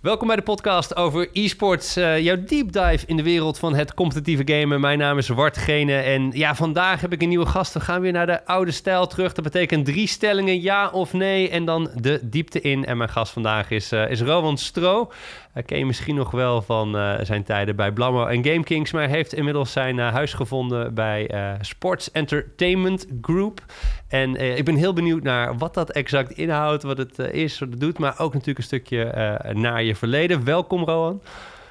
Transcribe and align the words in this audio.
Welkom 0.00 0.26
bij 0.26 0.36
de 0.36 0.42
podcast 0.42 0.96
over 0.96 1.28
e-sports. 1.32 1.96
Uh, 1.96 2.18
jouw 2.18 2.36
deep 2.44 2.72
dive 2.72 3.06
in 3.06 3.16
de 3.16 3.22
wereld 3.22 3.58
van 3.58 3.74
het 3.74 3.94
competitieve 3.94 4.42
gamen. 4.52 4.80
Mijn 4.80 4.98
naam 4.98 5.18
is 5.18 5.28
Wart 5.28 5.56
Gene 5.56 5.96
en 5.96 6.30
ja, 6.32 6.54
vandaag 6.54 7.00
heb 7.00 7.12
ik 7.12 7.22
een 7.22 7.28
nieuwe 7.28 7.46
gast. 7.46 7.72
We 7.72 7.80
gaan 7.80 8.00
weer 8.00 8.12
naar 8.12 8.26
de 8.26 8.46
oude 8.46 8.70
stijl 8.70 9.06
terug. 9.06 9.32
Dat 9.32 9.44
betekent 9.44 9.84
drie 9.84 10.06
stellingen, 10.06 10.62
ja 10.62 10.88
of 10.88 11.12
nee. 11.12 11.50
En 11.50 11.64
dan 11.64 11.90
de 11.94 12.20
diepte 12.22 12.60
in. 12.60 12.84
En 12.84 12.96
mijn 12.96 13.10
gast 13.10 13.32
vandaag 13.32 13.70
is, 13.70 13.92
uh, 13.92 14.10
is 14.10 14.20
Rowan 14.20 14.58
Stro. 14.58 15.10
Uh, 15.54 15.64
ken 15.64 15.78
je 15.78 15.86
misschien 15.86 16.14
nog 16.14 16.30
wel 16.30 16.62
van 16.62 17.16
zijn 17.22 17.44
tijden 17.44 17.76
bij 17.76 17.92
Blammo 17.92 18.26
en 18.26 18.44
Game 18.44 18.64
Kings. 18.64 18.92
Maar 18.92 19.08
heeft 19.08 19.32
inmiddels 19.34 19.72
zijn 19.72 19.98
huis 19.98 20.32
gevonden 20.32 20.94
bij 20.94 21.30
Sports 21.60 22.10
Entertainment 22.10 23.06
Group. 23.22 23.60
En 24.08 24.56
ik 24.56 24.64
ben 24.64 24.74
heel 24.74 24.92
benieuwd 24.92 25.22
naar 25.22 25.56
wat 25.56 25.74
dat 25.74 25.90
exact 25.90 26.30
inhoudt, 26.30 26.82
wat 26.82 26.98
het 26.98 27.18
is, 27.18 27.58
wat 27.58 27.68
het 27.68 27.80
doet. 27.80 27.98
Maar 27.98 28.14
ook 28.18 28.32
natuurlijk 28.32 28.58
een 28.58 28.64
stukje 28.64 29.40
naar 29.52 29.82
je 29.82 29.87
verleden. 29.96 30.44
Welkom, 30.44 30.84
Rowan. 30.84 31.22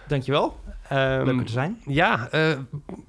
Dankjewel. 0.08 0.60
Um, 0.92 1.26
Leuk 1.26 1.46
te 1.46 1.52
zijn. 1.52 1.82
Ja, 1.86 2.30
uh, 2.34 2.58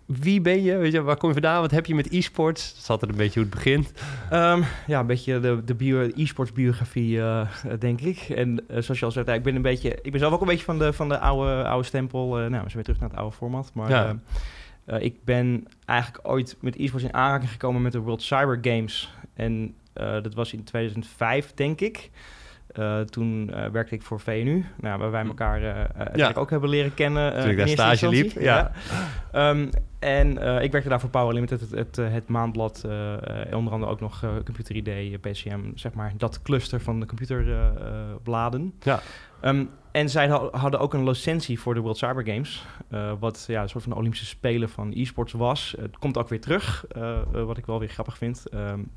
wie 0.07 0.41
ben 0.41 0.63
je? 0.63 0.77
Weet 0.77 0.93
je? 0.93 1.03
Waar 1.03 1.17
kom 1.17 1.29
je 1.29 1.35
vandaan? 1.35 1.61
Wat 1.61 1.71
heb 1.71 1.87
je 1.87 1.95
met 1.95 2.13
e-sports? 2.13 2.73
Dat 2.73 2.83
is 2.83 2.91
altijd 2.91 3.11
een 3.11 3.17
beetje 3.17 3.41
hoe 3.41 3.49
het 3.49 3.59
begint. 3.59 3.93
Um, 4.33 4.65
ja, 4.87 5.01
een 5.01 5.07
beetje 5.07 5.41
de, 5.41 5.65
de 5.65 5.75
bio, 5.75 6.11
e-sports 6.15 6.53
biografie, 6.53 7.17
uh, 7.17 7.49
denk 7.79 8.01
ik. 8.01 8.19
En 8.19 8.65
uh, 8.71 8.79
zoals 8.79 8.99
je 8.99 9.05
al 9.05 9.11
zei, 9.11 9.33
ik 9.33 9.43
ben 9.43 9.57
een 9.57 9.63
beetje... 9.63 9.99
Ik 10.03 10.11
ben 10.11 10.21
zelf 10.21 10.33
ook 10.33 10.41
een 10.41 10.47
beetje 10.47 10.65
van 10.65 10.79
de, 10.79 10.93
van 10.93 11.09
de 11.09 11.19
oude, 11.19 11.65
oude 11.65 11.87
stempel. 11.87 12.29
nou, 12.29 12.51
we 12.51 12.51
zijn 12.51 12.73
weer 12.73 12.83
terug 12.83 13.01
naar 13.01 13.09
het 13.09 13.19
oude 13.19 13.37
format. 13.37 13.71
Maar 13.75 13.91
ja. 13.91 14.99
ik 14.99 15.25
ben 15.25 15.67
eigenlijk 15.85 16.29
ooit 16.29 16.57
met 16.61 16.77
e-sports 16.77 17.05
in 17.05 17.15
aanraking 17.15 17.51
gekomen 17.51 17.83
met 17.83 17.93
de 17.93 17.99
World 17.99 18.23
Cyber 18.23 18.59
Games. 18.63 19.13
En 19.35 19.75
dat 19.93 20.35
was 20.35 20.53
in 20.53 20.65
2005, 20.65 21.53
denk 21.55 21.81
ik. 21.81 22.11
Uh, 22.77 23.01
toen 23.01 23.51
uh, 23.51 23.67
werkte 23.67 23.95
ik 23.95 24.03
voor 24.03 24.21
VNU, 24.21 24.65
nou, 24.81 24.99
waar 24.99 25.11
wij 25.11 25.23
hm. 25.23 25.29
elkaar 25.29 25.63
uh, 25.63 26.15
ja. 26.15 26.33
ook 26.35 26.51
hebben 26.51 26.69
leren 26.69 26.95
kennen. 26.95 27.41
toen 27.41 27.51
ik 27.51 27.57
daar 27.57 27.69
stage 27.69 28.09
liep, 28.09 28.31
ja. 28.31 28.73
ja. 29.33 29.51
Um, 29.51 29.71
en 29.99 30.31
ik 30.63 30.73
werkte 30.73 30.89
daar 30.89 31.01
voor 31.01 31.11
Power 31.11 31.35
Limited, 31.35 31.61
het, 31.61 31.71
het, 31.71 31.97
het 31.97 32.29
maandblad, 32.29 32.85
onder 33.53 33.73
andere 33.73 33.87
ook 33.93 34.01
nog 34.01 34.25
Computer 34.45 34.77
ID, 34.77 35.21
PCM, 35.21 35.61
zeg 35.75 35.93
maar, 35.93 36.13
dat 36.17 36.43
cluster 36.43 36.81
van 36.81 37.01
de 37.01 37.07
computerbladen. 37.07 38.75
ja. 38.83 39.01
Um, 39.43 39.71
en 39.93 40.09
zij 40.09 40.29
hadden 40.53 40.81
ook 40.81 40.95
een 40.95 41.05
licentie 41.05 41.61
voor 41.61 41.75
de 41.75 41.81
World 41.81 41.99
Cyber 41.99 42.27
Games, 42.27 42.67
wat 43.19 43.45
ja, 43.49 43.63
een 43.63 43.69
soort 43.69 43.83
van 43.83 43.93
de 43.93 43.99
Olympische 43.99 44.27
Spelen 44.27 44.69
van 44.69 44.93
e-sports 44.95 45.33
was. 45.33 45.75
Het 45.81 45.99
komt 45.99 46.19
ook 46.19 46.29
weer 46.29 46.41
terug, 46.41 46.85
wat 47.33 47.59
ik 47.59 47.67
wel 47.67 47.79
weer 47.79 47.89
grappig 47.89 48.19
vind. 48.19 48.45
Um, 48.55 48.91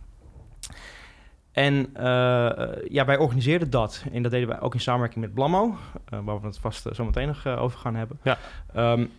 en 1.51 1.89
uh, 1.97 2.03
ja, 2.89 3.05
wij 3.05 3.17
organiseerden 3.17 3.69
dat. 3.69 4.05
En 4.11 4.21
dat 4.21 4.31
deden 4.31 4.47
wij 4.47 4.61
ook 4.61 4.73
in 4.73 4.79
samenwerking 4.79 5.25
met 5.25 5.33
Blammo, 5.33 5.75
uh, 6.13 6.19
waar 6.23 6.41
we 6.41 6.47
het 6.47 6.57
vast 6.57 6.87
uh, 6.87 6.93
zo 6.93 7.05
meteen 7.05 7.27
nog 7.27 7.47
over 7.47 7.79
gaan 7.79 7.95
hebben. 7.95 8.19
Ja, 8.23 8.37
um, 8.75 9.09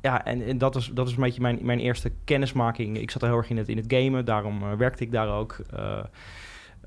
ja 0.00 0.24
en, 0.24 0.42
en, 0.46 0.58
dat, 0.58 0.76
is, 0.76 0.90
dat 0.94 1.08
is 1.08 1.14
een 1.14 1.22
beetje 1.22 1.40
mijn, 1.40 1.58
mijn 1.62 1.78
eerste 1.78 2.12
kennismaking. 2.24 2.98
Ik 2.98 3.10
zat 3.10 3.22
er 3.22 3.28
heel 3.28 3.36
erg 3.36 3.50
in 3.50 3.56
het, 3.56 3.68
in 3.68 3.76
het 3.76 3.92
gamen, 3.92 4.24
daarom 4.24 4.76
werkte 4.76 5.04
ik 5.04 5.12
daar 5.12 5.28
ook. 5.28 5.56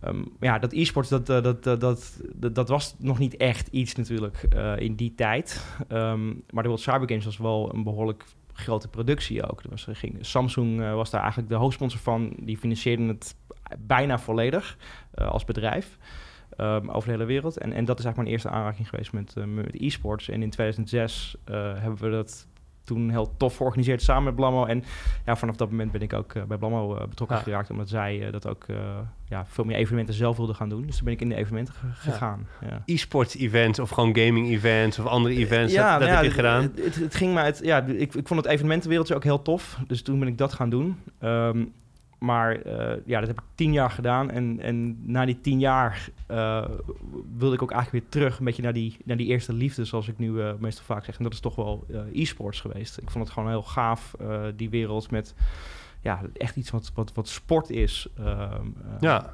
Um, 0.05 0.31
ja, 0.39 0.59
dat 0.59 0.73
e-sports, 0.73 1.09
dat, 1.09 1.25
dat, 1.25 1.63
dat, 1.63 1.81
dat, 1.81 2.55
dat, 2.55 2.69
was 2.69 2.95
nog 2.99 3.19
niet 3.19 3.37
echt 3.37 3.67
iets 3.67 3.95
natuurlijk 3.95 4.41
in 4.77 4.95
die 4.95 5.13
tijd. 5.15 5.65
Um, 5.89 6.43
maar 6.49 6.63
de 6.63 6.69
World 6.69 6.83
Cyber 6.83 7.07
Games 7.07 7.25
was 7.25 7.37
wel 7.37 7.73
een 7.73 7.83
behoorlijk 7.83 8.23
grote 8.53 8.87
productie 8.87 9.49
ook. 9.49 9.61
Was, 9.69 9.87
er 9.87 9.95
ging, 9.95 10.17
Samsung 10.21 10.91
was 10.93 11.09
daar 11.09 11.21
eigenlijk 11.21 11.51
de 11.51 11.57
hoofdsponsor 11.57 11.99
van. 11.99 12.33
Die 12.39 12.57
financierde 12.57 13.07
het 13.07 13.35
bijna 13.79 14.19
volledig 14.19 14.77
uh, 15.15 15.27
als 15.27 15.45
bedrijf. 15.45 15.97
Um, 16.57 16.89
over 16.89 17.07
de 17.07 17.11
hele 17.11 17.25
wereld. 17.25 17.57
En, 17.57 17.73
en 17.73 17.85
dat 17.85 17.99
is 17.99 18.05
eigenlijk 18.05 18.15
mijn 18.15 18.27
eerste 18.27 18.49
aanraking 18.49 18.89
geweest 18.89 19.11
met, 19.11 19.33
uh, 19.37 19.43
met 19.43 19.81
e-sports. 19.81 20.29
En 20.29 20.41
in 20.41 20.49
2006 20.49 21.35
uh, 21.45 21.55
hebben 21.55 22.03
we 22.03 22.09
dat 22.09 22.47
toen 22.83 23.09
heel 23.09 23.37
tof 23.37 23.57
georganiseerd 23.57 24.01
samen 24.01 24.23
met 24.23 24.35
Blammo. 24.35 24.65
En 24.65 24.83
ja, 25.25 25.35
vanaf 25.35 25.55
dat 25.55 25.69
moment 25.69 25.91
ben 25.91 26.01
ik 26.01 26.13
ook 26.13 26.33
uh, 26.33 26.43
bij 26.43 26.57
Blammo 26.57 27.07
betrokken 27.09 27.37
geraakt. 27.37 27.69
Omdat 27.69 27.89
zij 27.89 28.31
dat 28.31 28.47
ook 28.47 28.65
ja, 29.25 29.45
veel 29.45 29.63
meer 29.63 29.75
evenementen 29.75 30.13
zelf 30.13 30.37
wilden 30.37 30.55
gaan 30.55 30.69
doen. 30.69 30.85
Dus 30.85 30.95
toen 30.95 31.05
ben 31.05 31.13
ik 31.13 31.21
in 31.21 31.29
de 31.29 31.35
evenementen 31.35 31.73
gegaan. 31.93 32.47
Ja. 32.61 32.81
E-sports 32.85 33.35
events 33.35 33.79
of 33.79 33.89
gewoon 33.89 34.17
gaming 34.17 34.49
events 34.49 34.99
of 34.99 35.05
andere 35.05 35.35
events. 35.35 35.73
Ja, 35.73 35.97
dat, 35.97 36.07
dat 36.07 36.15
heb 36.15 36.25
je 36.25 36.31
gedaan? 36.31 36.61
Het, 36.75 36.95
het, 36.95 37.15
ging 37.15 37.33
mij... 37.33 37.45
Het, 37.45 37.59
ja, 37.63 37.83
ik, 37.83 38.15
ik 38.15 38.27
vond 38.27 38.43
het 38.43 38.51
evenementenwereldje 38.51 39.15
ook 39.15 39.23
heel 39.23 39.41
tof. 39.41 39.79
Dus 39.87 40.01
toen 40.01 40.19
ben 40.19 40.27
ik 40.27 40.37
dat 40.37 40.53
gaan 40.53 40.69
doen. 40.69 40.99
Um, 41.21 41.73
maar 42.17 42.65
uh, 42.65 42.93
ja, 43.05 43.19
dat 43.19 43.27
heb 43.27 43.39
ik 43.39 43.45
tien 43.55 43.73
jaar 43.73 43.89
gedaan. 43.89 44.31
En, 44.31 44.59
en 44.59 45.05
na 45.11 45.25
die 45.25 45.41
tien 45.41 45.59
jaar 45.59 46.09
uh, 46.31 46.65
wilde 47.37 47.55
ik 47.55 47.61
ook 47.61 47.71
eigenlijk 47.71 48.03
weer 48.03 48.11
terug... 48.11 48.39
een 48.39 48.45
beetje 48.45 48.61
naar 48.61 48.73
die, 48.73 48.97
naar 49.05 49.17
die 49.17 49.27
eerste 49.27 49.53
liefde, 49.53 49.85
zoals 49.85 50.07
ik 50.07 50.17
nu 50.17 50.29
uh, 50.29 50.53
meestal 50.59 50.85
vaak 50.85 51.05
zeg. 51.05 51.17
En 51.17 51.23
dat 51.23 51.33
is 51.33 51.39
toch 51.39 51.55
wel 51.55 51.85
e-sports 52.13 52.61
geweest. 52.61 52.97
Ik 52.97 53.11
vond 53.11 53.23
het 53.23 53.33
gewoon 53.33 53.49
heel 53.49 53.63
gaaf, 53.63 54.15
die 54.55 54.69
wereld 54.69 55.11
met... 55.11 55.35
ja, 56.01 56.21
echt 56.33 56.55
iets 56.55 56.69
wat, 56.69 56.91
wat, 56.93 57.13
wat 57.13 57.27
sport 57.27 57.69
is. 57.69 58.07
Ehm, 58.17 58.65
ja. 58.99 59.33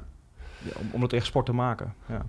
Om, 0.78 0.88
om 0.92 1.02
het 1.02 1.12
echt 1.12 1.26
sport 1.26 1.46
te 1.46 1.52
maken, 1.52 1.94
ja. 2.08 2.26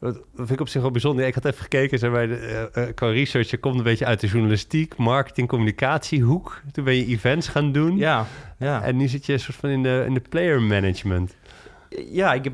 Dat 0.00 0.20
vind 0.34 0.50
ik 0.50 0.60
op 0.60 0.68
zich 0.68 0.82
wel 0.82 0.90
bijzonder. 0.90 1.26
Ik 1.26 1.34
had 1.34 1.44
even 1.44 1.62
gekeken, 1.62 1.98
zeg 1.98 2.10
maar, 2.10 2.28
uh, 2.28 2.84
qua 2.94 3.10
research, 3.10 3.50
je 3.50 3.58
komt 3.58 3.76
een 3.76 3.82
beetje 3.82 4.06
uit 4.06 4.20
de 4.20 4.26
journalistiek, 4.26 4.96
marketing, 4.96 5.48
communicatiehoek. 5.48 6.62
Toen 6.72 6.84
ben 6.84 6.94
je 6.94 7.06
events 7.06 7.48
gaan 7.48 7.72
doen. 7.72 7.96
Ja, 7.96 8.26
ja. 8.58 8.82
En 8.82 8.96
nu 8.96 9.08
zit 9.08 9.26
je 9.26 9.38
soort 9.38 9.56
van 9.56 9.70
in 9.70 9.82
de, 9.82 10.04
in 10.06 10.14
de 10.14 10.22
player 10.28 10.62
management. 10.62 11.36
Ja, 12.10 12.34
ik 12.34 12.44
heb, 12.44 12.52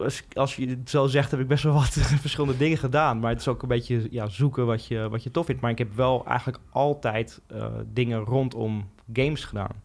als, 0.00 0.22
als 0.32 0.56
je 0.56 0.68
het 0.68 0.90
zo 0.90 1.06
zegt, 1.06 1.30
heb 1.30 1.40
ik 1.40 1.48
best 1.48 1.62
wel 1.62 1.72
wat 1.72 1.88
verschillende 2.20 2.56
dingen 2.56 2.78
gedaan. 2.78 3.18
Maar 3.18 3.30
het 3.30 3.40
is 3.40 3.48
ook 3.48 3.62
een 3.62 3.68
beetje 3.68 4.08
ja, 4.10 4.28
zoeken 4.28 4.66
wat 4.66 4.86
je, 4.86 5.08
wat 5.08 5.22
je 5.22 5.30
tof 5.30 5.46
vindt. 5.46 5.60
Maar 5.60 5.70
ik 5.70 5.78
heb 5.78 5.94
wel 5.94 6.26
eigenlijk 6.26 6.58
altijd 6.70 7.40
uh, 7.52 7.66
dingen 7.92 8.18
rondom 8.18 8.90
games 9.12 9.44
gedaan. 9.44 9.82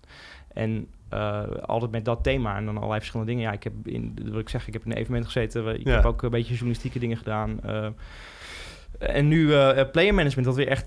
En 0.53 0.87
uh, 1.13 1.41
altijd 1.61 1.91
met 1.91 2.05
dat 2.05 2.23
thema 2.23 2.57
en 2.57 2.65
dan 2.65 2.75
allerlei 2.75 2.99
verschillende 2.99 3.31
dingen. 3.31 3.47
Ja, 3.47 3.55
ik 3.55 3.63
heb 3.63 3.73
in, 3.83 4.17
wil 4.23 4.39
ik 4.39 4.49
zeg, 4.49 4.67
ik 4.67 4.73
heb 4.73 4.85
in 4.85 4.91
een 4.91 4.97
evenement 4.97 5.25
gezeten. 5.25 5.79
Ik 5.79 5.87
heb 5.87 6.05
ook 6.05 6.21
een 6.21 6.29
beetje 6.29 6.53
journalistieke 6.53 6.99
dingen 6.99 7.17
gedaan. 7.17 7.59
Uh, 7.65 7.87
en 8.99 9.27
nu 9.27 9.47
uh, 9.47 9.81
player 9.91 10.13
management, 10.13 10.47
dat 10.47 10.55
weer 10.55 10.67
echt 10.67 10.85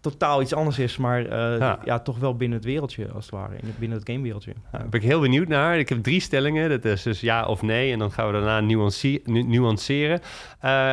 totaal 0.00 0.42
iets 0.42 0.54
anders 0.54 0.78
is, 0.78 0.96
maar 0.96 1.28
ja. 1.58 1.78
ja. 1.84 1.98
toch 1.98 2.18
wel 2.18 2.36
binnen 2.36 2.58
het 2.58 2.66
wereldje, 2.66 3.08
als 3.14 3.24
het 3.24 3.34
ware. 3.34 3.54
Binnen 3.78 3.98
het 3.98 4.08
gamewereldje. 4.08 4.52
Ja. 4.72 4.78
Daar 4.78 4.88
ben 4.88 5.00
ik 5.00 5.06
heel 5.06 5.20
benieuwd 5.20 5.48
naar. 5.48 5.78
Ik 5.78 5.88
heb 5.88 6.02
drie 6.02 6.20
stellingen. 6.20 6.68
Dat 6.68 6.84
is 6.84 7.02
dus 7.02 7.20
ja 7.20 7.46
of 7.46 7.62
nee. 7.62 7.92
En 7.92 7.98
dan 7.98 8.12
gaan 8.12 8.26
we 8.26 8.32
daarna 8.32 8.60
nuanceren. 9.26 10.20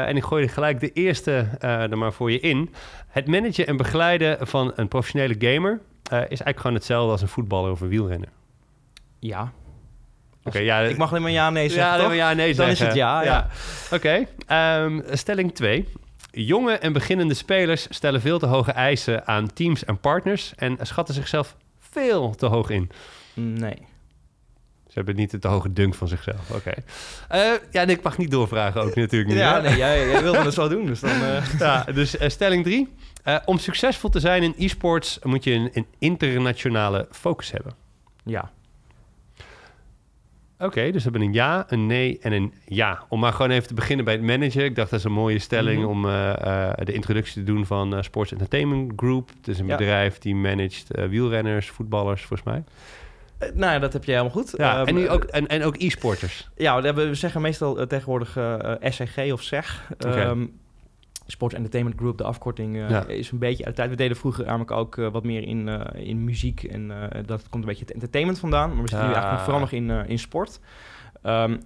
en 0.07 0.15
ik 0.15 0.23
gooi 0.23 0.43
er 0.43 0.49
gelijk 0.49 0.79
de 0.79 0.91
eerste 0.91 1.47
er 1.59 1.97
maar 1.97 2.13
voor 2.13 2.31
je 2.31 2.39
in. 2.39 2.73
Het 3.07 3.27
managen 3.27 3.67
en 3.67 3.77
begeleiden 3.77 4.47
van 4.47 4.71
een 4.75 4.87
professionele 4.87 5.35
gamer... 5.39 5.79
is 6.03 6.09
eigenlijk 6.09 6.59
gewoon 6.59 6.75
hetzelfde 6.75 7.11
als 7.11 7.21
een 7.21 7.27
voetballer 7.27 7.71
of 7.71 7.81
een 7.81 7.89
wielrenner. 7.89 8.29
Ja. 9.23 9.51
Oké, 10.43 10.59
ja, 10.59 10.79
ik 10.79 10.97
mag 10.97 11.09
alleen 11.09 11.21
maar 11.21 11.31
ja 11.31 11.49
nee 11.49 11.69
zeggen, 11.69 11.97
ja, 11.97 12.03
toch? 12.03 12.13
ja 12.13 12.33
nee 12.33 12.55
Dan 12.55 12.69
is 12.69 12.79
het 12.79 12.93
ja, 12.93 13.23
ja. 13.23 13.47
Oké, 13.91 14.27
ehm, 14.47 14.99
stelling 15.11 15.55
2. 15.55 15.87
Jonge 16.31 16.73
en 16.73 16.93
beginnende 16.93 17.33
spelers 17.33 17.87
stellen 17.89 18.21
veel 18.21 18.39
te 18.39 18.45
hoge 18.45 18.71
eisen 18.71 19.27
aan 19.27 19.53
teams 19.53 19.85
en 19.85 19.99
partners... 19.99 20.53
en 20.55 20.77
schatten 20.81 21.15
zichzelf 21.15 21.55
veel 21.79 22.35
te 22.35 22.45
hoog 22.45 22.69
in. 22.69 22.89
Nee. 23.33 23.77
Ze 24.87 24.99
hebben 24.99 25.15
niet 25.15 25.41
te 25.41 25.47
hoge 25.47 25.73
dunk 25.73 25.95
van 25.95 26.07
zichzelf. 26.07 26.49
Oké. 26.49 26.73
Okay. 27.29 27.53
Uh, 27.53 27.59
ja, 27.71 27.81
ik 27.81 28.01
mag 28.01 28.17
niet 28.17 28.31
doorvragen 28.31 28.81
ook 28.81 28.95
natuurlijk 28.95 29.29
niet. 29.29 29.39
Ja, 29.39 29.59
nee, 29.59 29.75
jij, 29.75 30.07
jij 30.07 30.21
wilde 30.21 30.37
het 30.37 30.53
zo 30.53 30.67
doen. 30.67 30.85
Dus, 30.85 30.99
dan, 30.99 31.21
uh... 31.21 31.53
ja, 31.59 31.83
dus 31.83 32.15
uh, 32.15 32.29
stelling 32.29 32.63
3. 32.63 32.93
om 33.45 33.57
succesvol 33.57 34.09
te 34.09 34.19
zijn 34.19 34.43
in 34.43 34.53
e-sports 34.57 35.19
moet 35.23 35.43
je 35.43 35.51
een, 35.51 35.69
een 35.73 35.87
internationale 35.99 37.07
focus 37.11 37.51
hebben. 37.51 37.73
Ja. 38.23 38.51
Oké, 40.63 40.91
dus 40.91 41.03
we 41.03 41.09
hebben 41.09 41.21
een 41.21 41.33
ja, 41.33 41.65
een 41.67 41.85
nee 41.85 42.19
en 42.21 42.31
een 42.31 42.53
ja. 42.65 43.03
Om 43.09 43.19
maar 43.19 43.33
gewoon 43.33 43.51
even 43.51 43.67
te 43.67 43.73
beginnen 43.73 44.05
bij 44.05 44.13
het 44.13 44.23
managen. 44.23 44.63
Ik 44.63 44.75
dacht 44.75 44.89
dat 44.89 44.99
is 44.99 45.05
een 45.05 45.11
mooie 45.11 45.39
stelling 45.39 45.81
mhm. 45.81 45.89
om 45.89 46.05
uh, 46.05 46.33
uh, 46.45 46.71
de 46.83 46.93
introductie 46.93 47.33
te 47.33 47.43
doen 47.43 47.65
van 47.65 47.93
uh, 47.93 48.01
Sports 48.01 48.31
Entertainment 48.31 48.91
Group. 48.95 49.29
Het 49.37 49.47
is 49.47 49.59
een 49.59 49.67
bedrijf 49.67 50.17
die 50.17 50.35
managt 50.35 50.87
wielrenners, 51.09 51.69
voetballers, 51.69 52.23
volgens 52.23 52.49
mij. 52.49 52.63
nou 53.53 53.79
dat 53.79 53.93
heb 53.93 54.03
je 54.03 54.11
helemaal 54.11 54.31
goed. 54.31 54.53
Ja, 54.57 54.77
ehm, 54.77 54.87
en, 54.87 54.95
nu 54.95 55.09
ook, 55.09 55.23
en, 55.23 55.47
en 55.47 55.63
ook 55.63 55.75
e-sporters. 55.77 56.49
Ja, 56.55 56.93
we, 56.93 57.15
zeggen 57.15 57.41
meestal 57.41 57.87
tegenwoordig 57.87 58.37
SCG 58.79 59.31
of 59.31 59.41
SEG. 59.41 59.89
Okay. 59.99 60.25
Um, 60.25 60.61
Sports 61.25 61.55
Entertainment 61.55 61.97
Group, 61.99 62.17
de 62.17 62.23
afkorting, 62.23 62.75
uh, 62.75 63.01
is 63.07 63.31
een 63.31 63.37
beetje 63.37 63.65
uit 63.65 63.75
de 63.75 63.81
tijd. 63.81 63.89
We 63.89 63.95
deden 63.95 64.17
vroeger 64.17 64.45
namelijk 64.45 64.71
ook 64.71 64.95
uh, 64.95 65.11
wat 65.11 65.23
meer 65.23 65.43
in, 65.43 65.67
uh, 65.67 65.81
in 65.93 66.23
muziek 66.23 66.63
en 66.63 66.87
dat 67.25 67.49
komt 67.49 67.63
een 67.63 67.69
beetje 67.69 67.85
het 67.85 67.93
entertainment 67.93 68.39
vandaan. 68.39 68.73
Maar 68.73 68.83
we 68.83 68.89
zitten 68.89 69.07
nu 69.07 69.13
eigenlijk 69.13 69.43
vooral 69.43 69.59
nog 69.59 69.71
in, 69.71 69.89
in 69.89 70.19
sport. 70.19 70.59
Um, 71.23 71.59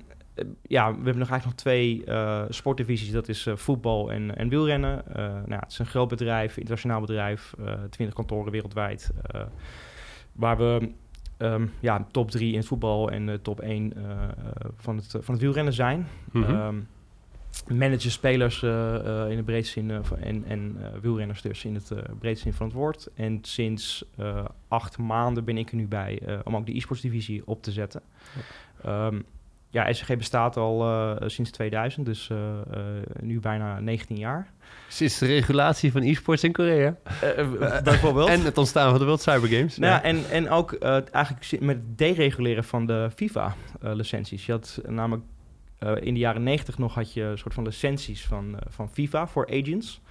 ja, 0.62 0.90
we 0.90 0.96
hebben 1.04 1.18
nog 1.18 1.30
eigenlijk 1.30 1.44
nog 1.44 1.54
twee 1.54 2.04
sportdivisies. 2.50 3.12
Dat 3.12 3.28
is 3.28 3.48
voetbal 3.56 4.12
en, 4.12 4.36
en 4.36 4.50
wielrennen. 4.50 5.04
nou, 5.46 5.60
het 5.60 5.72
is 5.72 5.80
een 5.80 5.86
groot 5.86 6.08
bedrijf, 6.08 6.58
internationaal 6.58 7.02
bedrijf, 7.02 7.54
20 7.90 8.16
kantoren 8.16 8.52
wereldwijd. 8.52 9.12
waar 10.32 10.58
we 10.58 10.92
um, 11.38 11.72
ja, 11.80 12.08
top 12.12 12.32
3 12.32 12.52
in 12.52 12.58
het 12.58 12.68
voetbal 12.68 13.12
en 13.12 13.42
top 13.42 13.60
1 13.60 13.94
van, 14.76 14.96
het, 14.96 15.16
van 15.20 15.34
het 15.34 15.44
wielrennen 15.44 15.74
zijn. 15.74 16.08
Mm 16.32 16.44
-hmm. 16.44 16.56
um, 16.56 16.88
managen 17.68 18.12
spelers 18.12 18.64
in 18.64 19.36
de 19.36 19.44
breedste 19.46 19.74
zin 19.74 20.04
en, 20.20 20.44
en 20.48 20.78
wielrenners 21.02 21.42
dus 21.42 21.66
in 21.66 21.76
het 21.76 21.92
breedste 22.20 22.44
zin 22.44 22.54
van 22.54 22.66
het 22.66 22.76
woord. 22.76 23.08
En 23.16 23.40
sinds 23.42 24.06
acht 24.68 24.98
maanden 24.98 25.46
ben 25.46 25.58
ik 25.58 25.70
er 25.70 25.76
nu 25.76 25.88
bij 25.88 26.22
om 26.44 26.56
ook 26.56 26.66
de 26.66 26.76
e-sports 26.76 27.02
divisie 27.02 27.42
op 27.46 27.64
te 27.64 27.72
zetten. 27.72 28.02
Um, 28.86 29.26
ja, 29.70 29.94
SCG 29.94 30.18
bestaat 30.18 30.58
al 30.58 31.20
sinds 31.26 31.52
2000, 31.52 32.06
dus 32.06 32.30
nu 33.22 33.40
bijna 33.40 33.80
19 33.80 34.18
jaar. 34.18 34.52
Sinds 34.88 35.18
de 35.18 35.26
regulatie 35.26 35.92
van 35.92 36.02
e-sports 36.02 36.44
in 36.44 36.52
Korea. 36.52 36.96
bijvoorbeeld. 37.84 38.30
en 38.38 38.42
het 38.42 38.58
ontstaan 38.58 38.90
van 38.90 39.00
de 39.00 39.06
World 39.06 39.22
Cyber 39.22 39.50
Games. 39.50 39.78
Nou, 39.78 39.94
ja. 39.94 40.04
en, 40.04 40.30
en 40.30 40.50
ook 40.50 40.74
eigenlijk 40.74 41.62
met 41.62 41.76
het 41.76 41.98
dereguleren 41.98 42.64
van 42.64 42.86
de 42.86 43.10
FIFA-licenties. 43.16 44.46
je 44.46 44.52
had 44.52 44.82
namelijk 44.88 45.26
in 45.80 46.14
de 46.14 46.20
jaren 46.20 46.44
90 46.44 46.78
nog 46.78 46.94
had 46.94 47.14
je 47.14 47.24
een 47.24 47.38
soort 47.38 47.54
van 47.54 47.64
licenties 47.64 48.26
van, 48.26 48.58
van 48.70 48.90
FIFA 48.90 49.28
voor 49.28 49.48
agents. 49.48 50.02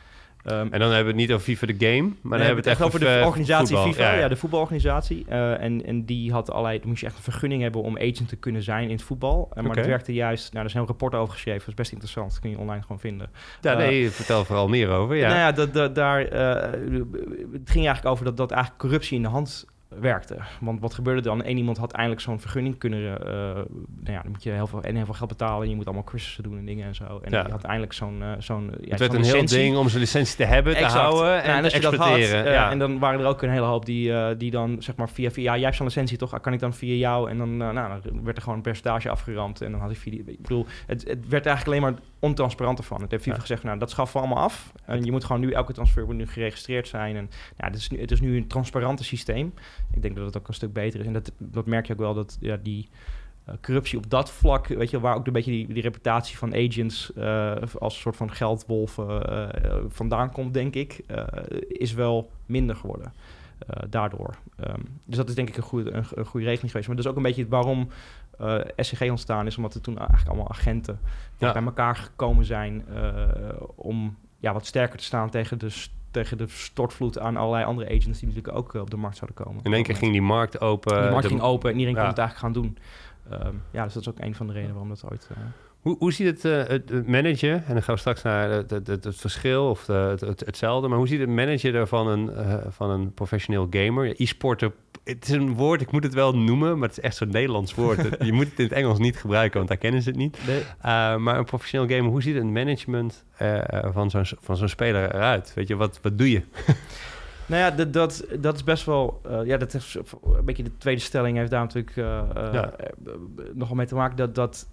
Um, 0.50 0.72
en 0.72 0.78
dan 0.78 0.80
hebben 0.80 0.98
we 0.98 1.06
het 1.06 1.16
niet 1.16 1.32
over 1.32 1.44
FIFA 1.44 1.66
de 1.66 1.86
game, 1.86 2.02
maar 2.02 2.38
dan 2.38 2.46
hebben 2.46 2.64
we 2.64 2.70
het 2.70 2.78
echt 2.78 2.82
over 2.82 3.00
de 3.00 3.22
organisatie 3.24 3.76
FIFA, 3.76 4.14
ja, 4.14 4.28
de 4.28 4.36
voetbalorganisatie. 4.36 5.26
Uh, 5.28 5.62
en, 5.62 5.86
en 5.86 6.04
die 6.04 6.32
had 6.32 6.50
allerlei, 6.50 6.78
dan 6.78 6.88
moest 6.88 7.00
je 7.00 7.06
echt 7.06 7.16
een 7.16 7.22
vergunning 7.22 7.62
hebben 7.62 7.82
om 7.82 7.96
agent 7.96 8.28
te 8.28 8.36
kunnen 8.36 8.62
zijn 8.62 8.84
in 8.84 8.94
het 8.94 9.02
voetbal. 9.02 9.48
Uh, 9.48 9.54
maar 9.54 9.64
okay. 9.64 9.76
dat 9.76 9.86
werkte 9.86 10.12
juist, 10.12 10.52
nou, 10.52 10.64
er 10.64 10.70
is 10.70 10.76
een 10.76 10.86
rapport 10.86 11.14
over 11.14 11.34
geschreven, 11.34 11.60
dat 11.60 11.68
is 11.68 11.74
best 11.74 11.92
interessant, 11.92 12.30
dat 12.30 12.40
kun 12.40 12.50
je 12.50 12.58
online 12.58 12.82
gewoon 12.82 13.00
vinden. 13.00 13.30
Ja, 13.60 13.72
uh, 13.72 13.78
nee, 13.78 14.10
vertel 14.10 14.44
vooral 14.44 14.68
meer 14.68 14.88
over. 14.88 15.16
Ja. 15.16 15.28
Nou 15.28 15.38
ja, 15.38 15.52
dat, 15.52 15.72
dat, 15.72 15.94
daar, 15.94 16.20
het 16.20 17.70
ging 17.70 17.86
eigenlijk 17.86 18.06
over 18.06 18.24
dat, 18.24 18.36
dat 18.36 18.50
eigenlijk 18.50 18.80
corruptie 18.80 19.16
in 19.16 19.22
de 19.22 19.28
hand 19.28 19.66
werkte. 20.00 20.36
Want 20.60 20.80
wat 20.80 20.94
gebeurde 20.94 21.20
dan? 21.20 21.42
Eén 21.44 21.56
iemand 21.56 21.76
had 21.78 21.92
eindelijk 21.92 22.20
zo'n 22.22 22.40
vergunning 22.40 22.78
kunnen... 22.78 23.00
Uh, 23.00 23.28
nou 23.28 23.66
ja, 24.04 24.22
dan 24.22 24.30
moet 24.30 24.42
je 24.42 24.50
heel 24.50 24.66
veel, 24.66 24.82
en 24.82 24.96
heel 24.96 25.04
veel 25.04 25.14
geld 25.14 25.28
betalen... 25.28 25.62
en 25.62 25.68
je 25.68 25.76
moet 25.76 25.84
allemaal 25.84 26.04
cursussen 26.04 26.42
doen 26.42 26.58
en 26.58 26.64
dingen 26.64 26.86
en 26.86 26.94
zo. 26.94 27.20
En 27.22 27.30
ja. 27.30 27.42
je 27.46 27.50
had 27.50 27.64
eindelijk 27.64 27.92
zo'n... 27.92 28.20
Uh, 28.20 28.32
zo'n 28.38 28.64
ja, 28.80 28.90
het 28.90 28.98
werd 28.98 29.14
een 29.14 29.20
licentie. 29.20 29.58
heel 29.58 29.66
ding 29.66 29.76
om 29.76 29.88
zijn 29.88 30.00
licentie 30.00 30.36
te 30.36 30.44
hebben, 30.44 30.76
te 30.76 30.84
houden 30.84 31.42
en, 31.42 31.54
en 31.54 31.62
te 31.62 31.70
exporteren. 31.70 32.44
Dat 32.44 32.54
had, 32.54 32.72
en 32.72 32.78
dan 32.78 32.98
waren 32.98 33.20
er 33.20 33.26
ook 33.26 33.42
een 33.42 33.50
hele 33.50 33.66
hoop 33.66 33.86
die, 33.86 34.36
die 34.36 34.50
dan 34.50 34.76
zeg 34.78 34.96
maar 34.96 35.08
via... 35.08 35.30
via 35.30 35.44
ja, 35.44 35.54
jij 35.54 35.64
hebt 35.64 35.76
zo'n 35.76 35.86
licentie 35.86 36.18
toch? 36.18 36.40
Kan 36.40 36.52
ik 36.52 36.60
dan 36.60 36.74
via 36.74 36.94
jou? 36.94 37.30
En 37.30 37.38
dan, 37.38 37.56
nou, 37.56 37.74
dan 37.74 38.24
werd 38.24 38.36
er 38.36 38.42
gewoon 38.42 38.58
een 38.58 38.64
percentage 38.64 39.10
afgeramd. 39.10 39.60
En 39.60 39.70
dan 39.70 39.80
had 39.80 39.90
ik 39.90 39.96
via 39.96 40.12
Ik 40.26 40.42
bedoel, 40.42 40.66
het, 40.86 41.08
het 41.08 41.28
werd 41.28 41.46
eigenlijk 41.46 41.66
alleen 41.66 41.92
maar 41.92 42.02
ontransparant 42.26 42.78
ervan. 42.78 43.00
Het 43.00 43.10
heeft 43.10 43.22
FIFA 43.22 43.38
gezegd, 43.38 43.62
nou, 43.62 43.78
dat 43.78 43.90
schaffen 43.90 44.20
we 44.20 44.26
allemaal 44.26 44.44
af. 44.44 44.72
En 44.84 45.04
je 45.04 45.10
moet 45.10 45.24
gewoon 45.24 45.40
nu, 45.40 45.50
elke 45.50 45.72
transfer 45.72 46.06
moet 46.06 46.14
nu 46.14 46.26
geregistreerd 46.26 46.88
zijn. 46.88 47.16
En 47.16 47.30
ja, 47.56 47.66
het 47.66 47.76
is, 47.76 47.88
nu, 47.88 48.00
het 48.00 48.10
is 48.10 48.20
nu 48.20 48.36
een 48.36 48.46
transparante 48.46 49.04
systeem. 49.04 49.54
Ik 49.92 50.02
denk 50.02 50.16
dat 50.16 50.26
het 50.26 50.36
ook 50.36 50.48
een 50.48 50.54
stuk 50.54 50.72
beter 50.72 51.00
is. 51.00 51.06
En 51.06 51.12
dat, 51.12 51.32
dat 51.38 51.66
merk 51.66 51.86
je 51.86 51.92
ook 51.92 51.98
wel, 51.98 52.14
dat 52.14 52.36
ja, 52.40 52.56
die 52.62 52.88
uh, 53.48 53.54
corruptie 53.62 53.98
op 53.98 54.10
dat 54.10 54.30
vlak, 54.30 54.66
weet 54.66 54.90
je, 54.90 55.00
waar 55.00 55.16
ook 55.16 55.26
een 55.26 55.32
beetje 55.32 55.50
die, 55.50 55.72
die 55.72 55.82
reputatie 55.82 56.38
van 56.38 56.54
agents 56.54 57.12
uh, 57.16 57.54
als 57.78 57.94
een 57.94 58.00
soort 58.00 58.16
van 58.16 58.32
geldwolven 58.32 59.32
uh, 59.32 59.76
vandaan 59.88 60.32
komt, 60.32 60.54
denk 60.54 60.74
ik, 60.74 61.00
is 61.68 61.92
wel 61.92 62.30
minder 62.46 62.76
geworden. 62.76 63.12
daardoor. 63.90 64.34
Um, 64.68 65.00
dus 65.04 65.16
dat 65.16 65.28
is 65.28 65.34
denk 65.34 65.48
ik 65.48 65.56
een 65.56 65.62
goede, 65.62 65.90
een, 65.90 66.04
een 66.14 66.24
goede 66.24 66.46
regeling 66.46 66.70
geweest. 66.70 66.86
Maar 66.86 66.96
dat 66.96 67.04
is 67.04 67.10
ook 67.10 67.16
een 67.16 67.22
beetje 67.22 67.48
waarom 67.48 67.88
uh, 68.40 68.58
SCG 68.76 69.10
ontstaan 69.10 69.46
is, 69.46 69.56
omdat 69.56 69.74
er 69.74 69.80
toen 69.80 69.98
eigenlijk 69.98 70.28
allemaal 70.28 70.50
agenten 70.50 70.98
bij 71.38 71.54
elkaar 71.54 71.96
gekomen 71.96 72.44
zijn 72.44 72.84
uh, 72.90 73.24
om 73.74 74.16
ja, 74.38 74.52
wat 74.52 74.66
sterker 74.66 74.98
te 74.98 75.04
staan 75.04 75.30
tegen 75.30 75.58
de, 75.58 75.86
tegen 76.10 76.38
de 76.38 76.48
stortvloed 76.48 77.18
aan 77.18 77.36
allerlei 77.36 77.64
andere 77.64 77.86
agents 77.86 78.18
die 78.18 78.28
natuurlijk 78.28 78.56
ook 78.56 78.74
uh, 78.74 78.80
op 78.80 78.90
de 78.90 78.96
markt 78.96 79.16
zouden 79.16 79.44
komen. 79.44 79.64
In 79.64 79.72
één 79.72 79.82
keer 79.82 79.96
ging 79.96 80.12
die 80.12 80.22
markt 80.22 80.60
open. 80.60 81.02
Die 81.02 81.10
markt 81.10 81.26
ging 81.26 81.40
open 81.40 81.70
en 81.70 81.78
iedereen 81.78 81.94
ja. 81.94 82.00
kon 82.00 82.10
het 82.10 82.18
eigenlijk 82.18 82.54
gaan 82.54 82.62
doen. 82.62 82.78
Um, 83.32 83.62
ja, 83.70 83.84
dus 83.84 83.92
dat 83.92 84.02
is 84.02 84.08
ook 84.08 84.20
een 84.20 84.34
van 84.34 84.46
de 84.46 84.52
redenen 84.52 84.74
waarom 84.74 84.94
dat 84.94 85.10
ooit... 85.10 85.30
Hoe, 85.86 85.96
hoe 85.98 86.12
ziet 86.12 86.26
het, 86.26 86.44
uh, 86.44 86.66
het, 86.66 87.06
managen, 87.06 87.64
en 87.66 87.72
dan 87.72 87.82
gaan 87.82 87.94
we 87.94 88.00
straks 88.00 88.22
naar 88.22 88.50
het, 88.50 88.70
het, 88.70 88.86
het, 88.86 89.16
verschil 89.16 89.70
of 89.70 89.84
de, 89.84 90.16
het, 90.20 90.40
hetzelfde, 90.40 90.88
maar 90.88 90.98
hoe 90.98 91.08
ziet 91.08 91.20
het 91.20 91.28
managen 91.28 91.88
van 91.88 92.08
een, 92.08 92.30
uh, 92.30 92.54
van 92.68 92.90
een 92.90 93.14
professioneel 93.14 93.66
gamer? 93.70 94.20
E-sporter 94.20 94.72
het 95.06 95.28
is 95.28 95.30
een 95.30 95.54
woord, 95.54 95.80
ik 95.80 95.92
moet 95.92 96.02
het 96.02 96.14
wel 96.14 96.36
noemen, 96.36 96.78
maar 96.78 96.88
het 96.88 96.98
is 96.98 97.04
echt 97.04 97.16
zo'n 97.16 97.28
Nederlands 97.28 97.74
woord. 97.74 97.98
je 98.24 98.32
moet 98.32 98.48
het 98.48 98.58
in 98.58 98.64
het 98.64 98.74
Engels 98.74 98.98
niet 98.98 99.16
gebruiken, 99.16 99.56
want 99.56 99.68
daar 99.68 99.78
kennen 99.78 100.02
ze 100.02 100.08
het 100.08 100.18
niet. 100.18 100.38
Nee. 100.46 100.60
Uh, 100.60 101.16
maar 101.16 101.38
een 101.38 101.44
professioneel 101.44 101.88
gamer, 101.88 102.10
hoe 102.10 102.22
ziet 102.22 102.34
het 102.34 102.44
management 102.44 103.24
uh, 103.42 103.58
van 103.92 104.10
zo'n 104.10 104.24
van 104.24 104.56
zo'n 104.56 104.68
speler 104.68 105.14
eruit? 105.14 105.54
Weet 105.54 105.68
je, 105.68 105.76
wat, 105.76 105.98
wat 106.02 106.18
doe 106.18 106.30
je? 106.30 106.42
nou 107.46 107.62
ja, 107.62 107.70
dat, 107.70 107.92
dat, 107.92 108.26
dat 108.40 108.54
is 108.54 108.64
best 108.64 108.84
wel... 108.84 109.20
Uh, 109.26 109.44
ja, 109.44 109.56
dat 109.56 109.74
is 109.74 109.94
een 109.94 110.44
beetje 110.44 110.62
de 110.62 110.76
tweede 110.78 111.00
stelling 111.00 111.36
heeft 111.36 111.50
daar 111.50 111.60
natuurlijk 111.60 111.94
ja. 111.94 112.72
nogal 113.54 113.76
mee 113.76 113.86
te 113.86 113.94
maken. 113.94 114.16
Dat, 114.16 114.34
dat 114.34 114.68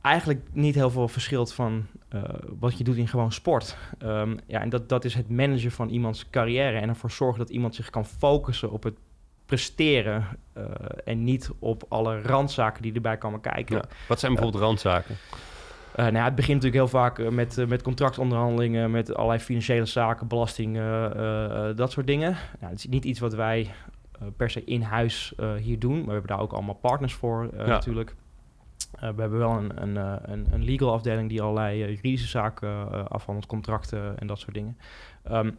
eigenlijk 0.00 0.40
niet 0.52 0.74
heel 0.74 0.90
veel 0.90 1.08
verschilt 1.08 1.52
van 1.52 1.86
uh, 2.14 2.22
wat 2.58 2.78
je 2.78 2.84
doet 2.84 2.96
in 2.96 3.08
gewoon 3.08 3.32
sport. 3.32 3.76
Um, 4.02 4.38
ja, 4.46 4.60
en 4.60 4.68
dat, 4.68 4.88
dat 4.88 5.04
is 5.04 5.14
het 5.14 5.28
managen 5.28 5.70
van 5.70 5.88
iemands 5.88 6.30
carrière 6.30 6.78
en 6.78 6.88
ervoor 6.88 7.10
zorgen 7.10 7.38
dat 7.38 7.50
iemand 7.50 7.74
zich 7.74 7.90
kan 7.90 8.06
focussen 8.06 8.70
op 8.70 8.82
het 8.82 8.94
presteren 9.46 10.26
uh, 10.56 10.64
en 11.04 11.24
niet 11.24 11.50
op 11.58 11.84
alle 11.88 12.22
randzaken 12.22 12.82
die 12.82 12.92
erbij 12.92 13.16
komen 13.16 13.40
kijken. 13.40 13.76
Ja. 13.76 13.84
Wat 14.08 14.20
zijn 14.20 14.32
bijvoorbeeld 14.32 14.62
uh, 14.62 14.68
randzaken? 14.68 15.16
Uh, 15.90 15.96
nou 15.96 16.16
ja, 16.16 16.24
het 16.24 16.34
begint 16.34 16.62
natuurlijk 16.62 16.92
heel 16.92 17.00
vaak 17.00 17.30
met, 17.30 17.68
met 17.68 17.82
contractonderhandelingen, 17.82 18.90
met 18.90 19.14
allerlei 19.14 19.40
financiële 19.40 19.86
zaken, 19.86 20.26
belasting, 20.26 20.78
dat 21.76 21.92
soort 21.92 22.06
dingen. 22.06 22.30
Nou, 22.30 22.72
het 22.72 22.78
is 22.78 22.86
niet 22.86 23.04
iets 23.04 23.20
wat 23.20 23.34
wij 23.34 23.70
per 24.36 24.50
se 24.50 24.64
in 24.64 24.82
huis 24.82 25.34
hier 25.58 25.78
doen, 25.78 25.96
maar 25.96 26.04
we 26.04 26.12
hebben 26.12 26.30
daar 26.30 26.40
ook 26.40 26.52
allemaal 26.52 26.74
partners 26.74 27.14
voor 27.14 27.48
ja. 27.56 27.66
natuurlijk. 27.66 28.14
we 29.00 29.06
hebben 29.06 29.38
wel 29.38 29.50
een, 29.50 29.82
een, 29.82 29.96
een, 30.32 30.46
een, 30.50 30.64
legal 30.64 30.92
afdeling 30.92 31.28
die 31.28 31.42
allerlei 31.42 31.78
juridische 31.78 32.28
zaken 32.28 33.08
afhandelt, 33.08 33.46
contracten 33.46 34.18
en 34.18 34.26
dat 34.26 34.38
soort 34.38 34.54
dingen. 34.54 34.78
Um, 35.32 35.58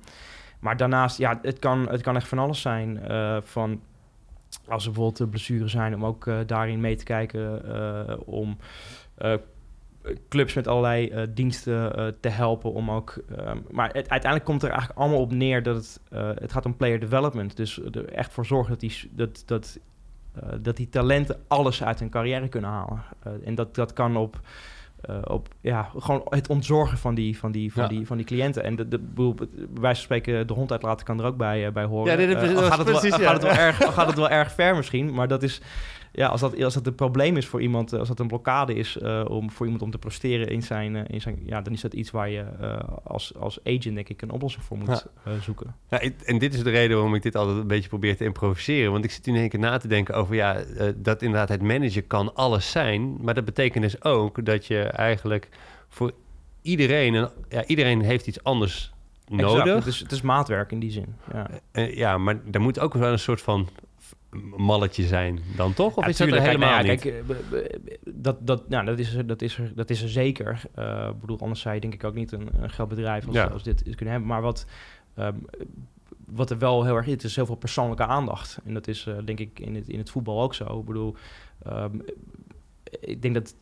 maar 0.60 0.78
daarnaast, 0.78 1.18
ja, 1.18 1.40
het 1.42 1.60
kan, 1.60 1.90
het 1.90 2.02
kan 2.02 2.16
echt 2.16 2.28
van 2.28 2.40
alles 2.40 2.62
zijn. 2.62 3.00
Uh, 3.10 3.38
van 3.44 3.82
als 4.68 4.86
er 4.86 4.92
bijvoorbeeld 4.92 5.30
blessures 5.30 5.72
zijn, 5.72 5.96
om 5.96 6.06
ook 6.06 6.26
uh, 6.26 6.40
daarin 6.46 6.80
mee 6.80 6.96
te 6.96 7.04
kijken. 7.04 7.62
Uh, 7.66 8.18
om 8.26 8.58
clubs 10.30 10.54
met 10.54 10.68
allerlei 10.68 11.26
diensten 11.34 12.16
te 12.20 12.30
helpen. 12.30 12.74
Om 12.74 12.92
ook, 12.92 13.22
ehm, 13.36 13.58
maar 13.72 13.94
uiteindelijk 13.94 14.44
komt 14.44 14.64
er 14.64 14.70
eigenlijk 14.70 15.00
allemaal 15.00 15.20
op 15.20 15.32
neer 15.32 15.64
dat 15.64 15.76
het, 15.76 16.02
het 16.40 16.52
gaat 16.52 16.66
om 16.66 16.76
player 16.76 17.00
development. 17.00 17.56
Dus 17.56 17.82
er 17.82 18.14
echt 18.14 18.34
voor 18.34 18.46
zorgen 18.46 18.72
dat 18.72 18.80
die, 18.80 19.12
dat, 19.12 19.44
dat, 19.46 19.80
dat 20.62 20.78
die 20.78 20.90
talenten 20.90 21.40
alles 21.48 21.84
uit 21.84 22.00
hun 22.00 22.10
carrière 22.10 22.48
kunnen 22.48 22.70
halen. 22.70 23.04
en 23.44 23.56
dat, 23.56 23.76
dat 23.76 23.94
kan 23.94 24.16
op 24.16 24.40
uh, 25.10 25.18
op 25.24 25.48
ja, 25.62 25.90
gewoon 25.98 26.22
het 26.30 26.48
ontzorgen 26.48 26.98
van 26.98 27.16
die, 27.16 27.38
van 27.38 27.52
die, 27.52 27.74
van 27.74 27.84
ja. 27.84 27.90
die, 27.90 28.08
van 28.08 28.18
die 28.18 28.26
cliënten. 28.26 28.64
En 28.64 28.76
de, 28.76 28.88
de, 28.88 29.00
bij 29.00 29.34
wijze 29.74 29.78
van 29.80 29.96
spreken 29.96 30.48
de 30.48 30.54
hond 30.54 30.72
uitlaten 30.72 31.06
kan 31.06 31.20
er 31.20 31.26
ook 31.26 31.38
bij, 31.38 31.66
uh, 31.66 31.72
bij 31.72 31.84
horen. 31.84 32.12
Ja, 32.12 32.28
dit, 32.28 32.52
uh, 32.52 32.58
gaat, 32.58 32.78
het 32.78 32.88
precies, 32.88 33.10
wel, 33.10 33.20
ja. 33.20 33.26
gaat, 33.26 33.34
het 33.34 33.52
wel 33.52 33.66
erg, 33.66 33.94
gaat 33.94 34.08
het 34.08 34.16
wel 34.16 34.30
erg 34.30 34.52
ver 34.52 34.76
misschien, 34.76 35.14
maar 35.14 35.28
dat 35.28 35.44
is 35.44 35.62
ja, 36.18 36.28
als 36.28 36.42
dat, 36.42 36.64
als 36.64 36.74
dat 36.74 36.88
een 36.88 36.96
probleem 36.96 37.38
is 37.38 37.46
voor 37.46 37.62
iemand, 37.62 37.94
eh, 37.94 38.00
als 38.00 38.08
dat 38.08 38.20
een 38.20 38.28
blokkade 38.28 38.74
is 38.74 38.98
uh, 39.02 39.26
om, 39.28 39.52
voor 39.52 39.66
iemand 39.66 39.84
om 39.84 39.92
te 39.92 39.98
presteren 39.98 40.48
in 40.48 40.64
zijn, 40.64 40.96
uh, 40.96 41.02
in 41.08 41.22
zijn 41.22 41.40
ja, 41.46 41.62
dan 41.62 41.74
is 41.74 41.82
dat 41.82 41.94
iets 41.94 42.12
waar 42.12 42.30
je 42.30 42.46
uh, 42.62 42.80
als, 43.04 43.36
als 43.36 43.60
agent 43.64 43.96
denk 43.96 44.10
ik 44.10 44.22
een 44.22 44.32
oplossing 44.32 44.64
voor 44.64 44.78
moet 44.78 45.06
ja. 45.26 45.40
zoeken. 45.42 45.76
Ja, 45.90 46.02
en 46.26 46.38
dit 46.38 46.54
is 46.54 46.64
de 46.64 46.70
reden 46.70 46.96
waarom 46.96 47.16
ik 47.16 47.22
dit 47.22 47.36
altijd 47.36 47.58
een 47.58 47.68
beetje 47.68 47.90
probeer 47.90 48.18
te 48.18 48.24
improviseren. 48.24 48.92
Want 48.92 49.04
ik 49.04 49.12
zit 49.12 49.26
nu 49.26 49.34
in 49.34 49.40
één 49.40 49.50
keer 49.50 49.60
na 49.60 49.78
te 49.78 49.88
denken 49.88 50.16
over 50.16 50.36
ja, 50.36 50.64
dat 50.96 51.22
inderdaad 51.22 51.50
het 51.50 51.62
managen 51.62 52.08
kan 52.08 52.36
alles 52.36 52.72
zijn. 52.72 53.18
Maar 53.22 53.34
dat 53.34 53.46
betekent 53.46 53.84
dus 53.84 54.04
ook 54.04 54.46
dat 54.46 54.66
je 54.66 54.82
eigenlijk 54.82 55.50
voor 55.90 56.12
iedereen, 56.62 57.16
en, 57.16 57.32
ja, 57.50 57.66
iedereen 57.66 58.02
heeft 58.02 58.28
iets 58.28 58.44
anders 58.44 58.94
nodig. 59.28 59.60
Exact, 59.60 59.86
het, 59.86 59.94
is, 59.94 60.00
het 60.00 60.12
is 60.12 60.22
maatwerk 60.22 60.72
in 60.72 60.80
die 60.80 60.92
zin. 60.92 61.16
Ja, 61.34 61.50
ja 61.88 62.18
maar 62.18 62.40
er 62.52 62.62
moet 62.62 62.80
ook 62.80 62.94
wel 62.94 63.12
een 63.12 63.20
soort 63.20 63.42
van 63.42 63.68
malletje 64.56 65.04
zijn 65.04 65.40
dan 65.56 65.74
toch? 65.74 65.96
Of 65.98 66.04
ja, 66.04 66.10
is 66.10 66.18
dat 66.18 66.28
er 66.28 66.42
helemaal 66.42 66.84
kijk, 66.84 67.04
niet? 67.04 67.14
Kijk, 67.14 67.72
eh, 67.72 67.80
dat, 68.14 68.48
dat, 68.48 68.70
nou, 68.70 68.86
dat, 68.86 69.00
is, 69.00 69.14
er, 69.14 69.28
dat, 69.28 69.42
is 69.42 69.58
er, 69.58 69.72
dat 69.76 69.90
is 69.90 70.02
er 70.02 70.10
zeker. 70.10 70.62
Uh, 70.80 71.10
bedoel, 71.22 71.40
anders 71.40 71.62
zou 71.62 71.76
je 71.76 71.82
denk 71.82 71.94
ik 71.94 72.04
ook 72.04 72.16
niet 72.16 72.32
een, 72.32 72.50
een 72.62 72.70
geldbedrijf 72.70 73.26
als, 73.26 73.36
ja. 73.36 73.46
als 73.46 73.64
dit 73.64 73.84
kunnen 73.84 74.10
hebben. 74.10 74.28
Maar 74.28 74.42
wat, 74.42 74.66
um, 75.20 75.46
wat 76.26 76.50
er 76.50 76.58
wel 76.58 76.84
heel 76.84 76.96
erg 76.96 77.08
is, 77.08 77.24
is 77.24 77.36
heel 77.36 77.46
veel 77.46 77.56
persoonlijke 77.56 78.06
aandacht. 78.06 78.60
En 78.66 78.74
dat 78.74 78.88
is 78.88 79.06
uh, 79.06 79.18
denk 79.26 79.40
ik 79.40 79.60
in 79.60 79.76
het, 79.76 79.90
in 79.90 79.98
het 79.98 80.10
voetbal 80.10 80.42
ook 80.42 80.54
zo. 80.54 80.80
Ik 80.80 80.86
bedoel, 80.86 81.16
um, 81.68 82.02
ik 83.00 83.22
denk 83.22 83.34
dat, 83.34 83.56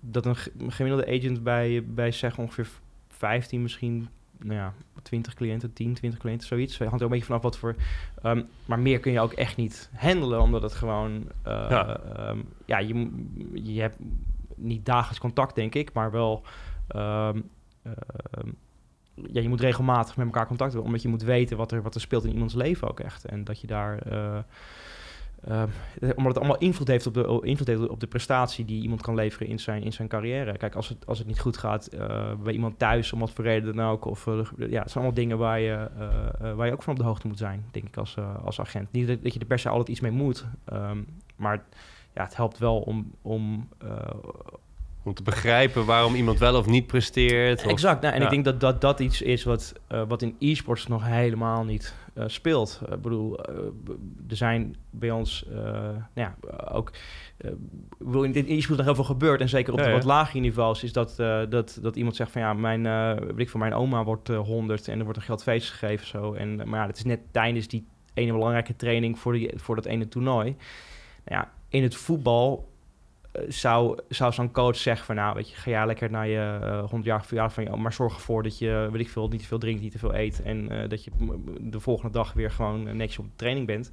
dat 0.00 0.26
een 0.26 0.36
gemiddelde 0.72 1.06
agent 1.06 1.42
bij, 1.42 1.84
bij 1.86 2.10
zeg 2.10 2.38
ongeveer 2.38 2.68
15 3.08 3.62
misschien 3.62 4.08
nou 4.38 4.54
ja, 4.54 4.72
20 5.02 5.34
cliënten, 5.34 5.72
10, 5.72 5.94
20 5.94 6.20
cliënten, 6.20 6.46
zoiets. 6.46 6.78
Het 6.78 6.88
hangt 6.88 7.00
er 7.00 7.06
een 7.06 7.12
beetje 7.12 7.26
vanaf 7.26 7.42
wat 7.42 7.58
voor... 7.58 7.74
Um, 8.22 8.48
maar 8.64 8.78
meer 8.78 9.00
kun 9.00 9.12
je 9.12 9.20
ook 9.20 9.32
echt 9.32 9.56
niet 9.56 9.90
handelen, 9.94 10.40
omdat 10.40 10.62
het 10.62 10.74
gewoon... 10.74 11.12
Uh, 11.46 11.66
ja, 11.70 12.00
um, 12.30 12.48
ja 12.64 12.78
je, 12.78 13.10
je 13.52 13.80
hebt 13.80 13.96
niet 14.54 14.86
dagelijks 14.86 15.20
contact, 15.20 15.54
denk 15.54 15.74
ik, 15.74 15.92
maar 15.92 16.10
wel... 16.10 16.42
Um, 16.96 17.50
ja, 19.32 19.40
je 19.40 19.48
moet 19.48 19.60
regelmatig 19.60 20.16
met 20.16 20.26
elkaar 20.26 20.46
contact 20.46 20.72
hebben, 20.72 20.88
omdat 20.88 21.02
je 21.02 21.08
moet 21.08 21.22
weten 21.22 21.56
wat 21.56 21.72
er, 21.72 21.82
wat 21.82 21.94
er 21.94 22.00
speelt 22.00 22.24
in 22.24 22.32
iemands 22.32 22.54
leven 22.54 22.88
ook 22.88 23.00
echt. 23.00 23.24
En 23.24 23.44
dat 23.44 23.60
je 23.60 23.66
daar... 23.66 24.12
Uh, 24.12 24.38
Ehm, 25.44 25.68
omdat 26.00 26.26
het 26.26 26.38
allemaal 26.38 26.58
invloed 26.58 26.88
heeft, 26.88 27.06
op 27.06 27.14
de, 27.14 27.40
invloed 27.42 27.66
heeft 27.66 27.88
op 27.88 28.00
de 28.00 28.06
prestatie 28.06 28.64
die 28.64 28.82
iemand 28.82 29.02
kan 29.02 29.14
leveren 29.14 29.46
in 29.46 29.58
zijn, 29.58 29.82
in 29.82 29.92
zijn 29.92 30.08
carrière. 30.08 30.56
Kijk, 30.56 30.74
als 30.74 30.88
het, 30.88 31.06
als 31.06 31.18
het 31.18 31.26
niet 31.26 31.40
goed 31.40 31.56
gaat 31.56 31.94
uh, 31.94 32.32
bij 32.42 32.52
iemand 32.52 32.78
thuis, 32.78 33.12
om 33.12 33.20
wat 33.20 33.30
voor 33.30 33.44
reden 33.44 33.76
dan 33.76 33.86
ook. 33.86 34.04
Of, 34.04 34.26
uh, 34.26 34.34
ja, 34.56 34.64
het 34.64 34.68
zijn 34.68 34.94
allemaal 34.94 35.14
dingen 35.14 35.38
waar 35.38 35.60
je, 35.60 35.88
uh, 36.42 36.54
waar 36.54 36.66
je 36.66 36.72
ook 36.72 36.82
van 36.82 36.92
op 36.92 36.98
de 36.98 37.04
hoogte 37.04 37.26
moet 37.26 37.38
zijn, 37.38 37.64
denk 37.70 37.86
ik, 37.86 37.96
als, 37.96 38.16
als 38.44 38.60
agent. 38.60 38.92
Niet 38.92 39.06
dat, 39.06 39.22
dat, 39.22 39.32
je 39.32 39.40
er 39.40 39.46
per 39.46 39.58
se 39.58 39.68
altijd 39.68 39.88
iets 39.88 40.00
mee 40.00 40.10
moet, 40.10 40.46
um, 40.72 41.06
maar 41.36 41.62
ja, 42.14 42.22
het 42.22 42.36
helpt 42.36 42.58
wel 42.58 42.80
om, 42.80 43.10
om 43.22 43.68
om 45.02 45.14
te 45.14 45.22
begrijpen 45.22 45.84
waarom 45.84 46.14
iemand 46.14 46.38
wel 46.38 46.56
of 46.56 46.66
niet 46.66 46.86
presteert. 46.86 47.64
Of, 47.64 47.70
exact. 47.70 48.02
Nou, 48.02 48.14
en 48.14 48.22
ik 48.22 48.30
denk 48.30 48.44
dat, 48.44 48.60
dat 48.60 48.80
dat 48.80 49.00
iets 49.00 49.22
is 49.22 49.44
wat, 49.44 49.72
wat 50.08 50.22
in 50.22 50.36
e-sports 50.38 50.86
nog 50.86 51.04
helemaal 51.04 51.64
niet 51.64 51.94
uh, 52.18 52.24
speelt. 52.26 52.80
Ik 52.92 53.02
bedoel, 53.02 53.50
uh, 53.50 53.56
er 54.28 54.36
zijn 54.36 54.76
bij 54.90 55.10
ons, 55.10 55.46
nou 55.48 56.04
ja, 56.14 56.36
ook... 56.68 56.92
bedoel, 57.98 58.22
in 58.22 58.32
dit 58.32 58.48
e-sport 58.48 58.76
nog 58.76 58.86
heel 58.86 58.94
veel 58.94 59.04
gebeurt. 59.04 59.40
En 59.40 59.48
zeker 59.48 59.72
op 59.72 59.78
ja, 59.78 59.84
de 59.84 59.92
wat 59.92 60.04
lagere 60.04 60.40
niveaus 60.40 60.82
is 60.82 60.92
dat, 60.92 61.16
dat, 61.48 61.78
dat 61.82 61.96
iemand 61.96 62.16
zegt 62.16 62.30
van... 62.30 62.40
ja, 62.40 62.52
mijn, 62.54 62.82
weet 63.26 63.38
ik 63.38 63.50
van 63.50 63.60
mijn 63.60 63.74
oma 63.74 64.04
wordt 64.04 64.28
100 64.28 64.88
en 64.88 64.98
er 64.98 65.04
wordt 65.04 65.18
een 65.18 65.24
geldfeest 65.24 65.70
gegeven. 65.70 66.06
Zo. 66.06 66.32
En, 66.32 66.56
maar 66.56 66.80
ja, 66.80 66.86
het 66.86 66.96
is 66.96 67.04
net 67.04 67.20
tijdens 67.30 67.68
die 67.68 67.86
ene 68.14 68.32
belangrijke 68.32 68.76
training 68.76 69.18
voor, 69.18 69.32
die, 69.32 69.52
voor 69.56 69.74
dat 69.74 69.84
ene 69.84 70.08
toernooi. 70.08 70.56
Nou 71.24 71.40
ja, 71.40 71.52
in 71.68 71.82
het 71.82 71.94
voetbal 71.94 72.68
zou, 73.48 73.98
zou 74.08 74.32
zo'n 74.32 74.50
coach 74.50 74.76
zeggen 74.76 75.06
van 75.06 75.14
nou, 75.14 75.34
weet 75.34 75.48
je, 75.48 75.56
ga 75.56 75.70
jij 75.70 75.86
lekker 75.86 76.10
naar 76.10 76.28
je 76.28 76.58
uh, 76.62 76.78
100 76.78 77.04
jaar 77.04 77.24
verjaardag 77.24 77.54
van 77.54 77.64
je, 77.64 77.76
maar 77.76 77.92
zorg 77.92 78.14
ervoor 78.14 78.42
dat 78.42 78.58
je, 78.58 78.88
weet 78.92 79.00
ik 79.00 79.08
veel, 79.08 79.28
niet 79.28 79.40
te 79.40 79.46
veel 79.46 79.58
drinkt, 79.58 79.82
niet 79.82 79.92
te 79.92 79.98
veel 79.98 80.14
eet 80.14 80.42
en 80.42 80.72
uh, 80.72 80.88
dat 80.88 81.04
je 81.04 81.10
de 81.60 81.80
volgende 81.80 82.12
dag 82.12 82.32
weer 82.32 82.50
gewoon 82.50 82.96
netjes 82.96 83.18
op 83.18 83.24
de 83.24 83.36
training 83.36 83.66
bent. 83.66 83.90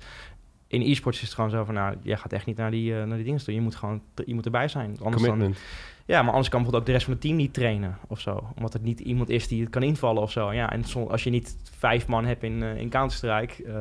In 0.74 0.82
e-sports 0.82 1.18
is 1.18 1.26
het 1.26 1.34
gewoon 1.36 1.50
zo 1.50 1.64
van 1.64 1.74
nou, 1.74 1.96
jij 2.02 2.18
gaat 2.18 2.34
echt 2.34 2.46
niet 2.46 2.58
naar 2.58 2.72
die, 2.72 2.92
uh, 2.92 3.04
naar 3.04 3.16
die 3.16 3.26
dingen 3.26 3.44
toe. 3.44 3.54
Je 3.54 3.62
moet 3.62 3.76
gewoon, 3.76 4.02
je 4.26 4.34
moet 4.34 4.46
erbij 4.46 4.68
zijn. 4.68 4.90
Anders 4.90 5.24
Commitment. 5.24 5.54
dan 5.54 5.64
ja, 6.06 6.22
maar 6.22 6.32
anders 6.32 6.50
kan 6.50 6.62
bijvoorbeeld 6.62 6.82
ook 6.82 6.86
de 6.86 6.92
rest 6.92 7.04
van 7.04 7.14
het 7.14 7.22
team 7.22 7.36
niet 7.36 7.54
trainen 7.54 7.98
of 8.08 8.20
zo. 8.20 8.48
Omdat 8.56 8.74
het 8.74 8.84
niet 8.84 9.00
iemand 9.00 9.30
is 9.30 9.48
die 9.48 9.62
het 9.62 9.70
kan 9.70 9.84
invallen 9.84 10.22
of 10.22 10.32
zo. 10.32 10.54
Ja, 10.54 10.72
en 10.72 10.84
als 11.08 11.24
je 11.24 11.30
niet 11.30 11.58
vijf 11.78 12.08
man 12.08 12.26
hebt 12.26 12.44
in, 12.44 12.62
uh, 12.62 12.76
in 12.76 12.90
Counter-Strike, 12.90 13.64
uh, 13.64 13.74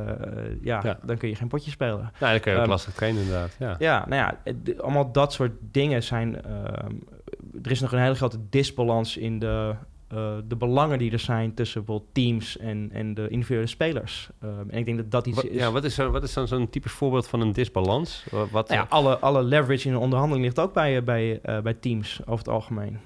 ja, 0.61 0.79
ja, 0.83 0.99
dan 1.03 1.17
kun 1.17 1.29
je 1.29 1.35
geen 1.35 1.47
potje 1.47 1.71
spelen. 1.71 2.11
Nou, 2.19 2.31
dan 2.31 2.39
kun 2.39 2.51
je 2.51 2.57
ook 2.57 2.63
um, 2.63 2.69
lastig 2.69 2.93
trainen 2.93 3.21
inderdaad. 3.21 3.55
Ja, 3.59 3.75
ja 3.79 4.05
nou 4.07 4.21
ja, 4.21 4.39
het, 4.43 4.81
allemaal 4.81 5.11
dat 5.11 5.33
soort 5.33 5.51
dingen 5.59 6.03
zijn... 6.03 6.37
Uh, 6.47 6.63
er 7.63 7.71
is 7.71 7.79
nog 7.79 7.91
een 7.91 7.99
hele 7.99 8.15
grote 8.15 8.39
disbalans 8.49 9.17
in 9.17 9.39
de 9.39 9.75
uh, 10.13 10.33
de 10.47 10.55
belangen 10.55 10.97
die 10.97 11.11
er 11.11 11.19
zijn 11.19 11.53
tussen 11.53 11.85
bijvoorbeeld 11.85 12.13
teams 12.13 12.57
en, 12.57 12.89
en 12.93 13.13
de 13.13 13.27
individuele 13.29 13.67
spelers. 13.67 14.29
Uh, 14.43 14.49
en 14.49 14.77
ik 14.77 14.85
denk 14.85 14.97
dat 14.97 15.11
dat 15.11 15.27
iets 15.27 15.35
wat, 15.35 15.45
is. 15.45 15.55
Ja, 15.59 15.71
wat 15.71 15.83
is, 15.83 15.95
zo, 15.95 16.11
wat 16.11 16.23
is 16.23 16.33
dan 16.33 16.47
zo'n 16.47 16.69
typisch 16.69 16.91
voorbeeld 16.91 17.27
van 17.27 17.41
een 17.41 17.51
disbalans? 17.51 18.25
Wat, 18.51 18.69
nou 18.69 18.81
ja, 18.81 18.85
alle, 18.89 19.17
alle 19.17 19.43
leverage 19.43 19.87
in 19.87 19.93
een 19.93 19.99
onderhandeling 19.99 20.45
ligt 20.45 20.59
ook 20.59 20.73
bij, 20.73 21.03
bij, 21.03 21.39
uh, 21.45 21.59
bij 21.59 21.73
teams 21.73 22.19
over 22.21 22.37
het 22.37 22.47
algemeen. 22.47 22.99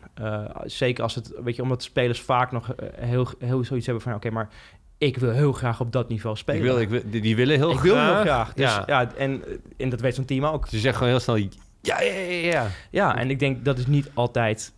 zeker 0.64 1.04
als 1.04 1.16
het, 1.16 1.34
weet 1.44 1.56
je, 1.56 1.62
omdat 1.62 1.84
spelers 1.84 2.22
vaak 2.22 2.52
nog 2.52 2.74
heel, 2.96 3.28
heel 3.40 3.64
zoiets 3.64 3.86
hebben 3.86 4.04
van: 4.04 4.14
oké, 4.14 4.28
okay, 4.28 4.38
maar 4.38 4.50
ik 4.98 5.18
wil 5.18 5.32
heel 5.32 5.52
graag 5.52 5.80
op 5.80 5.92
dat 5.92 6.10
niveau 6.10 6.36
spelen. 6.36 6.62
Ik 6.62 6.68
wil, 6.68 6.80
ik 6.80 6.90
wil, 6.90 7.22
die 7.22 7.36
willen 7.36 7.56
heel 7.56 7.72
ik 7.72 7.78
graag. 7.78 7.86
Ik 7.86 7.92
wil 7.92 8.14
heel 8.14 8.22
graag. 8.22 8.54
Dus, 8.54 8.66
ja. 8.66 8.84
ja. 8.88 9.16
en, 9.16 9.44
en 9.78 9.90
dat 9.90 10.02
weet 10.02 10.16
zo'n 10.16 10.26
team 10.26 10.46
ook. 10.46 10.68
Ze 10.68 10.80
zeggen 10.80 10.94
gewoon 10.94 11.10
heel 11.10 11.20
snel 11.20 11.38
ja, 11.82 12.02
ja, 12.02 12.14
ja, 12.14 12.52
ja. 12.52 12.68
Ja, 12.92 13.18
en 13.18 13.30
ik 13.30 13.40
denk 13.40 13.66
dat 13.66 13.78
is 13.78 13.88
niet 13.88 14.10
altijd 14.14 14.74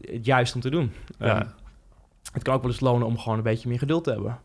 het 0.00 0.24
juist 0.24 0.54
om 0.54 0.60
te 0.60 0.70
doen. 0.70 0.92
Ja. 1.18 1.40
Um, 1.40 1.48
het 2.32 2.42
kan 2.42 2.54
ook 2.54 2.62
wel 2.62 2.70
eens 2.70 2.80
lonen 2.80 3.06
om 3.06 3.18
gewoon 3.18 3.38
een 3.38 3.44
beetje 3.44 3.68
meer 3.68 3.78
geduld 3.78 4.04
te 4.04 4.10
hebben. 4.10 4.40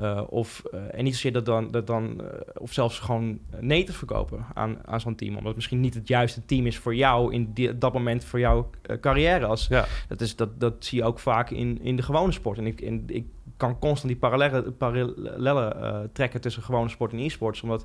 Uh, 0.00 0.22
of, 0.28 0.62
uh, 0.74 0.80
en 0.90 1.04
niet 1.04 1.14
zozeer 1.14 1.32
dat 1.32 1.46
dan, 1.46 1.70
dat 1.70 1.86
dan 1.86 2.20
uh, 2.20 2.26
of 2.54 2.72
zelfs 2.72 2.98
gewoon 2.98 3.38
nee 3.60 3.84
te 3.84 3.92
verkopen 3.92 4.46
aan, 4.54 4.78
aan 4.84 5.00
zo'n 5.00 5.14
team. 5.14 5.30
Omdat 5.30 5.46
het 5.46 5.54
misschien 5.54 5.80
niet 5.80 5.94
het 5.94 6.08
juiste 6.08 6.44
team 6.44 6.66
is 6.66 6.78
voor 6.78 6.94
jou 6.94 7.32
in 7.32 7.52
die, 7.52 7.78
dat 7.78 7.92
moment 7.92 8.24
voor 8.24 8.38
jouw 8.38 8.70
carrière. 9.00 9.46
Als, 9.46 9.66
ja. 9.66 9.86
dat, 10.08 10.20
is, 10.20 10.36
dat, 10.36 10.60
dat 10.60 10.74
zie 10.78 10.98
je 10.98 11.04
ook 11.04 11.18
vaak 11.18 11.50
in, 11.50 11.80
in 11.82 11.96
de 11.96 12.02
gewone 12.02 12.32
sport. 12.32 12.58
En 12.58 12.66
ik, 12.66 12.80
en 12.80 13.02
ik 13.06 13.26
kan 13.56 13.78
constant 13.78 14.12
die 14.12 14.20
parallellen, 14.20 14.76
parallellen 14.76 16.10
trekken 16.12 16.40
tussen 16.40 16.62
gewone 16.62 16.88
sport 16.88 17.12
en 17.12 17.18
e-sports. 17.18 17.62
Omdat 17.62 17.84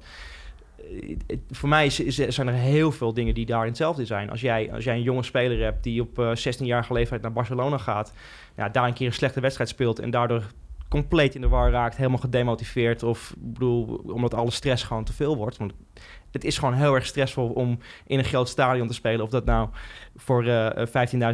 voor 1.52 1.70
mij 1.70 1.90
zijn 1.90 2.48
er 2.48 2.54
heel 2.54 2.92
veel 2.92 3.14
dingen 3.14 3.34
die 3.34 3.46
daarin 3.46 3.68
hetzelfde 3.68 4.06
zijn. 4.06 4.30
Als 4.30 4.42
jij, 4.42 4.72
als 4.74 4.84
jij 4.84 4.96
een 4.96 5.02
jonge 5.02 5.24
speler 5.24 5.64
hebt 5.64 5.84
die 5.84 6.02
op 6.02 6.20
uh, 6.20 6.32
16-jarige 6.36 6.94
leeftijd 6.94 7.22
naar 7.22 7.34
Barcelona 7.34 7.78
gaat, 7.78 8.14
ja, 8.56 8.70
daar 8.70 8.88
een 8.88 8.94
keer 8.94 9.08
een 9.08 9.14
slechte 9.14 9.40
wedstrijd 9.40 9.70
speelt 9.70 10.00
en 10.00 10.10
daardoor 10.10 10.44
compleet 10.92 11.36
in 11.36 11.42
de 11.42 11.48
war 11.48 11.72
raakt, 11.72 11.98
helemaal 11.98 12.18
gedemotiveerd 12.18 13.04
of 13.04 13.34
bedoel, 13.38 13.86
omdat 14.06 14.34
alle 14.34 14.52
stress 14.52 14.84
gewoon 14.84 15.04
te 15.04 15.14
veel 15.14 15.38
wordt. 15.38 15.58
Want 15.58 15.74
het 16.32 16.44
is 16.44 16.58
gewoon 16.58 16.74
heel 16.74 16.96
erg 16.96 17.06
stressvol 17.06 17.50
om 17.50 17.78
in 18.08 18.18
een 18.18 18.26
groot 18.26 18.50
stadion 18.50 18.88
te 18.88 18.94
spelen. 18.94 19.26
Of 19.26 19.30
dat 19.30 19.46
nou 19.46 19.70
voor 20.16 20.46
uh, 20.46 20.70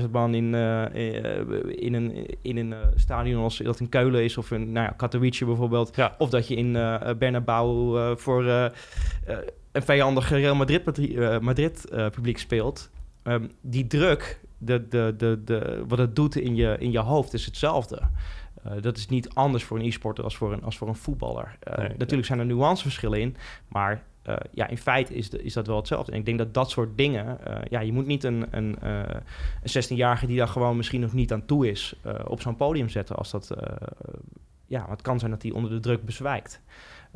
15.000 0.01 0.11
man 0.11 0.33
in, 0.33 0.53
uh, 0.53 0.85
in 1.65 1.93
een, 1.93 2.25
in 2.41 2.57
een 2.57 2.73
stadion 2.95 3.43
als 3.43 3.57
dat 3.57 3.79
in 3.79 3.89
Keulen 3.89 4.23
is... 4.23 4.37
of 4.37 4.51
in 4.51 4.71
nou 4.71 4.85
ja, 4.85 4.93
Katowice 4.97 5.45
bijvoorbeeld. 5.45 5.95
Ja. 5.95 6.15
Of 6.17 6.29
dat 6.29 6.47
je 6.47 6.55
in 6.55 6.71
Bernabeu 7.17 8.15
voor 8.17 8.45
een 8.45 8.71
vijandig 9.81 10.29
Real 10.29 10.55
Madrid, 10.55 11.41
Madrid 11.41 11.85
publiek 12.11 12.37
speelt. 12.37 12.89
Um, 13.23 13.51
die 13.61 13.87
druk, 13.87 14.39
de, 14.57 14.87
de, 14.87 15.13
de, 15.17 15.41
de, 15.45 15.83
wat 15.87 15.97
het 15.97 16.15
doet 16.15 16.35
in 16.35 16.55
je, 16.55 16.75
in 16.79 16.91
je 16.91 16.99
hoofd, 16.99 17.33
is 17.33 17.45
hetzelfde. 17.45 18.01
Uh, 18.67 18.81
dat 18.81 18.97
is 18.97 19.07
niet 19.07 19.29
anders 19.33 19.63
voor 19.63 19.79
een 19.79 19.85
e-sporter 19.85 20.23
als 20.23 20.37
voor 20.37 20.53
een, 20.53 20.63
als 20.63 20.77
voor 20.77 20.87
een 20.87 20.95
voetballer. 20.95 21.57
Uh, 21.67 21.77
nee, 21.77 21.89
natuurlijk 21.97 22.27
zijn 22.27 22.39
er 22.39 22.45
nuanceverschillen 22.45 23.19
in, 23.19 23.35
maar 23.67 24.03
uh, 24.29 24.35
ja, 24.51 24.67
in 24.67 24.77
feite 24.77 25.15
is, 25.15 25.29
de, 25.29 25.43
is 25.43 25.53
dat 25.53 25.67
wel 25.67 25.75
hetzelfde. 25.75 26.11
En 26.11 26.17
ik 26.17 26.25
denk 26.25 26.37
dat 26.37 26.53
dat 26.53 26.69
soort 26.69 26.97
dingen, 26.97 27.37
ja, 27.69 27.79
je 27.79 27.93
moet 27.93 28.05
niet 28.05 28.23
een, 28.23 28.45
een, 28.51 28.77
een 28.81 29.83
16-jarige 29.83 30.27
die 30.27 30.37
daar 30.37 30.47
gewoon 30.47 30.77
misschien 30.77 31.01
nog 31.01 31.13
niet 31.13 31.33
aan 31.33 31.45
toe 31.45 31.69
is, 31.69 31.95
op 32.27 32.41
zo'n 32.41 32.55
podium 32.55 32.89
zetten 32.89 33.15
als 33.15 33.31
dat, 33.31 33.51
ja, 34.65 34.85
het 34.89 35.01
kan 35.01 35.19
zijn 35.19 35.31
dat 35.31 35.41
hij 35.41 35.51
onder 35.51 35.71
de 35.71 35.79
druk 35.79 36.05
bezwijkt. 36.05 36.61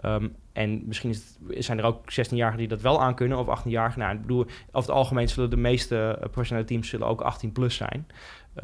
Um, 0.06 0.36
en 0.54 0.84
misschien 0.88 1.10
is 1.10 1.38
het, 1.48 1.66
zijn 1.66 1.80
er 1.80 1.86
ook 1.86 2.12
16-jarigen 2.12 2.58
die 2.58 2.68
dat 2.68 2.82
wel 2.82 3.02
aankunnen, 3.02 3.38
of 3.38 3.60
18-jarigen. 3.60 3.98
Nou, 3.98 4.16
ik 4.16 4.22
bedoel, 4.22 4.46
over 4.46 4.90
het 4.90 4.90
algemeen 4.90 5.30
zullen 5.30 5.50
de 5.50 5.58
meeste 5.58 6.18
professionele 6.20 6.68
teams 6.68 6.90
zullen 6.90 7.08
ook 7.08 7.22
18 7.22 7.52
plus 7.52 7.76
zijn. 7.76 8.08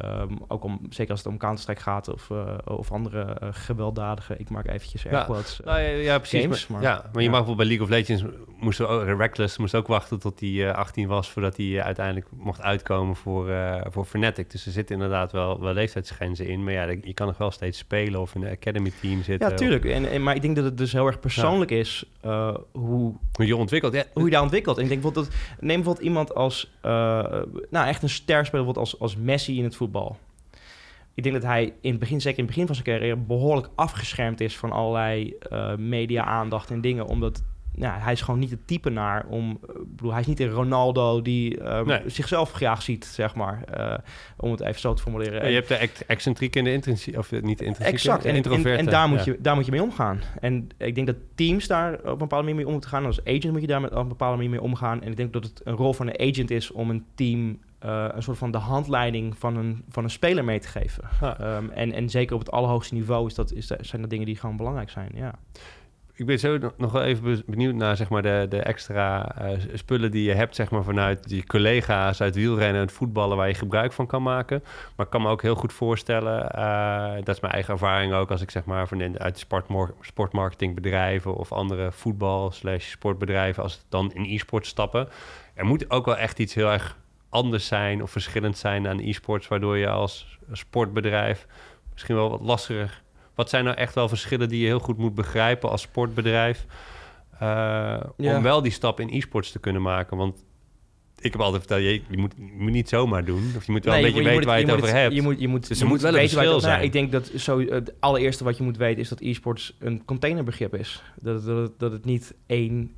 Um, 0.04 0.38
ook 0.48 0.64
om, 0.64 0.80
zeker 0.90 1.10
als 1.10 1.22
het 1.22 1.32
om 1.32 1.38
Counter-Strike 1.38 1.80
gaat 1.80 2.08
of, 2.08 2.28
uh, 2.30 2.54
of 2.64 2.92
andere 2.92 3.36
uh, 3.42 3.48
gewelddadige, 3.50 4.36
ik 4.36 4.50
maak 4.50 4.66
eventjes 4.66 5.02
ja, 5.02 5.24
quotes, 5.24 5.60
uh, 5.60 5.66
nou, 5.66 5.80
ja, 5.80 5.88
ja, 5.88 6.18
precies. 6.18 6.42
Games, 6.42 6.66
maar, 6.66 6.82
ja, 6.82 7.10
maar 7.12 7.22
je 7.22 7.30
mag 7.30 7.44
bijvoorbeeld 7.44 7.56
bij 7.56 7.66
League 7.66 7.84
of 7.84 7.90
Legends, 7.90 8.24
moest 8.58 8.80
ook, 8.80 9.04
Reckless 9.04 9.58
moest 9.58 9.74
ook 9.74 9.86
wachten 9.86 10.18
tot 10.18 10.40
hij 10.40 10.74
18 10.74 11.08
was 11.08 11.30
voordat 11.30 11.56
hij 11.56 11.82
uiteindelijk 11.82 12.26
mocht 12.36 12.60
uitkomen 12.60 13.16
voor, 13.16 13.50
voor 13.90 14.04
Fnatic. 14.04 14.50
Dus 14.50 14.66
er 14.66 14.72
zitten 14.72 14.94
inderdaad 14.94 15.32
wel, 15.32 15.60
wel 15.60 15.72
leeftijdsgrenzen 15.72 16.46
in, 16.46 16.64
maar 16.64 16.72
ja, 16.72 16.84
je 16.84 17.14
kan 17.14 17.26
nog 17.26 17.38
wel 17.38 17.50
steeds 17.50 17.78
spelen 17.78 18.20
of 18.20 18.34
in 18.34 18.42
een 18.42 18.52
academy 18.52 18.92
team 19.00 19.22
zitten. 19.22 19.50
Ja, 19.50 19.56
tuurlijk. 19.56 19.84
Of... 19.84 19.90
En, 19.90 20.10
en, 20.10 20.22
maar 20.22 20.34
ik 20.34 20.42
denk 20.42 20.56
dat 20.56 20.64
het 20.64 20.78
dus 20.78 20.92
heel 20.92 21.06
erg 21.06 21.20
persoonlijk 21.20 21.70
is 21.70 22.04
hoe, 22.72 23.14
hoe 23.32 23.46
je 23.46 23.56
ontwikkelt. 23.56 23.94
Ja. 23.94 24.04
Hoe 24.12 24.24
je 24.24 24.30
daar 24.30 24.42
ontwikkelt. 24.42 24.76
En 24.76 24.82
ik 24.82 24.88
denk 24.88 25.02
bijvoorbeeld, 25.02 25.34
dat, 25.34 25.60
neem 25.60 25.76
bijvoorbeeld 25.76 26.06
iemand 26.06 26.34
als, 26.34 26.72
nou 27.70 27.86
echt 27.86 28.02
een 28.02 28.08
ster 28.08 28.46
speler, 28.46 28.78
als, 28.78 29.00
als 29.00 29.16
Messi 29.16 29.58
in 29.58 29.64
het 29.64 29.76
voetbal. 29.78 30.18
Ik 31.14 31.22
denk 31.22 31.34
dat 31.34 31.44
hij 31.44 31.74
in 31.80 31.90
het 31.90 32.00
begin, 32.00 32.20
zeker 32.20 32.38
in 32.38 32.44
het 32.44 32.54
begin 32.54 32.66
van 32.66 32.74
zijn 32.74 32.86
carrière, 32.86 33.16
behoorlijk 33.16 33.68
afgeschermd 33.74 34.40
is 34.40 34.56
van 34.56 34.72
allerlei 34.72 35.34
uh, 35.52 35.76
media-aandacht 35.76 36.70
en 36.70 36.80
dingen. 36.80 37.06
Omdat 37.06 37.42
nou, 37.78 38.00
hij 38.00 38.12
is 38.12 38.20
gewoon 38.20 38.40
niet 38.40 38.50
het 38.50 38.66
type 38.66 38.90
naar 38.90 39.26
om. 39.28 39.60
Bedoel, 39.86 40.10
hij 40.10 40.20
is 40.20 40.26
niet 40.26 40.40
een 40.40 40.50
Ronaldo 40.50 41.22
die 41.22 41.74
um, 41.74 41.86
nee. 41.86 42.00
zichzelf 42.06 42.52
graag 42.52 42.82
ziet, 42.82 43.04
zeg 43.04 43.34
maar. 43.34 43.64
Uh, 43.78 43.94
om 44.36 44.50
het 44.50 44.60
even 44.60 44.80
zo 44.80 44.94
te 44.94 45.02
formuleren. 45.02 45.42
Ja, 45.42 45.48
je 45.48 45.54
hebt 45.54 45.68
de 45.68 46.04
excentriek 46.06 46.56
en 46.56 46.64
de 46.64 46.72
intrinsiek, 46.72 47.18
of 47.18 47.30
niet 47.30 47.58
de 47.58 47.64
intrinsiek, 47.64 47.94
exact. 47.94 48.24
en. 48.24 48.42
En, 48.42 48.76
en, 48.78 48.84
daar, 48.84 49.08
moet 49.08 49.24
je, 49.24 49.36
daar 49.40 49.54
moet 49.54 49.64
je 49.64 49.70
mee 49.70 49.82
omgaan. 49.82 50.20
En 50.40 50.68
ik 50.76 50.94
denk 50.94 51.06
dat 51.06 51.16
teams 51.34 51.66
daar 51.66 51.94
op 51.94 52.04
een 52.04 52.18
bepaalde 52.18 52.44
manier 52.44 52.54
mee 52.54 52.66
om 52.66 52.72
moeten 52.72 52.90
gaan. 52.90 53.04
Als 53.04 53.24
agent 53.24 53.52
moet 53.52 53.60
je 53.60 53.66
daar 53.66 53.80
met, 53.80 53.90
op 53.90 53.96
een 53.96 54.08
bepaalde 54.08 54.36
manier 54.36 54.50
mee 54.50 54.62
omgaan. 54.62 55.02
En 55.02 55.10
ik 55.10 55.16
denk 55.16 55.32
dat 55.32 55.44
het 55.44 55.60
een 55.64 55.76
rol 55.76 55.92
van 55.92 56.06
een 56.06 56.20
agent 56.32 56.50
is 56.50 56.70
om 56.70 56.90
een 56.90 57.04
team 57.14 57.58
uh, 57.84 58.06
een 58.08 58.22
soort 58.22 58.38
van 58.38 58.50
de 58.50 58.58
handleiding 58.58 59.38
van 59.38 59.56
een, 59.56 59.84
van 59.88 60.04
een 60.04 60.10
speler 60.10 60.44
mee 60.44 60.60
te 60.60 60.68
geven. 60.68 61.04
Ja. 61.20 61.56
Um, 61.56 61.70
en, 61.70 61.92
en 61.92 62.08
zeker 62.08 62.34
op 62.34 62.40
het 62.40 62.50
allerhoogste 62.50 62.94
niveau 62.94 63.26
is 63.26 63.34
dat, 63.34 63.52
is 63.52 63.66
dat, 63.66 63.78
zijn 63.86 64.00
dat 64.00 64.10
dingen 64.10 64.26
die 64.26 64.36
gewoon 64.36 64.56
belangrijk 64.56 64.90
zijn. 64.90 65.10
Ja. 65.14 65.34
Ik 66.14 66.26
ben 66.26 66.38
zo 66.38 66.58
nog 66.76 66.92
wel 66.92 67.02
even 67.02 67.42
benieuwd 67.46 67.74
naar 67.74 67.96
zeg 67.96 68.08
maar, 68.08 68.22
de, 68.22 68.46
de 68.48 68.62
extra 68.62 69.36
uh, 69.42 69.58
spullen 69.74 70.10
die 70.10 70.24
je 70.24 70.34
hebt 70.34 70.54
zeg 70.54 70.70
maar, 70.70 70.84
vanuit 70.84 71.28
die 71.28 71.46
collega's 71.46 72.20
uit 72.20 72.34
wielrennen 72.34 72.82
en 72.82 72.90
voetballen 72.90 73.36
waar 73.36 73.48
je 73.48 73.54
gebruik 73.54 73.92
van 73.92 74.06
kan 74.06 74.22
maken. 74.22 74.62
Maar 74.96 75.06
ik 75.06 75.12
kan 75.12 75.22
me 75.22 75.28
ook 75.28 75.42
heel 75.42 75.54
goed 75.54 75.72
voorstellen, 75.72 76.52
uh, 76.58 77.14
dat 77.24 77.34
is 77.34 77.40
mijn 77.40 77.52
eigen 77.52 77.72
ervaring 77.72 78.12
ook 78.12 78.30
als 78.30 78.42
ik 78.42 78.50
zeg 78.50 78.64
maar 78.64 78.88
van 78.88 79.18
uit 79.18 79.46
sportmarketingbedrijven 80.00 81.34
of 81.34 81.52
andere 81.52 81.92
voetbal 81.92 82.50
slash 82.50 82.90
sportbedrijven, 82.90 83.62
als 83.62 83.72
het 83.72 83.84
dan 83.88 84.12
in 84.12 84.34
e-sport 84.34 84.66
stappen. 84.66 85.08
Er 85.54 85.64
moet 85.64 85.90
ook 85.90 86.04
wel 86.04 86.16
echt 86.16 86.38
iets 86.38 86.54
heel 86.54 86.72
erg 86.72 86.96
anders 87.28 87.66
zijn 87.66 88.02
of 88.02 88.10
verschillend 88.10 88.58
zijn 88.58 88.88
aan 88.88 89.00
e-sports, 89.00 89.48
waardoor 89.48 89.76
je 89.76 89.88
als 89.88 90.38
sportbedrijf 90.52 91.46
misschien 91.92 92.14
wel 92.14 92.30
wat 92.30 92.40
lastiger. 92.40 93.02
Wat 93.34 93.48
zijn 93.48 93.64
nou 93.64 93.76
echt 93.76 93.94
wel 93.94 94.08
verschillen 94.08 94.48
die 94.48 94.60
je 94.60 94.66
heel 94.66 94.78
goed 94.78 94.98
moet 94.98 95.14
begrijpen 95.14 95.70
als 95.70 95.82
sportbedrijf? 95.82 96.66
om 98.16 98.42
wel 98.42 98.62
die 98.62 98.72
stap 98.72 99.00
in 99.00 99.08
e-sports 99.10 99.52
te 99.52 99.58
kunnen 99.58 99.82
maken. 99.82 100.16
Want 100.16 100.44
ik 101.20 101.32
heb 101.32 101.40
altijd 101.40 101.62
verteld, 101.62 101.82
je, 101.82 102.02
je, 102.10 102.18
moet, 102.18 102.34
je 102.36 102.56
moet 102.56 102.72
niet 102.72 102.88
zomaar 102.88 103.24
doen. 103.24 103.52
Of 103.56 103.66
je 103.66 103.72
moet 103.72 103.84
wel 103.84 103.94
een 103.94 104.02
beetje 104.02 104.22
weten 104.22 104.46
waar 104.46 104.60
je 104.60 104.66
het 104.66 104.74
over 104.74 104.94
hebt. 104.94 105.14
Je 105.14 105.22
moet, 105.22 105.40
je 105.40 105.48
moet, 105.48 105.68
dus 105.68 105.80
er 105.80 105.86
moet 105.86 106.00
wel 106.00 106.12
een 106.12 106.18
verschil 106.18 106.50
nou, 106.50 106.60
zijn. 106.60 106.82
ik 106.82 106.92
denk 106.92 107.12
dat 107.12 107.30
zo, 107.36 107.60
het 107.60 107.92
allereerste 108.00 108.44
wat 108.44 108.56
je 108.56 108.62
moet 108.62 108.76
weten 108.76 109.00
is 109.00 109.08
dat 109.08 109.20
e-sports 109.20 109.76
een 109.78 110.04
containerbegrip 110.04 110.74
is. 110.74 111.02
Dat, 111.20 111.44
dat, 111.44 111.78
dat 111.78 111.92
het 111.92 112.04
niet 112.04 112.34
één 112.46 112.94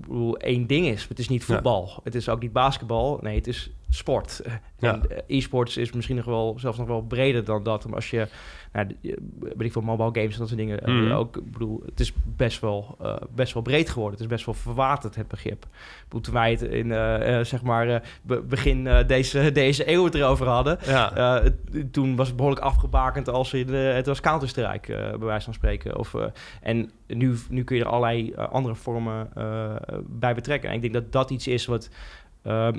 bedoel, 0.00 0.36
één 0.36 0.66
ding 0.66 0.86
is. 0.86 1.06
Het 1.08 1.18
is 1.18 1.28
niet 1.28 1.44
voetbal. 1.44 2.00
Het 2.04 2.14
is 2.14 2.28
ook 2.28 2.40
niet 2.40 2.52
basketbal. 2.52 3.18
Nee, 3.22 3.36
het 3.36 3.46
is 3.46 3.70
sport. 3.94 4.42
Ja. 4.78 4.92
En 4.92 5.10
eh, 5.10 5.36
e-sports 5.36 5.76
is 5.76 5.92
misschien 5.92 6.16
nog 6.16 6.24
wel, 6.24 6.54
zelfs 6.58 6.78
nog 6.78 6.86
wel 6.86 7.02
breder 7.02 7.44
dan 7.44 7.62
dat. 7.62 7.84
Maar 7.84 7.94
als 7.94 8.10
je, 8.10 8.28
nou, 8.72 8.86
weet 9.40 9.60
ik 9.60 9.72
veel, 9.72 9.82
mobile 9.82 10.10
games 10.12 10.32
en 10.32 10.38
dat 10.38 10.48
soort 10.48 10.60
dingen 10.60 10.80
mm. 10.84 11.12
ook, 11.12 11.36
ik 11.36 11.52
bedoel, 11.52 11.82
het 11.86 12.00
is 12.00 12.12
best 12.24 12.60
wel, 12.60 12.96
uh, 13.02 13.16
best 13.34 13.52
wel 13.54 13.62
breed 13.62 13.90
geworden. 13.90 14.12
Het 14.12 14.20
is 14.20 14.34
best 14.34 14.44
wel 14.46 14.54
verwaterd, 14.54 15.14
het 15.14 15.28
begrip. 15.28 15.66
Toen 16.08 16.22
wij 16.32 16.50
het 16.50 16.62
in, 16.62 16.86
uh, 16.86 17.40
zeg 17.40 17.62
maar, 17.62 18.02
begin 18.44 18.88
deze, 19.06 19.52
deze 19.52 19.90
eeuw 19.90 20.04
het 20.04 20.14
erover 20.14 20.46
hadden, 20.46 20.78
ja. 20.86 21.42
toen 21.90 22.16
was 22.16 22.26
het 22.26 22.36
behoorlijk 22.36 22.64
afgebakend 22.64 23.28
als 23.28 23.54
in, 23.54 23.68
het 23.74 24.06
was 24.06 24.20
Counter-Strike, 24.20 25.16
bij 25.18 25.26
wijze 25.26 25.44
van 25.44 25.54
spreken. 25.54 25.98
Of, 25.98 26.14
en 26.62 26.90
nu, 27.06 27.36
nu 27.48 27.64
kun 27.64 27.76
je 27.76 27.82
er 27.82 27.88
allerlei 27.88 28.34
andere 28.34 28.74
vormen 28.74 29.30
bij 30.06 30.34
betrekken. 30.34 30.68
En 30.68 30.74
ik 30.74 30.80
denk 30.80 30.94
dat 30.94 31.12
dat 31.12 31.30
iets 31.30 31.46
is 31.46 31.66
wat 31.66 31.90
ehm, 32.42 32.76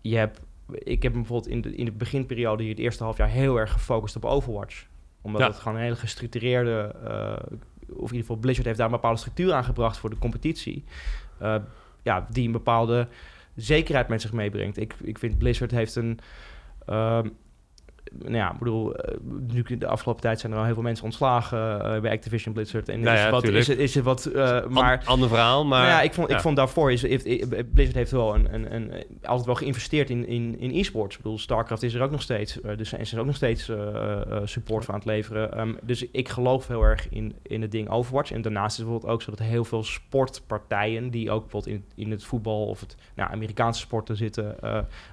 je 0.00 0.16
hebt 0.16 0.40
ik 0.72 1.02
heb 1.02 1.12
bijvoorbeeld 1.12 1.48
in 1.48 1.60
de, 1.60 1.74
in 1.74 1.84
de 1.84 1.92
beginperiode 1.92 2.62
hier 2.62 2.72
het 2.72 2.80
eerste 2.80 3.04
half 3.04 3.16
jaar 3.16 3.28
heel 3.28 3.56
erg 3.56 3.72
gefocust 3.72 4.16
op 4.16 4.24
Overwatch. 4.24 4.86
Omdat 5.20 5.40
het 5.40 5.56
gewoon 5.56 5.76
een 5.76 5.82
hele 5.82 5.96
gestructureerde, 5.96 6.94
uh, 7.04 7.56
of 7.88 7.96
in 7.96 8.00
ieder 8.00 8.20
geval 8.20 8.36
Blizzard 8.36 8.66
heeft 8.66 8.78
daar 8.78 8.86
een 8.86 8.92
bepaalde 8.92 9.18
structuur 9.18 9.52
aan 9.52 9.64
gebracht 9.64 9.98
voor 9.98 10.10
de 10.10 10.18
competitie. 10.18 10.84
Uh, 11.42 11.56
ja, 12.02 12.26
die 12.30 12.46
een 12.46 12.52
bepaalde 12.52 13.08
zekerheid 13.54 14.08
met 14.08 14.20
zich 14.20 14.32
meebrengt. 14.32 14.76
Ik, 14.76 14.94
ik 15.02 15.18
vind 15.18 15.38
Blizzard 15.38 15.70
heeft 15.70 15.96
een. 15.96 16.18
Uh, 16.88 17.20
nou 18.18 18.34
ja, 18.34 18.52
ik 18.52 18.58
bedoel, 18.58 18.90
uh, 18.90 19.16
nu 19.48 19.62
de 19.62 19.86
afgelopen 19.86 20.22
tijd 20.22 20.40
zijn 20.40 20.52
er 20.52 20.58
al 20.58 20.64
heel 20.64 20.74
veel 20.74 20.82
mensen 20.82 21.04
ontslagen 21.04 21.58
uh, 21.58 22.00
bij 22.00 22.10
Activision 22.10 22.54
Blizzard. 22.54 22.88
En 22.88 23.00
nou 23.00 23.16
is, 23.16 23.22
ja, 23.22 23.30
wat, 23.30 23.44
is, 23.44 23.66
het, 23.66 23.78
is 23.78 23.94
het 23.94 24.04
wat, 24.04 24.30
uh, 24.34 24.66
maar... 24.66 25.02
ander 25.04 25.28
verhaal, 25.28 25.64
maar... 25.64 25.80
Nou 25.80 25.92
ja, 25.92 26.02
ik 26.02 26.14
vond, 26.14 26.30
ik 26.30 26.40
vond 26.40 26.56
daarvoor, 26.56 26.92
is, 26.92 27.02
heeft, 27.02 27.24
Blizzard 27.48 27.94
heeft 27.94 28.10
wel 28.10 28.34
een, 28.34 28.54
een, 28.54 28.74
een, 28.74 28.92
altijd 29.22 29.46
wel 29.46 29.54
geïnvesteerd 29.54 30.10
in, 30.10 30.26
in, 30.26 30.58
in 30.58 30.70
e-sports. 30.74 31.16
Ik 31.16 31.22
bedoel, 31.22 31.38
StarCraft 31.38 31.82
is 31.82 31.94
er 31.94 32.02
ook 32.02 32.10
nog 32.10 32.22
steeds, 32.22 32.58
dus 32.76 32.92
en 32.92 32.98
ze 32.98 33.04
zijn 33.04 33.20
ook 33.20 33.26
nog 33.26 33.36
steeds 33.36 33.70
support 34.44 34.84
voor 34.84 34.94
aan 34.94 35.00
het 35.00 35.08
leveren. 35.08 35.60
Um, 35.60 35.78
dus 35.82 36.10
ik 36.10 36.28
geloof 36.28 36.68
heel 36.68 36.82
erg 36.82 37.08
in, 37.08 37.34
in 37.42 37.62
het 37.62 37.70
ding 37.70 37.88
Overwatch. 37.88 38.32
En 38.32 38.42
daarnaast 38.42 38.70
is 38.70 38.76
het 38.76 38.86
bijvoorbeeld 38.86 39.12
ook 39.12 39.22
zo 39.22 39.30
dat 39.30 39.46
heel 39.46 39.64
veel 39.64 39.84
sportpartijen, 39.84 41.10
die 41.10 41.30
ook 41.30 41.42
bijvoorbeeld 41.42 41.74
in, 41.74 42.04
in 42.04 42.10
het 42.10 42.24
voetbal 42.24 42.66
of 42.66 42.80
het 42.80 42.96
nou, 43.14 43.32
Amerikaanse 43.32 43.80
sporten 43.80 44.16
zitten, 44.16 44.56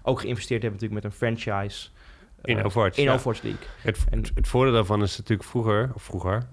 ook 0.03 0.19
geïnvesteerd 0.21 0.61
hebben 0.61 0.79
natuurlijk 0.81 1.03
met 1.03 1.11
een 1.11 1.17
franchise... 1.17 1.89
In 2.43 2.57
eh, 2.57 2.65
Overwatch. 2.65 2.97
In 2.97 3.09
Overwatch 3.09 3.41
League. 3.41 3.61
Het, 3.81 3.97
en, 4.09 4.23
het 4.35 4.47
voordeel 4.47 4.73
daarvan 4.73 5.01
is 5.01 5.17
natuurlijk 5.17 5.49
vroeger, 5.49 5.91
of 5.93 6.03
vroeger, 6.03 6.43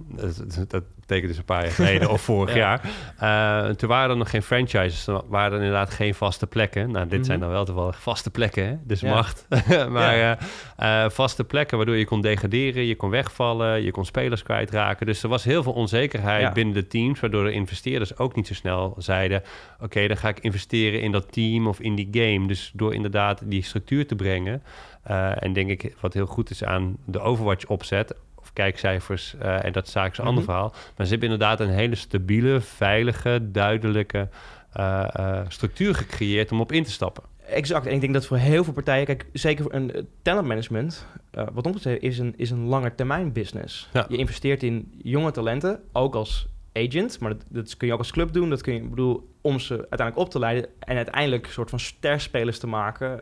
dat, 0.68 0.84
betekent 1.10 1.28
dus 1.28 1.38
een 1.38 1.54
paar 1.56 1.64
jaar 1.64 1.74
geleden 1.74 2.10
of 2.10 2.20
vorig 2.20 2.54
jaar. 2.64 2.80
Uh, 3.22 3.74
toen 3.74 3.88
waren 3.88 4.10
er 4.10 4.16
nog 4.16 4.30
geen 4.30 4.42
franchises, 4.42 5.04
dan 5.04 5.22
waren 5.28 5.52
er 5.52 5.64
inderdaad 5.64 5.90
geen 5.90 6.14
vaste 6.14 6.46
plekken. 6.46 6.90
Nou, 6.90 7.08
dit 7.08 7.26
zijn 7.26 7.38
mhm. 7.38 7.46
dan 7.46 7.56
wel 7.56 7.64
toevallig 7.64 8.00
vaste 8.00 8.30
plekken, 8.30 8.66
hè? 8.66 8.76
dus 8.84 9.02
macht. 9.02 9.46
maar 9.88 10.38
uh, 10.80 11.08
vaste 11.08 11.44
plekken 11.44 11.76
waardoor 11.76 11.96
je 11.96 12.04
kon 12.04 12.20
degraderen, 12.20 12.84
je 12.84 12.96
kon 12.96 13.10
wegvallen, 13.10 13.82
je 13.82 13.90
kon 13.90 14.04
spelers 14.04 14.42
kwijtraken. 14.42 15.06
Dus 15.06 15.22
er 15.22 15.28
was 15.28 15.44
heel 15.44 15.62
veel 15.62 15.72
onzekerheid 15.72 16.52
binnen 16.52 16.74
de 16.74 16.86
teams, 16.86 17.20
waardoor 17.20 17.44
de 17.44 17.52
investeerders 17.52 18.18
ook 18.18 18.34
niet 18.34 18.46
zo 18.46 18.54
snel 18.54 18.94
zeiden: 18.98 19.42
Oké, 19.80 20.06
dan 20.06 20.16
ga 20.16 20.28
ik 20.28 20.38
investeren 20.40 21.00
in 21.00 21.12
dat 21.12 21.32
team 21.32 21.66
of 21.66 21.80
in 21.80 21.94
die 21.94 22.08
game. 22.10 22.46
Dus 22.46 22.70
door 22.74 22.94
inderdaad 22.94 23.42
die 23.44 23.62
structuur 23.62 24.06
te 24.06 24.14
brengen. 24.14 24.62
Uh, 25.10 25.42
en 25.42 25.52
denk 25.52 25.70
ik, 25.70 25.94
wat 26.00 26.14
heel 26.14 26.26
goed 26.26 26.50
is 26.50 26.64
aan 26.64 26.96
de 27.04 27.20
Overwatch-opzet, 27.20 28.14
of 28.50 28.56
kijkcijfers, 28.56 29.34
uh, 29.42 29.64
en 29.64 29.72
dat 29.72 29.86
is 29.86 29.94
een 29.94 30.02
ander 30.02 30.32
mhm. 30.32 30.42
verhaal. 30.42 30.72
Maar 30.96 31.06
ze 31.06 31.12
hebben 31.12 31.30
inderdaad 31.30 31.60
een 31.60 31.74
hele 31.74 31.94
stabiele, 31.94 32.60
veilige, 32.60 33.38
duidelijke 33.42 34.28
uh, 34.76 35.40
structuur 35.48 35.94
gecreëerd 35.94 36.52
om 36.52 36.60
op 36.60 36.72
in 36.72 36.84
te 36.84 36.90
stappen. 36.90 37.22
Exact. 37.46 37.86
En 37.86 37.94
ik 37.94 38.00
denk 38.00 38.12
dat 38.12 38.26
voor 38.26 38.36
heel 38.36 38.64
veel 38.64 38.72
partijen, 38.72 39.06
kijk, 39.06 39.26
zeker 39.32 39.62
voor 39.62 39.74
een 39.74 40.08
talentmanagement, 40.22 41.06
uh, 41.34 41.46
wat 41.52 41.66
ons 41.66 41.74
betreft, 41.74 42.02
is 42.02 42.18
een, 42.18 42.34
is 42.36 42.50
een 42.50 42.64
lange 42.64 42.94
termijn 42.94 43.32
business. 43.32 43.88
Je 44.08 44.16
investeert 44.16 44.62
in 44.62 44.92
jonge 45.02 45.30
talenten, 45.30 45.80
ook 45.92 46.14
als 46.14 46.48
agent, 46.72 47.20
maar 47.20 47.30
dat, 47.30 47.44
dat, 47.48 47.76
kun 47.76 47.86
je 47.86 47.92
ook 47.92 47.98
als 47.98 48.12
club 48.12 48.32
doen. 48.32 48.50
Dat 48.50 48.62
kun 48.62 48.74
je, 48.74 48.80
bedoel, 48.80 49.34
om 49.40 49.58
ze 49.58 49.74
uiteindelijk 49.74 50.18
op 50.18 50.30
te 50.30 50.38
leiden 50.38 50.68
en 50.78 50.96
uiteindelijk 50.96 51.46
een 51.46 51.52
soort 51.52 51.70
van 51.70 51.80
sterspelers 51.80 52.58
te 52.58 52.66
maken 52.66 53.20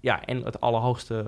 ja, 0.00 0.24
en 0.24 0.42
het 0.44 0.60
allerhoogste 0.60 1.24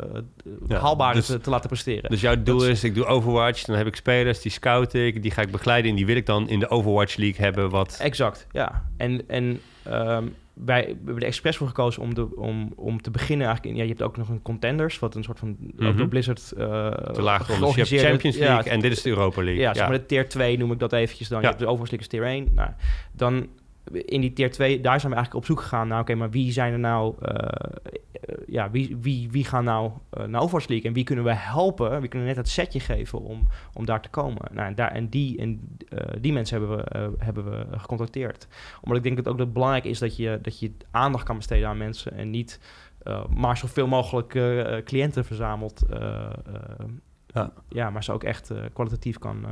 uh, 0.68 0.80
haalbare 0.80 1.14
dus- 1.14 1.26
te, 1.26 1.50
laten 1.50 1.68
presteren. 1.68 2.11
Dus 2.11 2.20
jouw 2.20 2.42
doel 2.42 2.66
is, 2.66 2.85
ik 2.85 2.94
doe 2.94 3.04
Overwatch, 3.04 3.64
dan 3.64 3.76
heb 3.76 3.87
ik 3.87 3.96
spelers, 3.96 4.40
die 4.40 4.52
scout 4.52 4.94
ik, 4.94 5.22
die 5.22 5.30
ga 5.30 5.42
ik 5.42 5.50
begeleiden 5.50 5.90
en 5.90 5.96
die 5.96 6.06
wil 6.06 6.16
ik 6.16 6.26
dan 6.26 6.48
in 6.48 6.58
de 6.58 6.68
Overwatch 6.68 7.16
League 7.16 7.44
hebben. 7.44 7.70
Wat... 7.70 7.98
Exact, 8.00 8.46
ja. 8.52 8.88
En, 8.96 9.28
en 9.28 9.61
um, 9.88 10.35
wij 10.52 10.85
we 10.85 10.96
hebben 11.04 11.22
er 11.22 11.28
expres 11.28 11.56
voor 11.56 11.66
gekozen 11.66 12.02
om, 12.02 12.14
de, 12.14 12.37
om, 12.37 12.72
om 12.76 13.02
te 13.02 13.11
beginnen 13.11 13.46
eigenlijk... 13.46 13.74
In, 13.74 13.80
ja, 13.80 13.88
je 13.88 13.94
hebt 13.94 14.02
ook 14.02 14.16
nog 14.16 14.28
een 14.28 14.42
Contenders, 14.42 14.98
wat 14.98 15.14
een 15.14 15.22
soort 15.22 15.38
van... 15.38 15.56
Mm 15.58 15.72
-hmm. 15.76 15.96
door 15.96 16.08
Blizzard 16.08 16.52
uh, 16.58 16.90
Te 16.90 17.22
laag 17.22 17.46
Je 17.46 17.74
hebt 17.74 17.88
Champions 17.88 18.37
League 18.37 18.72
en 18.72 18.80
dit 18.80 18.92
is 18.92 19.02
de 19.02 19.08
Europa 19.08 19.42
League. 19.42 19.62
Ja, 19.62 19.70
ja. 19.74 19.88
maar 19.88 19.98
de 19.98 20.06
tier 20.06 20.28
2 20.28 20.58
noem 20.58 20.72
ik 20.72 20.78
dat 20.78 20.92
eventjes 20.92 21.28
dan. 21.28 21.40
Je 21.40 21.46
hebt 21.46 21.58
de 21.58 21.66
Overwatch 21.66 21.90
League 21.90 22.08
is 22.08 22.18
tier 22.18 22.24
1. 22.24 22.48
Nou, 22.54 22.70
dan 23.12 23.48
in 23.90 24.21
die 24.21 24.33
tier 24.33 24.51
2, 24.51 24.81
daar 24.81 25.01
zijn 25.01 25.12
we 25.12 25.18
eigenlijk 25.18 25.35
op 25.35 25.51
zoek 25.51 25.61
gegaan 25.61 25.88
naar, 25.88 26.01
oké, 26.01 26.14
maar 26.14 26.31
wie 26.31 26.53
zijn 26.53 26.73
er 26.73 26.79
nou, 26.79 27.14
uh, 27.23 27.37
ja, 28.47 28.71
wie, 28.71 28.97
wie, 28.97 29.31
wie 29.31 29.45
gaan 29.45 29.64
nou 29.64 29.90
uh, 30.18 30.25
naar 30.25 30.40
Overwatch 30.40 30.68
League 30.68 30.87
en 30.87 30.92
wie 30.92 31.05
kunnen 31.05 31.25
we 31.25 31.35
helpen, 31.35 32.01
wie 32.01 32.09
kunnen 32.09 32.29
net 32.29 32.37
het 32.37 32.49
setje 32.49 32.81
geven 32.81 33.21
om, 33.21 33.49
om 33.73 33.87
daar 33.87 34.03
te 34.03 34.09
komen. 34.09 34.42
Nou, 34.53 34.66
en, 34.66 34.75
daar, 34.75 34.90
en 34.90 35.09
die, 35.09 35.38
en, 35.38 35.79
die 36.21 36.33
mensen 36.33 36.59
hebben 36.59 36.77
we, 36.77 37.14
hebben 37.18 37.45
we 37.45 37.79
gecontacteerd. 37.79 38.49
Omdat 38.81 38.97
ik 38.97 39.05
denk 39.05 39.16
dat 39.16 39.29
ook 39.29 39.37
dat 39.37 39.47
het 39.47 39.55
belangrijk 39.55 39.85
is 39.85 39.99
dat 39.99 40.16
je, 40.16 40.38
dat 40.42 40.59
je 40.59 40.73
aandacht 40.90 41.25
kan 41.25 41.37
besteden 41.37 41.68
aan 41.68 41.77
mensen 41.77 42.12
en 42.12 42.31
niet 42.31 42.61
maar 43.29 43.57
zoveel 43.57 43.87
mogelijk 43.87 44.29
cliënten 44.85 45.25
verzamelt. 45.25 45.83
ja. 47.27 47.53
ja, 47.68 47.90
maar 47.90 48.05
ze 48.05 48.12
ook 48.12 48.25
echt 48.25 48.51
kwalitatief 48.73 49.18
kan 49.18 49.47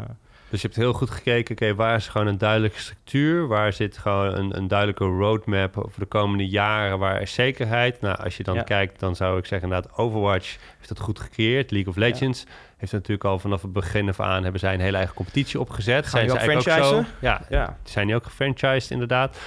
dus 0.50 0.60
je 0.60 0.66
hebt 0.66 0.80
heel 0.80 0.92
goed 0.92 1.10
gekeken, 1.10 1.54
oké, 1.54 1.74
waar 1.74 1.96
is 1.96 2.08
gewoon 2.08 2.26
een 2.26 2.38
duidelijke 2.38 2.78
structuur? 2.78 3.46
Waar 3.46 3.72
zit 3.72 3.98
gewoon 3.98 4.34
een, 4.34 4.56
een 4.56 4.68
duidelijke 4.68 5.04
roadmap 5.04 5.74
voor 5.74 5.92
de 5.96 6.06
komende 6.06 6.48
jaren? 6.48 6.98
Waar 6.98 7.22
is 7.22 7.34
zekerheid? 7.34 8.00
Nou, 8.00 8.16
als 8.16 8.36
je 8.36 8.42
dan 8.42 8.64
kijkt, 8.64 9.00
dan 9.00 9.16
zou 9.16 9.38
ik 9.38 9.46
zeggen 9.46 9.68
inderdaad, 9.68 9.98
Overwatch 9.98 10.56
heeft 10.76 10.88
dat 10.88 10.98
goed 11.00 11.20
gecreëerd. 11.20 11.70
League 11.70 11.90
of 11.90 11.96
Legends 11.96 12.44
heeft 12.76 12.92
natuurlijk 12.92 13.24
al 13.24 13.38
vanaf 13.38 13.62
het 13.62 13.72
begin 13.72 14.08
af 14.08 14.20
aan... 14.20 14.42
hebben 14.42 14.60
zij 14.60 14.74
een 14.74 14.80
hele 14.80 14.96
eigen 14.96 15.14
competitie 15.14 15.60
opgezet. 15.60 16.06
Gaan 16.06 16.28
zijn 16.28 16.62
ze 16.62 16.70
ook 16.70 16.84
zo? 16.84 17.04
Ja, 17.20 17.40
ja, 17.48 17.76
zijn 17.82 18.06
die 18.06 18.16
ook 18.16 18.24
gefranchised 18.24 18.90
inderdaad. 18.90 19.38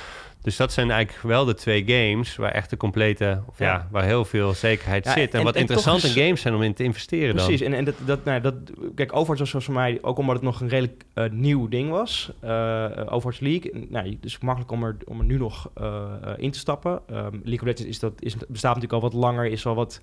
Dus 0.44 0.56
dat 0.56 0.74
zijn 0.74 0.92
eigenlijk 0.92 1.24
wel 1.24 1.46
de 1.46 1.54
twee 1.54 1.84
games 1.86 2.36
waar 2.36 2.52
echt 2.52 2.70
de 2.70 2.78
complete, 2.78 3.44
of 3.48 3.60
ja, 3.60 3.88
waar 3.92 4.04
heel 4.04 4.26
veel 4.26 4.54
zekerheid 4.54 5.08
zit. 5.08 5.34
En, 5.34 5.44
wat 5.44 5.56
interessante 5.56 6.08
games 6.08 6.42
zijn 6.42 6.54
om 6.54 6.62
in 6.62 6.74
te 6.74 6.84
investeren 6.84 7.36
precies, 7.36 7.60
dan. 7.60 7.72
en, 7.72 7.78
en 7.78 7.86
dat, 7.86 7.96
dat, 8.06 8.24
nou, 8.24 8.42
dat, 8.42 8.56
kijk, 8.96 9.16
Overwatch 9.16 9.52
was 9.52 9.66
voor 9.66 9.74
mij, 9.74 10.00
ook 10.02 10.18
omdat 10.18 10.36
het 10.36 10.44
nog 10.44 10.62
een 10.62 10.68
redelijk 10.68 11.04
uh, 11.16 11.30
nieuw 11.30 11.68
ding 11.68 11.90
was, 11.90 12.32
uh, 12.44 12.86
Overwatch 13.06 13.40
League. 13.40 13.88
Nou, 13.90 14.10
het 14.10 14.26
is 14.26 14.40
makkelijk 14.40 14.72
om 14.72 14.84
er, 14.84 14.98
om 15.06 15.20
er 15.20 15.26
nu 15.26 15.38
nog 15.38 15.70
uh, 15.82 16.06
in 16.38 16.52
te 16.52 16.60
stappen. 16.60 16.92
Um, 16.92 17.42
League 17.44 17.60
of 17.60 17.62
Legends 17.62 17.86
is 17.86 18.00
dat, 18.00 18.14
is, 18.20 18.36
bestaat 18.36 18.76
natuurlijk 18.76 19.04
al 19.04 19.10
wat 19.10 19.14
langer, 19.14 19.46
is 19.46 19.66
al 19.66 19.76
wat... 19.76 20.02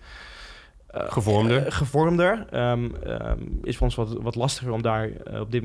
Uh, 0.94 1.02
gevormder. 1.12 1.66
Uh, 1.66 1.72
gevormder. 1.72 2.46
Um, 2.54 2.94
um, 3.06 3.60
is 3.62 3.76
voor 3.76 3.86
ons 3.86 3.94
wat, 3.94 4.12
wat 4.12 4.34
lastiger 4.34 4.72
om 4.72 4.82
daar 4.82 5.08
uh, 5.08 5.40
op 5.40 5.50
dit 5.50 5.62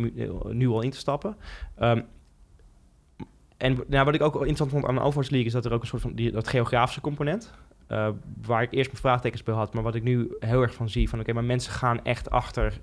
nu 0.53 0.67
al 0.67 0.81
in 0.81 0.89
te 0.89 0.97
stappen. 0.97 1.35
Um, 1.81 2.05
en 3.57 3.83
nou, 3.87 4.05
wat 4.05 4.15
ik 4.15 4.21
ook 4.21 4.35
interessant 4.35 4.71
vond 4.71 4.85
aan 4.85 4.95
de 4.95 5.01
Overwatch 5.01 5.29
League... 5.29 5.47
is 5.47 5.53
dat 5.53 5.65
er 5.65 5.73
ook 5.73 5.81
een 5.81 5.87
soort 5.87 6.01
van 6.01 6.13
die, 6.13 6.31
dat 6.31 6.47
geografische 6.47 7.01
component... 7.01 7.53
Uh, 7.91 8.07
waar 8.41 8.61
ik 8.61 8.71
eerst 8.71 8.91
mijn 8.91 9.01
vraagtekens 9.01 9.43
bij 9.43 9.55
had... 9.55 9.73
maar 9.73 9.83
wat 9.83 9.95
ik 9.95 10.03
nu 10.03 10.35
heel 10.39 10.61
erg 10.61 10.73
van 10.73 10.89
zie... 10.89 11.09
van 11.09 11.19
oké, 11.19 11.33
maar 11.33 11.43
mensen 11.43 11.71
gaan 11.71 12.03
echt 12.03 12.29
achter 12.29 12.79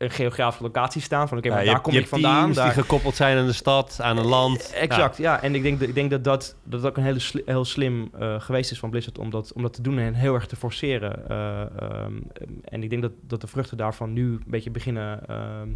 een 0.00 0.10
geografische 0.10 0.62
locatie 0.62 1.02
staan. 1.02 1.28
Van 1.28 1.38
oké, 1.38 1.46
okay, 1.46 1.58
maar 1.58 1.72
daar 1.72 1.82
kom 1.82 1.94
ik 1.94 2.08
vandaan. 2.08 2.52
Daar... 2.52 2.74
die 2.74 2.82
gekoppeld 2.82 3.14
zijn 3.14 3.38
aan 3.38 3.46
de 3.46 3.52
stad, 3.52 3.98
aan 4.02 4.18
een 4.18 4.26
land. 4.26 4.72
Exact, 4.72 5.16
ja. 5.16 5.42
En 5.42 5.54
ik 5.54 5.62
denk, 5.62 5.80
ik 5.80 5.94
denk 5.94 6.10
dat, 6.10 6.24
dat 6.24 6.56
dat 6.62 6.86
ook 6.86 6.96
een 6.96 7.02
hele 7.02 7.18
sli 7.18 7.42
heel 7.44 7.64
slim 7.64 8.10
uh, 8.20 8.40
geweest 8.40 8.70
is 8.70 8.78
van 8.78 8.90
Blizzard 8.90 9.18
om 9.18 9.30
dat, 9.30 9.52
om 9.52 9.62
dat 9.62 9.72
te 9.72 9.82
doen 9.82 9.98
en 9.98 10.14
heel 10.14 10.34
erg 10.34 10.46
te 10.46 10.56
forceren. 10.56 11.24
Uh, 11.30 12.04
um, 12.04 12.26
en 12.64 12.82
ik 12.82 12.90
denk 12.90 13.02
dat, 13.02 13.12
dat 13.20 13.40
de 13.40 13.46
vruchten 13.46 13.76
daarvan 13.76 14.12
nu 14.12 14.32
een 14.32 14.44
beetje 14.46 14.70
beginnen 14.70 15.26
ehm, 15.26 15.68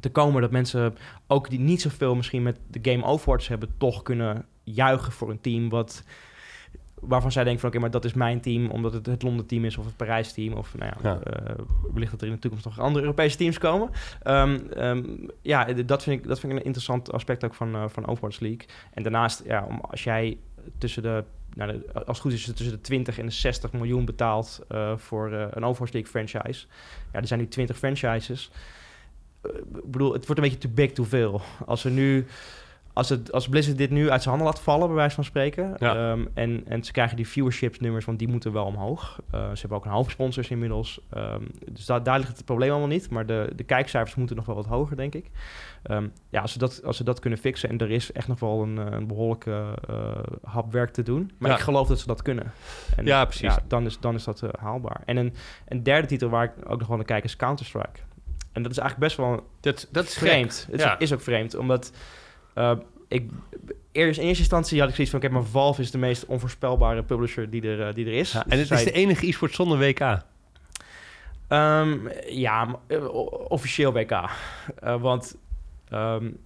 te 0.00 0.10
komen 0.10 0.42
dat 0.42 0.50
mensen 0.50 0.96
ook 1.26 1.50
die 1.50 1.60
niet 1.60 1.80
zoveel 1.80 2.14
misschien 2.14 2.42
met 2.42 2.58
de 2.66 2.90
game 2.90 3.04
Overwatch 3.04 3.48
hebben, 3.48 3.74
toch 3.78 4.02
kunnen 4.02 4.46
juichen 4.64 5.12
voor 5.12 5.30
een 5.30 5.40
team 5.40 5.68
wat 5.68 6.04
waarvan 7.00 7.32
zij 7.32 7.44
denken 7.44 7.60
van 7.60 7.70
oké, 7.70 7.78
maar 7.78 7.90
dat 7.90 8.04
is 8.04 8.12
mijn 8.12 8.40
team, 8.40 8.70
omdat 8.70 8.92
het 8.92 9.06
het 9.06 9.22
Londen 9.22 9.46
team 9.46 9.64
is 9.64 9.76
of 9.76 9.84
het 9.84 9.96
Parijs 9.96 10.32
team. 10.32 10.52
Of 10.52 10.74
nou 10.76 10.92
ja, 11.02 11.10
ja. 11.10 11.20
Uh, 11.50 11.54
wellicht 11.92 12.10
dat 12.10 12.20
er 12.20 12.26
in 12.26 12.32
de 12.32 12.38
toekomst 12.38 12.64
nog 12.64 12.80
andere 12.80 13.04
Europese 13.04 13.36
teams 13.36 13.58
komen. 13.58 13.90
Um, 14.26 14.68
um, 14.76 15.30
ja, 15.42 15.64
dat 15.64 16.02
vind, 16.02 16.20
ik, 16.20 16.28
dat 16.28 16.40
vind 16.40 16.52
ik 16.52 16.58
een 16.58 16.64
interessant 16.64 17.12
aspect 17.12 17.44
ook 17.44 17.54
van, 17.54 17.74
uh, 17.74 17.84
van 17.88 18.06
Overwatch 18.06 18.40
League. 18.40 18.66
En 18.94 19.02
daarnaast, 19.02 19.42
ja, 19.46 19.64
om, 19.68 19.80
als 19.80 20.04
jij 20.04 20.38
tussen 20.78 21.02
de 21.02 21.24
nou, 21.54 21.82
als 21.94 22.04
het 22.06 22.18
goed 22.18 22.32
is, 22.32 22.44
tussen 22.44 22.70
de 22.70 22.80
20 22.80 23.18
en 23.18 23.26
de 23.26 23.32
60 23.32 23.72
miljoen 23.72 24.04
betaald 24.04 24.60
uh, 24.68 24.96
voor 24.96 25.32
een 25.32 25.64
Overwatch 25.64 25.92
League 25.92 26.10
franchise. 26.10 26.66
Ja, 27.12 27.20
er 27.20 27.26
zijn 27.26 27.40
nu 27.40 27.48
20 27.48 27.78
franchises. 27.78 28.50
Uh, 29.42 29.56
ik 29.56 29.90
bedoel, 29.90 30.12
het 30.12 30.26
wordt 30.26 30.42
een 30.42 30.48
beetje 30.48 30.68
too 30.68 30.74
big, 30.74 30.92
too 30.92 31.04
veel. 31.04 31.40
Als 31.66 31.82
we 31.82 31.90
nu 31.90 32.26
als, 32.92 33.08
het, 33.08 33.32
als 33.32 33.48
Blizzard 33.48 33.78
dit 33.78 33.90
nu 33.90 34.10
uit 34.10 34.22
zijn 34.22 34.34
handen 34.34 34.52
laat 34.52 34.62
vallen, 34.62 34.86
bij 34.86 34.96
wijze 34.96 35.14
van 35.14 35.24
spreken. 35.24 35.74
Ja. 35.78 36.10
Um, 36.10 36.28
en, 36.34 36.62
en 36.66 36.84
ze 36.84 36.92
krijgen 36.92 37.16
die 37.16 37.28
viewership-nummers, 37.28 38.04
want 38.04 38.18
die 38.18 38.28
moeten 38.28 38.52
wel 38.52 38.64
omhoog. 38.64 39.20
Uh, 39.34 39.40
ze 39.40 39.60
hebben 39.60 39.78
ook 39.78 39.84
een 39.84 39.90
hoop 39.90 40.10
sponsors 40.10 40.50
inmiddels. 40.50 41.00
Um, 41.16 41.50
dus 41.70 41.86
da 41.86 42.00
daar 42.00 42.18
ligt 42.18 42.36
het 42.36 42.44
probleem 42.44 42.70
allemaal 42.70 42.88
niet. 42.88 43.10
Maar 43.10 43.26
de, 43.26 43.52
de 43.56 43.64
kijkcijfers 43.64 44.14
moeten 44.14 44.36
nog 44.36 44.46
wel 44.46 44.54
wat 44.54 44.66
hoger, 44.66 44.96
denk 44.96 45.14
ik. 45.14 45.30
Um, 45.90 46.12
ja, 46.28 46.40
als 46.40 46.52
ze, 46.52 46.58
dat, 46.58 46.84
als 46.84 46.96
ze 46.96 47.04
dat 47.04 47.20
kunnen 47.20 47.38
fixen, 47.38 47.68
en 47.68 47.78
er 47.78 47.90
is 47.90 48.12
echt 48.12 48.28
nog 48.28 48.40
wel 48.40 48.62
een, 48.62 48.76
een 48.76 49.06
behoorlijke 49.06 49.64
uh, 49.90 49.96
hap 50.42 50.72
werk 50.72 50.90
te 50.90 51.02
doen. 51.02 51.30
Maar 51.38 51.50
ja. 51.50 51.56
ik 51.56 51.62
geloof 51.62 51.88
dat 51.88 51.98
ze 51.98 52.06
dat 52.06 52.22
kunnen. 52.22 52.52
En, 52.96 53.06
ja, 53.06 53.24
precies. 53.24 53.54
Ja, 53.54 53.58
dan, 53.68 53.86
is, 53.86 54.00
dan 54.00 54.14
is 54.14 54.24
dat 54.24 54.42
uh, 54.42 54.50
haalbaar. 54.58 55.00
En 55.04 55.16
een, 55.16 55.34
een 55.68 55.82
derde 55.82 56.06
titel 56.06 56.28
waar 56.28 56.44
ik 56.44 56.52
ook 56.70 56.78
nog 56.78 56.88
wel 56.88 56.96
naar 56.96 57.06
kijk 57.06 57.24
is 57.24 57.36
Counter-Strike. 57.36 58.00
En 58.58 58.64
dat 58.64 58.72
is 58.72 58.78
eigenlijk 58.78 59.08
best 59.08 59.16
wel 59.16 59.46
dat, 59.60 59.88
dat 59.90 60.04
is 60.04 60.14
vreemd. 60.14 60.66
Het 60.70 60.80
ja. 60.80 60.98
is 60.98 61.12
ook 61.12 61.20
vreemd, 61.20 61.54
omdat... 61.54 61.92
Uh, 62.54 62.72
ik, 63.08 63.30
eerst, 63.92 64.18
in 64.18 64.26
eerste 64.26 64.42
instantie 64.42 64.80
had 64.80 64.88
ik 64.88 64.94
zoiets 64.94 65.12
van... 65.12 65.20
Kijk, 65.20 65.32
maar 65.32 65.44
Valve 65.44 65.80
is 65.80 65.90
de 65.90 65.98
meest 65.98 66.26
onvoorspelbare 66.26 67.02
publisher 67.02 67.50
die 67.50 67.62
er, 67.62 67.88
uh, 67.88 67.94
die 67.94 68.06
er 68.06 68.12
is. 68.12 68.32
Ja, 68.32 68.44
en 68.48 68.58
het 68.58 68.70
is 68.70 68.84
de 68.84 68.92
enige 68.92 69.26
e-sport 69.26 69.54
zonder 69.54 69.78
WK. 69.78 70.22
Um, 71.48 72.08
ja, 72.28 72.78
officieel 73.48 73.92
WK. 73.92 74.10
Uh, 74.10 75.00
want... 75.00 75.36
Um, 75.92 76.38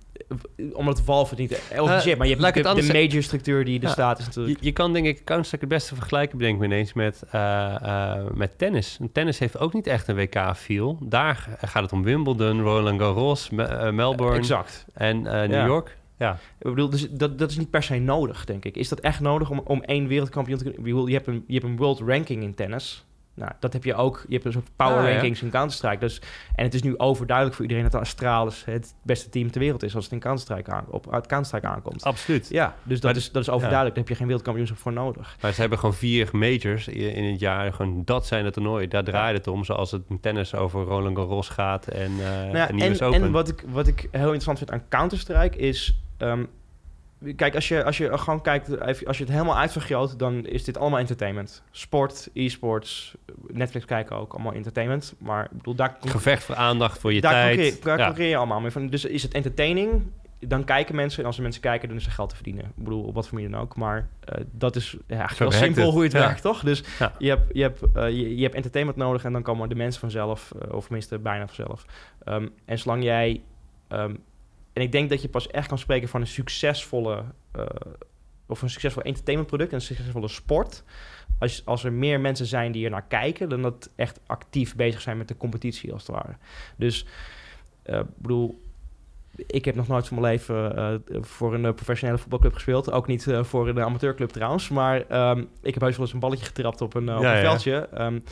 omdat 0.73 1.01
Valve 1.01 1.31
het 1.31 1.39
niet 1.39 1.61
organiseert, 1.71 2.13
uh, 2.13 2.17
maar 2.17 2.27
je 2.27 2.37
hebt 2.37 2.55
de, 2.55 2.87
de 2.87 2.93
major 2.93 3.23
structuur 3.23 3.65
die 3.65 3.79
er 3.79 3.87
ja, 3.87 3.91
staat 3.91 4.19
is 4.19 4.27
natuurlijk... 4.27 4.59
Je, 4.59 4.67
je, 4.67 4.73
kan 4.73 4.93
denk 4.93 5.07
ik 5.07 5.25
Counter-Strike 5.25 5.65
het 5.65 5.75
beste 5.75 5.95
vergelijken, 5.95 6.39
bedenk 6.39 6.59
me 6.59 6.65
ineens, 6.65 6.93
met, 6.93 7.23
uh, 7.35 8.17
met 8.35 8.59
tennis. 8.59 8.97
En 9.01 9.13
tennis 9.13 9.39
heeft 9.39 9.59
ook 9.59 9.73
niet 9.73 9.87
echt 9.87 10.09
een 10.09 10.17
WK-feel. 10.17 10.99
Daar 11.01 11.49
gaat 11.61 11.83
het 11.83 11.93
om 11.93 12.03
Wimbledon, 12.03 12.61
Roland 12.61 13.01
Garros, 13.01 13.51
Me 13.51 13.93
Melbourne 13.93 14.39
exact. 14.39 14.87
en 14.95 15.23
New 15.23 15.51
ja. 15.51 15.67
York. 15.67 15.97
Ja. 16.19 16.39
Ik 16.59 16.69
bedoel, 16.71 16.89
dus 16.89 17.11
dat, 17.11 17.39
dat 17.39 17.51
is 17.51 17.57
niet 17.57 17.71
per 17.71 17.83
se 17.83 17.99
nodig, 17.99 18.45
denk 18.45 18.65
ik. 18.65 18.77
Is 18.77 18.89
dat 18.89 19.01
echt 19.01 19.21
nodig 19.21 19.51
om, 19.51 19.61
om 19.65 19.83
één 19.83 20.07
wereldkampioen 20.07 20.59
te 20.59 20.65
kunnen... 20.71 21.07
je 21.07 21.15
hebt 21.15 21.27
een, 21.27 21.45
je 21.47 21.55
hebt 21.55 21.67
een 21.67 21.77
world 21.77 22.01
ranking 22.01 22.43
in 22.43 22.55
tennis. 22.55 23.05
Nou, 23.35 23.53
dat 23.61 23.73
heb 23.73 23.85
je 23.85 23.95
ook. 23.95 24.25
Je 24.29 24.33
hebt 24.33 24.45
een 24.45 24.53
soort 24.53 24.71
power 24.77 24.99
ah, 24.99 25.13
rankings 25.13 25.41
ja. 25.41 25.47
in 25.47 25.53
Counter-Strike. 25.53 25.99
Dus, 25.99 26.21
en 26.55 26.65
het 26.65 26.75
is 26.75 26.83
nu 26.83 26.99
overduidelijk 26.99 27.57
voor 27.57 27.65
iedereen 27.65 27.91
dat 27.91 27.93
de 27.93 27.99
Astralis 27.99 28.65
het 28.65 28.95
beste 29.03 29.29
team 29.29 29.51
ter 29.51 29.61
wereld 29.61 29.83
is 29.83 29.95
als 29.95 30.05
het 30.05 30.13
in 30.13 30.21
Counter-Strike 30.21 30.71
aan, 30.71 30.85
op 30.89 31.13
uit 31.13 31.27
Counter-Strike 31.27 31.67
aankomt. 31.67 32.05
Absoluut. 32.05 32.49
Ja, 32.49 32.75
dus 32.83 33.01
dat, 33.01 33.17
is, 33.17 33.31
dat 33.31 33.43
is 33.43 33.49
overduidelijk. 33.49 33.95
Daar 33.95 34.05
heb 34.05 34.09
je 34.09 34.15
geen 34.15 34.27
wereldkampioenschap 34.27 34.79
voor 34.79 34.93
nodig. 34.93 35.37
Maar 35.41 35.53
ze 35.53 35.61
hebben 35.61 35.79
gewoon 35.79 35.95
vier 35.95 36.29
majors 36.33 36.89
in 36.89 37.25
het 37.25 37.41
jaar. 37.41 37.73
Gewoon 37.73 38.05
dat 38.05 38.27
zijn 38.27 38.45
het 38.45 38.55
toernooi. 38.55 38.89
Daar 38.89 39.05
draait 39.05 39.37
het 39.37 39.47
om. 39.47 39.65
Zoals 39.65 39.91
het 39.91 40.03
in 40.09 40.21
tennis 40.21 40.55
over 40.55 40.85
Roland 40.85 41.17
Garros 41.17 41.49
gaat 41.49 41.87
en, 41.87 42.11
uh, 42.11 42.19
nou 42.19 42.57
ja, 42.57 42.69
en, 42.69 42.79
en, 42.79 43.13
en 43.13 43.31
wat 43.31 43.49
ik, 43.49 43.65
wat 43.69 43.87
ik 43.87 44.09
heel 44.11 44.23
interessant 44.23 44.59
vind 44.59 44.71
aan 44.71 44.83
Counter-Strike 44.89 45.59
is... 45.59 46.03
Um, 46.19 46.49
Kijk, 47.37 47.55
als 47.55 47.69
je, 47.69 47.85
als 47.85 47.99
je 47.99 48.19
gewoon 48.19 48.43
kijkt, 48.43 48.81
als 49.07 49.19
je 49.19 49.25
het 49.25 49.33
helemaal 49.33 49.59
uitvergroot, 49.59 50.19
dan 50.19 50.47
is 50.47 50.65
dit 50.65 50.79
allemaal 50.79 50.99
entertainment. 50.99 51.63
Sport, 51.71 52.31
e-sports, 52.33 53.15
Netflix 53.47 53.85
kijken 53.85 54.17
ook, 54.17 54.33
allemaal 54.33 54.53
entertainment. 54.53 55.15
Maar 55.19 55.45
ik 55.45 55.57
bedoel, 55.57 55.75
daar... 55.75 55.97
Gevecht 56.01 56.45
voor 56.45 56.55
aandacht 56.55 56.99
voor 56.99 57.13
je 57.13 57.21
daar 57.21 57.33
tijd. 57.33 57.83
Daar 57.83 57.99
ja. 57.99 58.25
je 58.25 58.37
allemaal 58.37 58.61
mee 58.61 58.71
van. 58.71 58.87
Dus 58.87 59.05
is 59.05 59.23
het 59.23 59.33
entertaining, 59.35 60.03
dan 60.39 60.65
kijken 60.65 60.95
mensen. 60.95 61.21
En 61.21 61.27
als 61.27 61.37
er 61.37 61.43
mensen 61.43 61.63
kijken, 61.63 61.89
dan 61.89 61.97
is 61.97 62.07
er 62.07 62.13
geld 62.13 62.29
te 62.29 62.35
verdienen. 62.35 62.65
Ik 62.65 62.85
bedoel, 62.85 63.03
op 63.03 63.15
wat 63.15 63.29
voor 63.29 63.35
manier 63.35 63.51
dan 63.51 63.61
ook. 63.61 63.77
Maar 63.77 63.97
uh, 63.99 64.45
dat 64.51 64.77
is 64.77 64.97
ja, 65.07 65.17
eigenlijk 65.17 65.39
wel 65.39 65.61
simpel 65.61 65.85
het. 65.85 65.93
hoe 65.93 66.03
het 66.03 66.13
ja. 66.13 66.19
werkt, 66.19 66.43
toch? 66.43 66.61
Dus 66.61 66.83
ja. 66.99 67.13
je, 67.19 67.29
hebt, 67.29 67.51
je, 67.53 67.63
hebt, 67.63 67.83
uh, 67.97 68.09
je, 68.09 68.37
je, 68.37 68.43
hebt 68.43 68.55
entertainment 68.55 68.99
nodig 68.99 69.25
en 69.25 69.33
dan 69.33 69.43
komen 69.43 69.69
de 69.69 69.75
mensen 69.75 70.01
vanzelf. 70.01 70.53
Uh, 70.57 70.75
of 70.75 70.85
tenminste 70.85 71.19
bijna 71.19 71.47
vanzelf. 71.47 71.85
Um, 72.25 72.53
en 72.65 72.79
zolang 72.79 73.03
jij... 73.03 73.43
Um, 73.89 74.19
en 74.73 74.83
ik 74.83 74.93
denk 74.93 75.11
dat 75.11 75.23
je 75.23 75.29
pas 75.29 75.47
echt 75.47 75.69
kan 75.69 75.79
spreken 75.79 76.09
van 76.09 76.21
een 76.21 76.27
succesvolle... 76.27 77.25
Uh, 77.57 77.67
of 78.47 78.63
een 78.63 78.71
succesvol 78.71 79.03
entertainmentproduct, 79.03 79.73
een 79.73 79.81
succesvolle 79.81 80.29
sport... 80.29 80.85
Als, 81.39 81.63
als 81.67 81.85
er 81.85 81.93
meer 81.93 82.21
mensen 82.21 82.47
zijn 82.47 82.73
die 82.73 82.85
er 82.85 82.91
naar 82.91 83.07
kijken... 83.07 83.49
dan 83.49 83.63
dat 83.63 83.91
echt 83.97 84.21
actief 84.27 84.77
bezig 84.77 85.01
zijn 85.01 85.19
met 85.19 85.29
de 85.29 85.37
competitie, 85.37 85.93
als 85.93 86.07
het 86.07 86.17
ware. 86.17 86.37
Dus, 86.77 87.07
ik 87.83 87.95
uh, 87.95 88.01
bedoel... 88.17 88.61
Ik 89.47 89.65
heb 89.65 89.75
nog 89.75 89.89
nooit 89.89 90.09
van 90.09 90.21
mijn 90.21 90.33
leven 90.33 90.79
uh, 90.79 91.23
voor 91.23 91.55
een 91.55 91.75
professionele 91.75 92.19
voetbalclub 92.19 92.55
gespeeld. 92.55 92.91
Ook 92.91 93.07
niet 93.07 93.27
uh, 93.27 93.45
voor 93.45 93.69
een 93.69 93.81
amateurclub 93.81 94.31
trouwens. 94.31 94.69
Maar 94.69 95.31
um, 95.31 95.49
ik 95.63 95.75
heb 95.75 95.83
heus 95.83 95.97
wel 95.97 96.05
eens 96.05 96.15
een 96.15 96.21
balletje 96.21 96.45
getrapt 96.45 96.81
op 96.81 96.95
een, 96.95 97.17
op 97.17 97.23
ja, 97.23 97.35
een 97.35 97.41
veldje. 97.41 97.89
Ja. 97.93 98.07
Um, 98.07 98.25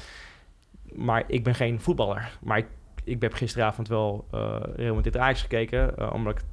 maar 0.94 1.24
ik 1.26 1.44
ben 1.44 1.54
geen 1.54 1.80
voetballer. 1.80 2.38
Maar 2.42 2.58
ik 2.58 2.66
ik 3.10 3.22
heb 3.22 3.32
gisteravond 3.32 3.88
wel 3.88 4.26
uh, 4.34 4.56
Real 4.76 4.94
Madrid 4.94 5.16
Ajax 5.16 5.40
gekeken, 5.40 5.94
uh, 5.98 6.12
omdat 6.12 6.44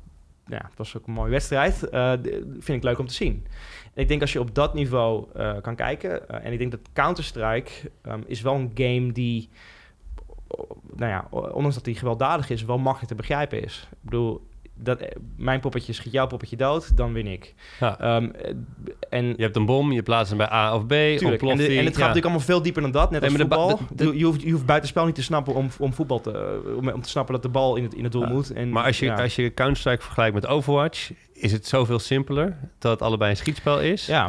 ja, 0.46 0.58
het 0.58 0.78
was 0.78 0.98
ook 0.98 1.08
een 1.08 1.14
mooie 1.14 1.30
wedstrijd. 1.30 1.88
Uh, 1.92 2.12
vind 2.60 2.68
ik 2.78 2.84
leuk 2.84 3.00
om 3.00 3.08
te 3.08 3.14
zien. 3.14 3.48
En 3.94 4.02
ik 4.02 4.08
denk 4.08 4.22
als 4.22 4.34
je 4.34 4.40
op 4.40 4.56
dat 4.56 4.74
niveau 4.74 5.28
kan 5.62 5.76
kijken, 5.76 6.30
en 6.30 6.52
ik 6.52 6.60
denk 6.60 6.72
dat 6.72 6.80
Counter-Strike 6.94 7.72
um, 8.04 8.24
is 8.28 8.42
wel 8.42 8.56
een 8.56 8.72
game 8.74 9.12
die, 9.12 9.50
nou 10.96 11.12
ja, 11.12 11.28
ondanks 11.30 11.76
dat 11.76 11.84
die 11.84 11.96
gewelddadig 11.96 12.50
is, 12.50 12.64
wel 12.64 12.78
makkelijk 12.78 13.10
te 13.10 13.16
begrijpen 13.16 13.64
is. 13.64 13.88
Ik 13.92 13.98
bedoel, 14.02 14.48
dat, 14.80 15.08
mijn 15.36 15.60
poppetje 15.60 15.94
schiet 15.94 16.12
jouw 16.12 16.28
poppetje 16.28 16.58
dood, 16.58 16.98
dan 16.98 17.14
win 17.14 17.28
ik. 17.28 17.56
Ja. 17.80 18.16
Um, 18.16 18.32
en 19.10 19.26
je 19.26 19.42
hebt 19.42 19.56
een 19.56 19.66
bom, 19.66 19.92
je 19.92 20.04
plaatst 20.04 20.30
hem 20.30 20.38
bij 20.38 20.52
A 20.52 20.76
of 20.76 20.86
B, 20.86 20.90
tuurlijk, 20.90 21.42
en, 21.42 21.58
de, 21.58 21.68
en, 21.68 21.76
het 21.76 21.78
gaat 21.78 21.78
ja. 21.78 21.82
natuurlijk 21.84 22.24
allemaal 22.24 22.40
veel 22.40 22.62
dieper 22.62 22.82
dan 22.82 22.92
dat, 22.92 23.12
net 23.12 23.24
als 23.24 23.34
voetbal. 23.34 23.68
De, 23.68 23.96
de, 23.96 24.18
je, 24.18 24.26
hoeft, 24.26 24.42
je 24.42 24.52
hoeft 24.52 24.66
buitenspel 24.66 25.06
niet 25.06 25.16
te 25.16 25.24
snappen 25.24 25.54
om, 25.54 25.70
om 25.80 25.94
voetbal 25.94 26.22
te... 26.22 26.62
Om, 26.78 26.90
om 26.90 27.02
te 27.02 27.10
snappen 27.10 27.34
dat 27.34 27.44
de 27.44 27.50
bal 27.50 27.76
in 27.76 27.84
het, 27.84 27.94
in 27.94 28.04
het 28.04 28.12
doel 28.12 28.22
ja. 28.22 28.30
moet. 28.30 28.52
En, 28.52 28.70
maar 28.70 28.84
als 28.84 29.00
je, 29.00 29.16
als 29.16 29.36
je 29.36 29.54
Counter-Strike 29.54 30.02
vergelijkt 30.02 30.34
met 30.34 30.48
Overwatch... 30.48 31.12
is 31.34 31.52
het 31.52 31.68
zoveel 31.68 32.00
simpeler 32.00 32.58
dat 32.80 32.92
het 32.92 33.02
allebei 33.02 33.32
een 33.32 33.38
schietspel 33.38 33.82
is. 33.82 34.06
Ja. 34.06 34.26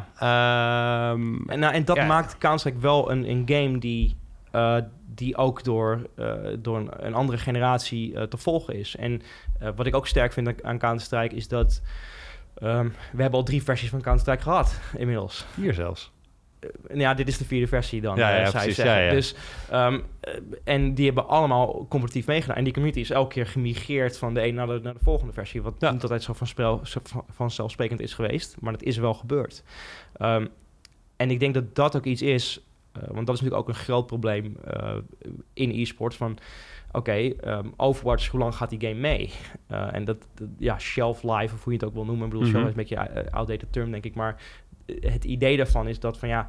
Um, 1.13 1.49
en, 1.49 1.59
nou, 1.59 1.75
en 1.75 1.85
dat 1.85 2.07
maakt 2.07 2.39
Counter-Strike 2.39 2.81
wel 2.81 3.11
een, 3.11 3.31
een 3.31 3.43
game 3.47 3.79
die... 3.79 4.17
Uh, 4.53 4.77
die 5.15 5.37
ook 5.37 5.65
door, 5.65 6.07
uh, 6.17 6.35
door 6.59 6.77
een, 6.77 6.89
een, 6.97 7.15
andere 7.15 7.39
generatie 7.39 8.13
uh, 8.13 8.23
te 8.23 8.37
volgen 8.37 8.75
is. 8.75 8.97
En 8.97 9.23
uh, 9.62 9.68
wat 9.77 9.87
ik 9.87 9.94
ook 9.94 10.07
sterk 10.07 10.33
vind 10.33 10.62
aan 10.62 10.79
Counter-Strike 10.79 11.35
is 11.35 11.49
dat... 11.49 11.83
Um, 12.62 12.94
we 13.12 13.23
hebben 13.23 13.38
al 13.38 13.44
drie 13.44 13.62
versies 13.62 13.88
van 13.88 14.01
Counter-Strike 14.01 14.42
gehad 14.42 14.81
inmiddels. 14.97 15.47
Vier 15.53 15.75
zelfs. 15.75 16.12
ja, 16.94 17.14
dit 17.14 17.29
is 17.29 17.38
de 17.38 17.44
vierde 17.44 17.66
versie 17.66 18.01
dan, 18.01 18.16
ja, 18.16 18.38
ja, 18.38 18.51
precies, 18.51 18.77
ja, 18.77 18.99
ja. 18.99 19.11
Dus, 19.11 19.35
um, 19.73 20.03
en 20.64 20.94
die 20.94 21.07
hebben 21.07 21.29
allemaal 21.29 21.87
competitief 21.88 22.27
meegedaan. 22.27 22.57
En 22.57 22.64
die 22.64 22.73
community 22.73 23.01
is 23.01 23.11
elke 23.11 23.35
keer 23.35 23.47
gemigreerd 23.47 24.18
van 24.18 24.35
de 24.35 24.47
een 24.47 24.55
naar 24.55 24.66
de, 24.66 24.81
naar 24.83 24.94
de 24.94 25.03
volgende 25.03 25.33
versie. 25.33 25.62
Wat 25.62 25.81
niet 25.81 26.03
altijd 26.03 26.23
zo, 26.23 26.33
van 26.33 26.47
spel, 26.47 26.81
zo 26.85 27.01
van, 27.03 27.25
vanzelfsprekend 27.31 28.01
is 28.01 28.14
geweest. 28.14 28.57
Maar 28.61 28.73
dat 28.73 28.83
is 28.83 28.97
wel 28.97 29.14
gebeurd. 29.14 29.62
Um, 30.21 30.49
en 31.16 31.31
ik 31.31 31.40
denk 31.40 31.55
dat 31.55 31.75
dat 31.75 31.97
ook 31.97 32.05
iets 32.05 32.23
is 32.23 32.62
uh, 33.03 33.09
want 33.09 33.27
dat 33.27 33.35
is 33.35 33.40
natuurlijk 33.40 33.68
ook 33.68 33.68
een 33.68 33.83
groot 33.83 34.07
probleem 34.07 34.57
uh, 34.75 34.94
in 35.53 35.71
e-sports. 35.71 36.16
Van 36.16 36.38
oké, 36.88 36.98
okay, 36.98 37.37
um, 37.44 37.72
Overwatch, 37.77 38.29
hoe 38.29 38.40
lang 38.40 38.55
gaat 38.55 38.70
die 38.70 38.81
game 38.81 39.01
mee? 39.01 39.33
Uh, 39.70 39.88
en 39.96 40.05
dat, 40.05 40.27
dat, 40.35 40.48
ja, 40.59 40.79
shelf 40.79 41.22
life, 41.22 41.55
of 41.55 41.64
hoe 41.64 41.72
je 41.72 41.79
het 41.79 41.88
ook 41.88 41.94
wil 41.94 42.05
noemen. 42.05 42.24
Ik 42.24 42.31
bedoel, 42.31 42.46
mm 42.46 42.53
-hmm. 42.53 42.62
shelf 42.62 42.77
is 42.77 42.88
een 42.88 42.96
beetje 42.96 43.20
een 43.20 43.31
outdated 43.31 43.72
term, 43.72 43.90
denk 43.90 44.05
ik. 44.05 44.14
Maar 44.14 44.42
het 45.01 45.24
idee 45.24 45.57
daarvan 45.57 45.88
is 45.88 46.01
dat 46.01 46.18
van 46.18 46.29
ja, 46.29 46.48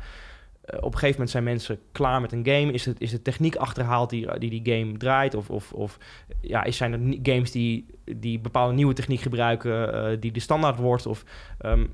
op 0.76 0.84
een 0.84 0.92
gegeven 0.92 1.12
moment 1.12 1.30
zijn 1.30 1.44
mensen 1.44 1.80
klaar 1.92 2.22
met 2.22 2.32
een 2.32 2.46
game. 2.46 2.72
Is, 2.72 2.86
het, 2.86 3.02
is 3.02 3.12
de 3.12 3.22
techniek 3.22 3.56
achterhaald 3.56 4.10
die 4.10 4.40
die, 4.40 4.62
die 4.62 4.76
game 4.76 4.98
draait? 4.98 5.36
Of, 5.36 5.50
of, 5.50 5.74
of 5.74 5.98
ja, 6.42 6.64
is, 6.64 6.78
zijn 6.78 6.94
er 6.94 7.18
games 7.24 7.52
die, 7.52 7.86
die 8.04 8.40
bepaalde 8.40 8.74
nieuwe 8.74 8.94
techniek 8.94 9.22
gebruiken, 9.22 10.20
die 10.20 10.32
de 10.32 10.40
standaard 10.40 10.80
wordt? 10.80 11.06
Of 11.06 11.24
um, 11.66 11.92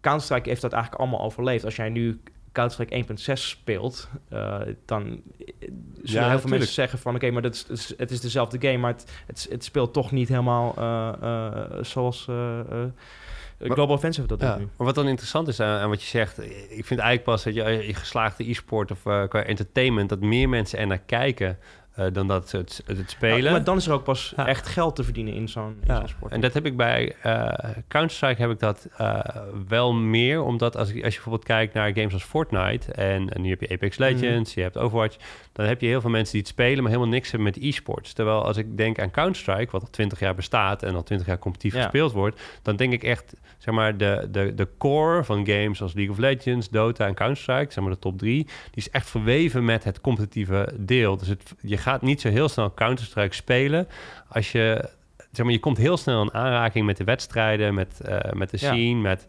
Counter-Strike 0.00 0.48
heeft 0.48 0.60
dat 0.60 0.72
eigenlijk 0.72 1.02
allemaal 1.02 1.22
overleefd. 1.26 1.64
Als 1.64 1.76
jij 1.76 1.88
nu 1.88 2.20
Counter-Strike 2.54 3.14
1.6 3.32 3.32
speelt, 3.32 4.08
uh, 4.32 4.60
dan 4.84 5.22
zullen 6.02 6.22
ja, 6.22 6.28
heel 6.28 6.38
veel 6.38 6.50
mensen 6.50 6.72
zeggen 6.72 6.98
van... 6.98 7.14
oké, 7.14 7.24
okay, 7.24 7.34
maar 7.34 7.42
dat 7.42 7.66
is, 7.68 7.94
het 7.96 8.10
is 8.10 8.20
dezelfde 8.20 8.58
game, 8.60 8.78
maar 8.78 8.92
het, 8.92 9.10
het, 9.26 9.46
het 9.50 9.64
speelt 9.64 9.92
toch 9.92 10.10
niet 10.10 10.28
helemaal 10.28 10.74
uh, 10.78 11.12
uh, 11.22 11.82
zoals... 11.82 12.28
Global 13.58 13.96
Offensive 13.96 14.26
dat 14.26 14.40
ja, 14.40 14.56
nu. 14.56 14.68
Maar 14.76 14.86
wat 14.86 14.94
dan 14.94 15.08
interessant 15.08 15.48
is 15.48 15.60
aan, 15.60 15.80
aan, 15.80 15.88
wat 15.88 16.02
je 16.02 16.08
zegt... 16.08 16.38
ik 16.68 16.84
vind 16.84 17.00
eigenlijk 17.00 17.22
pas 17.22 17.44
dat 17.44 17.54
je, 17.54 17.62
je 17.86 17.94
geslaagde 17.94 18.50
e-sport 18.50 18.90
of 18.90 19.00
qua 19.02 19.42
entertainment... 19.42 20.08
dat 20.08 20.20
meer 20.20 20.48
mensen 20.48 20.78
er 20.78 20.86
naar 20.86 20.98
kijken 20.98 21.58
uh, 21.98 22.06
dan 22.12 22.26
dat 22.26 22.50
het, 22.50 22.82
het 22.86 23.10
spelen. 23.10 23.52
maar 23.52 23.64
dan 23.64 23.76
is 23.76 23.86
er 23.86 23.92
ook 23.92 24.04
pas 24.04 24.32
echt 24.36 24.66
geld 24.66 24.96
te 24.96 25.04
verdienen 25.04 25.34
in 25.34 25.48
zo'n 25.48 25.76
ja. 25.86 26.06
sport. 26.06 26.32
En 26.32 26.40
dat 26.40 26.52
heb 26.54 26.66
ik 26.66 26.76
bij 26.76 27.14
uh, 27.26 27.48
Counter-Strike 27.88 28.40
heb 28.40 28.50
ik 28.50 28.58
dat 28.58 28.88
uh, 29.00 29.20
wel 29.68 29.92
meer. 29.92 30.42
Omdat 30.42 30.76
als, 30.76 30.88
als 30.88 30.94
je 30.94 31.00
bijvoorbeeld 31.00 31.44
kijkt 31.44 31.74
naar 31.74 31.92
games 31.94 32.12
als 32.12 32.24
Fortnite... 32.24 32.92
en, 32.92 33.28
en 33.28 33.42
nu 33.42 33.50
heb 33.50 33.60
je 33.60 33.68
Apex 33.68 33.96
Legends, 33.96 34.54
mm. 34.54 34.56
je 34.56 34.62
hebt 34.62 34.78
Overwatch... 34.78 35.16
dan 35.52 35.66
heb 35.66 35.80
je 35.80 35.86
heel 35.86 36.00
veel 36.00 36.10
mensen 36.10 36.32
die 36.32 36.40
het 36.40 36.50
spelen... 36.50 36.82
maar 36.82 36.92
helemaal 36.92 37.12
niks 37.12 37.30
hebben 37.30 37.52
met 37.54 37.62
e-sports. 37.62 38.12
Terwijl 38.12 38.44
als 38.44 38.56
ik 38.56 38.76
denk 38.76 39.00
aan 39.00 39.10
Counter-Strike... 39.10 39.70
wat 39.70 39.82
al 39.82 39.90
20 39.90 40.20
jaar 40.20 40.34
bestaat 40.34 40.82
en 40.82 40.94
al 40.94 41.02
20 41.02 41.26
jaar 41.26 41.38
competitief 41.38 41.80
gespeeld 41.80 42.12
wordt... 42.12 42.40
dan 42.62 42.76
denk 42.76 42.92
ik 42.92 43.02
echt, 43.02 43.34
zeg 43.58 43.74
maar, 43.74 43.96
de, 43.96 44.28
de, 44.30 44.54
de 44.54 44.68
core 44.78 45.24
van 45.24 45.46
games 45.46 45.82
als 45.82 45.94
League 45.94 46.12
of 46.12 46.18
Legends... 46.18 46.70
Dota 46.70 47.06
en 47.06 47.14
Counter-Strike, 47.14 47.72
zeg 47.72 47.84
maar 47.84 47.92
de 47.92 47.98
top 47.98 48.18
drie... 48.18 48.44
die 48.44 48.52
is 48.74 48.90
echt 48.90 49.10
verweven 49.10 49.64
met 49.64 49.84
het 49.84 50.00
competitieve 50.00 50.72
deel. 50.78 51.16
Dus 51.16 51.28
het, 51.28 51.54
je 51.60 51.76
gaat 51.84 52.02
niet 52.02 52.20
zo 52.20 52.28
heel 52.28 52.48
snel 52.48 52.74
Counter-Strike 52.74 53.34
spelen 53.34 53.88
als 54.28 54.52
je 54.52 54.88
zeg 55.30 55.44
maar, 55.44 55.54
je 55.54 55.60
komt 55.60 55.76
heel 55.76 55.96
snel 55.96 56.22
in 56.22 56.34
aanraking 56.34 56.86
met 56.86 56.96
de 56.96 57.04
wedstrijden, 57.04 57.74
met, 57.74 58.00
uh, 58.08 58.18
met 58.32 58.50
de 58.50 58.56
scene, 58.56 59.00
met 59.00 59.24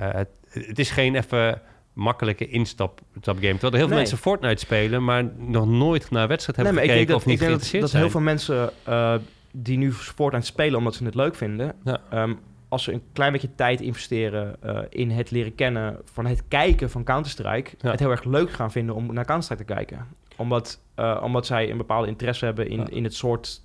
uh, 0.00 0.08
het, 0.12 0.28
het, 0.48 0.78
is 0.78 0.90
geen 0.90 1.14
even 1.14 1.60
makkelijke 1.92 2.48
instap 2.48 3.00
game. 3.22 3.38
Terwijl 3.38 3.72
er 3.72 3.78
heel 3.78 3.88
veel 3.88 3.96
mensen 3.96 4.18
Fortnite 4.18 4.60
spelen, 4.60 5.04
maar 5.04 5.24
nog 5.36 5.66
nooit 5.66 6.10
naar 6.10 6.28
wedstrijd 6.28 6.58
hebben 6.58 6.74
nee, 6.74 6.88
gekeken 6.88 7.14
of 7.14 7.26
niet 7.26 7.38
geïnteresseerd 7.38 7.82
dat, 7.82 7.92
dat 7.92 8.00
heel 8.00 8.10
veel 8.10 8.20
mensen 8.20 8.70
uh, 8.88 9.14
die 9.52 9.78
nu 9.78 9.92
Fortnite 9.92 10.46
spelen 10.46 10.78
omdat 10.78 10.94
ze 10.94 11.04
het 11.04 11.14
leuk 11.14 11.34
vinden, 11.34 11.74
ja. 11.84 12.00
um, 12.12 12.38
als 12.68 12.84
ze 12.84 12.92
een 12.92 13.02
klein 13.12 13.32
beetje 13.32 13.54
tijd 13.54 13.80
investeren 13.80 14.56
uh, 14.64 14.78
in 14.88 15.10
het 15.10 15.30
leren 15.30 15.54
kennen 15.54 15.98
van 16.04 16.26
het 16.26 16.42
kijken 16.48 16.90
van 16.90 17.04
Counter-Strike, 17.04 17.70
ja. 17.78 17.90
het 17.90 18.00
heel 18.00 18.10
erg 18.10 18.24
leuk 18.24 18.50
gaan 18.50 18.70
vinden 18.70 18.94
om 18.94 19.12
naar 19.12 19.24
Counter-Strike 19.24 19.64
te 19.64 19.74
kijken. 19.74 20.06
Omdat, 20.38 20.82
uh, 20.96 21.20
omdat 21.22 21.46
zij 21.46 21.70
een 21.70 21.76
bepaalde 21.76 22.08
interesse 22.08 22.44
hebben 22.44 22.68
in, 22.68 22.78
ja. 22.78 22.88
in 22.88 23.04
het 23.04 23.14
soort 23.14 23.62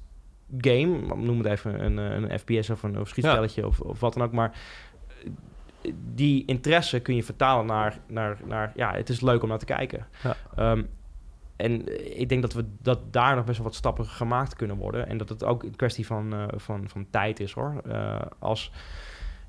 game, 0.57 1.15
noem 1.15 1.37
het 1.37 1.47
even 1.47 1.85
een, 1.85 1.97
een 1.97 2.39
FPS 2.39 2.69
of 2.69 2.83
een 2.83 2.99
of 2.99 3.07
schietspelletje 3.07 3.61
ja. 3.61 3.67
of, 3.67 3.79
of 3.79 3.99
wat 3.99 4.13
dan 4.13 4.23
ook, 4.23 4.31
maar 4.31 4.57
die 6.13 6.45
interesse 6.45 6.99
kun 6.99 7.15
je 7.15 7.23
vertalen 7.23 7.65
naar, 7.65 7.99
naar, 8.07 8.39
naar 8.45 8.71
ja, 8.75 8.93
het 8.93 9.09
is 9.09 9.21
leuk 9.21 9.43
om 9.43 9.49
naar 9.49 9.57
te 9.57 9.65
kijken. 9.65 10.07
Ja. 10.23 10.71
Um, 10.71 10.89
en 11.55 12.01
ik 12.19 12.29
denk 12.29 12.41
dat 12.41 12.53
we 12.53 12.65
dat 12.81 13.13
daar 13.13 13.35
nog 13.35 13.45
best 13.45 13.57
wel 13.57 13.67
wat 13.67 13.75
stappen 13.75 14.05
gemaakt 14.05 14.55
kunnen 14.55 14.77
worden. 14.77 15.07
En 15.07 15.17
dat 15.17 15.29
het 15.29 15.43
ook 15.43 15.63
een 15.63 15.75
kwestie 15.75 16.05
van, 16.05 16.33
uh, 16.33 16.45
van, 16.55 16.89
van 16.89 17.07
tijd 17.09 17.39
is 17.39 17.51
hoor. 17.51 17.81
Uh, 17.87 18.21
als 18.39 18.71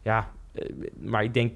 ja, 0.03 0.31
uh, 0.53 0.71
maar 1.01 1.25
ik 1.25 1.35
denk, 1.35 1.53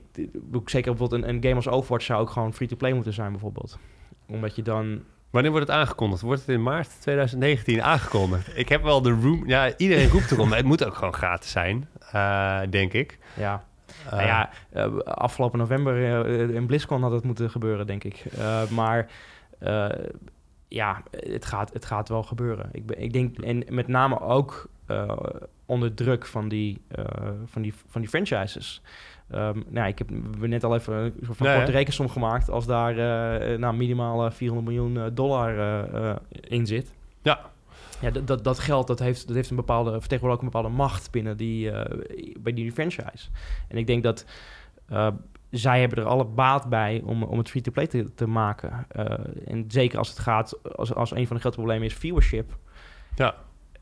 zeker 0.64 0.90
bijvoorbeeld 0.90 1.22
een, 1.22 1.28
een 1.28 1.42
game 1.42 1.54
als 1.54 1.68
Overwatch 1.68 2.04
zou 2.04 2.20
ook 2.20 2.30
gewoon 2.30 2.54
free-to-play 2.54 2.92
moeten 2.92 3.12
zijn, 3.12 3.30
bijvoorbeeld. 3.30 3.78
Omdat 4.26 4.56
je 4.56 4.62
dan 4.62 5.02
Wanneer 5.30 5.50
wordt 5.50 5.66
het 5.66 5.76
aangekondigd? 5.76 6.22
Wordt 6.22 6.40
het 6.40 6.50
in 6.50 6.62
maart 6.62 7.00
2019 7.00 7.82
aangekondigd? 7.82 8.58
Ik 8.58 8.68
heb 8.68 8.82
wel 8.82 9.02
de 9.02 9.10
room... 9.10 9.46
Ja, 9.46 9.76
iedereen 9.76 10.08
roept 10.08 10.30
erom. 10.30 10.52
het 10.52 10.64
moet 10.64 10.84
ook 10.84 10.94
gewoon 10.94 11.14
gratis 11.14 11.50
zijn, 11.50 11.88
uh, 12.14 12.60
denk 12.70 12.92
ik. 12.92 13.18
Ja. 13.36 13.64
Uh, 14.06 14.12
nou 14.12 14.26
ja, 14.26 14.50
uh, 14.72 14.98
afgelopen 14.98 15.58
november 15.58 16.26
in 16.54 16.66
BlizzCon 16.66 17.02
had 17.02 17.12
het 17.12 17.24
moeten 17.24 17.50
gebeuren, 17.50 17.86
denk 17.86 18.04
ik. 18.04 18.24
maar 18.70 19.10
ja, 20.68 21.02
het 21.10 21.44
gaat, 21.44 21.72
het 21.72 21.84
gaat 21.84 22.08
wel 22.08 22.22
gebeuren. 22.22 22.68
Ik, 22.72 22.86
ben, 22.86 23.00
ik 23.00 23.12
denk, 23.12 23.38
en 23.38 23.64
met 23.68 23.88
name 23.88 24.20
ook 24.20 24.68
onder 25.66 25.94
druk 25.94 26.26
van 26.26 26.48
die, 26.48 26.80
van 27.44 27.62
die, 27.62 27.74
van 27.86 28.00
die 28.00 28.10
franchises. 28.10 28.82
Um, 29.34 29.64
nou, 29.68 29.88
ik 29.88 29.98
heb 29.98 30.10
net 30.38 30.64
al 30.64 30.74
even 30.74 30.94
een 30.94 31.12
soort 31.22 31.36
van 31.36 31.46
nee, 31.46 31.56
korte 31.56 31.70
rekensom 31.70 32.08
gemaakt 32.08 32.50
als 32.50 32.66
daar 32.66 32.92
uh, 32.92 33.58
nou, 33.58 33.76
minimaal 33.76 34.30
400 34.30 34.68
miljoen 34.68 35.14
dollar 35.14 35.56
uh, 35.94 36.16
in 36.30 36.66
zit. 36.66 36.94
Ja. 37.22 37.40
Ja, 38.00 38.10
dat, 38.10 38.26
dat, 38.26 38.44
dat 38.44 38.58
geld 38.58 38.86
dat 38.86 38.98
heeft, 38.98 39.26
dat 39.26 39.36
heeft 39.36 39.50
een 39.50 39.56
bepaalde, 39.56 39.90
vertegenwoordigt 39.90 40.42
ook 40.42 40.46
een 40.46 40.52
bepaalde 40.52 40.76
macht 40.76 41.10
binnen 41.10 41.36
die, 41.36 41.70
bij 42.38 42.52
die 42.52 42.72
franchise. 42.72 43.28
En 43.68 43.76
ik 43.76 43.86
denk 43.86 44.02
dat 44.02 44.24
zij 45.50 45.80
hebben 45.80 45.98
er 45.98 46.04
alle 46.04 46.24
baat 46.24 46.68
bij 46.68 47.02
om, 47.04 47.22
om 47.22 47.38
het 47.38 47.50
free-to-play 47.50 47.86
te, 47.86 48.14
te 48.14 48.26
maken. 48.26 48.86
en 49.46 49.64
zeker 49.68 49.98
als 49.98 50.08
het 50.08 50.18
gaat, 50.18 50.76
als, 50.76 50.94
als 50.94 51.10
een 51.10 51.26
van 51.26 51.36
de 51.36 51.42
grote 51.42 51.56
problemen 51.56 51.86
is 51.86 51.94
viewership. 51.94 52.56
Ja. 53.14 53.34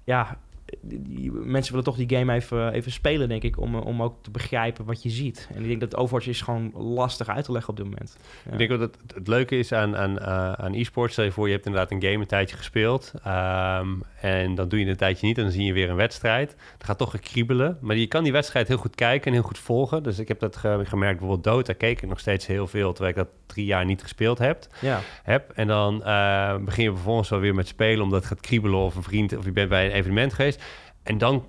Ja, 0.04 0.38
die, 0.81 1.33
mensen 1.33 1.70
willen 1.70 1.92
toch 1.92 2.07
die 2.07 2.16
game 2.18 2.33
even, 2.33 2.72
even 2.72 2.92
spelen, 2.92 3.29
denk 3.29 3.42
ik, 3.42 3.61
om, 3.61 3.74
om 3.74 4.02
ook 4.02 4.14
te 4.22 4.31
begrijpen 4.31 4.85
wat 4.85 5.02
je 5.02 5.11
ziet. 5.11 5.48
En 5.55 5.62
ik 5.62 5.68
denk 5.68 5.81
dat 5.81 5.96
Overwatch 5.96 6.26
is 6.26 6.40
gewoon 6.40 6.72
lastig 6.74 7.29
uit 7.29 7.44
te 7.44 7.52
leggen 7.52 7.70
op 7.70 7.76
dit 7.76 7.85
moment. 7.85 8.16
Ja. 8.44 8.52
Ik 8.52 8.59
denk 8.59 8.70
dat 8.70 8.81
het, 8.81 8.96
het 9.14 9.29
leuke 9.29 9.59
is 9.59 9.72
aan, 9.72 9.96
aan, 9.96 10.11
uh, 10.11 10.52
aan 10.52 10.74
e-sports, 10.74 11.12
stel 11.12 11.24
je 11.24 11.31
voor, 11.31 11.46
je 11.46 11.52
hebt 11.52 11.66
inderdaad 11.66 11.90
een 11.90 12.02
game 12.02 12.14
een 12.14 12.26
tijdje 12.26 12.57
gespeeld 12.57 13.12
um, 13.26 14.02
en 14.20 14.55
dan 14.55 14.68
doe 14.68 14.81
je 14.81 14.87
een 14.87 14.96
tijdje 14.96 15.26
niet 15.26 15.37
en 15.38 15.42
dan 15.42 15.52
zie 15.52 15.64
je 15.64 15.72
weer 15.72 15.90
een 15.90 15.96
wedstrijd. 15.96 16.57
Het 16.72 16.85
gaat 16.85 16.98
toch 16.98 17.11
gekriebelen, 17.11 17.79
maar 17.81 17.96
je 17.96 18.07
kan 18.07 18.22
die 18.22 18.33
wedstrijd 18.33 18.68
heel 18.68 18.76
goed 18.76 18.94
kijken 18.94 19.26
en 19.26 19.33
heel 19.33 19.46
goed 19.46 19.59
volgen. 19.59 20.02
Dus 20.02 20.18
ik 20.18 20.29
heb 20.29 20.40
dat 20.40 20.57
ge 20.57 20.81
gemerkt, 20.85 21.18
bijvoorbeeld 21.18 21.55
Dota 21.55 21.72
keek 21.72 22.02
ik 22.02 22.09
nog 22.09 22.20
steeds 22.20 22.46
heel 22.46 22.66
veel, 22.66 22.92
terwijl 22.92 23.16
ik 23.16 23.22
dat 23.22 23.29
drie 23.46 23.64
jaar 23.66 23.85
niet 23.85 24.02
gespeeld 24.02 24.38
heb. 24.38 24.66
Ja. 24.81 25.00
heb. 25.22 25.50
En 25.55 25.66
dan 25.66 26.02
uh, 26.07 26.57
begin 26.57 26.85
je 26.85 26.90
vervolgens 26.90 27.29
wel 27.29 27.40
weer 27.40 27.55
met 27.55 27.68
spelen, 27.68 28.02
omdat 28.02 28.18
het 28.18 28.29
gaat 28.29 28.40
kriebelen 28.40 28.79
of 28.79 28.94
een 28.94 29.02
vriend 29.02 29.37
of 29.37 29.44
je 29.44 29.52
bent 29.52 29.68
bij 29.68 29.87
een 29.87 29.92
evenement 29.92 30.33
geweest. 30.33 30.56
En 31.03 31.19
dan 31.19 31.45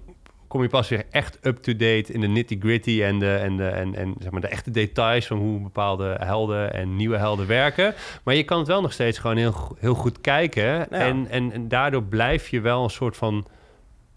kom 0.48 0.62
je 0.62 0.70
pas 0.70 0.89
weer 0.89 1.06
echt 1.12 1.39
up-to-date 1.41 2.13
in 2.13 2.22
de 2.22 2.28
nitty-gritty 2.28 3.02
en, 3.04 3.20
de, 3.20 3.34
en, 3.34 3.58
de, 3.58 3.67
en, 3.67 3.96
en 3.96 4.15
zeg 4.20 4.32
maar 4.32 4.41
de 4.41 4.48
echte 4.48 4.72
details 4.72 5.28
van 5.28 5.38
hoe 5.38 5.62
bepaalde 5.62 6.17
helden 6.20 6.74
en 6.74 6.96
nieuwe 6.96 7.17
helden 7.17 7.48
werken. 7.48 7.93
Maar 8.24 8.36
je 8.36 8.43
kan 8.43 8.58
het 8.58 8.67
wel 8.67 8.82
nog 8.82 8.93
steeds 8.93 9.17
gewoon 9.17 9.38
heel, 9.38 9.78
heel 9.80 9.93
goed 9.93 10.22
kijken. 10.22 10.63
Ja. 10.63 10.88
En, 10.89 11.28
en, 11.30 11.52
en, 11.52 11.67
daardoor 11.67 12.04
blijf 12.04 12.48
je 12.48 12.62
wel 12.62 12.84
een 12.84 12.89
soort 12.89 13.17
van 13.17 13.48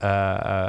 uh, 0.03 0.09
uh, 0.45 0.69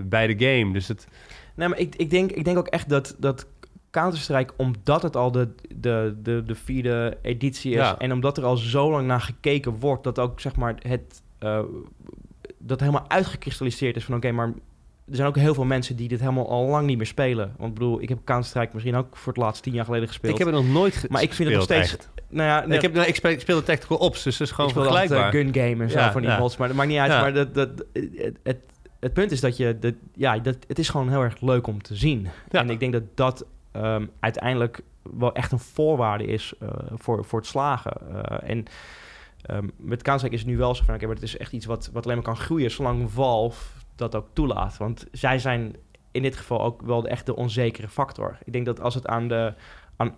bij 0.00 0.26
de 0.26 0.46
game. 0.46 0.72
Dus 0.72 0.88
het... 0.88 1.08
Nee, 1.54 1.68
maar 1.68 1.78
ik, 1.78 1.94
ik, 1.96 2.10
denk, 2.10 2.32
ik 2.32 2.44
denk 2.44 2.58
ook 2.58 2.68
echt 2.68 2.88
dat, 2.88 3.16
dat 3.18 3.46
Counter-Strike, 3.90 4.52
omdat 4.56 5.02
het 5.02 5.16
al 5.16 5.32
de, 5.32 5.48
de, 5.74 6.16
de, 6.22 6.42
de 6.46 6.54
vierde 6.54 7.18
editie 7.22 7.70
is... 7.70 7.76
Ja. 7.76 7.98
en 7.98 8.12
omdat 8.12 8.38
er 8.38 8.44
al 8.44 8.56
zo 8.56 8.90
lang 8.90 9.06
naar 9.06 9.20
gekeken 9.20 9.78
wordt... 9.78 10.04
dat 10.04 10.18
ook 10.18 10.40
zeg 10.40 10.56
maar 10.56 10.74
het... 10.78 11.22
Uh, 11.40 11.60
dat 12.66 12.80
helemaal 12.80 13.04
uitgekristalliseerd 13.08 13.96
is 13.96 14.04
van 14.04 14.14
oké, 14.14 14.26
okay, 14.26 14.38
maar 14.38 14.54
er 15.08 15.16
zijn 15.16 15.28
ook 15.28 15.36
heel 15.36 15.54
veel 15.54 15.64
mensen 15.64 15.96
die 15.96 16.08
dit 16.08 16.20
helemaal 16.20 16.48
al 16.48 16.66
lang 16.66 16.86
niet 16.86 16.96
meer 16.96 17.06
spelen. 17.06 17.54
Want 17.56 17.68
ik 17.68 17.78
bedoel, 17.78 18.02
ik 18.02 18.08
heb 18.08 18.18
Counter-Strike 18.24 18.70
misschien 18.72 18.94
ook 18.94 19.16
voor 19.16 19.32
het 19.32 19.42
laatst 19.42 19.62
tien 19.62 19.72
jaar 19.72 19.84
geleden 19.84 20.08
gespeeld. 20.08 20.32
Ik 20.32 20.38
heb 20.38 20.54
het 20.54 20.56
nog 20.56 20.72
nooit 20.72 20.92
gespeeld. 20.92 21.12
Maar 21.12 21.22
ik 21.22 21.32
vind 21.32 21.48
het 21.48 21.56
nog 21.56 21.66
steeds... 21.66 21.96
Nou 22.28 22.48
ja, 22.48 22.66
nee, 22.66 22.76
ik, 22.76 22.82
heb, 22.82 22.94
nou, 22.94 23.06
ik, 23.06 23.14
speel, 23.14 23.30
ik 23.30 23.40
speel 23.40 23.56
de 23.56 23.62
Tactical 23.62 23.96
Ops, 23.96 24.22
dus 24.22 24.36
dat 24.36 24.46
is 24.46 24.52
gewoon 24.52 24.70
vergelijkbaar. 24.70 25.30
gun 25.30 25.54
game 25.54 25.82
en 25.84 25.90
zo 25.90 25.98
ja, 25.98 26.12
van 26.12 26.20
die 26.20 26.30
ja. 26.30 26.38
mods, 26.38 26.56
maar 26.56 26.68
dat 26.68 26.76
maakt 26.76 26.88
niet 26.88 26.98
uit. 26.98 27.10
Ja. 27.10 27.20
Maar 27.20 27.34
dat, 27.34 27.54
dat, 27.54 27.70
het, 27.92 28.36
het, 28.42 28.58
het, 29.00 29.12
punt 29.12 29.30
is 29.30 29.40
dat 29.40 29.56
je... 29.56 29.78
Dat, 29.78 29.94
ja, 30.14 30.38
dat, 30.38 30.56
het 30.68 30.78
is 30.78 30.88
gewoon 30.88 31.08
heel 31.08 31.22
erg 31.22 31.40
leuk 31.40 31.66
om 31.66 31.82
te 31.82 31.94
zien. 31.94 32.28
En 32.50 32.70
ik 32.70 32.80
denk 32.80 32.92
dat 32.92 33.02
dat 33.14 33.44
um, 33.76 34.10
uiteindelijk 34.20 34.80
wel 35.18 35.34
echt 35.34 35.52
een 35.52 35.58
voorwaarde 35.58 36.24
is 36.26 36.54
uh, 36.62 36.68
voor, 36.94 37.24
voor 37.24 37.38
het 37.38 37.48
slagen. 37.48 37.96
Uh, 38.10 38.50
en... 38.50 38.66
Um, 39.50 39.70
met 39.76 40.02
Counter-Strike 40.02 40.34
is 40.34 40.40
het 40.40 40.50
nu 40.50 40.56
wel 40.56 40.74
zo 40.74 40.84
van... 40.84 40.94
okay, 40.94 41.06
maar 41.06 41.14
het 41.14 41.24
is 41.24 41.36
echt 41.36 41.52
iets 41.52 41.66
wat, 41.66 41.90
wat 41.92 42.04
alleen 42.04 42.16
maar 42.16 42.26
kan 42.26 42.36
groeien... 42.36 42.70
zolang 42.70 43.10
Valve 43.10 43.64
dat 43.96 44.14
ook 44.14 44.26
toelaat. 44.32 44.76
Want 44.76 45.06
zij 45.12 45.38
zijn 45.38 45.76
in 46.10 46.22
dit 46.22 46.36
geval 46.36 46.62
ook 46.62 46.82
wel 46.82 47.02
de 47.02 47.08
echte 47.08 47.36
onzekere 47.36 47.88
factor. 47.88 48.38
Ik 48.44 48.52
denk 48.52 48.66
dat 48.66 48.80
als 48.80 48.94
het 48.94 49.06
aan 49.06 49.28
de... 49.28 49.54
Aan 49.96 50.14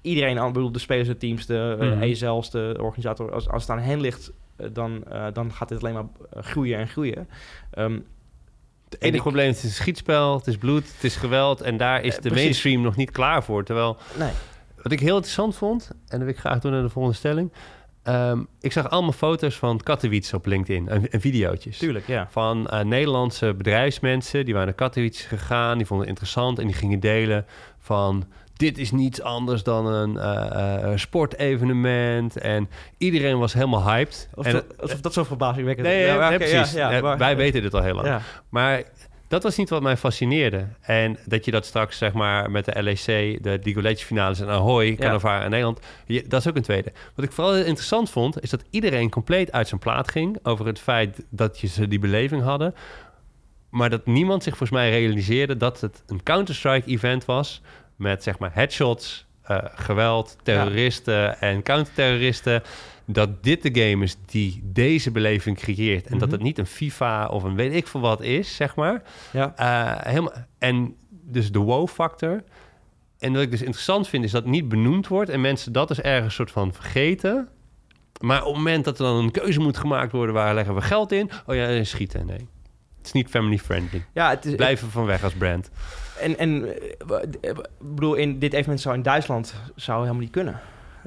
iedereen 0.00 0.38
aan, 0.38 0.52
bedoel, 0.52 0.72
de 0.72 0.78
spelers, 0.78 1.08
de 1.08 1.16
teams, 1.16 1.46
de 1.46 1.76
mm 1.80 2.00
-hmm. 2.00 2.40
de 2.50 2.76
organisator... 2.80 3.32
Als, 3.32 3.48
als 3.48 3.62
het 3.62 3.70
aan 3.70 3.78
hen 3.78 4.00
ligt, 4.00 4.32
uh, 4.58 4.66
dan, 4.72 5.04
uh, 5.12 5.26
dan 5.32 5.52
gaat 5.52 5.68
dit 5.68 5.78
alleen 5.78 5.94
maar 5.94 6.08
groeien 6.30 6.78
en 6.78 6.88
groeien. 6.88 7.28
Um, 7.78 8.06
het 8.84 9.00
enige 9.00 9.16
ik, 9.16 9.22
probleem 9.22 9.48
is, 9.48 9.56
het 9.56 9.64
is 9.64 9.70
een 9.70 9.82
schietspel, 9.82 10.36
het 10.36 10.46
is 10.46 10.56
bloed, 10.56 10.92
het 10.94 11.04
is 11.04 11.16
geweld... 11.16 11.60
en 11.60 11.76
daar 11.76 12.02
is 12.02 12.18
de 12.18 12.30
mainstream 12.30 12.82
nog 12.82 12.96
niet 12.96 13.10
klaar 13.10 13.44
voor. 13.44 13.64
Terwijl, 13.64 13.96
nee. 14.18 14.32
wat 14.82 14.92
ik 14.92 15.00
heel 15.00 15.14
interessant 15.14 15.56
vond... 15.56 15.90
en 15.90 15.96
dat 16.08 16.18
wil 16.18 16.28
ik 16.28 16.38
graag 16.38 16.58
doen 16.58 16.72
naar 16.72 16.82
de 16.82 16.88
volgende 16.88 17.18
stelling... 17.18 17.52
Um, 18.08 18.46
ik 18.60 18.72
zag 18.72 18.90
allemaal 18.90 19.12
foto's 19.12 19.56
van 19.56 19.80
Katowice 19.82 20.36
op 20.36 20.46
LinkedIn 20.46 20.88
en, 20.88 21.10
en 21.10 21.20
video's. 21.20 21.78
Tuurlijk, 21.78 22.06
ja. 22.06 22.28
Van 22.30 22.68
uh, 22.72 22.80
Nederlandse 22.80 23.54
bedrijfsmensen 23.54 24.44
die 24.44 24.54
waren 24.54 24.68
naar 24.68 24.88
Katowice 24.88 25.28
gegaan, 25.28 25.78
die 25.78 25.86
vonden 25.86 26.06
het 26.06 26.16
interessant 26.16 26.58
en 26.58 26.66
die 26.66 26.76
gingen 26.76 27.00
delen 27.00 27.46
van 27.78 28.24
dit 28.56 28.78
is 28.78 28.90
niets 28.90 29.22
anders 29.22 29.62
dan 29.62 29.86
een 29.86 30.14
uh, 30.14 30.90
uh, 30.90 30.96
sportevenement. 30.96 32.38
En 32.38 32.68
iedereen 32.98 33.38
was 33.38 33.52
helemaal 33.52 33.84
hyped. 33.84 34.28
Of 34.34 34.46
en, 34.46 34.52
dat, 34.52 34.64
alsof 34.80 35.00
dat 35.00 35.12
zo 35.12 35.24
verbazingwekkend 35.24 35.86
is. 35.86 35.92
Nee, 35.92 36.06
ja, 36.06 36.14
okay, 36.14 36.36
precies. 36.36 36.72
Ja, 36.72 37.16
wij 37.18 37.36
weten 37.36 37.62
dit 37.62 37.74
al 37.74 37.82
heel 37.82 37.94
lang. 37.94 38.20
Maar 38.48 38.82
dat 39.28 39.42
was 39.42 39.56
niet 39.56 39.68
wat 39.68 39.82
mij 39.82 39.96
fascineerde. 39.96 40.66
En 40.80 41.18
dat 41.24 41.44
je 41.44 41.50
dat 41.50 41.66
straks, 41.66 41.98
zeg 41.98 42.12
maar, 42.12 42.50
met 42.50 42.64
de 42.64 42.82
LEC, 42.82 43.06
de 43.42 43.42
League 43.42 43.76
of 43.76 43.82
Legends 43.82 44.02
finales 44.02 44.40
en 44.40 44.48
Ahoy, 44.48 44.94
Canada 44.94 45.42
en 45.42 45.50
Nederland, 45.50 45.80
je, 46.06 46.24
dat 46.28 46.40
is 46.40 46.48
ook 46.48 46.56
een 46.56 46.62
tweede. 46.62 46.92
Wat 47.14 47.24
ik 47.24 47.32
vooral 47.32 47.56
interessant 47.56 48.10
vond, 48.10 48.42
is 48.42 48.50
dat 48.50 48.64
iedereen 48.70 49.10
compleet 49.10 49.52
uit 49.52 49.68
zijn 49.68 49.80
plaat 49.80 50.10
ging 50.10 50.38
over 50.42 50.66
het 50.66 50.78
feit 50.78 51.24
dat 51.28 51.60
je 51.60 51.66
ze 51.66 51.88
die 51.88 51.98
beleving 51.98 52.42
hadden. 52.42 52.74
Maar 53.70 53.90
dat 53.90 54.06
niemand 54.06 54.42
zich 54.42 54.56
volgens 54.56 54.78
mij 54.78 54.90
realiseerde 54.90 55.56
dat 55.56 55.80
het 55.80 56.02
een 56.06 56.22
Counter-Strike-event 56.22 57.24
was 57.24 57.62
met, 57.96 58.22
zeg 58.22 58.38
maar, 58.38 58.50
headshots, 58.54 59.26
uh, 59.50 59.58
geweld, 59.62 60.36
terroristen 60.42 61.14
ja. 61.14 61.40
en 61.40 61.62
counterterroristen. 61.62 62.62
Dat 63.10 63.42
dit 63.42 63.62
de 63.62 63.80
game 63.82 64.04
is 64.04 64.16
die 64.26 64.60
deze 64.64 65.10
beleving 65.10 65.56
creëert. 65.56 66.06
En 66.06 66.18
dat 66.18 66.28
Mhm. 66.28 66.36
het 66.36 66.42
niet 66.42 66.58
een 66.58 66.66
FIFA 66.66 67.26
of 67.26 67.42
een 67.42 67.54
weet 67.54 67.74
ik 67.74 67.86
veel 67.86 68.00
wat 68.00 68.22
is, 68.22 68.56
zeg 68.56 68.76
maar. 68.76 69.02
Ja. 69.32 69.52
Eh, 69.56 70.06
helemaal, 70.06 70.32
en 70.58 70.96
dus 71.10 71.52
de 71.52 71.58
wow-factor. 71.58 72.44
En 73.18 73.32
wat 73.32 73.42
ik 73.42 73.50
dus 73.50 73.62
interessant 73.62 74.08
vind, 74.08 74.24
is 74.24 74.30
dat 74.30 74.42
het 74.42 74.50
niet 74.50 74.68
benoemd 74.68 75.08
wordt... 75.08 75.30
en 75.30 75.40
mensen 75.40 75.72
dat 75.72 75.88
dus 75.88 76.00
ergens 76.00 76.34
soort 76.34 76.50
van 76.50 76.72
vergeten. 76.72 77.48
Maar 78.20 78.40
op 78.40 78.46
het 78.46 78.56
moment 78.56 78.84
dat 78.84 78.98
er 78.98 79.04
dan 79.04 79.16
een 79.16 79.30
keuze 79.30 79.60
moet 79.60 79.76
gemaakt 79.76 80.12
worden... 80.12 80.34
waar 80.34 80.54
leggen 80.54 80.74
we 80.74 80.80
geld 80.80 81.12
in? 81.12 81.30
Oh 81.46 81.54
ja, 81.54 81.84
schieten, 81.84 82.26
nee. 82.26 82.46
Het 82.98 83.06
is 83.06 83.12
niet 83.12 83.28
family-friendly. 83.28 84.04
Ja, 84.12 84.30
het 84.30 84.44
is, 84.44 84.54
Blijven 84.54 84.90
van 84.90 85.04
weg 85.04 85.24
als 85.24 85.34
brand. 85.34 85.70
En, 86.20 86.38
en 86.38 86.64
eh, 86.64 86.92
eh, 87.40 87.50
ik 87.80 87.94
bedoel, 87.94 88.14
in 88.14 88.38
dit 88.38 88.52
evenement 88.52 88.80
zou 88.80 88.94
in 88.94 89.02
Duitsland 89.02 89.54
zou 89.74 90.00
helemaal 90.00 90.22
niet 90.22 90.30
kunnen. 90.30 90.60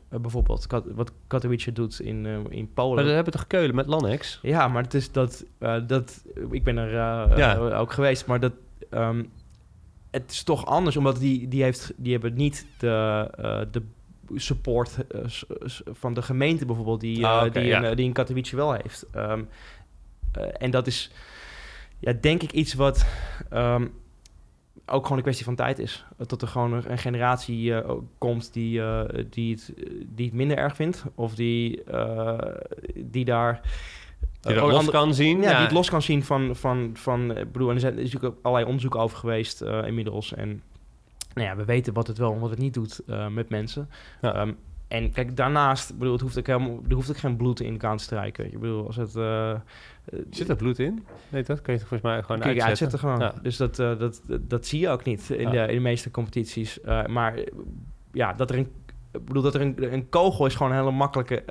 Eh, 0.10 0.20
bijvoorbeeld, 0.20 0.68
Kat- 0.68 0.92
wat 0.94 1.12
Katowice 1.28 1.72
doet 1.72 2.00
in, 2.00 2.26
eh, 2.26 2.38
in 2.50 2.74
Polen. 2.74 2.96
Maar 2.96 3.04
dat 3.04 3.14
hebben 3.14 3.34
we 3.34 3.40
toch 3.40 3.48
keulen 3.48 3.76
met 3.76 3.88
Lannex? 3.88 4.40
Ja, 4.42 4.68
maar 4.68 4.84
het 4.84 4.94
is 4.94 5.12
dat, 5.12 5.46
eh, 5.58 5.76
dat 5.88 6.24
ik 6.52 6.64
ben 6.64 6.78
er 6.78 6.92
Ja. 7.38 7.58
ook 7.78 7.92
geweest, 7.94 8.26
maar 8.26 8.40
dat, 8.40 8.54
ehm, 8.90 9.24
het 10.12 10.32
is 10.32 10.44
toch 10.44 10.66
anders, 10.66 10.98
omdat 10.98 11.20
die, 11.20 11.48
die, 11.48 11.64
heeft, 11.64 11.94
die 11.98 12.12
hebben 12.12 12.34
niet 12.34 12.66
de, 12.78 13.68
de 13.72 13.82
support 14.36 14.98
van 15.92 16.14
de 16.14 16.22
gemeente 16.22 16.66
bijvoorbeeld, 16.66 17.00
die, 17.02 17.26
Ah, 17.28 17.54
die, 17.54 17.64
ja. 17.64 17.84
in, 17.84 17.96
die 17.96 18.06
in 18.06 18.14
Katowice 18.14 18.56
wel 18.56 18.74
heeft. 18.74 19.06
Ehm, 19.12 19.44
eh, 20.32 20.44
en 20.58 20.72
dat 20.72 20.88
is, 20.88 21.12
ja, 22.00 22.14
denk 22.22 22.44
ik 22.44 22.52
iets 22.52 22.74
wat 22.74 23.06
ehm, 23.50 23.88
ook 24.86 25.02
gewoon 25.02 25.18
een 25.18 25.24
kwestie 25.24 25.46
van 25.46 25.56
tijd 25.56 25.80
is. 25.80 26.06
Dat 26.18 26.42
er 26.42 26.48
gewoon 26.48 26.74
een, 26.74 26.92
een 26.92 26.98
generatie 26.98 27.76
eh, 27.76 27.92
komt 28.18 28.54
die, 28.54 28.82
eh, 28.82 29.24
die, 29.30 29.54
het, 29.54 29.74
die 30.08 30.26
het 30.26 30.36
minder 30.36 30.58
erg 30.58 30.76
vindt, 30.76 31.04
of 31.16 31.36
die, 31.36 31.84
eh, 31.84 32.56
die 32.96 33.26
daar 33.26 33.62
Die 34.40 34.54
dat 34.54 34.72
los 34.72 34.90
kan 34.90 35.14
zien? 35.14 35.42
ja, 35.42 35.50
die 35.50 35.58
het 35.58 35.72
los 35.72 35.90
kan 35.90 36.02
zien 36.02 36.24
van, 36.24 36.56
van, 36.56 36.90
van 36.94 37.28
bedoel, 37.28 37.70
en 37.70 37.74
er 37.74 37.80
zijn 37.80 37.98
is 37.98 38.04
natuurlijk 38.04 38.34
ook 38.34 38.40
allerlei 38.42 38.66
onderzoek 38.66 38.96
over 38.96 39.18
geweest 39.18 39.62
inmiddels. 39.62 40.34
En 40.34 40.62
nou 41.34 41.48
ja, 41.48 41.56
we 41.56 41.66
weten 41.66 41.94
wat 41.94 42.08
het 42.08 42.18
wel 42.18 42.34
en 42.34 42.40
wat 42.40 42.50
het 42.50 42.60
niet 42.60 42.74
doet 42.74 43.02
met 43.30 43.50
mensen. 43.50 43.90
Ja. 44.22 44.34
Ehm, 44.34 44.52
en 44.92 45.12
kijk, 45.12 45.36
daarnaast, 45.38 45.90
ik 45.90 45.98
bedoel, 45.98 46.14
het 46.14 46.22
hoeft 46.22 46.38
ook 46.40 46.48
helemaal, 46.48 46.80
er 46.88 46.94
hoeft 46.96 47.10
ook 47.10 47.18
geen 47.18 47.36
bloed 47.36 47.60
in 47.60 47.78
Counter-Strike. 47.78 48.44
Ik 48.44 48.60
bedoel, 48.60 48.86
als 48.86 48.96
het... 48.96 49.16
eh, 49.16 49.52
eh, 49.52 49.60
Zit 50.30 50.50
er 50.50 50.56
bloed 50.56 50.80
in? 50.80 51.06
Nee, 51.30 51.44
dat 51.44 51.62
kun 51.62 51.74
je 51.74 51.80
toch 51.80 51.88
volgens 51.88 52.12
mij 52.12 52.22
gewoon 52.24 52.42
Kun 52.42 52.54
je 52.54 52.64
uitzetten? 52.64 53.00
gewoon. 53.00 53.20
Ja. 53.20 53.34
Dus 53.42 53.58
dat, 53.58 53.80
eh, 53.80 54.00
dat, 54.00 54.22
dat, 54.42 54.66
zie 54.66 54.80
je 54.80 54.90
ook 54.90 55.04
niet 55.04 55.30
in, 55.30 55.52
Ja. 55.52 55.52
de, 55.52 55.58
in 55.72 55.76
de 55.76 55.82
meeste 55.82 56.12
competities. 56.12 56.80
Maar 57.08 57.40
ja, 58.12 58.34
dat 58.34 58.50
er 58.50 58.58
een... 58.58 58.72
Ik 59.12 59.26
bedoel, 59.26 59.42
dat 59.44 59.56
er 59.56 59.62
een, 59.62 59.94
een 59.94 60.10
kogel 60.10 60.46
is 60.46 60.56
gewoon 60.56 60.72
een 60.72 60.78
hele 60.78 60.92
makkelijke 60.92 61.44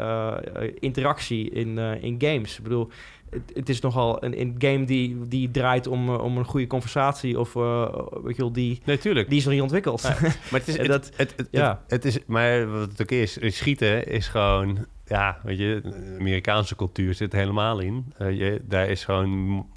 interactie 0.79 1.51
in, 1.51 1.79
in 1.79 2.15
games. 2.19 2.57
Ik 2.57 2.63
bedoel, 2.63 2.91
het, 3.31 3.43
het 3.55 3.69
is 3.69 3.81
nogal 3.81 4.25
een, 4.25 4.41
een 4.41 4.55
game 4.59 4.85
die, 4.85 5.19
die 5.29 5.51
draait 5.51 5.87
om, 5.87 6.09
eh, 6.09 6.23
om 6.25 6.37
een 6.39 6.45
goede 6.45 6.67
conversatie 6.67 7.39
of 7.41 7.55
uh, 7.55 7.95
weet 8.23 8.37
je 8.37 8.43
wel, 8.43 8.53
die, 8.53 8.81
Nee, 8.85 8.99
die 9.01 9.25
is 9.29 9.45
nog 9.45 9.53
niet 9.53 9.63
ontwikkeld. 9.63 10.03
Ja. 10.03 10.17
Maar 10.51 10.61
het 10.61 10.69
is, 10.69 10.87
dat- 10.87 11.11
het, 11.17 11.33
het, 11.37 11.49
ja. 11.51 11.83
het 11.87 12.05
is, 12.05 12.19
maar 12.27 12.71
wat 12.71 12.91
het 12.91 13.03
ook 13.03 13.11
is, 13.11 13.39
schieten 13.43 14.07
is 14.07 14.29
gewoon, 14.29 14.87
ja, 15.05 15.39
weet 15.43 15.59
je, 15.59 15.81
de 15.83 16.17
Amerikaanse 16.19 16.77
cultuur 16.77 17.15
zit 17.15 17.33
helemaal 17.33 17.79
in. 17.79 18.13
Eh, 18.19 18.39
je, 18.39 18.61
daar 18.69 18.89
is 18.89 19.05
gewoon, 19.05 19.29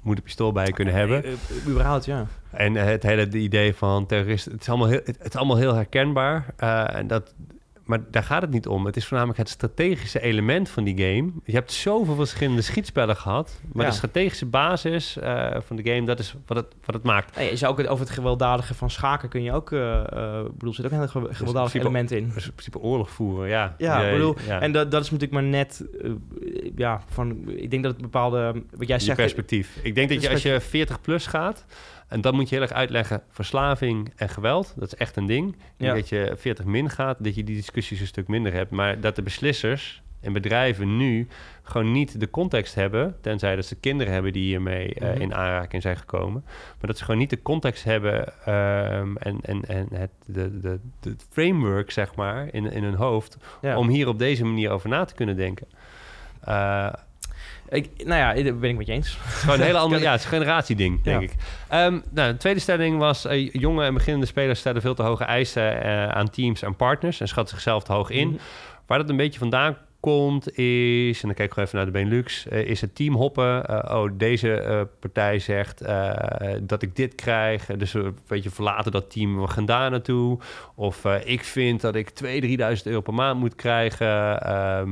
moet 0.02 0.16
een 0.16 0.22
pistool 0.22 0.52
bij 0.52 0.70
kunnen 0.70 0.94
hebben. 0.94 1.24
Überhaupt, 1.68 2.04
ja. 2.04 2.26
En 2.50 2.74
het 2.74 3.02
hele 3.02 3.28
idee 3.30 3.74
van 3.74 4.06
terroristen, 4.06 4.52
het 4.52 4.60
is 4.60 4.68
allemaal 4.68 4.88
heel, 4.88 5.00
het, 5.04 5.18
is 5.24 5.36
allemaal 5.36 5.56
heel 5.56 5.74
herkenbaar. 5.74 6.46
En 6.56 7.06
dat, 7.06 7.34
maar 7.84 7.98
daar 8.10 8.22
gaat 8.22 8.42
het 8.42 8.50
niet 8.50 8.66
om. 8.66 8.86
Het 8.86 8.96
is 8.96 9.04
voornamelijk 9.06 9.38
het 9.38 9.48
strategische 9.48 10.20
element 10.20 10.68
van 10.68 10.84
die 10.84 10.96
game. 10.98 11.32
Je 11.44 11.52
hebt 11.52 11.72
zoveel 11.72 12.14
verschillende 12.14 12.62
schietspellen 12.62 13.16
gehad. 13.16 13.60
Maar 13.72 13.84
Ja. 13.84 13.90
de 13.90 13.96
strategische 13.96 14.46
basis 14.46 15.16
eh, 15.18 15.56
van 15.66 15.76
de 15.76 15.82
game, 15.92 16.06
dat 16.06 16.18
is 16.18 16.34
wat 16.46 16.56
het, 16.56 16.66
wat 16.84 16.94
het 16.94 17.04
maakt. 17.04 17.36
Nee, 17.36 17.50
je 17.50 17.56
zou 17.56 17.72
ook 17.72 17.78
het, 17.78 17.86
over 17.86 18.04
het 18.04 18.14
gewelddadige 18.14 18.74
van 18.74 18.90
schaken 18.90 19.28
kun 19.28 19.42
je 19.42 19.52
ook... 19.52 19.72
ik 19.72 19.78
bedoel, 20.52 20.68
er 20.68 20.74
zit 20.74 20.84
ook 20.84 20.90
een 20.92 21.08
gewe- 21.08 21.34
gewelddadig 21.34 21.70
principe- 21.70 21.78
element 21.78 22.10
in. 22.10 22.30
Dus 22.34 22.44
in 22.44 22.52
principe 22.52 22.78
oorlog 22.78 23.10
voeren, 23.10 23.48
ja. 23.48 23.74
Ja, 23.78 24.10
bedoel, 24.10 24.36
ja. 24.46 24.60
En 24.60 24.72
dat, 24.72 24.90
dat 24.90 25.02
is 25.04 25.10
natuurlijk 25.10 25.40
maar 25.40 25.50
net, 25.50 25.84
ja, 26.76 27.00
van, 27.08 27.48
ik 27.48 27.70
denk 27.70 27.82
dat 27.82 27.92
het 27.92 28.02
bepaalde, 28.02 28.52
wat 28.76 28.88
jij 28.88 28.96
je 28.96 29.02
zegt, 29.02 29.16
perspectief. 29.16 29.78
Ik 29.82 29.94
denk 29.94 30.08
dat 30.08 30.22
je 30.22 30.30
als 30.30 30.42
je 30.42 30.60
40 30.60 31.00
plus 31.00 31.26
gaat, 31.26 31.64
en 32.14 32.20
dan 32.20 32.34
moet 32.34 32.48
je 32.48 32.54
heel 32.54 32.64
erg 32.64 32.72
uitleggen 32.72 33.22
verslaving 33.30 34.12
en 34.16 34.28
geweld. 34.28 34.74
Dat 34.76 34.92
is 34.92 34.94
echt 34.98 35.16
een 35.16 35.26
ding. 35.26 35.56
Ja. 35.76 35.94
dat 35.94 36.08
je 36.08 36.34
40 36.36 36.64
min 36.64 36.90
gaat, 36.90 37.24
dat 37.24 37.34
je 37.34 37.44
die 37.44 37.56
discussies 37.56 38.00
een 38.00 38.06
stuk 38.06 38.28
minder 38.28 38.52
hebt. 38.52 38.70
Maar 38.70 39.00
dat 39.00 39.16
de 39.16 39.22
beslissers 39.22 40.02
en 40.20 40.32
bedrijven 40.32 40.96
nu 40.96 41.28
gewoon 41.62 41.92
niet 41.92 42.20
de 42.20 42.30
context 42.30 42.74
hebben, 42.74 43.16
tenzij 43.20 43.56
dat 43.56 43.64
ze 43.64 43.74
kinderen 43.74 44.12
hebben 44.12 44.32
die 44.32 44.44
hiermee 44.44 44.94
eh, 44.94 45.10
Mhm. 45.10 45.20
in 45.20 45.34
aanraking 45.34 45.82
zijn 45.82 45.96
gekomen. 45.96 46.42
Maar 46.44 46.86
dat 46.86 46.98
ze 46.98 47.04
gewoon 47.04 47.20
niet 47.20 47.30
de 47.30 47.42
context 47.42 47.84
hebben 47.84 48.44
ehm, 48.44 49.16
en, 49.16 49.38
en, 49.42 49.64
en 49.64 49.86
het 49.92 50.10
de, 50.26 50.60
de, 50.60 50.78
de 51.00 51.16
framework, 51.30 51.90
zeg 51.90 52.14
maar, 52.14 52.48
in, 52.52 52.72
in 52.72 52.82
hun 52.84 52.94
hoofd, 52.94 53.36
ja. 53.60 53.76
om 53.78 53.88
hier 53.88 54.08
op 54.08 54.18
deze 54.18 54.44
manier 54.44 54.70
over 54.70 54.88
na 54.88 55.04
te 55.04 55.14
kunnen 55.14 55.36
denken. 55.36 55.66
Eh, 56.40 56.92
ik, 57.74 57.90
nou 58.04 58.36
ja, 58.36 58.42
daar 58.42 58.56
ben 58.56 58.70
ik 58.70 58.76
met 58.76 58.86
je 58.86 58.92
eens. 58.92 59.18
het 59.22 59.32
is 59.34 59.40
gewoon 59.40 59.58
een 59.58 59.64
hele 59.66 59.78
andere, 59.78 60.02
ja, 60.02 60.10
het 60.10 60.20
is 60.20 60.26
een 60.26 60.32
generatieding, 60.32 61.02
denk 61.02 61.20
Ja. 61.20 61.26
ik. 61.26 61.34
Ehm, 61.68 61.98
nou, 62.10 62.32
de 62.32 62.36
tweede 62.38 62.60
stelling 62.60 62.98
was, 62.98 63.24
eh, 63.24 63.52
jonge 63.52 63.84
en 63.84 63.94
beginnende 63.94 64.26
spelers 64.26 64.58
stellen 64.60 64.80
veel 64.80 64.94
te 64.94 65.02
hoge 65.02 65.24
eisen 65.24 65.82
eh, 65.82 66.08
aan 66.08 66.30
teams 66.30 66.62
en 66.62 66.76
partners 66.76 67.20
en 67.20 67.28
schatten 67.28 67.54
zichzelf 67.54 67.82
te 67.82 67.92
hoog 67.92 68.10
in. 68.10 68.28
Mhm. 68.28 68.36
Waar 68.86 68.98
dat 68.98 69.08
een 69.08 69.16
beetje 69.16 69.38
vandaan 69.38 69.76
komt 70.00 70.58
is, 70.58 71.20
en 71.22 71.26
dan 71.28 71.34
kijk 71.36 71.48
ik 71.48 71.52
gewoon 71.54 71.64
even 71.68 71.76
naar 71.76 71.86
de 71.86 71.90
Benelux, 71.92 72.48
eh, 72.48 72.60
is 72.64 72.80
het 72.80 72.94
teamhoppen. 72.94 73.66
Eh, 73.66 73.96
oh, 73.96 74.10
deze 74.14 74.88
partij 75.00 75.38
zegt 75.38 75.84
dat 76.62 76.82
ik 76.82 76.96
dit 76.96 77.14
krijg, 77.14 77.66
dus 77.66 77.92
we 77.92 78.12
weet 78.26 78.42
je, 78.42 78.50
verlaten 78.50 78.92
dat 78.92 79.10
team, 79.10 79.40
we 79.40 79.48
gaan 79.48 79.64
daar 79.66 79.90
naartoe. 79.90 80.38
Of 80.74 81.04
ik 81.24 81.44
vind 81.44 81.80
dat 81.80 81.94
ik 81.94 82.10
2.000, 82.10 82.40
3.000 82.40 82.86
euro 82.86 83.00
per 83.00 83.14
maand 83.14 83.40
moet 83.40 83.54
krijgen. 83.54 84.40
Ehm, 84.42 84.90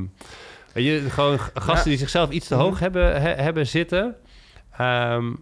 je, 0.73 0.99
gewoon 1.09 1.39
gasten 1.53 1.89
die 1.89 1.99
zichzelf 1.99 2.29
iets 2.29 2.47
te 2.47 2.55
Mhm. 2.55 2.63
hoog 2.63 2.79
hebben, 2.79 3.21
he- 3.21 3.41
hebben 3.43 3.67
zitten. 3.67 4.15
Ehm, 4.77 5.33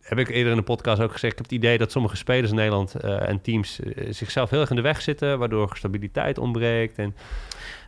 heb 0.00 0.18
ik 0.18 0.28
eerder 0.28 0.50
in 0.52 0.58
de 0.58 0.64
podcast 0.64 1.02
ook 1.02 1.12
gezegd. 1.12 1.32
Ik 1.32 1.38
heb 1.38 1.46
het 1.50 1.58
idee 1.58 1.78
dat 1.78 1.92
sommige 1.92 2.16
spelers 2.16 2.50
in 2.50 2.56
Nederland 2.56 2.94
eh, 2.94 3.28
en 3.28 3.40
teams 3.40 3.80
eh, 3.80 4.06
zichzelf 4.12 4.50
heel 4.50 4.60
erg 4.60 4.70
in 4.70 4.76
de 4.76 4.82
weg 4.82 5.02
zitten, 5.02 5.38
waardoor 5.38 5.76
stabiliteit 5.76 6.38
ontbreekt. 6.38 6.98
En 6.98 7.14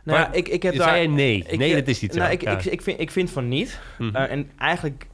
Nou 0.03 0.19
Maar 0.19 0.35
ik, 0.35 0.47
ik 0.47 0.63
heb 0.63 0.75
daar... 0.75 0.95
jij 0.95 1.07
nee? 1.07 1.43
ik, 1.47 1.57
nee, 1.57 1.75
dat 1.75 1.87
is 1.87 2.01
niet 2.01 2.13
zo. 2.13 2.19
Nou, 2.19 2.31
ik, 2.31 2.41
Ja. 2.41 2.51
ik, 2.57 2.65
ik, 2.65 2.81
vind, 2.81 2.99
ik 2.99 3.11
vind 3.11 3.29
van 3.31 3.47
niet. 3.47 3.79
Mhm. 3.97 4.15
Eh, 4.15 4.31
en 4.31 4.51
eigenlijk 4.57 5.07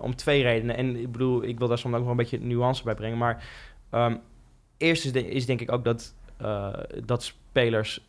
om 0.00 0.16
twee 0.16 0.42
redenen. 0.42 0.76
En 0.76 0.96
ik 0.96 1.12
bedoel, 1.12 1.44
ik 1.44 1.58
wil 1.58 1.68
daar 1.68 1.78
soms 1.78 1.94
ook 1.94 2.00
nog 2.00 2.10
een 2.10 2.16
beetje 2.16 2.38
nuance 2.40 2.82
bij 2.84 2.94
brengen. 2.94 3.18
Maar 3.18 3.44
ehm, 3.90 4.16
eerst 4.76 5.04
is, 5.04 5.12
de- 5.12 5.28
is 5.28 5.46
denk 5.46 5.60
ik 5.60 5.72
ook 5.72 5.84
dat, 5.84 6.14
dat 7.04 7.22
spelers 7.22 8.04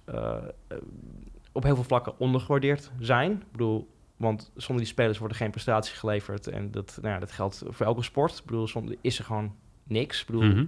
op 1.51 1.63
heel 1.63 1.75
veel 1.75 1.83
vlakken 1.83 2.13
ondergewaardeerd 2.19 2.91
zijn. 2.99 3.31
Ik 3.31 3.51
bedoel, 3.51 3.87
want 4.17 4.51
zonder 4.55 4.83
die 4.83 4.93
spelers 4.93 5.17
wordt 5.17 5.33
er 5.33 5.39
geen 5.39 5.51
prestatie 5.51 5.95
geleverd. 5.95 6.47
En 6.47 6.71
dat, 6.71 6.97
nou 7.01 7.13
ja, 7.13 7.19
dat 7.19 7.31
geldt 7.31 7.63
voor 7.67 7.85
elke 7.85 8.03
sport. 8.03 8.37
Ik 8.37 8.45
bedoel, 8.45 8.67
zonder 8.67 8.95
is 9.01 9.17
er 9.17 9.23
gewoon 9.25 9.55
niks. 9.83 10.19
Ik 10.21 10.25
bedoel, 10.25 10.43
Mhm. 10.43 10.65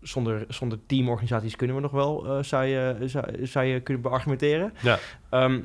zonder, 0.00 0.44
zonder 0.48 0.78
teamorganisaties 0.86 1.56
kunnen 1.56 1.76
we 1.76 1.82
nog 1.82 1.90
wel, 1.90 2.26
eh, 2.26 2.42
zou, 2.42 2.64
je, 2.64 2.96
zou, 3.04 3.46
zou 3.46 3.66
je 3.66 3.80
kunnen 3.80 4.02
beargumenteren. 4.02 4.72
Ja. 4.82 4.98
Ehm, 5.28 5.60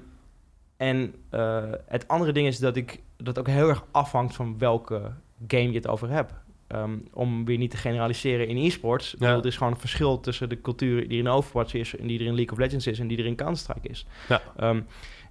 en 0.78 1.16
eh, 1.30 1.64
het 1.86 2.08
andere 2.08 2.32
ding 2.32 2.48
is 2.48 2.60
dat 2.60 2.76
ik 2.76 3.02
dat 3.18 3.40
ook 3.40 3.48
heel 3.48 3.70
erg 3.70 3.86
afhangt 3.92 4.36
van 4.36 4.58
welke 4.58 5.12
game 5.48 5.68
je 5.70 5.76
het 5.78 5.88
over 5.88 6.10
hebt. 6.10 6.34
Ehm, 6.68 6.98
om 7.14 7.46
weer 7.46 7.58
niet 7.58 7.72
te 7.72 7.78
generaliseren 7.78 8.48
in 8.48 8.58
e-sports. 8.58 9.16
Ja. 9.20 9.36
Er 9.38 9.46
is 9.46 9.58
gewoon 9.58 9.74
een 9.74 9.80
verschil 9.80 10.20
tussen 10.20 10.50
de 10.50 10.62
cultuur 10.62 11.08
die 11.08 11.20
in 11.20 11.28
Overwatch 11.28 11.74
is... 11.74 11.96
en 11.98 12.08
die 12.08 12.20
er 12.20 12.26
in 12.26 12.36
League 12.36 12.52
of 12.52 12.58
Legends 12.58 12.88
is 12.88 13.00
en 13.00 13.08
die 13.08 13.18
er 13.18 13.26
in 13.26 13.36
Counter-Strike 13.36 13.88
is. 13.88 14.06
Ja. 14.30 14.42
Ehm, 14.58 14.82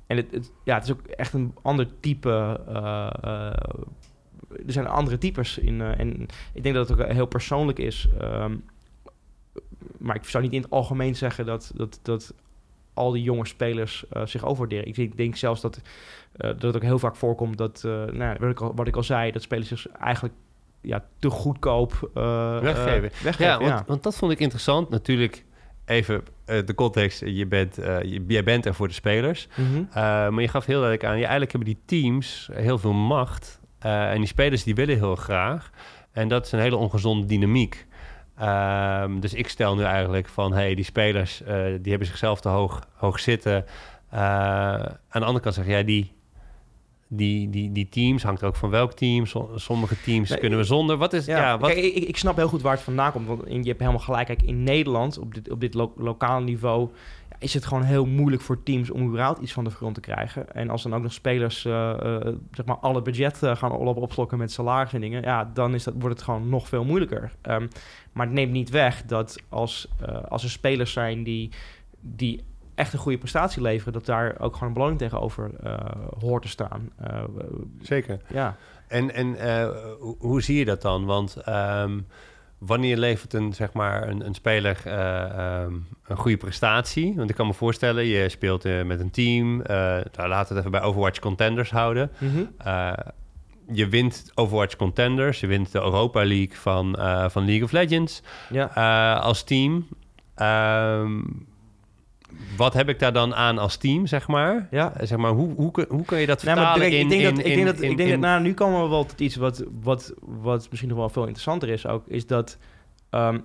en 0.06 0.16
het, 0.16 0.30
het- 0.30 0.52
ja, 0.64 0.74
het 0.74 0.84
is 0.84 0.90
ook 0.92 1.06
echt 1.06 1.32
een 1.32 1.54
ander 1.62 1.86
type... 2.00 2.60
eh, 2.68 3.08
eh, 3.22 3.52
er 4.66 4.72
zijn 4.72 4.86
andere 4.86 5.18
types 5.18 5.58
in. 5.58 5.80
eh, 5.80 5.98
en 5.98 6.26
ik 6.52 6.62
denk 6.62 6.74
dat 6.74 6.88
het 6.88 7.00
ook 7.00 7.06
heel 7.12 7.26
persoonlijk 7.26 7.78
is. 7.78 8.08
Ehm, 8.20 8.56
maar 9.98 10.16
ik 10.16 10.24
zou 10.24 10.44
niet 10.44 10.52
in 10.52 10.62
het 10.62 10.70
algemeen 10.70 11.16
zeggen 11.16 11.46
dat, 11.46 11.72
dat, 11.74 12.00
dat 12.02 12.34
al 12.94 13.10
die 13.10 13.22
jonge 13.22 13.46
spelers 13.46 14.04
zich 14.24 14.44
overwaarderen. 14.44 14.86
Ik 14.86 14.94
denk, 14.94 15.16
denk 15.16 15.36
zelfs 15.36 15.60
dat, 15.60 15.80
dat 16.36 16.62
het 16.62 16.76
ook 16.76 16.82
heel 16.82 16.98
vaak 16.98 17.16
voorkomt 17.16 17.58
dat, 17.58 17.80
nou, 18.12 18.36
wat, 18.38 18.50
ik 18.50 18.60
al, 18.60 18.74
wat 18.74 18.86
ik 18.86 18.96
al 18.96 19.02
zei, 19.02 19.30
dat 19.32 19.42
spelers 19.42 19.68
zich 19.68 19.88
eigenlijk 19.88 20.34
ja, 20.86 21.04
te 21.18 21.30
goedkoop 21.30 22.10
eh, 22.14 22.58
Weggeven. 22.58 23.10
eh, 23.10 23.20
weggeven. 23.22 23.44
Ja, 23.44 23.58
want, 23.58 23.86
want 23.86 24.02
dat 24.02 24.16
vond 24.16 24.32
ik 24.32 24.38
interessant. 24.40 24.88
Natuurlijk, 24.90 25.44
even 25.84 26.22
eh, 26.44 26.58
de 26.66 26.74
context. 26.74 27.20
Je 27.24 27.46
bent, 27.46 27.74
je- 27.76 28.24
jij 28.26 28.44
bent 28.44 28.66
er 28.66 28.74
voor 28.74 28.88
de 28.88 28.94
spelers. 28.94 29.48
Mhm. 29.54 29.84
Maar 30.34 30.40
je 30.42 30.48
gaf 30.48 30.64
heel 30.66 30.80
duidelijk 30.80 31.04
aan, 31.10 31.14
ja, 31.18 31.20
eigenlijk 31.20 31.52
hebben 31.52 31.68
die 31.74 31.82
teams 32.02 32.48
heel 32.52 32.78
veel 32.78 32.92
macht. 32.92 33.60
En 33.78 34.18
die 34.18 34.26
spelers 34.26 34.62
die 34.62 34.74
willen 34.74 34.96
heel 34.96 35.16
graag. 35.16 35.70
En 36.12 36.28
dat 36.28 36.46
is 36.46 36.52
een 36.52 36.60
hele 36.60 36.76
ongezonde 36.76 37.26
dynamiek. 37.26 37.86
Ehm, 38.38 39.18
dus 39.20 39.34
ik 39.34 39.48
stel 39.48 39.76
nu 39.76 39.82
eigenlijk 39.82 40.28
van, 40.28 40.52
hey, 40.52 40.74
die 40.74 40.84
spelers 40.84 41.42
die 41.80 41.90
hebben 41.90 42.06
zichzelf 42.08 42.40
te 42.40 42.48
hoog, 42.48 42.88
hoog 42.94 43.20
zitten. 43.20 43.64
aan 44.10 45.20
de 45.20 45.24
andere 45.24 45.40
kant 45.40 45.54
zeg 45.54 45.66
jij, 45.66 45.84
die, 45.84 46.12
die, 47.08 47.50
die, 47.50 47.72
die 47.72 47.88
teams, 47.88 48.22
hangt 48.22 48.44
ook 48.44 48.56
van 48.56 48.70
welk 48.70 48.92
team. 48.92 49.24
Sommige 49.54 50.00
teams 50.00 50.38
kunnen 50.38 50.58
we 50.58 50.64
zonder. 50.64 50.96
Wat 50.96 51.12
is, 51.12 51.26
ja, 51.26 51.58
wat... 51.58 51.70
Kijk, 51.70 51.84
ik, 51.84 52.04
ik 52.04 52.16
snap 52.16 52.36
heel 52.36 52.48
goed 52.48 52.62
waar 52.62 52.72
het 52.72 52.82
vandaan 52.82 53.12
komt. 53.12 53.26
Want 53.26 53.42
je 53.46 53.68
hebt 53.68 53.80
helemaal 53.80 54.00
gelijk. 54.00 54.26
Kijk, 54.26 54.42
in 54.42 54.62
Nederland, 54.62 55.18
op 55.18 55.34
dit, 55.34 55.50
op 55.50 55.60
dit 55.60 55.74
lo 55.74 55.92
lokale 55.96 56.44
niveau 56.44 56.90
is 57.38 57.54
het 57.54 57.66
gewoon 57.66 57.82
heel 57.82 58.06
moeilijk 58.06 58.42
voor 58.42 58.62
teams 58.62 58.90
om 58.90 59.06
überhaupt 59.06 59.42
iets 59.42 59.52
van 59.52 59.64
de 59.64 59.70
grond 59.70 59.94
te 59.94 60.00
krijgen. 60.00 60.54
En 60.54 60.70
als 60.70 60.82
dan 60.82 60.94
ook 60.94 61.02
nog 61.02 61.12
spelers 61.12 61.64
uh, 61.64 61.94
uh, 62.02 62.20
zeg 62.50 62.66
maar 62.66 62.76
alle 62.76 63.02
budget 63.02 63.42
uh, 63.42 63.56
gaan 63.56 63.72
op 63.72 63.96
opslokken 63.96 64.38
met 64.38 64.52
salaris 64.52 64.92
en 64.92 65.00
dingen, 65.00 65.22
ja, 65.22 65.50
dan 65.54 65.74
is 65.74 65.84
dat, 65.84 65.94
wordt 65.98 66.14
het 66.16 66.24
gewoon 66.24 66.48
nog 66.48 66.68
veel 66.68 66.84
moeilijker. 66.84 67.32
Um, 67.42 67.68
maar 68.12 68.26
het 68.26 68.34
neemt 68.34 68.52
niet 68.52 68.70
weg 68.70 69.02
dat 69.06 69.42
als, 69.48 69.88
als 70.28 70.42
er 70.42 70.50
spelers 70.50 70.92
zijn 70.92 71.22
die, 71.22 71.50
die 72.00 72.40
echt 72.76 72.92
een 72.92 72.98
goede 72.98 73.18
prestatie 73.18 73.62
leveren, 73.62 73.92
dat 73.92 74.06
daar 74.06 74.34
ook 74.38 74.52
gewoon 74.52 74.68
een 74.68 74.74
beloning 74.74 74.98
tegenover 74.98 75.50
hoort 76.18 76.42
te 76.42 76.48
staan. 76.48 76.92
Zeker. 77.80 78.20
Ja. 78.28 78.56
En, 78.88 79.14
en 79.14 79.36
hoe 80.18 80.42
zie 80.42 80.58
je 80.58 80.64
dat 80.64 80.82
dan? 80.82 81.04
Want 81.04 81.36
um, 81.48 82.06
wanneer 82.58 82.96
levert 82.96 83.32
een, 83.32 83.52
zeg 83.52 83.72
maar, 83.72 84.08
een, 84.08 84.26
een 84.26 84.34
speler 84.34 84.76
um, 84.86 85.86
een 86.06 86.16
goede 86.16 86.36
prestatie? 86.36 87.14
Want 87.16 87.30
ik 87.30 87.36
kan 87.36 87.46
me 87.46 87.54
voorstellen, 87.54 88.04
je 88.04 88.28
speelt 88.28 88.64
met 88.84 89.00
een 89.00 89.10
team. 89.10 89.56
Nou, 89.56 90.28
laten 90.28 90.48
we 90.48 90.54
het 90.54 90.58
even 90.58 90.70
bij 90.70 90.82
Overwatch 90.82 91.18
Contenders 91.18 91.70
houden. 91.70 92.10
Mm 92.18 92.28
-hmm. 92.28 92.48
je 93.72 93.88
wint 93.88 94.32
Overwatch 94.34 94.76
Contenders. 94.76 95.40
Je 95.40 95.46
wint 95.46 95.72
de 95.72 95.80
Europa 95.80 96.24
League 96.24 96.56
van, 96.56 96.96
van 97.30 97.44
League 97.44 97.64
of 97.64 97.72
Legends 97.72 98.22
ja. 98.50 99.14
als 99.14 99.42
team. 99.44 99.86
Um, 100.36 101.46
wat 102.56 102.74
heb 102.74 102.88
ik 102.88 102.98
daar 102.98 103.12
dan 103.12 103.34
aan 103.34 103.58
als 103.58 103.76
team, 103.76 104.06
zeg 104.06 104.28
maar? 104.28 104.68
Ja. 104.70 104.92
Zeg 105.00 105.18
maar, 105.18 105.30
hoe, 105.30 105.54
hoe, 105.54 105.86
hoe 105.88 106.04
kun 106.04 106.18
je 106.18 106.26
dat 106.26 106.40
vertalen 106.40 106.92
ik 106.92 107.08
denk 107.08 107.22
dat, 107.22 107.38
ik 107.38 107.54
denk 107.54 107.66
dat, 107.66 107.80
ik 107.80 107.96
denk 107.96 108.10
dat 108.10 108.18
nou, 108.18 108.42
nu 108.42 108.54
komen 108.54 108.82
we 108.82 108.88
wel 108.88 109.04
tot 109.04 109.20
iets 109.20 109.36
wat, 109.36 109.64
wat, 109.82 110.14
wat 110.20 110.66
misschien 110.70 110.88
nog 110.88 110.98
wel 110.98 111.08
veel 111.08 111.22
interessanter 111.22 111.68
is 111.68 111.86
ook, 111.86 112.06
is 112.06 112.26
dat 112.26 112.58
um, 113.10 113.44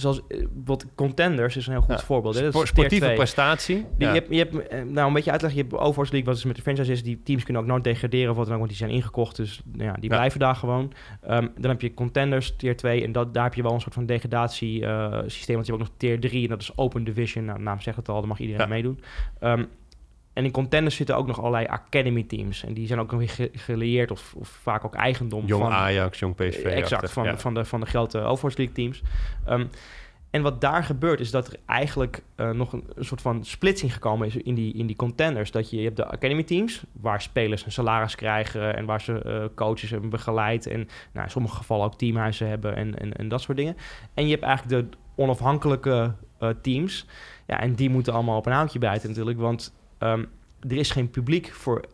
zoals 0.00 0.20
eh, 0.28 0.46
wat 0.64 0.86
Contenders 0.94 1.56
is 1.56 1.66
een 1.66 1.72
heel 1.72 1.82
goed 1.82 2.02
voorbeeld. 2.02 2.34
Hè? 2.34 2.50
Dat 2.50 2.66
sportieve 2.66 3.12
prestatie. 3.14 3.86
Die, 3.98 4.08
je, 4.08 4.14
hebt, 4.14 4.30
je 4.30 4.36
hebt, 4.36 4.68
eh, 4.68 4.82
nou, 4.82 5.08
een 5.08 5.12
beetje 5.12 5.30
uitleggen. 5.30 5.60
Je 5.60 5.68
hebt 5.68 5.82
Overwatch 5.82 6.10
League, 6.10 6.28
wat 6.28 6.38
is 6.38 6.44
met 6.44 6.56
de 6.56 6.62
franchise 6.62 6.92
is. 6.92 7.02
Die 7.02 7.22
teams 7.22 7.44
kunnen 7.44 7.62
ook 7.62 7.68
nooit 7.68 7.84
degraderen 7.84 8.30
of 8.30 8.36
wat 8.36 8.44
dan 8.44 8.54
ook, 8.54 8.60
want 8.60 8.70
die 8.70 8.78
zijn 8.86 8.90
ingekocht. 8.90 9.36
Dus 9.36 9.60
nou 9.72 9.84
ja, 9.84 9.96
die 10.00 10.08
blijven 10.08 10.40
daar 10.40 10.54
gewoon. 10.54 10.92
Um, 11.30 11.50
dan 11.58 11.70
heb 11.70 11.80
je 11.80 11.94
Contenders, 11.94 12.56
tier 12.56 12.76
2. 12.76 13.04
En 13.04 13.12
dat, 13.12 13.34
daar 13.34 13.44
heb 13.44 13.54
je 13.54 13.62
wel 13.62 13.72
een 13.72 13.80
soort 13.80 13.94
van 13.94 14.06
degradatiesysteem. 14.06 15.12
Uh, 15.12 15.22
systeem, 15.26 15.54
want 15.54 15.66
je 15.66 15.72
hebt 15.72 15.82
ook 15.82 15.88
nog 15.88 15.96
tier 15.96 16.20
3. 16.20 16.42
En 16.42 16.48
dat 16.48 16.60
is 16.60 16.76
Open 16.76 17.04
Division. 17.04 17.44
Nou, 17.44 17.62
naam 17.62 17.80
zegt 17.80 17.96
het 17.96 18.08
al, 18.08 18.18
daar 18.18 18.28
mag 18.28 18.38
iedereen 18.38 18.68
meedoen. 18.68 19.00
Um, 19.40 19.68
en 20.38 20.44
in 20.44 20.50
contenders 20.50 20.96
zitten 20.96 21.16
ook 21.16 21.26
nog 21.26 21.38
allerlei 21.38 21.66
academy 21.66 22.22
teams. 22.22 22.64
En 22.64 22.74
die 22.74 22.86
zijn 22.86 23.00
ook 23.00 23.10
nog 23.10 23.20
weer 23.20 23.50
geleerd 23.52 24.10
of, 24.10 24.34
of 24.36 24.48
vaak 24.48 24.84
ook 24.84 24.94
eigendom 24.94 25.46
jong 25.46 25.62
van... 25.62 25.72
Ajax, 25.72 26.18
jong 26.18 26.34
PSV. 26.34 26.64
Exact, 26.64 27.10
van, 27.10 27.38
van, 27.38 27.54
de, 27.54 27.64
van 27.64 27.80
de 27.80 27.86
grote 27.86 28.18
Overwatch 28.18 28.56
League 28.56 28.74
teams. 28.74 29.02
Um, 29.48 29.70
en 30.30 30.42
wat 30.42 30.60
daar 30.60 30.84
gebeurt 30.84 31.20
is 31.20 31.30
dat 31.30 31.46
er 31.46 31.56
eigenlijk 31.66 32.22
uh, 32.36 32.50
nog 32.50 32.72
een, 32.72 32.84
een, 32.94 33.04
soort 33.04 33.20
van 33.20 33.44
splitsing 33.44 33.92
gekomen 33.92 34.26
is 34.26 34.36
in 34.36 34.54
die, 34.54 34.74
in 34.74 34.86
die 34.86 34.96
contenders. 34.96 35.50
Dat 35.50 35.70
je, 35.70 35.76
je 35.76 35.84
hebt 35.84 35.96
de 35.96 36.06
academy 36.06 36.42
teams, 36.42 36.82
waar 36.92 37.22
spelers 37.22 37.64
een 37.64 37.72
salaris 37.72 38.14
krijgen 38.14 38.76
en 38.76 38.84
waar 38.84 39.00
ze 39.00 39.22
uh, 39.26 39.44
coaches 39.54 39.90
hebben 39.90 40.10
begeleid. 40.10 40.66
En 40.66 40.88
nou, 41.12 41.24
in 41.24 41.30
sommige 41.30 41.56
gevallen 41.56 41.86
ook 41.86 41.98
teamhuizen 41.98 42.48
hebben 42.48 42.76
en, 42.76 42.98
en, 42.98 43.12
en 43.12 43.28
dat 43.28 43.40
soort 43.40 43.56
dingen. 43.56 43.76
En 44.14 44.24
je 44.24 44.30
hebt 44.30 44.42
eigenlijk 44.42 44.90
de 44.90 44.96
onafhankelijke 45.14 46.14
uh, 46.40 46.48
teams. 46.62 47.06
Ja, 47.46 47.60
en 47.60 47.74
die 47.74 47.90
moeten 47.90 48.12
allemaal 48.12 48.38
op 48.38 48.46
een 48.46 48.52
houtje 48.52 48.78
bijten 48.78 49.08
natuurlijk. 49.08 49.38
Want 49.38 49.72
um, 49.98 50.26
er 50.60 50.76
is 50.76 50.90
geen 50.90 51.10
publiek 51.10 51.52
voor 51.52 51.84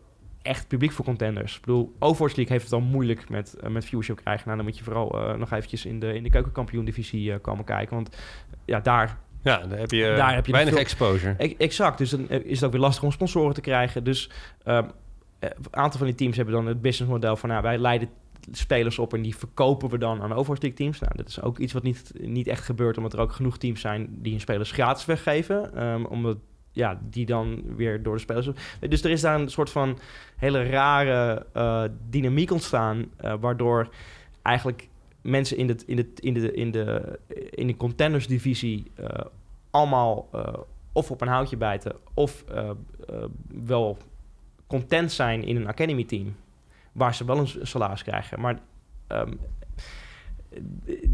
echt 0.41 0.67
publiek 0.67 0.91
voor 0.91 1.05
contenders. 1.05 1.55
Ik 1.55 1.61
bedoel, 1.61 1.95
Overwatch 1.99 2.35
League 2.35 2.53
heeft 2.53 2.71
het 2.71 2.73
al 2.73 2.87
moeilijk 2.87 3.29
met, 3.29 3.57
uh, 3.63 3.69
met 3.69 3.85
viewership 3.85 4.15
krijgen. 4.15 4.43
Nou, 4.45 4.57
dan 4.57 4.65
moet 4.65 4.77
je 4.77 4.83
vooral 4.83 5.29
uh, 5.29 5.35
nog 5.35 5.51
eventjes 5.51 5.85
in 5.85 5.99
de, 5.99 6.13
in 6.13 6.23
de 6.23 6.29
keukenkampioen-divisie 6.29 7.31
uh, 7.31 7.35
komen 7.41 7.65
kijken. 7.65 7.95
Want 7.95 8.17
ja, 8.65 8.79
daar... 8.79 9.17
Ja, 9.41 9.57
daar 9.57 9.79
heb 9.79 9.91
je, 9.91 10.13
daar 10.17 10.35
heb 10.35 10.45
je 10.45 10.51
weinig 10.51 10.73
veel... 10.73 10.83
exposure. 10.83 11.35
E 11.37 11.55
exact, 11.57 11.97
dus 11.97 12.09
dan 12.09 12.29
is 12.29 12.55
het 12.55 12.63
ook 12.63 12.71
weer 12.71 12.81
lastig 12.81 13.03
om 13.03 13.11
sponsoren 13.11 13.53
te 13.53 13.61
krijgen. 13.61 14.03
Dus 14.03 14.29
een 14.63 14.91
aantal 15.71 15.97
van 15.97 16.07
die 16.07 16.15
teams 16.15 16.35
hebben 16.35 16.53
dan 16.53 16.65
het 16.65 16.81
businessmodel 16.81 17.35
van... 17.35 17.49
Nou, 17.49 17.61
wij 17.61 17.77
leiden 17.77 18.09
spelers 18.51 18.99
op 18.99 19.13
en 19.13 19.21
die 19.21 19.35
verkopen 19.35 19.89
we 19.89 19.97
dan 19.97 20.21
aan 20.21 20.33
Overwatch 20.33 20.61
League 20.61 20.77
teams. 20.77 20.99
Nou, 20.99 21.11
dat 21.15 21.27
is 21.27 21.41
ook 21.41 21.57
iets 21.57 21.73
wat 21.73 21.83
niet, 21.83 22.11
niet 22.19 22.47
echt 22.47 22.63
gebeurt... 22.63 22.97
omdat 22.97 23.13
er 23.13 23.19
ook 23.19 23.31
genoeg 23.31 23.57
teams 23.57 23.81
zijn 23.81 24.07
die 24.11 24.31
hun 24.31 24.41
spelers 24.41 24.71
gratis 24.71 25.05
weggeven. 25.05 25.83
Um, 25.83 26.05
omdat 26.05 26.37
ja, 26.75 26.99
die 27.09 27.25
dan 27.25 27.75
weer 27.75 28.03
door 28.03 28.15
de 28.15 28.21
spelers. 28.21 28.49
Dus 28.79 29.03
er 29.03 29.11
is 29.11 29.21
daar 29.21 29.39
een 29.39 29.49
soort 29.49 29.69
van 29.69 29.99
hele 30.35 30.63
rare 30.63 31.45
uh, 31.55 31.83
dynamiek 32.09 32.51
ontstaan, 32.51 33.05
uh, 33.21 33.33
waardoor 33.39 33.89
eigenlijk 34.41 34.89
mensen 35.21 35.57
in, 35.57 35.67
het, 35.67 35.83
in, 35.83 35.97
het, 35.97 36.19
in, 36.19 36.33
de, 36.33 36.51
in, 36.51 36.71
de, 36.71 37.19
in 37.49 37.67
de 37.67 37.77
contenders 37.77 38.27
divisie 38.27 38.91
uh, 38.99 39.07
allemaal 39.69 40.29
of 40.91 41.11
op 41.11 41.21
een 41.21 41.27
houtje 41.27 41.57
bijten 41.57 41.95
of 42.13 42.43
wel 43.65 43.97
content 44.67 45.11
zijn 45.11 45.43
in 45.43 45.55
een 45.55 45.67
academy 45.67 46.03
team, 46.03 46.35
waar 46.91 47.15
ze 47.15 47.25
wel 47.25 47.37
een 47.37 47.67
salaris 47.67 48.03
krijgen. 48.03 48.39
Maar 48.39 48.59
um, 49.07 49.39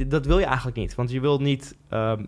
dat 0.07 0.25
wil 0.25 0.39
je 0.39 0.45
eigenlijk 0.45 0.77
niet, 0.77 0.95
want 0.95 1.11
je 1.11 1.19
wilt 1.19 1.41
niet. 1.41 1.77
Um, 1.89 2.27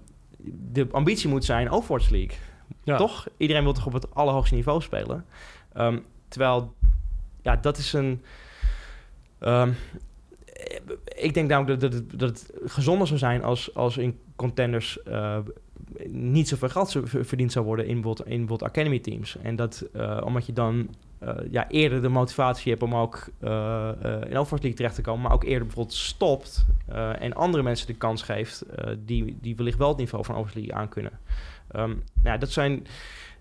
de 0.71 0.88
ambitie 0.91 1.29
moet 1.29 1.45
zijn 1.45 1.69
Overwatch 1.69 2.09
League. 2.09 2.38
Toch? 2.84 3.28
Iedereen 3.38 3.64
wil 3.64 3.74
toch 3.74 3.86
op 3.86 3.93
het 3.93 4.16
allerhoogste 4.16 4.55
niveau 4.55 4.82
spelen. 4.82 5.26
Um, 5.78 6.03
terwijl, 6.28 6.74
ja, 7.41 7.55
dat 7.55 7.78
is 7.78 7.93
een... 7.93 8.22
Um, 9.39 9.76
ik 11.16 11.34
denk 11.34 11.49
namelijk 11.49 11.80
dat, 11.80 11.91
dat, 11.91 12.20
dat 12.20 12.30
het 12.30 12.51
gezonder 12.66 13.07
zou 13.07 13.20
zijn 13.20 13.43
als, 13.43 13.76
als 13.76 13.97
in 13.97 14.20
contenders 14.36 14.99
uh, 15.07 15.38
niet 16.07 16.47
zoveel 16.47 16.70
geld 16.70 16.97
verdiend 17.05 17.51
zou 17.51 17.66
worden 17.66 17.88
in 17.88 17.93
bijvoorbeeld, 17.93 18.28
in 18.28 18.38
bijvoorbeeld 18.38 18.70
academy 18.70 18.99
teams. 18.99 19.38
En 19.38 19.55
dat 19.55 19.86
uh, 19.95 20.22
omdat 20.24 20.45
je 20.45 20.53
dan 20.53 20.95
uh, 21.24 21.30
ja, 21.51 21.70
eerder 21.70 22.01
de 22.01 22.09
motivatie 22.09 22.72
hebt 22.72 22.84
om 22.84 22.95
ook 22.95 23.28
in 23.39 24.38
Overwatch 24.38 24.49
League 24.49 24.74
terecht 24.74 24.95
te 24.95 25.01
komen, 25.01 25.22
maar 25.22 25.34
ook 25.34 25.43
eerder 25.43 25.66
bijvoorbeeld 25.66 25.95
stopt 25.95 26.66
en 27.20 27.34
andere 27.34 27.64
mensen 27.64 27.88
de 27.88 27.93
kans 27.93 28.22
geeft 28.22 28.66
die, 29.05 29.38
die 29.41 29.55
wellicht 29.55 29.78
wel 29.78 29.88
het 29.88 29.97
niveau 29.97 30.26
van 30.26 30.36
Overwatch 30.36 30.59
League 30.59 30.76
aan 30.76 30.89
kunnen. 30.89 31.11
Um, 31.76 32.03
nou, 32.24 32.39
dat 32.39 32.51
zijn. 32.51 32.88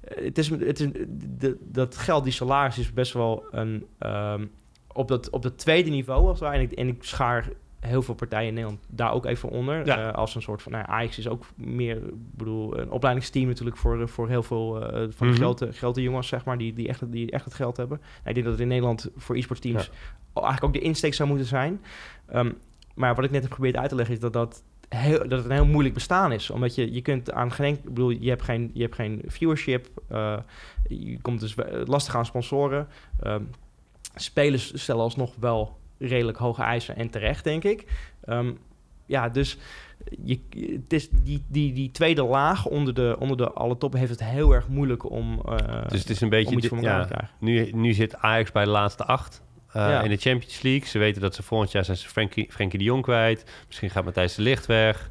Eh, 0.01 0.25
het 0.25 0.39
is, 0.39 0.49
het 0.49 0.81
is, 0.81 0.89
de, 1.39 1.57
dat 1.61 1.97
geld, 1.97 2.25
die 2.25 2.33
salaris, 2.33 2.79
is 2.79 2.93
best 2.93 3.13
wel 3.13 3.45
een. 3.51 3.87
Um, 4.01 4.51
op, 4.93 5.09
dat, 5.09 5.31
op 5.31 5.43
dat 5.43 5.59
tweede 5.59 5.91
niveau, 5.91 6.29
als 6.29 6.41
en 6.41 6.61
ik, 6.61 6.73
en 6.73 6.89
ik 6.89 7.05
schaar 7.05 7.49
heel 7.81 8.03
veel 8.03 8.15
partijen 8.15 8.49
in 8.49 8.55
Nederland 8.55 8.81
daar 8.89 9.13
ook 9.13 9.27
even 9.27 9.49
onder. 9.49 9.87
Ja. 9.87 10.09
Uh, 10.09 10.13
als 10.13 10.35
een 10.35 10.43
soort 10.43 10.63
van. 10.63 10.73
Nou, 10.73 10.85
Ajax 10.89 11.19
is 11.19 11.29
ook 11.29 11.45
meer. 11.55 11.97
Ik 11.97 12.37
bedoel, 12.37 12.79
een 12.79 12.91
opleidingsteam 12.91 13.47
natuurlijk 13.47 13.77
voor, 13.77 14.09
voor 14.09 14.29
heel 14.29 14.43
veel 14.43 14.77
uh, 14.77 14.89
van 14.89 15.01
mm 15.01 15.11
-hmm. 15.19 15.31
de 15.31 15.37
grote, 15.37 15.73
grote 15.73 16.03
jongens, 16.03 16.29
zeg 16.29 16.45
maar, 16.45 16.59
die, 16.59 16.73
die, 16.73 16.89
echt, 16.89 17.13
die 17.13 17.31
echt 17.31 17.45
het 17.45 17.55
geld 17.55 17.77
hebben. 17.77 17.99
Nou, 17.99 18.29
ik 18.29 18.35
denk 18.35 18.45
dat 18.45 18.55
het 18.55 18.63
in 18.63 18.69
Nederland 18.69 19.11
voor 19.17 19.37
e-sportteams 19.37 19.85
ja. 19.85 19.93
eigenlijk 20.35 20.65
ook 20.65 20.73
de 20.73 20.89
insteek 20.89 21.15
zou 21.15 21.29
moeten 21.29 21.47
zijn. 21.47 21.81
Um, 22.35 22.59
maar 22.95 23.15
wat 23.15 23.25
ik 23.25 23.31
net 23.31 23.43
heb 23.43 23.51
geprobeerd 23.51 23.77
uit 23.77 23.89
te 23.89 23.95
leggen, 23.95 24.15
is 24.15 24.21
dat 24.21 24.33
dat 24.33 24.63
heel, 24.95 25.19
dat 25.19 25.31
het 25.31 25.45
een 25.45 25.51
heel 25.51 25.67
moeilijk 25.67 25.95
bestaan 25.95 26.33
is. 26.33 26.51
Omdat 26.51 26.75
je, 26.75 26.93
je 26.93 27.03
kunt 27.03 27.33
aan 27.33 27.53
geen... 27.53 27.75
Ik 27.75 27.85
bedoel, 27.85 28.11
je 28.11 28.29
hebt 28.29 28.43
geen, 28.43 28.71
je 28.75 28.83
hebt 28.83 28.95
geen 28.95 29.23
viewership. 29.27 29.89
Uh, 30.13 30.39
je 30.89 31.21
komt 31.21 31.41
dus 31.41 31.55
lastig 31.85 32.17
aan 32.17 32.27
sponsoren. 32.27 32.89
Uh, 33.23 33.37
spelers 34.15 34.83
stellen 34.83 35.03
alsnog 35.03 35.35
wel 35.41 35.79
redelijk 35.99 36.39
hoge 36.39 36.63
eisen 36.63 36.97
en 36.97 37.11
terecht, 37.11 37.45
denk 37.45 37.65
ik. 37.65 37.85
Um, 38.27 38.59
ja, 39.07 39.29
dus 39.29 39.59
je, 40.25 40.41
het 40.51 40.93
is 40.93 41.09
die, 41.11 41.45
die, 41.49 41.73
die 41.73 41.91
tweede 41.91 42.25
laag 42.25 42.67
onder 42.67 42.95
de, 42.95 43.17
onder 43.19 43.37
de 43.37 43.53
alle 43.53 43.79
toppen 43.79 43.99
heeft 43.99 44.11
het 44.11 44.25
heel 44.25 44.53
erg 44.53 44.69
moeilijk 44.69 45.11
om. 45.11 45.43
Uh, 45.49 45.57
dus 45.89 46.01
het 46.01 46.11
is 46.11 46.21
een 46.21 46.29
beetje. 46.29 46.61
Dit, 46.61 46.81
ja, 46.81 47.31
nu, 47.39 47.71
nu 47.71 47.93
zit 47.93 48.17
Ajax 48.17 48.53
bij 48.53 48.65
de 48.65 48.71
laatste 48.71 49.05
acht. 49.05 49.43
Uh, 49.77 50.01
in 50.05 50.11
de 50.11 50.17
Champions 50.17 50.63
League. 50.63 50.89
Ze 50.89 50.99
weten 50.99 51.21
dat 51.21 51.35
ze 51.35 51.43
volgend 51.43 51.73
jaar 51.73 51.85
zijn 51.85 51.97
ze 51.97 52.09
Frenkie, 52.09 52.47
Frenkie 52.51 52.79
de 52.79 52.85
Jong 52.85 53.03
kwijt. 53.03 53.45
Misschien 53.67 53.91
gaat 53.91 54.05
Matthijs 54.05 54.35
de 54.35 54.43
Licht 54.43 54.67
weg. 54.67 55.09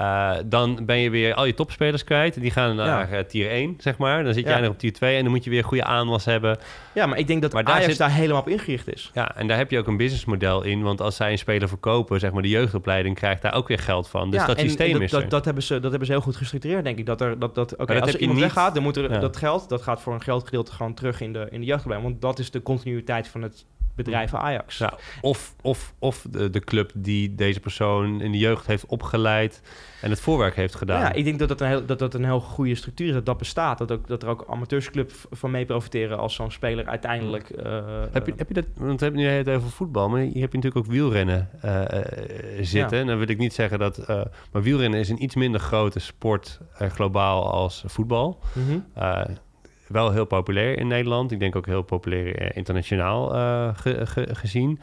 Uh, 0.00 0.32
dan 0.44 0.78
ben 0.86 0.98
je 0.98 1.10
weer 1.10 1.34
al 1.34 1.44
je 1.44 1.54
topspelers 1.54 2.04
kwijt. 2.04 2.40
Die 2.40 2.50
gaan 2.50 2.76
naar 2.76 3.10
ja. 3.10 3.18
uh, 3.18 3.24
tier 3.24 3.50
1, 3.50 3.74
zeg 3.78 3.98
maar. 3.98 4.24
Dan 4.24 4.34
zit 4.34 4.44
jij 4.44 4.60
nog 4.60 4.70
op 4.70 4.78
tier 4.78 4.92
2 4.92 5.16
en 5.16 5.22
dan 5.22 5.32
moet 5.32 5.44
je 5.44 5.50
weer 5.50 5.64
goede 5.64 5.84
aanwas 5.84 6.24
hebben. 6.24 6.58
Ja, 6.92 7.06
maar 7.06 7.18
ik 7.18 7.26
denk 7.26 7.42
dat 7.42 7.52
maar 7.52 7.64
Ajax 7.64 7.80
daar, 7.80 7.88
zit... 7.88 7.98
daar 7.98 8.10
helemaal 8.10 8.40
op 8.40 8.48
ingericht 8.48 8.94
is. 8.94 9.10
Ja, 9.14 9.36
en 9.36 9.46
daar 9.46 9.56
heb 9.56 9.70
je 9.70 9.78
ook 9.78 9.86
een 9.86 9.96
businessmodel 9.96 10.62
in. 10.62 10.82
Want 10.82 11.00
als 11.00 11.16
zij 11.16 11.30
een 11.30 11.38
speler 11.38 11.68
verkopen, 11.68 12.20
zeg 12.20 12.32
maar 12.32 12.42
de 12.42 12.48
jeugdopleiding 12.48 13.16
krijgt 13.16 13.42
daar 13.42 13.54
ook 13.54 13.68
weer 13.68 13.78
geld 13.78 14.08
van. 14.08 14.30
Dus 14.30 14.40
ja, 14.40 14.46
dat 14.46 14.58
systeem 14.58 14.92
dat, 14.92 15.02
is 15.02 15.10
dat, 15.10 15.30
dat, 15.30 15.44
hebben 15.44 15.62
ze, 15.62 15.80
dat 15.80 15.90
hebben 15.90 16.06
ze 16.06 16.12
heel 16.12 16.22
goed 16.22 16.36
gestructureerd, 16.36 16.84
denk 16.84 16.98
ik. 16.98 17.06
Dat 17.06 17.20
er, 17.20 17.38
dat, 17.38 17.54
dat, 17.54 17.76
okay, 17.76 17.98
als 17.98 18.14
er 18.14 18.20
iemand 18.20 18.38
niet... 18.38 18.48
weggaat, 18.48 18.74
dan 18.74 18.82
moet 18.82 18.96
er, 18.96 19.12
ja. 19.12 19.18
dat 19.18 19.36
geld, 19.36 19.68
dat 19.68 19.82
gaat 19.82 20.00
voor 20.00 20.14
een 20.14 20.22
geldgedeelte 20.22 20.72
gewoon 20.72 20.94
terug 20.94 21.20
in 21.20 21.32
de, 21.32 21.48
in 21.50 21.60
de 21.60 21.66
jeugdopleiding. 21.66 22.10
Want 22.10 22.22
dat 22.22 22.38
is 22.38 22.50
de 22.50 22.62
continuïteit 22.62 23.28
van 23.28 23.42
het 23.42 23.66
bedrijven 23.96 24.38
Ajax. 24.40 24.78
Ja, 24.78 24.94
of 25.20 25.54
of, 25.62 25.94
of 25.98 26.26
de, 26.30 26.50
de 26.50 26.60
club 26.60 26.90
die 26.94 27.34
deze 27.34 27.60
persoon 27.60 28.20
in 28.20 28.32
de 28.32 28.38
jeugd 28.38 28.66
heeft 28.66 28.86
opgeleid 28.86 29.62
en 30.02 30.10
het 30.10 30.20
voorwerk 30.20 30.56
heeft 30.56 30.74
gedaan. 30.74 31.00
Ja, 31.00 31.12
ik 31.12 31.24
denk 31.24 31.38
dat 31.38 31.48
dat 31.48 31.60
een 31.60 31.66
heel, 31.66 31.86
dat 31.86 31.98
dat 31.98 32.14
een 32.14 32.24
heel 32.24 32.40
goede 32.40 32.74
structuur 32.74 33.08
is, 33.08 33.12
dat 33.12 33.26
dat 33.26 33.38
bestaat. 33.38 33.78
Dat, 33.78 33.92
ook, 33.92 34.06
dat 34.06 34.22
er 34.22 34.28
ook 34.28 34.44
amateursclub 34.48 35.12
van 35.30 35.50
mee 35.50 35.64
profiteren 35.64 36.18
als 36.18 36.34
zo'n 36.34 36.50
speler 36.50 36.86
uiteindelijk... 36.86 37.50
Uh, 37.50 37.84
heb, 38.10 38.26
je, 38.26 38.32
heb 38.36 38.48
je 38.48 38.54
dat, 38.54 38.64
want 38.74 38.98
we 38.98 39.04
hebben 39.04 39.22
nu 39.22 39.28
het 39.28 39.48
over 39.48 39.70
voetbal, 39.70 40.08
maar 40.08 40.20
hier 40.20 40.40
heb 40.40 40.52
je 40.52 40.58
natuurlijk 40.58 40.76
ook 40.76 40.92
wielrennen 40.92 41.48
uh, 41.64 41.82
zitten. 42.60 42.98
En 42.98 43.06
dan 43.06 43.18
wil 43.18 43.28
ik 43.28 43.38
niet 43.38 43.54
zeggen 43.54 43.78
dat... 43.78 44.06
maar 44.52 44.62
wielrennen 44.62 45.00
is 45.00 45.08
een 45.08 45.22
iets 45.22 45.34
minder 45.34 45.60
grote 45.60 45.98
sport 45.98 46.60
globaal 46.72 47.50
als 47.50 47.84
voetbal. 47.86 48.40
Mm 48.52 48.84
wel 49.88 50.12
heel 50.12 50.24
populair 50.24 50.78
in 50.78 50.86
Nederland. 50.86 51.32
Ik 51.32 51.38
denk 51.38 51.56
ook 51.56 51.66
heel 51.66 51.82
populair 51.82 52.56
internationaal 52.56 53.32
gezien. 54.14 54.80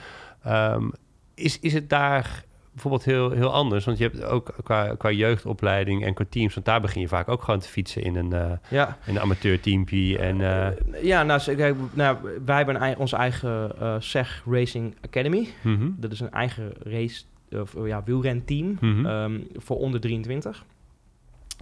Um, 0.47 0.91
is, 1.35 1.59
is 1.59 1.73
het 1.73 1.89
daar 1.89 2.43
bijvoorbeeld 2.71 3.03
heel, 3.03 3.31
heel 3.31 3.53
anders. 3.53 3.85
Want 3.85 3.97
je 3.97 4.03
hebt 4.03 4.23
ook 4.23 4.53
qua, 4.63 4.95
qua 4.95 5.11
jeugdopleiding 5.11 6.05
en 6.05 6.13
qua 6.13 6.25
teams... 6.29 6.53
want 6.53 6.65
daar 6.65 6.81
begin 6.81 7.01
je 7.01 7.07
vaak 7.07 7.27
ook 7.27 7.43
gewoon 7.43 7.59
te 7.59 7.67
fietsen 7.67 8.03
in 8.03 8.15
een, 8.15 8.33
uh, 8.33 8.51
ja. 8.69 8.97
een 9.05 9.19
amateurteampje. 9.19 10.17
En, 10.17 10.39
uh... 10.39 10.67
Ja, 11.03 11.23
nou, 11.23 11.55
kijk, 11.55 11.75
nou, 11.93 12.17
wij 12.45 12.57
hebben 12.57 12.83
een, 12.83 12.97
onze 12.97 13.15
eigen 13.15 13.71
SEG 13.99 14.43
Racing 14.45 14.95
Academy. 15.01 15.47
Mm 15.61 15.77
-hmm. 15.77 15.95
Dat 15.99 16.11
is 16.11 16.19
een 16.19 16.31
eigen 16.31 16.73
race, 16.83 17.23
of 17.51 17.75
ja, 17.85 18.03
wielrenteam 18.03 18.65
mm 18.65 18.77
-hmm. 18.79 19.05
um, 19.05 19.47
voor 19.55 19.77
onder 19.77 19.99
23. 19.99 20.65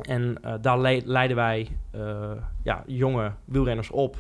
En 0.02 0.38
daar 0.62 0.80
le 0.80 1.02
leiden 1.06 1.36
wij 1.36 1.68
ja, 2.64 2.84
jonge 2.88 3.32
wielrenners 3.46 3.90
op 3.90 4.18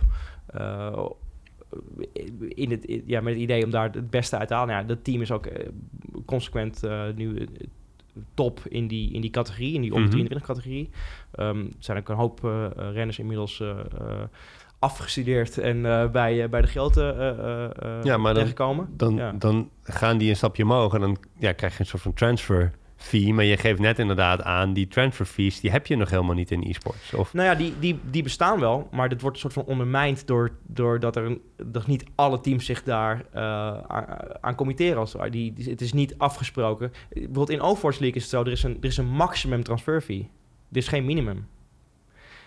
in 2.48 2.72
het, 2.72 3.02
ja, 3.06 3.22
met 3.22 3.34
het 3.34 3.42
idee 3.42 3.66
om 3.66 3.72
daar 3.72 3.90
het 3.92 4.10
beste 4.10 4.38
uit 4.38 4.48
te 4.48 4.54
halen. 4.54 4.70
Nou 4.70 4.82
ja, 4.82 4.88
dat 4.88 5.04
team 5.04 5.22
is 5.22 5.32
ook 5.32 5.46
uh, 5.46 5.54
consequent 6.26 6.84
uh, 6.84 7.04
nu 7.16 7.38
eh, 7.38 7.48
top 8.34 8.60
in 8.68 8.88
die, 8.88 9.14
in 9.14 9.22
die 9.22 9.30
categorie, 9.30 9.74
in 9.74 9.82
die 9.82 9.94
onder 9.94 10.10
23 10.10 10.48
mhm. 10.48 10.54
categorie. 10.54 10.90
Um, 11.40 11.66
er 11.66 11.74
zijn 11.80 11.98
ook 11.98 12.10
een 12.10 12.16
hoop 12.16 12.42
uh, 12.46 12.68
renners 12.76 13.20
inmiddels 13.20 13.64
afgestudeerd 14.80 15.58
en 15.58 15.82
bij, 16.12 16.50
bij 16.50 16.62
de 16.62 16.68
Gelten 16.68 17.16
ja, 18.04 18.18
maar 18.18 18.34
dan, 18.34 18.88
Dan, 18.90 19.16
ja. 19.16 19.32
dan 19.32 19.70
gaan 19.82 20.18
die 20.18 20.30
een 20.30 20.36
stapje 20.36 20.64
omhoog 20.64 20.94
en 20.94 21.00
dan 21.00 21.18
ja, 21.38 21.52
krijg 21.52 21.74
je 21.74 21.80
een 21.80 21.86
soort 21.86 22.02
van 22.02 22.14
transfer 22.14 22.72
fee. 23.04 23.34
Maar 23.34 23.45
je 23.45 23.58
geeft 23.58 23.80
net 23.80 23.99
inderdaad 23.99 24.43
aan, 24.43 24.74
die 24.74 24.88
transfer 24.88 25.26
fees, 25.26 25.60
die 25.60 25.72
heb 25.72 25.88
je 25.88 25.95
nog 25.95 26.10
helemaal 26.10 26.36
niet 26.36 26.52
in 26.52 26.62
e-sports. 26.62 27.14
Of... 27.14 27.34
Nou 27.34 27.47
ja, 27.47 27.56
die, 27.56 27.74
die, 27.80 27.99
die 28.12 28.24
bestaan 28.24 28.60
wel, 28.60 28.88
maar 28.91 29.10
dit 29.10 29.22
wordt 29.22 29.36
een 29.36 29.41
soort 29.41 29.54
van 29.54 29.66
ondermijnd 29.66 30.28
door, 30.28 30.52
doordat 30.68 31.16
er 31.16 31.38
dat 31.66 31.88
niet 31.88 32.04
alle 32.16 32.39
teams 32.39 32.66
zich 32.66 32.84
daar 32.84 33.26
uh, 33.36 33.41
aan, 34.41 34.56
committeren. 34.56 34.97
Als, 34.97 35.16
die, 35.30 35.54
het 35.64 35.82
is 35.82 35.93
niet 35.93 36.18
afgesproken. 36.18 36.91
Bijvoorbeeld 37.10 37.49
in 37.49 37.62
Overwatch 37.62 37.99
League 37.99 38.18
is 38.18 38.22
het 38.22 38.32
zo, 38.32 38.41
er 38.41 38.52
is 38.52 38.64
een, 38.64 38.78
er 38.82 38.88
is 38.88 38.97
een 38.97 39.10
maximum 39.10 39.64
transfer 39.64 40.02
fee. 40.02 40.30
Er 40.72 40.78
is 40.78 40.88
geen 40.88 41.06
minimum. 41.06 41.47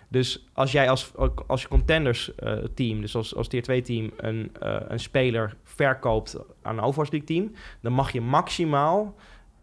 Dus 0.09 0.47
als 0.53 0.73
jij 0.73 0.91
als, 0.91 1.13
als 1.47 1.63
je 1.63 1.69
contenders 1.69 2.31
uh, 2.39 2.53
team, 2.75 3.01
dus 3.01 3.17
als, 3.17 3.35
als 3.35 3.49
tier 3.49 3.63
2 3.63 3.83
team, 3.83 4.11
een, 4.17 4.53
uh, 4.63 4.77
een 4.89 5.01
speler 5.01 5.57
verkoopt 5.63 6.37
aan 6.63 6.79
een 6.79 6.85
Overwatch 6.85 7.11
League 7.11 7.29
team, 7.29 7.53
dan 7.81 7.93
mag 7.93 8.13
je 8.13 8.21
maximaal 8.21 9.15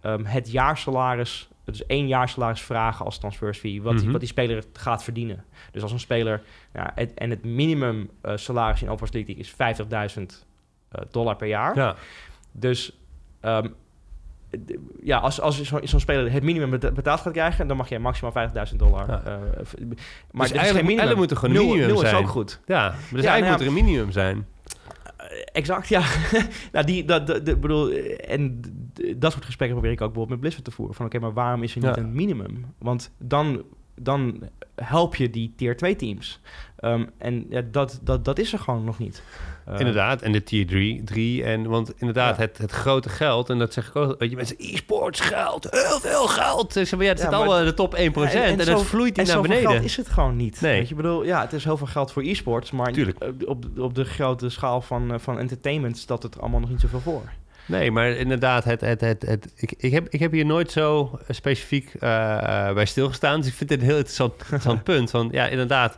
um, 0.02 0.26
het 0.26 0.52
jaarsalaris, 0.52 1.49
dus 1.66 1.86
één 1.86 2.08
jaarsalaris 2.08 2.62
vragen 2.62 3.06
als 3.06 3.18
transfersfee, 3.18 3.82
wat, 3.82 3.93
die, 3.93 4.02
mhm. 4.02 4.12
wat 4.12 4.20
die 4.20 4.30
speler 4.30 4.64
gaat 4.74 5.04
verdienen. 5.04 5.43
Dus 5.72 5.82
als 5.82 5.91
een 5.91 5.99
speler, 5.99 6.41
ja, 6.74 6.91
het, 6.95 7.14
en 7.14 7.30
het 7.30 7.43
minimum 7.43 8.10
uh, 8.24 8.32
salaris 8.36 8.82
in 8.82 8.89
Overwatch 8.89 9.14
League 9.14 9.36
is 9.36 9.52
50.000 9.52 9.58
uh, 9.58 10.28
eh, 10.89 11.02
dollar 11.12 11.36
per 11.36 11.47
jaar. 11.47 11.76
Ja. 11.76 11.95
Dus 12.52 12.97
um, 13.41 13.76
ja, 15.04 15.18
als, 15.18 15.41
als 15.41 15.62
zo'n 15.62 15.88
zo 15.88 15.99
speler 15.99 16.32
het 16.32 16.43
minimum 16.43 16.70
betaald 16.80 17.20
gaat 17.20 17.34
krijgen, 17.34 17.68
dan 17.68 17.78
mag 17.78 17.89
je 17.89 17.99
maximaal 17.99 18.49
50.000 18.70 18.76
dollar. 18.76 19.08
Ja. 19.08 19.22
Uh, 19.26 19.32
maar 20.32 20.47
dus 20.47 20.58
eigenlijk, 20.58 20.88
minimum. 20.88 21.16
moet 21.16 21.32
er 21.32 21.38
gewoon 21.38 21.56
minimum 21.56 21.78
nul, 21.78 21.88
nul 21.88 22.04
is 22.04 22.14
ook 22.14 22.28
goed. 22.28 22.60
Ja, 22.66 22.82
maar 22.82 22.97
dus 23.12 23.24
ja, 23.24 23.32
eigenlijk 23.32 23.41
nou, 23.41 23.52
moet 23.52 23.62
er 23.62 23.68
een 23.68 23.86
minimum 23.86 24.12
zijn. 24.12 24.47
Exact, 25.52 25.88
ja. 25.88 26.04
nou, 26.72 26.86
die, 26.86 27.06
dat, 27.06 27.28
dat, 27.28 27.44
bedoel, 27.44 27.92
en 27.92 28.62
dat 29.18 29.32
soort 29.32 29.46
gesprekken 29.46 29.78
probeer 29.78 29.96
ik 29.96 30.02
ook 30.02 30.14
bijvoorbeeld 30.14 30.30
met 30.30 30.40
Blizzard 30.40 30.64
te 30.66 30.72
voeren. 30.72 30.96
Van 30.96 31.06
oké, 31.06 31.20
maar 31.20 31.34
waarom 31.34 31.64
is 31.64 31.76
er 31.76 31.82
niet 31.82 31.98
een 31.98 32.14
minimum? 32.14 32.66
Want 32.78 33.12
dan, 33.18 33.64
dan 34.04 34.49
help 34.76 35.16
je 35.16 35.30
die 35.30 35.54
tier 35.56 35.78
2 35.78 35.95
teams. 35.95 36.39
Um, 36.80 37.10
en 37.18 37.45
ja, 37.49 37.62
dat, 37.72 37.99
dat, 38.04 38.26
dat 38.26 38.39
is 38.39 38.54
er 38.54 38.60
gewoon 38.60 38.84
nog 38.84 38.99
niet. 38.99 39.22
Uh, 39.70 39.80
inderdaad, 39.80 40.22
en 40.22 40.32
de 40.32 40.43
tier 40.43 40.68
3. 40.68 41.04
3 41.04 41.43
en, 41.43 41.68
want 41.68 41.93
inderdaad, 41.97 42.38
het, 42.38 42.58
het 42.58 42.72
grote 42.72 43.10
geld, 43.10 43.49
en 43.49 43.60
dat 43.60 43.74
zeg 43.74 43.88
ik 43.88 43.95
ook, 43.95 44.20
weet 44.20 44.30
je, 44.30 44.36
mensen, 44.36 44.56
e-sports 44.60 45.20
geld, 45.20 45.68
heel 45.72 45.99
veel 45.99 46.28
geld. 46.28 46.74
Zeg 46.74 46.91
maar, 46.91 47.04
ja, 47.04 47.10
het 47.10 47.20
zit 47.20 47.34
allemaal 47.34 47.60
in 47.60 47.66
de 47.66 47.74
top 47.74 47.95
1%, 47.95 47.97
en, 47.97 48.12
en, 48.14 48.41
en, 48.43 48.60
en 48.60 48.68
het 48.68 48.82
vloeit 48.82 49.18
niet 49.18 49.28
naar 49.28 49.41
beneden. 49.41 49.72
geld 49.72 49.84
is 49.84 49.97
het 49.97 50.10
gewoon 50.10 50.36
niet. 50.36 50.62
Nee. 50.62 50.78
Weet 50.80 50.89
je, 50.89 50.95
bedoel, 50.95 51.24
ja, 51.24 51.41
het 51.41 51.54
is 51.54 51.64
heel 51.64 51.78
veel 51.78 51.88
geld 51.88 52.12
voor 52.12 52.24
e-sports, 52.24 52.72
maar 52.72 52.91
Tuurlijk. 52.91 53.18
op, 53.45 53.66
op 53.78 53.95
de 53.95 54.04
grote 54.04 54.49
schaal 54.49 54.82
van, 54.82 55.20
van 55.20 55.39
entertainment 55.39 55.97
staat 55.97 56.24
het 56.24 56.39
allemaal 56.39 56.60
nog 56.60 56.70
niet 56.70 56.82
zoveel 56.82 56.99
voor. 56.99 57.24
Nee, 57.66 57.91
maar 57.91 58.09
inderdaad, 58.09 58.64
het, 58.64 58.82
het, 58.82 59.01
het, 59.01 59.22
het, 59.22 59.53
ik, 59.55 59.74
ik, 59.78 59.91
heb, 59.91 60.09
ik 60.09 60.20
heb 60.20 60.32
hier 60.32 60.45
nooit 60.45 60.72
zo 60.72 61.20
specifiek 61.30 61.93
uh, 61.93 62.01
bij 62.74 62.86
stilgestaan. 62.86 63.39
Dus 63.39 63.47
ik 63.47 63.53
vind 63.53 63.70
dit 63.70 63.80
een 63.80 63.86
heel 63.86 63.95
interessant, 63.95 64.34
interessant 64.41 64.84
punt. 64.84 65.12
Want 65.12 65.34
ja, 65.34 65.47
inderdaad, 65.47 65.97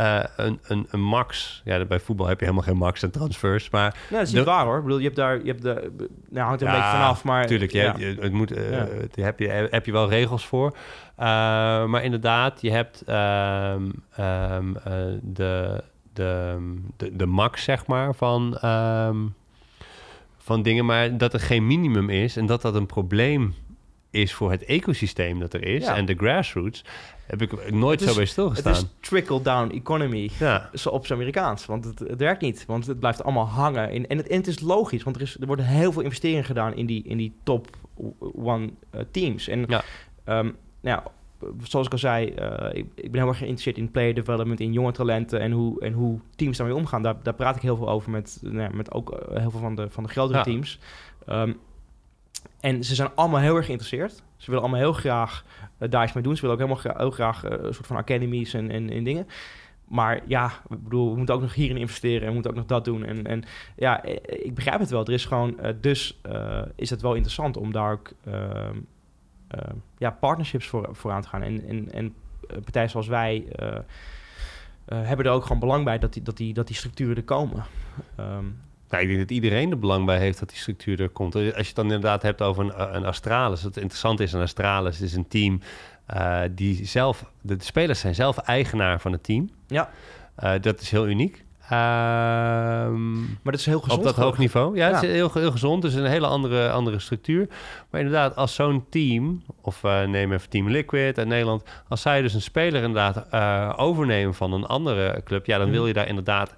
uh, 0.00 0.20
een, 0.36 0.60
een, 0.62 0.86
een 0.90 1.00
max. 1.00 1.62
Ja, 1.64 1.84
bij 1.84 2.00
voetbal 2.00 2.26
heb 2.26 2.38
je 2.38 2.44
helemaal 2.44 2.66
geen 2.66 2.76
max 2.76 3.02
en 3.02 3.10
transfers. 3.10 3.70
Maar 3.70 3.96
nee, 4.10 4.18
dat 4.18 4.28
is 4.28 4.34
niet 4.34 4.44
waar 4.44 4.64
hoor. 4.64 4.76
Ik 4.76 4.82
bedoel, 4.82 4.98
je 4.98 5.04
hebt 5.04 5.16
daar, 5.16 5.38
je 5.38 5.50
hebt 5.50 5.62
de, 5.62 5.92
nou 6.28 6.46
hangt 6.46 6.60
er 6.60 6.66
een 6.66 6.74
beetje 6.74 6.90
vanaf, 6.90 7.24
maar 7.24 7.46
tuurlijk, 7.46 7.72
ja. 7.72 7.94
je, 7.98 8.16
het 8.20 8.32
moet, 8.32 8.56
uh, 8.56 8.70
ja. 8.70 8.86
heb 9.14 9.38
je 9.38 9.48
heb 9.70 9.86
je 9.86 9.92
wel 9.92 10.08
regels 10.08 10.46
voor. 10.46 10.76
Uh, 11.18 11.26
maar 11.84 12.02
inderdaad, 12.04 12.60
je 12.60 12.70
hebt 12.70 13.02
um, 13.08 14.04
um, 14.18 14.76
de, 15.22 15.84
de, 16.12 16.58
de, 16.96 17.16
de 17.16 17.26
max 17.26 17.64
zeg 17.64 17.86
maar 17.86 18.14
van 18.14 18.58
um, 18.64 19.34
van 20.42 20.62
dingen, 20.62 20.84
maar 20.84 21.18
dat 21.18 21.32
er 21.32 21.40
geen 21.40 21.66
minimum 21.66 22.10
is 22.10 22.36
en 22.36 22.46
dat 22.46 22.62
dat 22.62 22.74
een 22.74 22.86
probleem 22.86 23.54
is 24.10 24.32
voor 24.32 24.50
het 24.50 24.64
ecosysteem 24.64 25.38
dat 25.38 25.54
er 25.54 25.64
is 25.64 25.84
en 25.84 26.06
de 26.06 26.14
grassroots, 26.14 26.84
heb 27.26 27.42
ik 27.42 27.70
nooit 27.70 28.00
zo 28.00 28.14
bij 28.14 28.24
stilgestaan. 28.24 28.72
Het 28.72 28.82
is 28.82 29.08
trickle-down 29.08 29.70
economy, 29.70 30.30
ja. 30.38 30.70
zo 30.74 30.88
op 30.88 31.06
zijn 31.06 31.18
Amerikaans. 31.18 31.66
Want 31.66 31.84
het, 31.84 31.98
het, 31.98 32.18
werkt 32.18 32.40
niet, 32.40 32.64
want 32.66 32.86
het 32.86 32.98
blijft 32.98 33.24
allemaal 33.24 33.48
hangen. 33.48 33.90
In, 33.90 34.06
en, 34.06 34.16
het, 34.16 34.28
en 34.28 34.36
het 34.36 34.46
is 34.46 34.60
logisch, 34.60 35.02
want 35.02 35.16
er, 35.16 35.22
is, 35.22 35.36
er 35.40 35.46
worden 35.46 35.66
heel 35.66 35.92
veel 35.92 36.02
investeringen 36.02 36.44
gedaan 36.44 36.74
in 36.74 36.86
die, 36.86 37.02
in 37.04 37.16
die 37.16 37.32
top 37.42 37.76
one 38.34 38.70
uh, 38.94 39.00
teams. 39.10 39.48
En 39.48 39.64
ja. 39.68 39.82
Um, 40.38 40.56
nou, 40.80 41.02
zoals 41.62 41.86
ik 41.86 41.92
al 41.92 41.98
zei, 41.98 42.34
uh, 42.38 42.68
ik, 42.72 42.86
ik, 42.94 43.10
ben 43.10 43.20
heel 43.20 43.28
erg 43.28 43.38
geïnteresseerd 43.38 43.78
in 43.78 43.90
player 43.90 44.14
development, 44.14 44.60
in 44.60 44.72
jonge 44.72 44.92
talenten 44.92 45.40
en 45.40 45.52
hoe, 45.52 45.80
en 45.80 45.92
hoe 45.92 46.18
teams 46.36 46.56
daarmee 46.56 46.76
omgaan. 46.76 47.02
Daar, 47.02 47.16
daar 47.22 47.34
praat 47.34 47.56
ik 47.56 47.62
heel 47.62 47.76
veel 47.76 47.88
over 47.88 48.10
met, 48.10 48.38
nou, 48.42 48.76
met 48.76 48.92
ook 48.92 49.10
uh, 49.12 49.36
heel 49.38 49.50
veel 49.50 49.60
van 49.60 49.74
de, 49.74 49.90
van 49.90 50.02
de 50.02 50.08
grotere 50.08 50.38
ja. 50.38 50.44
teams. 50.44 50.78
Um, 51.28 51.58
en 52.60 52.84
ze 52.84 52.94
zijn 52.94 53.10
allemaal 53.14 53.40
heel 53.40 53.56
erg 53.56 53.64
geïnteresseerd. 53.64 54.22
Ze 54.36 54.46
willen 54.46 54.62
allemaal 54.62 54.80
heel 54.80 54.92
graag 54.92 55.44
uh, 55.78 55.90
daar 55.90 56.04
iets 56.04 56.12
mee 56.12 56.22
doen. 56.22 56.36
Ze 56.36 56.40
willen 56.40 56.56
ook 56.56 56.62
helemaal 56.62 56.82
gra 56.82 57.02
heel 57.02 57.10
graag 57.10 57.44
een 57.44 57.74
soort 57.74 57.86
van 57.86 57.96
academies 57.96 58.54
en, 58.54 58.70
en, 58.70 58.90
en 58.90 59.04
dingen. 59.04 59.26
Maar 59.88 60.20
ja, 60.26 60.46
ik 60.68 60.82
bedoel, 60.82 61.10
we 61.10 61.16
moeten 61.16 61.34
ook 61.34 61.40
nog 61.40 61.54
hierin 61.54 61.76
investeren 61.76 62.20
en 62.20 62.26
we 62.26 62.32
moeten 62.32 62.50
ook 62.50 62.56
nog 62.56 62.66
dat 62.66 62.84
doen. 62.84 63.04
En, 63.04 63.26
en 63.26 63.44
ja, 63.76 64.02
ik 64.26 64.54
begrijp 64.54 64.80
het 64.80 64.90
wel. 64.90 65.04
Er 65.04 65.12
is 65.12 65.24
gewoon, 65.24 65.56
dus 65.80 66.20
is 66.74 66.90
het 66.90 67.02
wel 67.02 67.14
interessant 67.14 67.56
om 67.56 67.72
daar 67.72 67.92
ook 67.92 68.12
ehm, 68.24 68.76
ja, 69.98 70.10
partnerships 70.10 70.66
voor, 70.66 70.88
voor 70.92 71.10
aan 71.10 71.22
te 71.22 71.28
gaan. 71.28 71.42
En, 71.42 71.68
en, 71.68 71.92
en 71.92 72.14
eh, 72.48 72.56
partijen 72.62 72.90
zoals 72.90 73.06
wij 73.06 73.46
uh, 73.62 73.78
hebben 74.86 75.26
er 75.26 75.32
ook 75.32 75.42
gewoon 75.42 75.58
belang 75.58 75.84
bij 75.84 75.98
dat 75.98 76.12
die, 76.12 76.22
dat 76.22 76.36
die, 76.36 76.54
dat 76.54 76.66
die 76.66 76.76
structuren 76.76 77.16
er 77.16 77.22
komen. 77.22 77.64
Um, 78.20 78.60
nou, 78.88 79.02
ik 79.02 79.08
denk 79.08 79.20
dat 79.20 79.30
iedereen 79.30 79.70
er 79.70 79.78
belang 79.78 80.06
bij 80.06 80.18
heeft 80.18 80.38
dat 80.38 80.48
die 80.48 80.58
structuur 80.58 81.00
er 81.00 81.08
komt. 81.08 81.34
Als 81.34 81.44
je 81.44 81.50
het 81.50 81.74
dan 81.74 81.84
inderdaad 81.84 82.22
hebt 82.22 82.42
over 82.42 82.64
een, 82.64 82.94
een 82.96 83.04
Astralis. 83.04 83.62
Wat 83.62 83.76
interessant 83.76 84.20
is, 84.20 84.32
een 84.32 84.40
Astralis 84.40 85.00
is 85.00 85.14
een 85.14 85.28
team 85.28 85.60
uh, 86.14 86.40
die 86.50 86.86
zelf... 86.86 87.24
De, 87.40 87.56
de, 87.56 87.64
spelers 87.64 88.00
zijn 88.00 88.14
zelf 88.14 88.38
eigenaar 88.38 89.00
van 89.00 89.12
het 89.12 89.22
team. 89.22 89.50
Ja. 89.66 89.90
Uh, 90.42 90.52
dat 90.60 90.80
is 90.80 90.90
heel 90.90 91.08
uniek. 91.08 91.44
Um, 91.72 93.20
maar 93.20 93.52
dat 93.52 93.54
is 93.54 93.66
heel 93.66 93.80
gezond. 93.80 93.98
Op 93.98 94.04
dat 94.04 94.16
hoog 94.16 94.38
niveau. 94.38 94.76
Ja, 94.76 94.86
het 94.86 95.02
is 95.02 95.10
heel, 95.10 95.30
heel 95.32 95.50
gezond. 95.50 95.82
Het 95.82 95.92
is 95.92 95.98
een 95.98 96.06
hele 96.06 96.26
andere, 96.26 96.70
andere 96.70 96.98
structuur. 96.98 97.48
Maar 97.90 98.00
inderdaad, 98.00 98.36
als 98.36 98.54
zo'n 98.54 98.84
team, 98.88 99.42
of 99.60 99.82
uh, 99.82 100.04
neem 100.04 100.32
even 100.32 100.48
Team 100.48 100.68
Liquid 100.68 101.18
uit 101.18 101.28
Nederland, 101.28 101.62
als 101.88 102.02
zij 102.02 102.22
dus 102.22 102.34
een 102.34 102.42
speler 102.42 102.82
inderdaad 102.82 103.26
uh, 103.34 103.72
overnemen 103.76 104.34
van 104.34 104.52
een 104.52 104.66
andere 104.66 105.20
club, 105.24 105.46
ja, 105.46 105.58
dan 105.58 105.66
mm. 105.66 105.72
wil 105.72 105.86
je 105.86 105.92
daar 105.92 106.08
inderdaad 106.08 106.54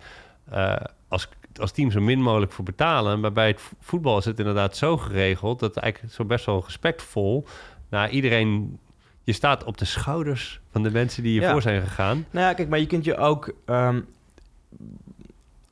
uh, 0.53 0.77
als, 1.09 1.29
als 1.61 1.73
team 1.73 1.91
zo 1.91 2.01
min 2.01 2.23
mogelijk 2.23 2.53
voor 2.53 2.65
betalen. 2.65 3.21
Maar 3.21 3.33
bij 3.33 3.47
het 3.47 3.61
voetbal 3.81 4.19
is 4.19 4.25
het 4.25 4.39
inderdaad 4.39 4.77
zo 4.77 4.97
geregeld 4.97 5.61
dat 5.61 5.77
eigenlijk 5.77 6.15
zo 6.15 6.25
best 6.25 6.47
wel 6.47 6.62
respectvol 6.65 7.47
naar 7.89 8.11
iedereen 8.11 8.79
je 9.23 9.33
staat 9.33 9.65
op 9.65 9.79
de 9.79 9.85
schouders 9.85 10.61
van 10.71 10.83
de 10.83 10.91
mensen 10.91 11.23
die 11.23 11.33
hiervoor 11.33 11.55
ja. 11.55 11.61
zijn 11.61 11.83
gegaan. 11.83 12.27
Nou 12.31 12.47
ja, 12.47 12.53
kijk, 12.53 12.69
maar 12.69 12.79
je 12.79 12.87
kunt 12.87 13.05
je 13.05 13.17
ook 13.17 13.55
um, 13.67 14.07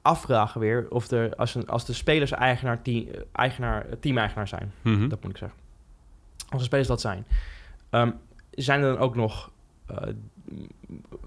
afvragen 0.03 0.61
weer 0.61 0.86
of 0.90 1.11
er, 1.11 1.34
als, 1.36 1.55
een, 1.55 1.66
als 1.68 1.84
de 1.86 1.92
spelers 1.92 2.30
eigenaar, 2.30 2.82
team, 2.82 3.07
eigenaar, 3.32 3.86
team-eigenaar 4.00 4.48
zijn, 4.48 4.72
Mhm. 4.82 5.09
dat 5.09 5.22
moet 5.22 5.30
ik 5.30 5.36
zeggen. 5.36 5.59
Als 6.48 6.61
de 6.61 6.66
spelers 6.66 6.88
dat 6.88 7.00
zijn, 7.00 7.26
ehm, 7.90 8.11
zijn 8.50 8.82
er 8.82 8.92
dan 8.92 8.98
ook 9.03 9.14
nog 9.16 9.50
eh, 9.86 9.96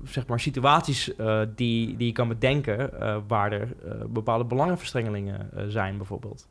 zeg 0.03 0.28
maar 0.28 0.39
situaties 0.39 1.15
eh, 1.15 1.41
die, 1.55 1.97
die 1.97 2.07
je 2.07 2.13
kan 2.13 2.28
bedenken 2.28 2.99
eh, 3.01 3.17
waar 3.28 3.51
er 3.51 3.73
eh, 3.86 4.05
bepaalde 4.07 4.43
belangenverstrengelingen 4.43 5.49
eh, 5.55 5.63
zijn, 5.67 5.97
bijvoorbeeld? 5.97 6.47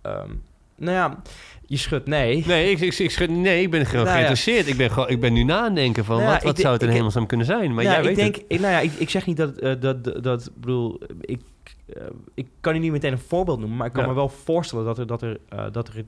Ehm, 0.00 0.30
nou 0.76 0.92
ja, 0.96 1.22
je 1.66 1.76
schudt 1.76 2.06
nee. 2.06 2.44
Nee, 2.46 2.70
ik, 2.70 2.80
ik, 2.80 2.98
ik, 2.98 3.10
schud- 3.10 3.30
nee, 3.30 3.62
ik 3.62 3.70
ben 3.70 3.86
gewoon 3.86 4.04
Nou 4.04 4.18
ja. 4.18 4.24
geïnteresseerd. 4.24 4.66
Ik 4.68 4.76
ben, 4.76 4.90
gewoon, 4.90 5.08
ik 5.08 5.20
ben 5.20 5.32
nu 5.32 5.42
na 5.42 5.60
aan 5.60 5.74
denken 5.74 6.04
van 6.04 6.16
Nou 6.16 6.28
ja, 6.28 6.34
wat, 6.34 6.42
wat 6.42 6.58
zou 6.58 6.72
het 6.72 6.80
in 6.80 6.86
denk- 6.86 6.96
hemelsnaam 6.98 7.26
kunnen 7.26 7.46
zijn. 7.46 7.74
Maar 7.74 7.84
Ja, 7.84 7.90
jij 7.90 7.98
ik 7.98 8.04
weet 8.06 8.16
denk, 8.16 8.34
het. 8.34 8.44
ik, 8.48 8.60
nou 8.60 8.72
ja, 8.72 8.78
ik, 8.80 8.92
ik 8.92 9.10
zeg 9.10 9.26
niet 9.26 9.36
dat, 9.36 9.56
eh, 9.58 9.72
dat, 9.80 10.22
dat, 10.24 10.50
bedoel, 10.54 11.00
ik, 11.20 11.40
eh, 11.86 12.02
ik 12.34 12.46
kan 12.60 12.74
u 12.74 12.78
niet 12.78 12.92
meteen 12.92 13.12
een 13.12 13.18
voorbeeld 13.18 13.58
noemen, 13.58 13.76
maar 13.76 13.86
ik 13.86 13.92
kan 13.92 14.06
me 14.08 14.14
wel 14.14 14.28
voorstellen 14.28 14.84
dat 14.84 14.98
er, 14.98 15.06
dat 15.06 15.22
er, 15.22 15.38
eh, 15.48 15.64
dat 15.72 15.88
er 15.88 16.04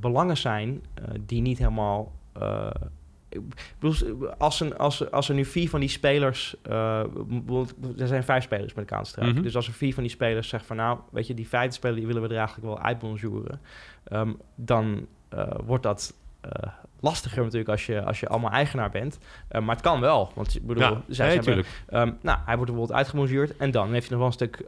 belangen 0.00 0.36
zijn 0.36 0.82
die 1.26 1.40
niet 1.42 1.58
helemaal. 1.58 2.12
bedoel, 3.78 4.28
als, 4.38 4.60
een, 4.60 4.76
als, 4.76 5.10
als 5.10 5.28
er 5.28 5.34
nu 5.34 5.44
vier 5.44 5.68
van 5.68 5.80
die 5.80 5.88
spelers, 5.88 6.56
er 6.62 7.08
zijn 8.08 8.24
vijf 8.24 8.44
spelers 8.44 8.74
met 8.74 8.90
elkaar 8.90 9.08
aan. 9.18 9.28
Mhm. 9.32 9.42
Dus 9.42 9.56
als 9.56 9.66
er 9.66 9.72
vier 9.72 9.94
van 9.94 10.02
die 10.02 10.12
spelers 10.12 10.48
zeggen 10.48 10.68
van 10.68 10.76
nou, 10.76 10.98
weet 11.12 11.26
je, 11.26 11.34
die 11.34 11.48
vijfde 11.48 11.74
speler 11.74 11.96
die 11.96 12.06
willen 12.06 12.22
we 12.22 12.28
er 12.28 12.36
eigenlijk 12.36 12.66
wel 12.68 12.78
uitbonjouren, 12.80 13.60
ehm, 14.04 14.32
dan 14.54 15.06
eh, 15.28 15.46
wordt 15.64 15.82
dat 15.82 16.14
eh, 16.40 16.70
lastiger 17.00 17.42
natuurlijk 17.42 17.70
als 17.70 17.86
je, 17.86 18.04
als 18.04 18.20
je 18.20 18.28
allemaal 18.28 18.50
eigenaar 18.50 18.90
bent. 18.90 19.18
Eh, 19.48 19.60
maar 19.60 19.74
het 19.74 19.84
kan 19.84 20.00
wel, 20.00 20.32
want 20.34 20.54
ik 20.54 20.66
bedoel, 20.66 20.82
Ja, 20.82 21.02
zij 21.08 21.38
nee. 21.38 21.64
Ehm, 21.86 22.12
nou, 22.20 22.38
hij 22.44 22.56
wordt 22.56 22.70
bijvoorbeeld 22.70 22.92
uitgebonjourd 22.92 23.56
en 23.56 23.70
dan 23.70 23.92
heeft 23.92 24.08
hij 24.08 24.16
nog 24.16 24.18
wel 24.18 24.26
een 24.26 24.32
stuk 24.32 24.64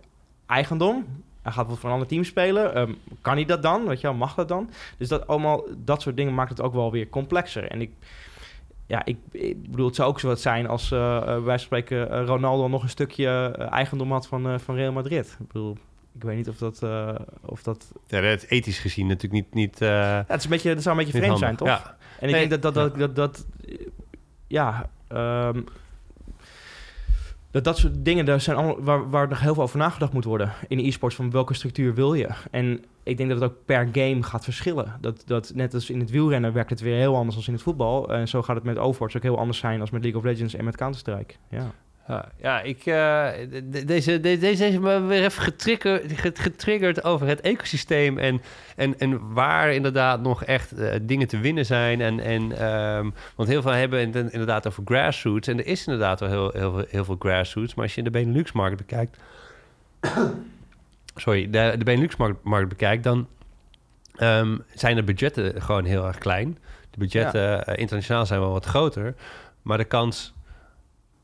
eigendom. 0.46 0.94
Hij 1.42 1.52
gaat 1.52 1.66
bijvoorbeeld 1.66 1.78
voor 1.78 1.88
een 1.88 1.94
ander 1.94 2.08
team 2.08 2.24
spelen. 2.24 2.74
Ehm, 2.74 2.92
kan 3.20 3.34
hij 3.34 3.44
dat 3.44 3.62
dan? 3.62 3.86
Weet 3.86 4.00
je 4.00 4.06
wel, 4.06 4.16
mag 4.16 4.34
dat 4.34 4.48
dan? 4.48 4.70
Dus 4.98 5.08
dat 5.08 5.26
allemaal, 5.26 5.64
dat 5.76 6.02
soort 6.02 6.16
dingen 6.16 6.34
maakt 6.34 6.50
het 6.50 6.60
ook 6.60 6.74
wel 6.74 6.92
weer 6.92 7.08
complexer. 7.08 7.70
En 7.70 7.80
ik, 7.80 7.90
ja, 8.86 9.04
ik, 9.04 9.16
ik 9.30 9.70
bedoel, 9.70 9.86
het 9.86 9.94
zou 9.94 10.08
ook 10.08 10.20
zo 10.20 10.28
wat 10.28 10.40
zijn 10.40 10.66
als 10.68 10.90
uh, 10.90 11.36
van 11.44 11.58
spreken 11.58 12.26
Ronaldo 12.26 12.68
nog 12.68 12.82
een 12.82 12.88
stukje 12.88 13.28
eigendom 13.70 14.12
had 14.12 14.26
van, 14.26 14.60
van 14.60 14.74
Real 14.74 14.92
Madrid. 14.92 15.36
Ik 15.40 15.46
bedoel, 15.46 15.76
ik 16.16 16.22
weet 16.22 16.36
niet 16.36 16.48
of 16.48 16.56
dat, 16.56 16.82
eh, 16.82 17.14
of 17.44 17.62
dat. 17.62 17.92
Ja, 18.06 18.20
dat 18.20 18.42
is 18.42 18.48
ethisch 18.48 18.78
gezien 18.78 19.06
natuurlijk 19.06 19.44
niet... 19.44 19.54
niet 19.54 19.78
Ja, 19.78 20.24
het 20.26 20.38
is 20.38 20.44
een 20.44 20.50
beetje, 20.50 20.74
dat 20.74 20.82
zou 20.82 20.98
een 20.98 21.04
beetje 21.04 21.18
vreemd 21.18 21.38
zijn, 21.38 21.56
toch? 21.56 21.68
Ja. 21.68 21.96
En 22.20 22.28
ik 22.28 22.34
Nee, 22.34 22.48
denk 22.48 22.62
dat 22.62 22.74
dat, 22.74 22.74
dat, 22.74 22.98
dat, 22.98 23.16
dat, 23.16 23.46
ja, 24.46 24.90
ehm, 25.08 25.62
dat 27.50 27.64
dat 27.64 27.78
soort 27.78 28.04
dingen, 28.04 28.24
daar 28.24 28.40
zijn 28.40 28.56
allemaal, 28.56 28.82
waar, 28.82 29.10
waar 29.10 29.28
nog 29.28 29.40
heel 29.40 29.54
veel 29.54 29.62
over 29.62 29.78
nagedacht 29.78 30.12
moet 30.12 30.24
worden 30.24 30.52
in 30.68 30.78
e-sports, 30.78 31.16
van 31.16 31.30
welke 31.30 31.54
structuur 31.54 31.94
wil 31.94 32.14
je? 32.14 32.28
En 32.50 32.84
ik 33.02 33.16
denk 33.16 33.28
dat 33.28 33.40
het 33.40 33.50
ook 33.50 33.56
per 33.64 33.88
game 33.92 34.22
gaat 34.22 34.44
verschillen. 34.44 34.96
Dat, 35.00 35.22
dat 35.26 35.52
net 35.54 35.74
als 35.74 35.90
in 35.90 36.00
het 36.00 36.10
wielrennen 36.10 36.52
werkt 36.52 36.70
het 36.70 36.80
weer 36.80 36.96
heel 36.96 37.16
anders 37.16 37.36
dan 37.36 37.44
in 37.46 37.52
het 37.52 37.62
voetbal. 37.62 38.12
En 38.12 38.28
zo 38.28 38.42
gaat 38.42 38.56
het 38.56 38.64
met 38.64 38.78
Overwatch 38.78 39.16
ook 39.16 39.22
heel 39.22 39.38
anders 39.38 39.58
zijn 39.58 39.80
als 39.80 39.90
met 39.90 40.02
League 40.02 40.20
of 40.20 40.26
Legends 40.26 40.54
en 40.54 40.64
met 40.64 40.76
Counter-Strike. 40.76 41.34
Ja. 41.50 41.72
Ja, 42.08 42.28
ja, 42.40 42.60
ik, 42.60 42.84
de- 42.84 43.82
deze, 43.86 44.20
de- 44.20 44.38
deze 44.38 44.64
heeft 44.64 44.80
me 44.80 45.00
weer 45.00 45.24
even 45.24 45.42
getriggerd, 45.42 46.12
get- 46.12 46.38
getriggerd 46.38 47.04
over 47.04 47.26
het 47.26 47.40
ecosysteem 47.40 48.18
en, 48.18 48.40
en, 48.76 48.98
en 48.98 49.32
waar 49.32 49.72
inderdaad 49.72 50.20
nog 50.20 50.44
echt 50.44 50.72
eh, 50.72 50.94
dingen 51.02 51.28
te 51.28 51.38
winnen 51.38 51.66
zijn. 51.66 52.00
En, 52.00 52.20
en, 52.20 52.58
ehm, 52.58 53.10
want 53.34 53.48
heel 53.48 53.62
veel 53.62 53.70
hebben 53.70 54.12
het 54.12 54.32
inderdaad 54.32 54.66
over 54.66 54.82
grassroots 54.86 55.48
en 55.48 55.58
er 55.58 55.66
is 55.66 55.86
inderdaad 55.86 56.20
wel 56.20 56.28
heel, 56.28 56.50
heel, 56.54 56.72
veel- 56.72 56.84
heel 56.88 57.04
veel 57.04 57.16
grassroots. 57.18 57.74
Maar 57.74 57.84
als 57.84 57.94
je 57.94 58.02
de 58.02 58.10
Benelux-markt 58.10 58.76
bekijkt, 58.76 59.16
sorry, 61.16 61.50
de, 61.50 61.74
de 61.78 61.84
Benelux-markt 61.84 62.44
markt 62.44 62.68
bekijkt, 62.68 63.04
dan 63.04 63.26
ehm, 64.16 64.58
zijn 64.74 64.96
de 64.96 65.02
budgetten 65.02 65.62
gewoon 65.62 65.84
heel 65.84 66.06
erg 66.06 66.18
klein. 66.18 66.58
De 66.90 66.98
budgetten 66.98 67.64
eh, 67.66 67.78
internationaal 67.80 68.26
zijn 68.26 68.40
wel 68.40 68.50
wat 68.52 68.64
groter, 68.64 69.14
maar 69.62 69.78
de 69.78 69.84
kans 69.84 70.34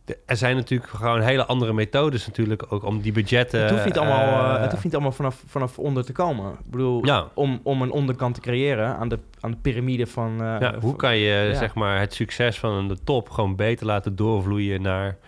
er 0.05 0.37
zijn 0.37 0.57
natuurlijk 0.57 0.91
gewoon 0.91 1.21
hele 1.21 1.47
andere 1.47 1.73
methodes 1.73 2.27
natuurlijk 2.27 2.65
ook 2.69 2.85
om 2.85 3.01
die 3.01 3.13
budgetten... 3.13 3.61
het 3.61 3.71
hoeft 3.71 3.85
niet 3.85 3.99
allemaal, 3.99 4.45
eh, 4.45 4.55
eh, 4.55 4.61
het 4.61 4.71
hoeft 4.71 4.85
niet 4.85 4.93
allemaal 4.95 5.13
vanaf, 5.13 5.43
vanaf 5.47 5.79
onder 5.79 6.05
te 6.05 6.13
komen. 6.13 6.53
Ik 6.53 6.71
bedoel, 6.71 7.07
Ja. 7.07 7.29
om, 7.35 7.61
om 7.63 7.83
een 7.83 7.91
onderkant 7.91 8.35
te 8.35 8.41
creëren 8.41 8.97
aan 8.97 9.09
de, 9.09 9.19
aan 9.41 9.51
de 9.51 9.57
piramide 9.57 10.07
van... 10.07 10.43
eh, 10.43 10.57
ja, 10.61 10.79
hoe 10.81 10.97
kan 10.97 11.17
je 11.17 11.49
ja. 11.51 11.55
zeg 11.55 11.75
maar 11.75 12.01
het 12.01 12.15
succes 12.15 12.59
van 12.59 12.89
de 12.89 12.97
top 13.05 13.31
gewoon 13.31 13.57
beter 13.57 13.87
laten 13.87 14.17
doorvloeien 14.17 14.83
naar... 14.83 15.19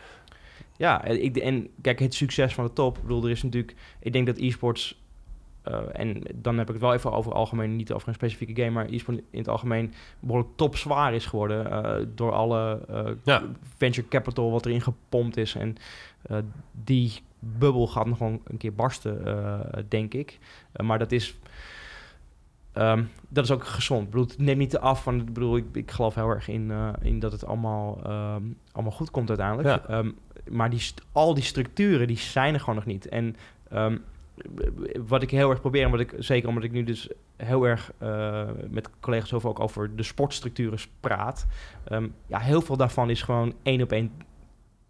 Ja, 0.76 1.04
en 1.04 1.24
ik, 1.24 1.36
en 1.36 1.68
kijk, 1.82 1.98
het 1.98 2.14
succes 2.14 2.54
van 2.54 2.64
de 2.64 2.72
top. 2.72 2.96
Ik 2.96 3.02
bedoel, 3.02 3.24
er 3.24 3.30
is 3.30 3.42
natuurlijk... 3.42 3.74
Ik 4.00 4.12
denk 4.12 4.26
dat 4.26 4.38
e-sports... 4.38 5.02
eh, 5.64 5.80
en 5.92 6.22
dan 6.34 6.58
heb 6.58 6.66
ik 6.66 6.72
het 6.72 6.82
wel 6.82 6.92
even 6.94 7.12
over 7.12 7.32
algemeen, 7.32 7.76
niet 7.76 7.92
over 7.92 8.08
een 8.08 8.14
specifieke 8.14 8.62
game, 8.62 8.70
maar 8.74 8.86
e-sport 8.88 9.18
in 9.30 9.38
het 9.38 9.48
algemeen 9.48 9.92
behoorlijk 10.20 10.56
topzwaar 10.56 11.14
is 11.14 11.26
geworden 11.26 11.70
eh, 11.70 12.06
door 12.14 12.32
alle 12.32 12.80
eh, 12.88 13.10
Ja. 13.22 13.42
venture 13.76 14.08
capital 14.08 14.50
wat 14.50 14.66
erin 14.66 14.80
gepompt 14.80 15.36
is. 15.36 15.54
En 15.54 15.76
die 16.72 17.12
bubbel 17.38 17.86
gaat 17.86 18.06
nog 18.06 18.18
wel 18.18 18.40
een 18.44 18.56
keer 18.56 18.74
barsten, 18.74 19.24
denk 19.88 20.14
ik. 20.14 20.38
Maar 20.82 20.98
dat 20.98 21.12
is, 21.12 21.34
ehm, 22.72 23.04
dat 23.28 23.44
is 23.44 23.50
ook 23.50 23.64
gezond. 23.64 24.04
Ik 24.04 24.10
bedoel, 24.10 24.26
het 24.26 24.38
neemt 24.38 24.58
niet 24.58 24.78
af 24.78 25.02
van, 25.02 25.20
ik 25.20 25.32
bedoel, 25.32 25.56
ik, 25.56 25.64
ik 25.72 25.90
geloof 25.90 26.14
heel 26.14 26.28
erg 26.28 26.48
in, 26.48 26.72
in 27.02 27.18
dat 27.18 27.32
het 27.32 27.46
allemaal, 27.46 28.00
ehm, 28.04 28.42
allemaal 28.72 28.92
goed 28.92 29.10
komt 29.10 29.28
uiteindelijk. 29.28 29.68
Ja. 29.68 29.88
Ehm, 29.88 30.10
maar 30.50 30.70
die, 30.70 30.82
al 31.12 31.34
die 31.34 31.42
structuren, 31.42 32.06
die 32.06 32.18
zijn 32.18 32.54
er 32.54 32.60
gewoon 32.60 32.74
nog 32.74 32.86
niet. 32.86 33.08
En 33.08 33.36
ehm, 33.68 33.96
wat 35.06 35.22
ik 35.22 35.30
heel 35.30 35.50
erg 35.50 35.60
probeer, 35.60 35.84
en 35.84 35.90
wat 35.90 36.00
ik, 36.00 36.14
zeker 36.18 36.48
omdat 36.48 36.64
ik 36.64 36.72
nu 36.72 36.84
dus 36.84 37.08
heel 37.36 37.64
erg 37.64 37.92
eh, 37.98 38.42
met 38.70 38.90
collega's 39.00 39.32
over 39.32 39.48
ook 39.48 39.60
over 39.60 39.96
de 39.96 40.02
sportstructuren 40.02 40.78
praat. 41.00 41.46
ehm, 41.84 42.08
ja, 42.26 42.38
heel 42.38 42.60
veel 42.62 42.76
daarvan 42.76 43.10
is 43.10 43.22
gewoon 43.22 43.54
één 43.62 43.82
op 43.82 43.92
één 43.92 44.12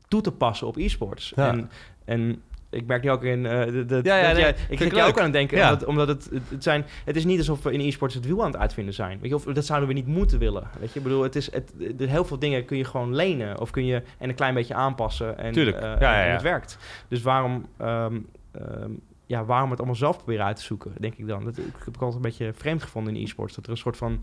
toe 0.08 0.20
te 0.20 0.32
passen 0.32 0.66
op 0.66 0.76
e-sports. 0.76 1.32
Ja. 1.36 1.48
En, 1.48 1.70
en 2.04 2.42
ik 2.70 2.86
merk 2.86 3.02
nu 3.02 3.10
ook 3.10 3.22
in... 3.24 3.46
eh 3.46 3.64
de, 3.66 3.84
de, 3.84 4.00
Ja, 4.02 4.16
ja, 4.16 4.22
dat 4.26 4.32
nee, 4.32 4.42
jij- 4.42 4.54
ik 4.68 4.78
zit 4.78 5.00
ook 5.00 5.18
aan 5.18 5.24
het 5.24 5.32
denken, 5.32 5.56
Ja. 5.58 5.72
omdat, 5.72 5.84
omdat 5.88 6.08
het, 6.08 6.30
het, 6.48 6.62
zijn... 6.62 6.84
Het 7.04 7.16
is 7.16 7.24
niet 7.24 7.38
alsof 7.38 7.62
we 7.62 7.72
in 7.72 7.80
e-sports 7.80 8.14
het 8.14 8.26
wiel 8.26 8.40
aan 8.44 8.50
het 8.50 8.60
uitvinden 8.60 8.94
zijn. 8.94 9.18
Weet 9.20 9.28
je, 9.28 9.34
of 9.34 9.44
dat 9.44 9.64
zouden 9.64 9.88
we 9.88 9.94
niet 9.94 10.06
moeten 10.06 10.38
willen. 10.38 10.68
Weet 10.80 10.92
je, 10.92 10.98
ik 10.98 11.04
bedoel, 11.04 11.22
het 11.22 11.36
is... 11.36 11.52
Het, 11.52 11.72
de, 11.96 12.06
heel 12.06 12.24
veel 12.24 12.38
dingen 12.38 12.64
kun 12.64 12.76
je 12.76 12.84
gewoon 12.84 13.14
lenen. 13.14 13.60
Of 13.60 13.70
kun 13.70 13.84
je 13.84 14.02
en 14.18 14.28
een 14.28 14.34
klein 14.34 14.54
beetje 14.54 14.74
aanpassen. 14.74 15.38
En, 15.38 15.52
Tuurlijk. 15.52 15.76
eh, 15.76 15.92
en- 15.92 16.00
en 16.26 16.32
het 16.32 16.42
werkt. 16.42 16.78
Dus 17.08 17.22
waarom... 17.22 17.66
ehm, 17.78 18.20
ehm, 18.52 18.90
ja, 19.26 19.44
waarom 19.44 19.70
het 19.70 19.78
allemaal 19.78 19.96
zelf 19.96 20.16
proberen 20.16 20.44
uit 20.44 20.56
te 20.56 20.62
zoeken, 20.62 20.92
denk 20.98 21.14
ik 21.14 21.26
dan. 21.26 21.44
Dat 21.44 21.58
ik 21.58 21.64
heb 21.84 21.94
ik 21.94 22.02
altijd 22.02 22.14
een 22.14 22.30
beetje 22.30 22.52
vreemd 22.54 22.82
gevonden 22.82 23.16
in 23.16 23.22
e-sports. 23.22 23.54
Dat 23.54 23.64
er 23.64 23.70
een 23.70 23.76
soort 23.76 23.96
van, 23.96 24.20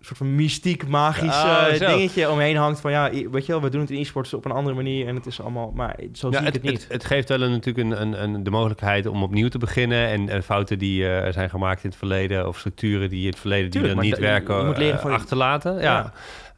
soort 0.00 0.18
van 0.18 0.34
mystiek, 0.34 0.88
magisch 0.88 1.28
Oh, 1.28 1.78
dingetje 1.78 2.30
omheen 2.30 2.56
hangt. 2.56 2.80
Van 2.80 2.90
ja, 2.90 3.10
weet 3.10 3.46
je 3.46 3.52
wel, 3.52 3.62
we 3.62 3.68
doen 3.70 3.80
het 3.80 3.90
in 3.90 3.98
e-sports 4.00 4.34
op 4.34 4.44
een 4.44 4.50
andere 4.50 4.76
manier. 4.76 5.06
En 5.06 5.14
het 5.14 5.26
is 5.26 5.40
allemaal, 5.40 5.72
maar 5.74 5.96
zo 6.12 6.30
Ja, 6.30 6.38
zie 6.38 6.46
ik 6.46 6.54
het, 6.54 6.62
het 6.62 6.72
niet. 6.72 6.82
het, 6.82 6.92
het 6.92 7.04
geeft 7.04 7.28
wel 7.28 7.40
een, 7.40 7.50
natuurlijk 7.50 7.90
een, 7.90 8.02
een, 8.02 8.22
een, 8.22 8.42
de 8.42 8.50
mogelijkheid 8.50 9.06
om 9.06 9.22
opnieuw 9.22 9.48
te 9.48 9.58
beginnen. 9.58 10.08
En, 10.08 10.28
en 10.28 10.42
fouten 10.42 10.78
die 10.78 11.08
eh, 11.08 11.32
zijn 11.32 11.50
gemaakt 11.50 11.84
in 11.84 11.90
het 11.90 11.98
verleden, 11.98 12.48
of 12.48 12.58
structuren 12.58 13.08
die 13.08 13.20
in 13.20 13.28
het 13.30 13.38
verleden 13.38 13.70
Tuurlijk, 13.70 14.00
die 14.00 14.02
dan 14.02 14.10
niet 14.10 14.20
je 14.20 14.32
werken, 14.32 14.66
moet 14.66 14.78
leren 14.78 14.96
eh, 14.96 15.02
van 15.02 15.12
achterlaten. 15.12 15.80
Ja. 15.80 16.12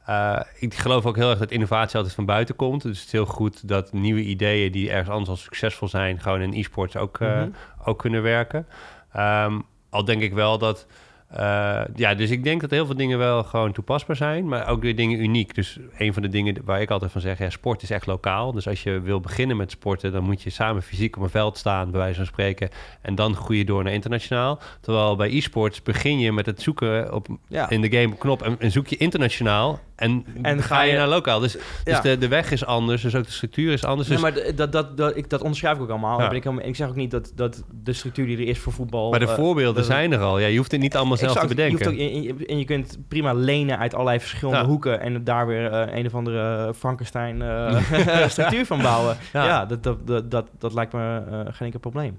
Eh, 0.06 0.40
ik 0.58 0.74
geloof 0.74 1.06
ook 1.06 1.16
heel 1.16 1.30
erg 1.30 1.38
dat 1.38 1.50
innovatie 1.50 1.96
altijd 1.96 2.14
van 2.14 2.24
buiten 2.26 2.56
komt. 2.56 2.82
Dus 2.82 2.96
het 2.98 3.06
is 3.06 3.12
heel 3.12 3.26
goed 3.26 3.68
dat 3.68 3.92
nieuwe 3.92 4.22
ideeën 4.22 4.72
die 4.72 4.90
ergens 4.90 5.08
anders 5.10 5.28
al 5.30 5.36
succesvol 5.36 5.88
zijn, 5.88 6.20
gewoon 6.20 6.40
in 6.40 6.52
e-sports 6.52 6.96
ook, 6.96 7.20
eh, 7.20 7.28
Mhm. 7.36 7.48
ook 7.84 7.98
kunnen 7.98 8.22
werken. 8.22 8.66
Ehm, 9.12 9.58
al 9.90 10.04
denk 10.04 10.22
ik 10.22 10.32
wel 10.32 10.58
dat. 10.58 10.86
eh, 11.32 11.80
ja, 11.94 12.14
dus 12.14 12.30
ik 12.30 12.44
denk 12.44 12.60
dat 12.60 12.70
heel 12.70 12.86
veel 12.86 12.96
dingen 12.96 13.18
wel 13.18 13.44
gewoon 13.44 13.72
toepasbaar 13.72 14.16
zijn, 14.16 14.48
maar 14.48 14.68
ook 14.68 14.82
weer 14.82 14.96
dingen 14.96 15.20
uniek. 15.20 15.54
Dus 15.54 15.78
een 15.98 16.12
van 16.12 16.22
de 16.22 16.28
dingen 16.28 16.56
waar 16.64 16.80
ik 16.80 16.90
altijd 16.90 17.12
van 17.12 17.20
zeg, 17.20 17.38
ja, 17.38 17.50
sport 17.50 17.82
is 17.82 17.90
echt 17.90 18.06
lokaal. 18.06 18.52
Dus 18.52 18.68
als 18.68 18.82
je 18.82 19.00
wil 19.00 19.20
beginnen 19.20 19.56
met 19.56 19.70
sporten, 19.70 20.12
dan 20.12 20.22
moet 20.24 20.42
je 20.42 20.50
samen 20.50 20.82
fysiek 20.82 21.16
op 21.16 21.22
een 21.22 21.30
veld 21.30 21.58
staan, 21.58 21.90
bij 21.90 22.00
wijze 22.00 22.16
van 22.16 22.26
spreken, 22.26 22.68
en 23.02 23.14
dan 23.14 23.34
groei 23.36 23.58
je 23.58 23.64
door 23.64 23.82
naar 23.84 23.92
internationaal. 23.92 24.58
Terwijl 24.80 25.16
bij 25.16 25.36
e-sports 25.36 25.82
begin 25.82 26.18
je 26.18 26.32
met 26.32 26.46
het 26.46 26.62
zoeken 26.62 27.14
op, 27.14 27.26
Ja. 27.48 27.70
in 27.70 27.80
de 27.80 27.90
game 28.00 28.16
knop 28.16 28.42
en, 28.42 28.56
en 28.58 28.70
zoek 28.70 28.86
je 28.86 28.96
internationaal 28.96 29.80
en, 30.02 30.24
En 30.42 30.62
ga 30.62 30.82
je 30.82 30.96
naar 30.96 31.08
lokaal. 31.08 31.40
Dus, 31.40 31.52
Ja. 31.52 31.60
dus 31.84 32.00
de, 32.00 32.18
de 32.18 32.28
weg 32.28 32.50
is 32.50 32.64
anders, 32.64 33.02
dus 33.02 33.14
ook 33.14 33.24
de 33.24 33.30
structuur 33.32 33.72
is 33.72 33.84
anders. 33.84 34.08
Nee, 34.08 34.18
Dus, 34.18 34.30
maar 34.44 34.54
dat, 34.56 34.72
dat, 34.72 34.96
dat, 34.96 35.16
ik, 35.16 35.30
dat 35.30 35.40
onderschrijf 35.40 35.76
ik 35.76 35.82
ook 35.82 35.90
allemaal. 35.90 36.20
Ja. 36.20 36.30
Ik, 36.30 36.44
ik 36.44 36.76
zeg 36.76 36.88
ook 36.88 36.94
niet 36.94 37.10
dat, 37.10 37.32
dat 37.34 37.62
de 37.82 37.92
structuur 37.92 38.26
die 38.26 38.36
er 38.36 38.46
is 38.46 38.58
voor 38.58 38.72
voetbal... 38.72 39.10
maar 39.10 39.18
de 39.18 39.26
eh, 39.26 39.34
voorbeelden 39.34 39.74
dat- 39.74 39.84
zijn 39.84 40.12
er 40.12 40.18
al. 40.18 40.38
Ja, 40.38 40.46
je 40.46 40.56
hoeft 40.56 40.70
het 40.72 40.80
niet 40.80 40.96
allemaal 40.96 41.16
zelf 41.16 41.38
te 41.38 41.46
bedenken. 41.46 41.78
Je 41.78 41.84
hoeft 41.84 41.96
ook, 42.00 42.06
en, 42.14 42.22
je- 42.22 42.46
en 42.46 42.58
je 42.58 42.64
kunt 42.64 42.98
prima 43.08 43.32
lenen 43.32 43.78
uit 43.78 43.94
allerlei 43.94 44.20
verschillende 44.20 44.60
Ja. 44.60 44.66
hoeken 44.66 45.00
en 45.00 45.24
daar 45.24 45.46
weer 45.46 45.70
eh, 45.72 45.96
een 45.98 46.06
of 46.06 46.14
andere 46.14 46.74
Frankenstein 46.74 47.42
eh, 47.42 48.26
structuur 48.28 48.66
van 48.66 48.82
bouwen. 48.82 49.16
Ja. 49.32 49.64
Dat, 49.66 49.82
dat, 49.82 50.30
dat, 50.30 50.46
dat, 50.58 50.74
lijkt 50.74 50.92
me 50.92 51.22
geen 51.44 51.66
enkel 51.66 51.80
probleem. 51.80 52.18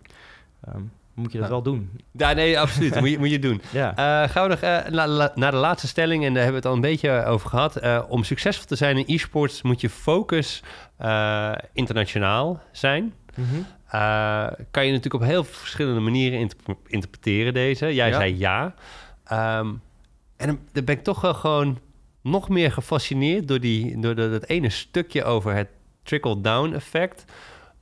Ehm, 0.68 0.82
moet 1.14 1.32
je 1.32 1.38
dat 1.38 1.48
Ja. 1.48 1.54
wel 1.54 1.64
doen. 1.64 1.90
Ja, 2.12 2.34
nee, 2.34 2.60
absoluut. 2.60 3.00
moet, 3.00 3.10
je, 3.10 3.20
moet 3.20 3.30
je 3.30 3.40
doen. 3.40 3.62
Ja. 3.72 3.96
Eh, 3.96 4.30
gaan 4.30 4.44
we 4.44 4.50
nog 4.50 4.60
eh, 4.60 4.80
la- 4.90 5.32
naar 5.36 5.52
de 5.52 5.58
laatste 5.58 5.88
stelling, 5.88 6.26
en 6.26 6.34
daar 6.34 6.44
hebben 6.44 6.62
we 6.62 6.68
het 6.68 6.78
al 6.78 6.84
een 6.84 6.90
beetje 6.92 7.26
over 7.26 7.50
gehad. 7.50 7.76
Eh, 7.76 8.02
om 8.08 8.24
succesvol 8.24 8.66
te 8.66 8.76
zijn 8.76 8.98
in 8.98 9.16
e-sports 9.16 9.62
moet 9.62 9.82
je 9.82 9.90
focus 9.90 10.64
eh, 10.98 11.52
internationaal 11.74 12.62
zijn. 12.72 13.14
Mhm. 13.36 13.62
kan 14.72 14.86
je 14.86 14.92
natuurlijk 14.92 15.24
op 15.24 15.30
heel 15.30 15.44
verschillende 15.44 16.00
manieren 16.00 16.50
interpreteren 16.88 17.54
deze. 17.54 17.94
Jij 17.94 18.12
zei 18.14 18.38
ja. 18.38 18.74
Um, 19.60 19.82
en 20.38 20.48
dan 20.48 20.86
ben 20.86 20.96
ik 20.98 21.04
toch 21.04 21.22
wel 21.22 21.34
gewoon 21.34 21.80
nog 22.22 22.50
meer 22.50 22.72
gefascineerd 22.72 23.48
door, 23.48 23.60
die, 23.60 24.00
door 24.00 24.16
dat 24.16 24.44
ene 24.46 24.70
stukje 24.70 25.24
over 25.24 25.54
het 25.56 25.68
trickle-down 26.04 26.74
effect. 26.74 27.26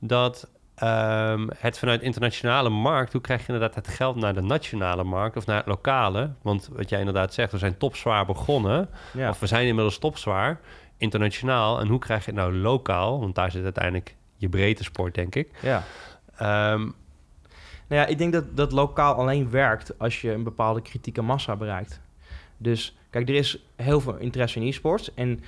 Dat 0.00 0.50
um, 0.82 1.48
het 1.56 1.78
vanuit 1.78 2.02
internationale 2.02 2.68
markt, 2.68 3.12
hoe 3.12 3.20
krijg 3.20 3.40
je 3.46 3.52
inderdaad 3.52 3.74
het 3.74 3.88
geld 3.88 4.16
naar 4.16 4.34
de 4.34 4.40
nationale 4.40 5.04
markt 5.04 5.36
of 5.36 5.46
naar 5.46 5.56
het 5.56 5.66
lokale? 5.66 6.30
Want 6.42 6.68
wat 6.72 6.88
jij 6.88 6.98
inderdaad 6.98 7.34
zegt, 7.34 7.52
we 7.52 7.58
zijn 7.58 7.76
topzwaar 7.76 8.26
begonnen. 8.26 8.88
Of 9.28 9.40
we 9.40 9.46
zijn 9.46 9.66
inmiddels 9.66 9.98
topzwaar, 9.98 10.60
internationaal. 10.96 11.80
En 11.80 11.88
hoe 11.88 11.98
krijg 11.98 12.24
je 12.24 12.30
het 12.30 12.40
nou 12.40 12.56
lokaal? 12.56 13.20
Want 13.20 13.34
daar 13.34 13.50
zit 13.50 13.64
uiteindelijk 13.64 14.14
je 14.36 14.48
breedte 14.48 14.84
sport, 14.84 15.14
denk 15.14 15.34
ik. 15.34 15.50
Ja. 15.60 15.82
Um, 16.72 16.94
nou 17.88 18.04
ja, 18.04 18.06
ik 18.06 18.18
denk 18.18 18.32
dat 18.32 18.56
dat 18.56 18.72
lokaal 18.72 19.14
alleen 19.14 19.50
werkt 19.50 19.98
als 19.98 20.20
je 20.20 20.32
een 20.32 20.42
bepaalde 20.42 20.82
kritieke 20.82 21.22
massa 21.22 21.56
bereikt. 21.56 22.00
Dus 22.56 22.96
kijk, 23.10 23.28
er 23.28 23.34
is 23.34 23.64
heel 23.76 24.00
veel 24.00 24.16
interesse 24.16 24.60
in 24.60 24.66
e-sports. 24.66 25.14
En 25.14 25.42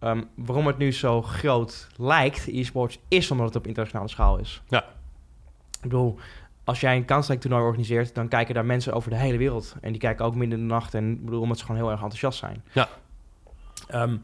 um, 0.00 0.28
waarom 0.34 0.66
het 0.66 0.78
nu 0.78 0.92
zo 0.92 1.22
groot 1.22 1.88
lijkt, 1.96 2.46
e-sports, 2.46 2.98
is 3.08 3.30
omdat 3.30 3.46
het 3.46 3.56
op 3.56 3.66
internationale 3.66 4.08
schaal 4.08 4.38
is. 4.38 4.62
Ja. 4.68 4.84
Ik 5.72 5.88
bedoel, 5.88 6.18
als 6.64 6.80
jij 6.80 6.96
een 6.96 7.04
Counter-Strike 7.04 7.40
toernooi 7.40 7.64
organiseert, 7.64 8.14
dan 8.14 8.28
kijken 8.28 8.54
daar 8.54 8.64
mensen 8.64 8.92
over 8.92 9.10
de 9.10 9.16
hele 9.16 9.38
wereld. 9.38 9.74
En 9.80 9.90
die 9.90 10.00
kijken 10.00 10.24
ook 10.24 10.34
midden 10.34 10.58
in 10.58 10.66
de 10.66 10.72
nacht. 10.72 10.94
En 10.94 11.24
bedoel, 11.24 11.40
omdat 11.40 11.58
ze 11.58 11.64
gewoon 11.64 11.80
heel 11.80 11.90
erg 11.90 12.00
enthousiast 12.00 12.38
zijn. 12.38 12.64
Ja. 12.72 12.88
Um, 13.94 14.22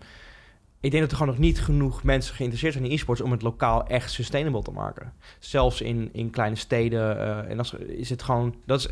ik 0.81 0.91
denk 0.91 1.03
dat 1.03 1.11
er 1.11 1.18
gewoon 1.18 1.33
nog 1.33 1.43
niet 1.43 1.61
genoeg 1.61 2.03
mensen 2.03 2.35
geïnteresseerd 2.35 2.72
zijn 2.72 2.85
in 2.85 2.91
e-sports 2.91 3.20
om 3.20 3.31
het 3.31 3.43
lokaal 3.43 3.87
echt 3.87 4.11
sustainable 4.11 4.62
te 4.62 4.70
maken. 4.70 5.12
Zelfs 5.39 5.81
in, 5.81 6.09
in 6.12 6.31
kleine 6.31 6.57
steden. 6.57 7.16
Uh, 7.16 7.51
en 7.51 7.57
dan 7.57 7.66
is 7.87 8.11
het 8.11 8.22
gewoon. 8.22 8.55
Dat 8.66 8.79
is 8.79 8.89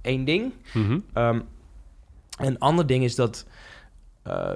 één 0.00 0.24
ding. 0.24 0.52
Mm 0.72 1.04
een 2.38 2.58
ander 2.58 2.86
ding 2.86 3.04
is 3.04 3.14
dat. 3.14 3.46
Uh, 4.26 4.50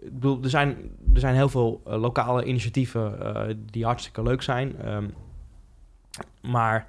ik 0.00 0.14
bedoel, 0.14 0.42
er 0.42 0.50
zijn, 0.50 0.76
er 1.14 1.20
zijn 1.20 1.34
heel 1.34 1.48
veel 1.48 1.82
uh, 1.86 2.00
lokale 2.00 2.44
initiatieven 2.44 3.18
uh, 3.22 3.54
die 3.70 3.84
hartstikke 3.84 4.22
leuk 4.22 4.42
zijn. 4.42 4.92
Um, 4.94 5.14
maar 6.42 6.86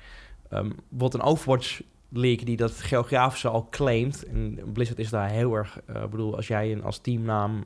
um, 0.53 0.75
wat 0.89 1.13
een 1.13 1.21
Overwatch 1.21 1.81
League 2.09 2.45
die 2.45 2.57
dat 2.57 2.71
geografische 2.71 3.49
al 3.49 3.67
claimt. 3.69 4.25
En 4.25 4.59
Blizzard 4.73 4.99
is 4.99 5.09
daar 5.09 5.29
heel 5.29 5.53
erg... 5.53 5.79
Uh, 5.89 6.05
bedoel, 6.05 6.35
als 6.35 6.47
jij 6.47 6.71
een, 6.71 6.83
als 6.83 6.97
teamnaam, 6.97 7.65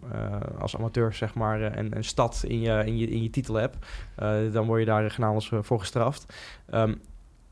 als 0.60 0.78
amateur 0.78 1.14
zeg 1.14 1.34
maar... 1.34 1.78
een, 1.78 1.96
een 1.96 2.04
stad 2.04 2.44
in 2.48 2.60
je, 2.60 2.84
in, 2.86 2.98
je, 2.98 3.08
in 3.08 3.24
je 3.24 3.30
titel 3.30 3.56
hebt... 3.56 3.78
dan 4.54 4.66
word 4.66 4.80
je 4.80 4.86
daar 4.86 5.12
genaamd 5.12 5.50
voor 5.62 5.80
gestraft. 5.80 6.34
Um, 6.74 7.02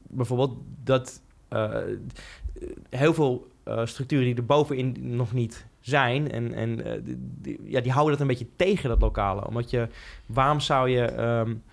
bijvoorbeeld 0.08 0.58
dat... 0.84 1.22
heel 2.90 3.14
veel 3.14 3.48
structuren 3.84 4.26
die 4.26 4.36
er 4.36 4.46
bovenin 4.46 5.16
nog 5.16 5.34
niet 5.34 5.66
zijn. 5.82 6.32
En, 6.32 6.54
en 6.54 6.88
uh, 6.88 6.94
die, 7.18 7.60
ja, 7.64 7.82
die 7.82 7.92
houden 7.92 8.12
dat 8.12 8.22
een 8.22 8.28
beetje 8.28 8.56
tegen, 8.56 8.90
dat 8.90 9.02
lokale. 9.02 9.48
Omdat 9.48 9.70
je, 9.70 9.88
waarom 10.26 10.60
zou 10.60 10.90
je, 10.90 11.22
um, 11.22 11.64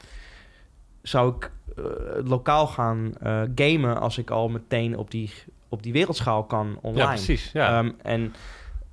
zou 1.03 1.35
ik 1.37 1.51
uh, 1.79 1.85
lokaal 2.25 2.67
gaan 2.67 3.13
gamen 3.55 4.01
als 4.01 4.19
ik 4.19 4.31
al 4.31 4.49
meteen 4.49 4.97
op 4.97 5.11
die, 5.11 5.31
op 5.69 5.83
die 5.83 5.93
wereldschaal 5.93 6.45
kan 6.45 6.79
online? 6.83 7.03
Ja, 7.03 7.15
precies. 7.15 7.53
Ja. 7.53 7.79
Um, 7.79 7.95
en 8.03 8.35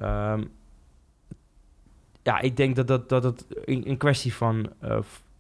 um, 0.01 0.51
ja, 2.23 2.39
ik 2.39 2.57
denk 2.57 2.75
dat, 2.75 2.87
dat, 2.87 3.09
dat 3.09 3.23
het 3.23 3.45
een 3.65 3.97
kwestie 3.97 4.33
van, 4.33 4.69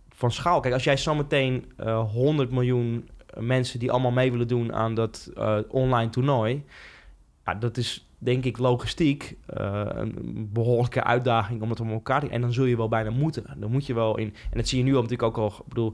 van 0.09 0.31
schaal. 0.31 0.59
Kijk, 0.59 0.73
als 0.73 0.83
jij 0.83 0.97
zometeen 0.97 1.71
100 2.11 2.51
miljoen 2.51 3.09
mensen 3.37 3.79
die 3.79 3.91
allemaal 3.91 4.11
mee 4.11 4.31
willen 4.31 4.47
doen 4.47 4.73
aan 4.73 4.93
dat 4.93 5.31
online 5.67 6.09
toernooi 6.09 6.63
ja, 7.45 7.53
dat 7.53 7.77
is 7.77 8.07
denk 8.25 8.45
ik 8.45 8.57
logistiek 8.57 9.37
uh, 9.57 9.81
een 9.85 10.49
behoorlijke 10.53 11.03
uitdaging 11.03 11.61
om 11.61 11.69
het 11.69 11.79
om 11.79 11.91
elkaar 11.91 12.19
te... 12.19 12.29
En 12.29 12.41
dan 12.41 12.53
zul 12.53 12.65
je 12.65 12.77
wel 12.77 12.89
bijna 12.89 13.09
moeten. 13.09 13.43
Dan 13.57 13.71
moet 13.71 13.85
je 13.85 13.93
wel 13.93 14.17
in... 14.17 14.33
En 14.51 14.57
dat 14.57 14.67
zie 14.67 14.77
je 14.77 14.83
nu 14.83 14.95
al 14.95 15.01
natuurlijk 15.01 15.37
ook 15.37 15.37
al... 15.37 15.47
Ik 15.47 15.67
bedoel, 15.67 15.93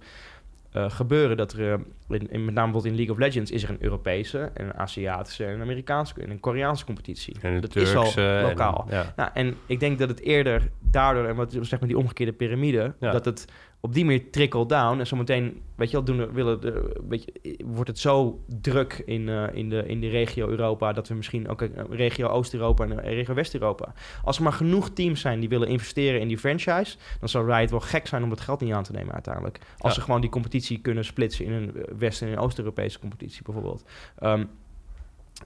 uh, 0.75 0.89
gebeuren 0.89 1.37
dat 1.37 1.53
er, 1.53 1.59
uh, 1.59 1.73
in, 2.19 2.31
in, 2.31 2.45
met 2.45 2.53
name 2.53 2.71
bijvoorbeeld 2.71 2.85
in 2.85 2.95
League 2.95 3.13
of 3.13 3.19
Legends, 3.19 3.51
is 3.51 3.63
er 3.63 3.69
een 3.69 3.83
Europese, 3.83 4.51
een 4.53 4.73
Aziatische 4.73 5.45
en 5.45 5.53
een 5.53 5.61
Amerikaanse 5.61 6.13
en 6.21 6.29
een 6.29 6.39
Koreaanse 6.39 6.85
competitie. 6.85 7.35
En 7.41 7.61
dat 7.61 7.71
Turkse, 7.71 7.99
is 7.99 8.17
al 8.17 8.23
lokaal. 8.41 8.85
En, 8.89 8.97
ja. 8.97 9.13
nou, 9.15 9.29
en 9.33 9.55
ik 9.65 9.79
denk 9.79 9.99
dat 9.99 10.09
het 10.09 10.19
eerder 10.19 10.69
daardoor, 10.79 11.25
en 11.25 11.35
wat 11.35 11.57
zeg 11.61 11.79
maar 11.79 11.89
die 11.89 11.97
omgekeerde 11.97 12.33
piramide, 12.33 12.93
ja. 12.99 13.11
dat 13.11 13.25
het 13.25 13.47
op 13.81 13.93
die 13.93 14.05
manier 14.05 14.29
trickle 14.29 14.65
down. 14.65 14.99
En 14.99 15.07
zometeen, 15.07 15.61
weet 15.75 15.91
je 15.91 15.95
wel, 15.95 16.05
doen, 16.05 16.33
willen 16.33 16.61
de, 16.61 17.01
weet 17.07 17.23
je, 17.23 17.59
wordt 17.65 17.89
het 17.89 17.99
zo 17.99 18.43
druk 18.47 19.03
in, 19.05 19.27
uh, 19.27 19.43
in, 19.53 19.69
de, 19.69 19.83
in 19.87 20.01
de 20.01 20.09
regio 20.09 20.47
Europa 20.47 20.93
dat 20.93 21.07
we 21.07 21.13
misschien 21.13 21.47
ook 21.47 21.61
een 21.61 21.73
regio 21.89 22.27
Oost-Europa 22.27 22.83
en 22.83 22.91
een 22.91 23.13
regio 23.13 23.33
West-Europa. 23.33 23.93
Als 24.23 24.37
er 24.37 24.43
maar 24.43 24.53
genoeg 24.53 24.89
teams 24.89 25.21
zijn 25.21 25.39
die 25.39 25.49
willen 25.49 25.67
investeren 25.67 26.19
in 26.19 26.27
die 26.27 26.37
franchise, 26.37 26.97
dan 27.19 27.29
zou 27.29 27.53
Riot 27.53 27.69
wel 27.69 27.79
gek 27.79 28.07
zijn 28.07 28.23
om 28.23 28.29
het 28.29 28.41
geld 28.41 28.61
niet 28.61 28.73
aan 28.73 28.83
te 28.83 28.91
nemen 28.91 29.13
uiteindelijk. 29.13 29.59
Als 29.77 29.93
ja. 29.93 29.99
ze 29.99 30.05
gewoon 30.05 30.21
die 30.21 30.29
competitie 30.29 30.79
kunnen 30.79 31.05
splitsen 31.05 31.45
in 31.45 31.51
een 31.51 31.85
West- 31.97 32.21
en 32.21 32.27
een 32.27 32.39
Oost-Europese 32.39 32.99
competitie 32.99 33.43
bijvoorbeeld. 33.43 33.83
Um, 34.23 34.49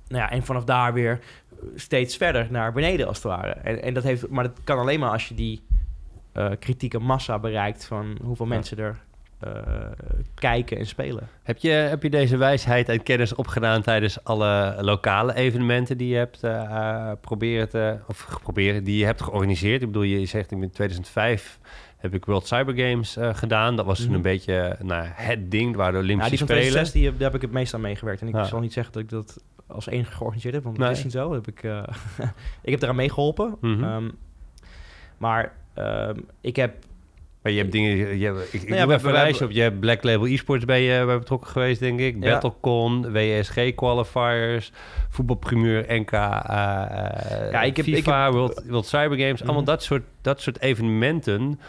nou 0.08 0.22
ja, 0.22 0.32
en 0.32 0.44
vanaf 0.44 0.64
daar 0.64 0.94
weer 0.94 1.20
steeds 1.76 2.18
verder 2.18 2.48
naar 2.50 2.74
beneden 2.74 3.08
als 3.08 3.18
het 3.18 3.26
ware. 3.26 3.50
En, 3.50 3.82
en 3.82 3.94
dat 3.94 4.04
heeft, 4.04 4.30
maar 4.30 4.44
dat 4.44 4.60
kan 4.64 4.78
alleen 4.78 5.00
maar 5.00 5.12
als 5.12 5.28
je 5.28 5.36
die 5.36 5.62
uh, 6.38 6.52
kritieke 6.60 7.00
massa 7.00 7.40
bereikt 7.40 7.86
van 7.86 8.18
hoeveel 8.22 8.46
mensen 8.46 8.78
er 8.78 9.00
uh, 9.48 9.52
kijken 10.34 10.78
en 10.78 10.86
spelen. 10.86 11.30
Heb 11.44 11.58
je, 11.58 11.70
heb 11.70 12.04
je 12.04 12.10
deze 12.10 12.38
wijsheid 12.38 12.90
en 12.90 13.04
kennis 13.04 13.36
opgedaan 13.36 13.82
tijdens 13.82 14.24
alle 14.24 14.78
lokale 14.82 15.36
evenementen 15.36 15.98
die 15.98 16.08
je 16.08 16.16
hebt 16.16 16.44
uh, 16.44 17.12
proberen 17.22 17.70
te, 17.70 17.98
of 18.08 18.20
geprobeerd, 18.20 18.86
die 18.86 18.98
je 18.98 19.06
hebt 19.06 19.22
georganiseerd? 19.22 19.82
Ik 19.82 19.88
bedoel, 19.88 20.04
je 20.04 20.26
zegt 20.26 20.52
in 20.52 20.60
2005 20.60 21.60
heb 21.98 22.14
ik 22.14 22.26
World 22.26 22.48
Cyber 22.48 22.76
Games 22.76 23.18
uh, 23.18 23.34
gedaan. 23.34 23.76
Dat 23.76 23.86
was 23.86 24.00
toen 24.00 24.10
mm. 24.10 24.16
een 24.16 24.22
beetje 24.22 24.78
nou, 24.82 25.08
het 25.14 25.52
ding 25.52 25.76
waar 25.76 25.92
de 25.92 25.98
Olympische 25.98 26.32
ja, 26.32 26.46
die 26.46 26.72
van 26.72 26.86
Spelen... 26.86 26.92
die, 26.92 27.12
daar 27.12 27.32
heb 27.32 27.36
ik 27.36 27.42
het 27.42 27.52
meest 27.52 27.74
aan 27.74 27.82
meegewerkt. 27.82 28.22
En 28.22 28.28
ik 28.28 28.36
ja. 28.36 28.44
zal 28.44 28.60
niet 28.60 28.74
zeggen 28.74 28.94
dat 28.94 29.02
ik 29.02 29.10
dat 29.10 29.44
als 29.68 29.88
enige 29.88 30.12
georganiseerd 30.12 30.54
heb, 30.54 30.64
want 30.64 30.78
dat 30.78 30.92
is 30.92 31.04
niet 31.04 31.12
zo. 31.12 31.34
Heb 31.34 31.48
ik, 31.48 31.64
ik 32.62 32.72
heb 32.72 32.82
eraan 32.82 32.96
meegeholpen. 32.96 33.56
Mm 33.62 33.74
-hmm. 33.74 33.84
um, 33.84 34.12
maar 35.18 35.54
um, 35.78 36.26
ik 36.42 36.56
heb... 36.56 36.74
Maar 37.42 37.52
je 37.52 37.60
hebt 37.60 37.72
dingen... 37.72 38.18
Je 38.18 38.26
hebt, 38.26 38.54
ik 38.54 38.62
nou 38.70 38.76
ja, 38.76 38.98
doe 38.98 39.24
even 39.26 39.46
op. 39.46 39.52
Je 39.52 39.62
hebt 39.62 39.80
Black 39.80 40.04
Label 40.04 40.28
Esports 40.28 40.66
bij 40.66 40.82
je 40.82 41.06
bij 41.06 41.18
betrokken 41.18 41.50
geweest, 41.50 41.80
denk 41.80 42.00
ik. 42.00 42.16
Ja. 42.20 42.32
Battlecon, 42.32 43.12
WSG 43.12 43.76
qualifiers, 43.76 44.72
voetbalprimeur, 45.10 45.86
NK, 45.88 46.12
uh, 46.12 46.20
ja, 47.52 47.62
ik 47.62 47.78
heb, 47.78 47.86
FIFA, 47.86 47.98
ik 47.98 48.06
heb, 48.06 48.34
World, 48.34 48.64
World 48.68 48.86
Cyber 48.86 49.18
Games. 49.18 49.42
Mm. 49.42 49.48
Allemaal 49.48 49.66
dat 49.66 49.84
soort, 49.84 50.04
dat 50.22 50.42
soort 50.42 50.62
evenementen. 50.62 51.60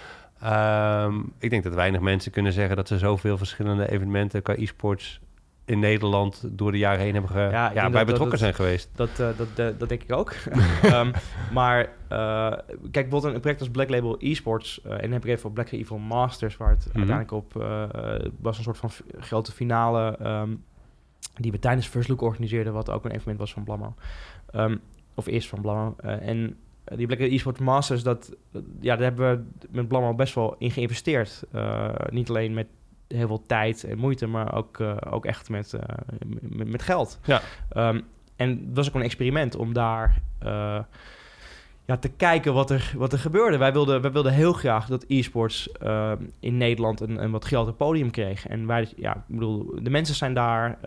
Um, 0.44 1.32
ik 1.38 1.50
denk 1.50 1.62
dat 1.62 1.74
weinig 1.74 2.00
mensen 2.00 2.32
kunnen 2.32 2.52
zeggen 2.52 2.76
dat 2.76 2.88
ze 2.88 2.98
zoveel 2.98 3.38
verschillende 3.38 3.90
evenementen 3.90 4.42
qua 4.42 4.54
e-sports 4.57 5.20
in 5.67 5.79
Nederland 5.79 6.45
door 6.51 6.73
de 6.73 6.79
jaren 6.79 7.01
heen 7.01 7.12
hebben 7.12 7.31
ge, 7.31 7.39
ja, 7.39 7.73
ja 7.73 7.91
bij 7.91 8.05
betrokken 8.05 8.31
dat, 8.31 8.39
zijn 8.39 8.55
geweest. 8.55 8.91
Dat, 8.95 9.09
uh, 9.09 9.17
dat, 9.17 9.49
uh, 9.57 9.67
dat 9.79 9.89
denk 9.89 10.03
ik 10.03 10.12
ook. 10.12 10.35
um, 10.85 11.11
maar 11.53 11.81
uh, 12.12 12.53
kijk, 12.81 12.93
bijvoorbeeld 12.93 13.35
een 13.35 13.41
project 13.41 13.61
als 13.61 13.71
Black 13.71 13.89
Label 13.89 14.19
Esports... 14.19 14.83
en 14.83 15.01
dan 15.01 15.12
heb 15.12 15.25
ik 15.25 15.31
even 15.31 15.49
op 15.49 15.55
Black 15.55 15.71
Evil 15.71 15.99
Masters... 15.99 16.57
waar 16.57 16.71
het 16.71 16.87
mm 16.87 16.93
-hmm. 16.93 17.11
uiteindelijk 17.11 17.33
op 17.33 17.53
was 18.41 18.57
een 18.59 18.64
soort 18.64 18.79
van 18.79 18.91
grote 19.19 19.53
finale... 19.53 20.19
Um, 20.23 20.64
die 21.35 21.53
we 21.53 21.59
tijdens 21.59 21.87
First 21.87 22.09
Look 22.09 22.21
organiseerden... 22.21 22.73
wat 22.73 22.91
ook 22.91 23.05
een 23.05 23.11
evenement 23.11 23.39
was 23.39 23.53
van 23.53 23.64
Blammo. 23.64 23.95
Um, 24.55 24.81
of 25.14 25.29
is 25.29 25.49
van 25.49 25.61
Blammo. 25.61 25.97
en 25.97 26.57
die 26.85 27.07
Black 27.07 27.19
Label 27.19 27.35
Esports 27.35 27.61
Masters... 27.61 28.03
Dat, 28.03 28.37
ja, 28.81 28.97
daar 28.97 29.05
hebben 29.05 29.31
we 29.31 29.67
met 29.71 29.89
Blammo 29.89 30.14
best 30.14 30.35
wel 30.35 30.55
in 30.59 30.71
geïnvesteerd. 30.71 31.45
niet 32.11 32.29
alleen 32.29 32.55
met 32.55 32.67
heel 33.09 33.26
veel 33.26 33.42
tijd 33.46 33.84
en 33.84 33.98
moeite, 33.98 34.26
maar 34.26 34.54
ook, 34.54 34.78
uh, 34.78 34.96
ook 35.11 35.24
echt 35.24 35.48
met, 35.48 35.72
uh, 35.72 35.80
met, 36.40 36.68
met, 36.68 36.82
geld. 36.82 37.18
Ja. 37.24 37.40
Um, 37.76 38.04
en 38.36 38.66
dat 38.66 38.76
was 38.76 38.88
ook 38.88 38.94
een 38.94 39.02
experiment 39.02 39.57
om 39.57 39.72
daar 39.72 40.22
uh, 40.42 40.78
ja, 41.84 41.96
te 41.96 42.09
kijken 42.09 42.54
wat 42.54 42.70
er, 42.70 42.92
wat 42.96 43.12
er 43.12 43.18
gebeurde. 43.18 43.57
Wij 43.57 43.72
wilden, 43.72 44.00
wij 44.00 44.12
wilden 44.12 44.32
heel 44.32 44.52
graag 44.52 44.86
dat 44.86 45.04
e-sports 45.09 45.70
in 46.40 46.57
Nederland 46.57 47.00
een, 47.00 47.22
een 47.22 47.30
wat 47.30 47.44
groter 47.44 47.74
podium 47.74 48.11
kreeg. 48.11 48.46
En 48.46 48.66
wij, 48.66 48.92
ja, 48.96 49.16
ik 49.16 49.34
bedoel, 49.34 49.78
de 49.82 49.90
mensen 49.90 50.14
zijn 50.14 50.34
daar, 50.34 50.78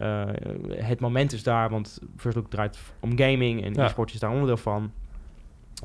het 0.67 0.99
moment 0.99 1.34
is 1.34 1.43
daar, 1.43 1.70
want 1.70 1.99
First 2.17 2.36
Look 2.36 2.49
draait 2.49 2.80
om 2.99 3.17
gaming 3.17 3.63
en 3.63 3.74
ja. 3.74 3.86
e-sports 3.86 4.13
is 4.13 4.20
daar 4.20 4.32
onderdeel 4.32 4.57
van. 4.57 4.91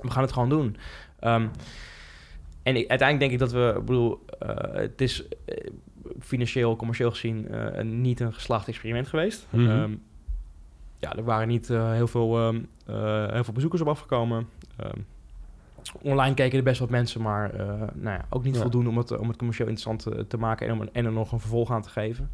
We 0.03 0.11
gaan 0.11 0.23
het 0.23 0.33
gewoon 0.33 0.49
doen. 0.49 0.77
Um, 1.21 1.51
en 2.63 2.77
ik, 2.77 2.89
uiteindelijk 2.89 3.19
denk 3.19 3.33
ik 3.33 3.39
dat 3.39 3.53
we, 3.53 3.75
ik 3.79 3.85
bedoel, 3.85 4.25
het 4.73 5.01
is 5.01 5.25
financieel, 6.25 6.77
commercieel 6.77 7.11
gezien 7.11 7.47
uh, 7.51 7.81
niet 7.83 8.21
een 8.21 8.35
geslaagd 8.35 8.69
experiment 8.69 9.09
geweest. 9.09 9.47
Mm 9.51 9.67
-hmm. 9.67 9.81
um, 9.81 10.03
ja, 10.99 11.17
er 11.17 11.25
waren 11.25 11.49
niet 11.49 11.69
uh, 11.69 11.93
heel, 11.93 12.07
veel, 12.07 12.47
um, 12.47 12.69
uh, 12.91 13.31
heel 13.31 13.45
veel 13.45 13.55
bezoekers 13.55 13.83
op 13.83 13.89
afgekomen. 13.89 14.49
Um, 14.85 15.07
online 16.03 16.35
keken 16.35 16.59
er 16.59 16.65
best 16.65 16.81
wat 16.81 16.91
mensen, 16.91 17.23
maar 17.23 17.53
nou 17.95 18.17
ja, 18.17 18.25
ook 18.31 18.45
niet 18.45 18.59
voldoende 18.59 18.91
om 18.91 18.97
het, 18.97 19.19
om 19.19 19.29
het 19.29 19.37
commercieel 19.37 19.69
interessant 19.69 20.03
te, 20.03 20.27
te 20.27 20.37
maken 20.37 20.67
en, 20.67 20.73
om, 20.73 20.89
en 20.93 21.05
er 21.05 21.13
nog 21.13 21.33
een 21.33 21.41
vervolg 21.41 21.71
aan 21.71 21.83
te 21.83 21.89
geven. 21.89 22.31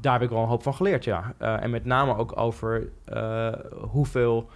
Daar 0.00 0.12
heb 0.12 0.22
ik 0.22 0.28
wel 0.30 0.42
een 0.42 0.48
hoop 0.48 0.62
van 0.62 0.74
geleerd, 0.74 1.04
ja. 1.04 1.34
en 1.38 1.70
met 1.70 1.84
name 1.84 2.16
ook 2.16 2.38
over 2.38 2.88
hoeveel 3.90 4.50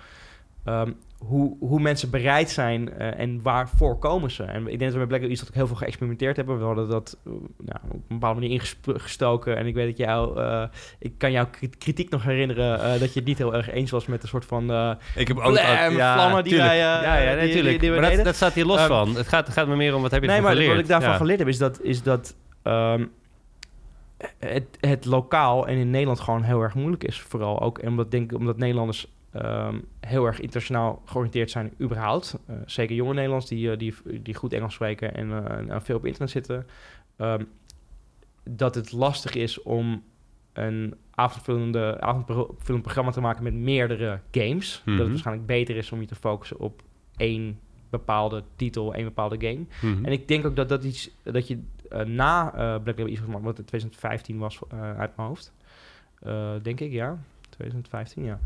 um, 0.64 0.96
hoe, 1.20 1.56
hoe 1.60 1.80
mensen 1.80 2.10
bereid 2.10 2.50
zijn 2.50 2.88
uh, 2.98 3.18
en 3.18 3.42
waarvoor 3.42 3.98
komen 3.98 4.30
ze. 4.30 4.42
En 4.42 4.60
ik 4.60 4.78
denk 4.78 4.80
dat 4.80 4.92
we 4.92 4.98
met 4.98 5.08
Black 5.08 5.22
iets 5.22 5.40
dat 5.40 5.48
ik 5.48 5.54
heel 5.54 5.66
veel 5.66 5.76
geëxperimenteerd 5.76 6.36
hebben. 6.36 6.58
We 6.58 6.64
hadden 6.64 6.88
dat 6.88 7.18
uh, 7.26 7.32
nou, 7.58 7.80
op 7.84 7.92
een 7.92 8.02
bepaalde 8.08 8.40
manier 8.40 8.60
ingestoken. 8.84 9.56
En 9.56 9.66
ik 9.66 9.74
weet 9.74 9.86
dat 9.86 10.06
jou, 10.06 10.40
uh, 10.40 10.64
ik 10.98 11.12
kan 11.18 11.32
jouw 11.32 11.48
kritiek 11.78 12.10
nog 12.10 12.22
herinneren 12.22 13.00
dat 13.00 13.12
je 13.12 13.18
het 13.18 13.28
niet 13.28 13.38
heel 13.38 13.54
erg 13.54 13.70
eens 13.70 13.90
was 13.90 14.06
met 14.06 14.22
een 14.22 14.28
soort 14.28 14.44
van. 14.44 14.64
ik 15.14 15.28
heb 15.28 15.36
ook 15.36 15.52
blam, 15.52 15.96
ja, 15.96 16.14
vlammen 16.14 16.44
die 16.44 16.56
wij. 16.56 16.76
ja, 16.76 17.16
ja, 17.18 17.34
natuurlijk. 17.34 17.80
Die, 17.80 17.90
maar 17.90 18.16
dat, 18.16 18.24
dat, 18.24 18.34
staat 18.34 18.52
hier 18.52 18.66
los 18.66 18.80
um, 18.80 18.86
van. 18.86 19.16
Het 19.16 19.28
gaat, 19.28 19.48
gaat 19.48 19.66
me 19.66 19.76
meer 19.76 19.94
om 19.94 20.02
wat 20.02 20.10
heb 20.10 20.22
je 20.22 20.28
nee, 20.28 20.40
maar 20.40 20.52
geleerd. 20.52 20.70
Wat 20.70 20.80
ik 20.80 20.88
daarvan 20.88 21.10
ja. 21.10 21.16
geleerd 21.16 21.38
heb 21.38 21.48
is 21.48 21.58
dat. 21.58 21.80
Is 21.82 22.02
dat 22.02 22.34
um, 22.62 23.10
het, 24.38 24.78
het 24.80 25.04
lokaal 25.04 25.66
en 25.66 25.76
in 25.76 25.90
Nederland 25.90 26.20
gewoon 26.20 26.42
heel 26.42 26.60
erg 26.60 26.74
moeilijk 26.74 27.04
is. 27.04 27.20
Vooral 27.20 27.60
ook 27.60 27.82
omdat, 27.82 28.10
denk, 28.10 28.34
omdat 28.34 28.56
Nederlanders 28.56 29.06
um, 29.34 29.84
heel 30.00 30.26
erg 30.26 30.40
internationaal 30.40 31.02
georiënteerd 31.04 31.50
zijn 31.50 31.72
überhaupt. 31.80 32.38
Uh, 32.50 32.56
zeker 32.66 32.96
jonge 32.96 33.14
Nederlands 33.14 33.48
die, 33.48 33.70
uh, 33.70 33.78
die, 33.78 33.94
die 34.22 34.34
goed 34.34 34.52
Engels 34.52 34.74
spreken 34.74 35.14
en 35.14 35.28
uh, 35.68 35.76
veel 35.80 35.96
op 35.96 36.04
internet 36.04 36.30
zitten. 36.30 36.66
Um, 37.16 37.48
dat 38.44 38.74
het 38.74 38.92
lastig 38.92 39.34
is 39.34 39.62
om 39.62 40.02
een 40.52 40.94
avondvullende, 41.10 42.00
avondvullend 42.00 42.82
programma 42.82 43.10
te 43.10 43.20
maken 43.20 43.42
met 43.42 43.54
meerdere 43.54 44.20
games. 44.30 44.78
Mm 44.78 44.84
-hmm. 44.84 44.92
Dat 44.92 45.02
het 45.02 45.08
waarschijnlijk 45.08 45.46
beter 45.46 45.76
is 45.76 45.92
om 45.92 46.00
je 46.00 46.06
te 46.06 46.14
focussen 46.14 46.58
op 46.58 46.82
één 47.16 47.58
bepaalde 47.90 48.42
titel, 48.56 48.94
één 48.94 49.04
bepaalde 49.04 49.36
game. 49.38 49.66
Mm 49.80 49.94
-hmm. 49.94 50.04
En 50.04 50.12
ik 50.12 50.28
denk 50.28 50.46
ook 50.46 50.56
dat 50.56 50.68
dat 50.68 50.84
iets 50.84 51.10
dat 51.22 51.48
je 51.48 51.58
na 52.04 52.50
Black 52.82 52.98
Label 52.98 53.12
Esports, 53.12 53.44
wat 53.44 53.54
2015 53.54 54.38
was 54.38 54.60
uit 54.70 55.16
mijn 55.16 55.28
hoofd, 55.28 55.52
denk 56.62 56.80
ik, 56.80 56.92
ja. 56.92 57.18
2015, 57.50 58.24
ja. 58.24 58.40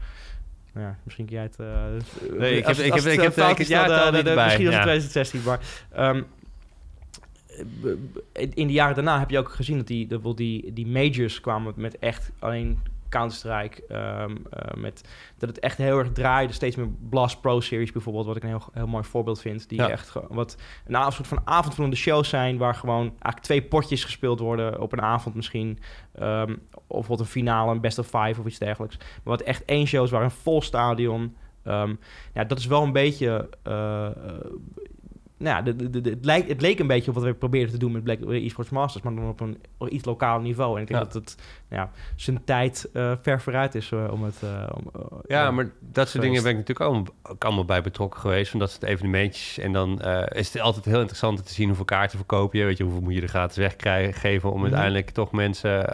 Ja, 0.74 0.98
misschien 1.02 1.26
kun 1.26 1.34
jij 1.34 1.44
het... 1.44 1.56
Uh, 1.60 2.38
nee, 2.38 2.56
ik 2.56 2.66
heb, 2.66 2.76
ik 2.76 2.94
heb, 2.94 3.04
ik 3.04 3.20
heb, 3.20 3.36
ik 3.36 3.68
heb 3.68 4.12
niet 4.12 4.24
bij. 4.24 4.44
Misschien 4.44 4.66
was 4.66 4.74
het 4.74 4.82
2016, 4.82 5.42
maar... 5.42 5.60
Um, 5.98 6.26
in 8.54 8.66
de 8.66 8.72
jaren 8.72 8.94
daarna 8.94 9.18
heb 9.18 9.30
je 9.30 9.38
ook 9.38 9.48
gezien 9.48 9.76
dat 9.76 9.86
die, 9.86 10.06
de, 10.06 10.34
die, 10.34 10.72
die 10.72 10.86
majors 10.86 11.40
kwamen 11.40 11.72
met 11.76 11.98
echt 11.98 12.30
alleen 12.38 12.78
Counter-Strike. 13.18 13.82
Um, 14.22 14.30
uh, 14.30 14.82
met, 14.82 15.08
dat 15.38 15.48
het 15.48 15.58
echt 15.58 15.78
heel 15.78 15.98
erg 15.98 16.12
draaide. 16.12 16.52
Steeds 16.52 16.76
meer 16.76 16.88
Blast 17.08 17.40
Pro 17.40 17.60
Series 17.60 17.92
bijvoorbeeld, 17.92 18.26
wat 18.26 18.36
ik 18.36 18.42
een 18.42 18.48
heel, 18.48 18.62
heel 18.72 18.86
mooi 18.86 19.04
voorbeeld 19.04 19.40
vind. 19.40 19.68
Die 19.68 19.78
ja. 19.78 19.88
echt 19.88 20.12
wat 20.28 20.56
een 20.86 21.12
soort 21.12 21.26
van 21.26 21.40
avondvullende 21.44 21.96
shows 21.96 22.28
zijn, 22.28 22.58
waar 22.58 22.74
gewoon 22.74 23.02
eigenlijk 23.06 23.40
twee 23.40 23.62
potjes 23.62 24.04
gespeeld 24.04 24.40
worden 24.40 24.80
op 24.80 24.92
een 24.92 25.02
avond 25.02 25.34
misschien. 25.34 25.78
Um, 26.20 26.62
of 26.86 27.06
wat 27.06 27.20
een 27.20 27.26
finale, 27.26 27.72
een 27.72 27.80
best 27.80 27.98
of 27.98 28.06
five 28.06 28.40
of 28.40 28.46
iets 28.46 28.58
dergelijks. 28.58 28.96
Maar 28.96 29.36
wat 29.36 29.40
echt 29.40 29.64
één 29.64 29.86
show 29.86 30.04
is 30.04 30.10
waar 30.10 30.22
een 30.22 30.30
vol 30.30 30.62
stadion. 30.62 31.36
Um, 31.66 31.98
ja, 32.34 32.44
dat 32.44 32.58
is 32.58 32.66
wel 32.66 32.82
een 32.82 32.92
beetje 32.92 33.48
uh, 33.68 34.08
nou 35.36 35.56
ja, 35.56 35.62
de, 35.62 35.90
de, 35.90 36.00
de, 36.00 36.10
het, 36.10 36.24
lijkt, 36.24 36.48
het 36.48 36.60
leek 36.60 36.78
een 36.78 36.86
beetje 36.86 37.10
op 37.10 37.16
wat 37.16 37.24
we 37.24 37.34
probeerden 37.34 37.70
te 37.70 37.78
doen 37.78 37.92
met 37.92 38.04
Black 38.04 38.20
Esports 38.20 38.70
Masters, 38.70 39.04
maar 39.04 39.14
dan 39.14 39.28
op 39.28 39.40
een 39.40 39.58
iets 39.88 40.04
lokaal 40.04 40.40
niveau. 40.40 40.76
En 40.76 40.82
ik 40.82 40.88
denk 40.88 41.00
dat 41.00 41.12
het 41.12 41.36
ja, 41.70 41.90
zijn 42.16 42.44
tijd 42.44 42.88
uh, 42.92 43.12
ver 43.22 43.40
vooruit 43.40 43.74
is 43.74 43.90
uh, 43.90 44.12
om 44.12 44.24
het. 44.24 44.40
Uh, 44.44 44.68
om, 44.74 44.90
ja, 45.26 45.50
maar 45.50 45.70
dat 45.80 46.08
soort 46.08 46.22
dingen 46.22 46.42
ben 46.42 46.52
ik 46.52 46.66
natuurlijk 46.66 47.10
ook 47.30 47.44
allemaal 47.44 47.64
bij 47.64 47.82
betrokken 47.82 48.20
geweest. 48.20 48.50
Van 48.50 48.60
dat 48.60 48.70
soort 48.70 48.82
evenementjes. 48.82 49.58
En 49.58 49.72
dan 49.72 50.00
is 50.28 50.52
het 50.52 50.62
altijd 50.62 50.84
heel 50.84 50.98
interessant 50.98 51.38
om 51.38 51.44
te 51.44 51.52
zien 51.52 51.66
hoeveel 51.66 51.84
kaarten 51.84 52.18
verkoop 52.18 52.52
je. 52.52 52.64
Weet 52.64 52.76
je, 52.76 52.84
hoeveel 52.84 53.02
moet 53.02 53.14
je 53.14 53.22
er 53.22 53.28
gratis 53.28 53.56
weggeven 53.56 54.50
om 54.50 54.56
mm 54.56 54.62
uiteindelijk 54.64 55.10
toch 55.10 55.32
mensen 55.32 55.92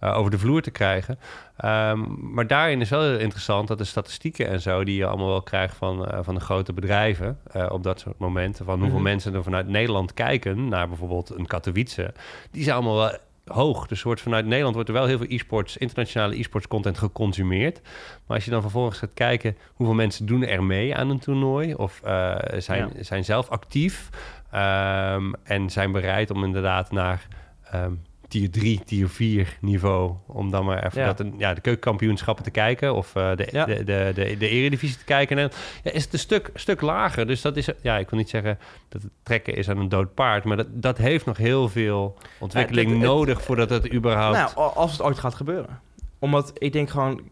uh, 0.00 0.18
over 0.18 0.30
de 0.30 0.38
vloer 0.38 0.62
te 0.62 0.70
krijgen. 0.70 1.18
Um, 1.64 2.18
maar 2.20 2.46
daarin 2.46 2.80
is 2.80 2.90
wel 2.90 3.02
heel 3.02 3.18
interessant 3.18 3.68
dat 3.68 3.78
de 3.78 3.84
statistieken 3.84 4.48
en 4.48 4.60
zo, 4.60 4.84
die 4.84 4.96
je 4.96 5.06
allemaal 5.06 5.28
wel 5.28 5.42
krijgt 5.42 5.76
van, 5.76 6.08
uh, 6.12 6.18
van 6.22 6.34
de 6.34 6.40
grote 6.40 6.72
bedrijven 6.72 7.38
uh, 7.56 7.66
op 7.70 7.82
dat 7.82 8.00
soort 8.00 8.18
momenten, 8.18 8.64
van 8.64 8.74
hoeveel 8.74 8.88
mm 8.88 8.94
-hmm. 8.94 9.04
mensen 9.04 9.34
er 9.34 9.42
vanuit 9.42 9.68
Nederland 9.68 10.14
kijken 10.14 10.68
naar 10.68 10.88
bijvoorbeeld 10.88 11.30
een 11.30 11.46
Katowice, 11.46 12.12
die 12.50 12.62
zijn 12.62 12.76
allemaal 12.76 12.96
wel 12.96 13.18
hoog. 13.44 13.86
Dus 13.86 14.02
wordt 14.02 14.20
vanuit 14.20 14.46
Nederland 14.46 14.74
wordt 14.74 14.88
er 14.88 14.94
wel 14.94 15.06
heel 15.06 15.18
veel 15.18 15.26
e-sports, 15.30 15.76
internationale 15.76 16.38
e-sports 16.38 16.68
content 16.68 16.98
geconsumeerd. 16.98 17.80
Maar 18.26 18.36
als 18.36 18.44
je 18.44 18.50
dan 18.50 18.62
vervolgens 18.62 18.98
gaat 18.98 19.14
kijken 19.14 19.56
hoeveel 19.74 19.94
mensen 19.94 20.26
doen 20.26 20.44
er 20.44 20.64
mee 20.64 20.96
aan 20.96 21.10
een 21.10 21.18
toernooi 21.18 21.74
of 21.74 22.00
uh, 22.04 22.36
zijn, 22.58 22.90
ja. 22.94 23.02
zijn 23.02 23.24
zelf 23.24 23.48
actief 23.48 24.08
um, 24.54 25.34
en 25.42 25.70
zijn 25.70 25.92
bereid 25.92 26.30
om 26.30 26.44
inderdaad 26.44 26.90
naar 26.90 27.26
um, 27.74 28.02
tier 28.30 28.50
3, 28.50 28.80
tier 28.84 29.08
4 29.08 29.58
niveau. 29.60 30.14
Om 30.26 30.50
dan 30.50 30.64
maar 30.64 30.86
even 30.86 31.02
ja. 31.02 31.12
Dat 31.12 31.26
ja, 31.38 31.54
de 31.54 31.60
keukenkampioenschappen 31.60 32.44
te 32.44 32.50
kijken. 32.50 32.94
Of 32.94 33.14
uh, 33.16 33.36
de, 33.36 33.48
ja. 33.50 33.64
de, 33.64 33.84
de, 33.84 34.12
de, 34.14 34.36
de, 34.38 34.48
eredivisie 34.48 34.98
te 34.98 35.04
kijken. 35.04 35.38
En 35.38 35.50
ja, 35.82 35.90
is 35.90 36.04
het 36.04 36.12
een 36.12 36.18
stuk, 36.18 36.50
stuk 36.54 36.80
lager. 36.80 37.26
Dus 37.26 37.40
dat 37.40 37.56
is, 37.56 37.68
ja, 37.82 37.98
ik 37.98 38.10
wil 38.10 38.18
niet 38.18 38.28
zeggen 38.28 38.58
dat 38.88 39.02
het 39.02 39.10
trekken 39.22 39.56
is 39.56 39.68
aan 39.68 39.78
een 39.78 39.88
dood 39.88 40.14
paard. 40.14 40.44
Maar 40.44 40.56
dat, 40.56 40.66
dat 40.70 40.98
heeft 40.98 41.26
nog 41.26 41.36
heel 41.36 41.68
veel 41.68 42.18
ontwikkeling 42.38 42.90
het, 42.90 43.00
nodig 43.00 43.36
het, 43.36 43.44
voordat 43.44 43.70
het 43.70 43.92
überhaupt... 43.92 44.36
Nou, 44.36 44.74
als 44.74 44.92
het 44.92 45.02
ooit 45.02 45.18
gaat 45.18 45.34
gebeuren. 45.34 45.80
Omdat 46.18 46.52
ik 46.54 46.72
denk 46.72 46.90
gewoon... 46.90 47.22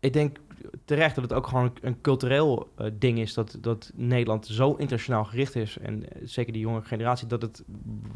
Ik 0.00 0.12
denk 0.12 0.38
terecht 0.84 1.14
dat 1.14 1.24
het 1.24 1.32
ook 1.32 1.46
gewoon 1.46 1.72
een 1.80 2.00
cultureel 2.00 2.68
uh, 2.78 2.86
ding 2.92 3.18
is 3.18 3.34
dat, 3.34 3.58
dat 3.60 3.92
Nederland 3.94 4.46
zo 4.46 4.70
internationaal 4.70 5.24
gericht 5.24 5.56
is. 5.56 5.78
En 5.78 5.98
uh, 5.98 6.22
zeker 6.24 6.52
die 6.52 6.62
jonge 6.62 6.82
generatie, 6.82 7.26
dat 7.26 7.42
het. 7.42 7.64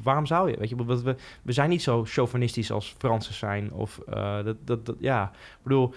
Waarom 0.03 0.27
zou 0.27 0.51
je? 0.51 0.57
Weet 0.59 0.69
je, 0.69 0.85
we, 0.85 1.17
we 1.43 1.53
zijn 1.53 1.71
niet 1.71 1.83
zo 1.83 2.05
chauvinistisch 2.05 2.71
als 2.71 2.95
Fransen 2.99 3.35
zijn. 3.35 3.73
Of 3.73 4.01
uh, 4.09 4.45
dat, 4.45 4.57
dat, 4.65 4.87
dat, 4.87 4.97
ja, 4.99 5.31
ik 5.35 5.63
bedoel. 5.63 5.95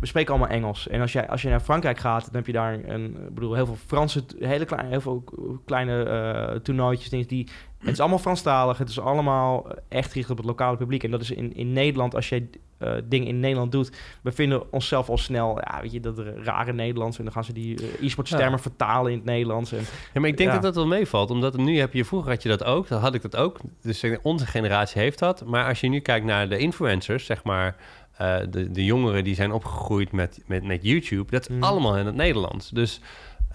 We 0.00 0.06
spreken 0.06 0.34
allemaal 0.34 0.56
Engels. 0.56 0.88
En 0.88 1.00
als, 1.00 1.12
jij, 1.12 1.28
als 1.28 1.42
je 1.42 1.48
naar 1.48 1.60
Frankrijk 1.60 1.98
gaat, 1.98 2.24
dan 2.24 2.34
heb 2.34 2.46
je 2.46 2.52
daar 2.52 2.84
een, 2.84 3.16
bedoel, 3.32 3.54
heel 3.54 3.66
veel 3.66 3.76
Franse, 3.86 4.24
hele 4.38 4.64
kleine, 4.64 4.88
heel 4.88 5.00
veel 5.00 5.24
kleine 5.64 6.60
toernooitjes, 6.62 7.08
dingen 7.08 7.28
die. 7.28 7.48
Het 7.78 7.88
is 7.88 8.00
allemaal 8.00 8.18
Franstalig. 8.18 8.78
Het 8.78 8.88
is 8.88 9.00
allemaal 9.00 9.66
echt 9.88 10.12
gericht 10.12 10.30
op 10.30 10.36
het 10.36 10.46
lokale 10.46 10.76
publiek. 10.76 11.04
En 11.04 11.10
dat 11.10 11.20
is 11.20 11.30
in, 11.30 11.54
in 11.54 11.72
Nederland, 11.72 12.14
als 12.14 12.28
jij 12.28 12.48
uh, 12.78 12.92
dingen 13.04 13.26
in 13.26 13.40
Nederland 13.40 13.72
doet. 13.72 13.96
We 14.22 14.32
vinden 14.32 14.72
onszelf 14.72 15.08
al 15.08 15.18
snel, 15.18 15.60
ja, 15.60 15.80
weet 15.80 15.92
je, 15.92 16.00
dat 16.00 16.18
rare 16.18 16.72
Nederlands. 16.72 17.18
En 17.18 17.24
dan 17.24 17.32
gaan 17.32 17.44
ze 17.44 17.52
die 17.52 17.82
uh, 17.82 18.06
e-sports 18.06 18.30
termen 18.30 18.50
ja. 18.50 18.58
vertalen 18.58 19.10
in 19.12 19.16
het 19.16 19.26
Nederlands. 19.26 19.72
En, 19.72 19.84
ja, 20.14 20.20
maar 20.20 20.28
ik 20.28 20.36
denk 20.36 20.48
ja. 20.48 20.54
dat 20.54 20.64
dat 20.64 20.74
wel 20.74 20.86
meevalt. 20.86 21.30
Omdat 21.30 21.56
nu 21.56 21.78
heb 21.78 21.92
je, 21.92 22.04
vroeger 22.04 22.30
had 22.30 22.42
je 22.42 22.48
dat 22.48 22.64
ook. 22.64 22.88
Dan 22.88 23.00
had 23.00 23.14
ik 23.14 23.22
dat 23.22 23.36
ook. 23.36 23.58
Dus 23.82 24.04
onze 24.22 24.46
generatie 24.46 25.00
heeft 25.00 25.18
dat. 25.18 25.44
Maar 25.44 25.68
als 25.68 25.80
je 25.80 25.88
nu 25.88 26.00
kijkt 26.00 26.26
naar 26.26 26.48
de 26.48 26.58
influencers, 26.58 27.24
zeg 27.26 27.44
maar... 27.44 27.76
Uh, 28.20 28.36
de, 28.50 28.70
de 28.70 28.84
jongeren 28.84 29.24
die 29.24 29.34
zijn 29.34 29.52
opgegroeid 29.52 30.12
met, 30.12 30.42
met, 30.46 30.64
met 30.64 30.82
YouTube, 30.82 31.30
dat 31.30 31.48
is 31.48 31.56
mm. 31.56 31.62
allemaal 31.62 31.96
in 31.96 32.06
het 32.06 32.14
Nederlands. 32.14 32.70
Dus 32.70 33.00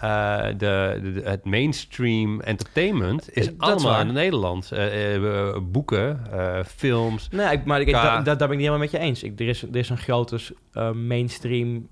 uh, 0.04 0.46
de, 0.46 0.54
de, 0.58 1.22
het 1.24 1.46
mainstream 1.46 2.42
entertainment 2.42 3.36
is 3.36 3.46
dat 3.46 3.56
allemaal 3.58 4.00
in 4.00 4.14
Nederland. 4.14 4.72
Uh, 4.74 5.16
uh, 5.16 5.58
boeken, 5.62 6.20
films. 6.68 7.30
Nee, 7.32 7.52
ik, 7.52 7.66
maar 7.66 7.82
ik, 7.82 7.92
da, 7.92 8.22
da, 8.22 8.36
daar 8.36 8.36
ben 8.36 8.52
ik 8.52 8.58
niet 8.58 8.60
helemaal 8.60 8.80
met 8.80 8.92
je 8.92 8.98
eens. 8.98 9.24
Ik, 9.24 9.40
er, 9.40 9.48
is, 9.48 9.62
er 9.62 9.76
is 9.76 9.90
een 9.90 9.98
grote 9.98 10.40
mainstream 10.94 11.88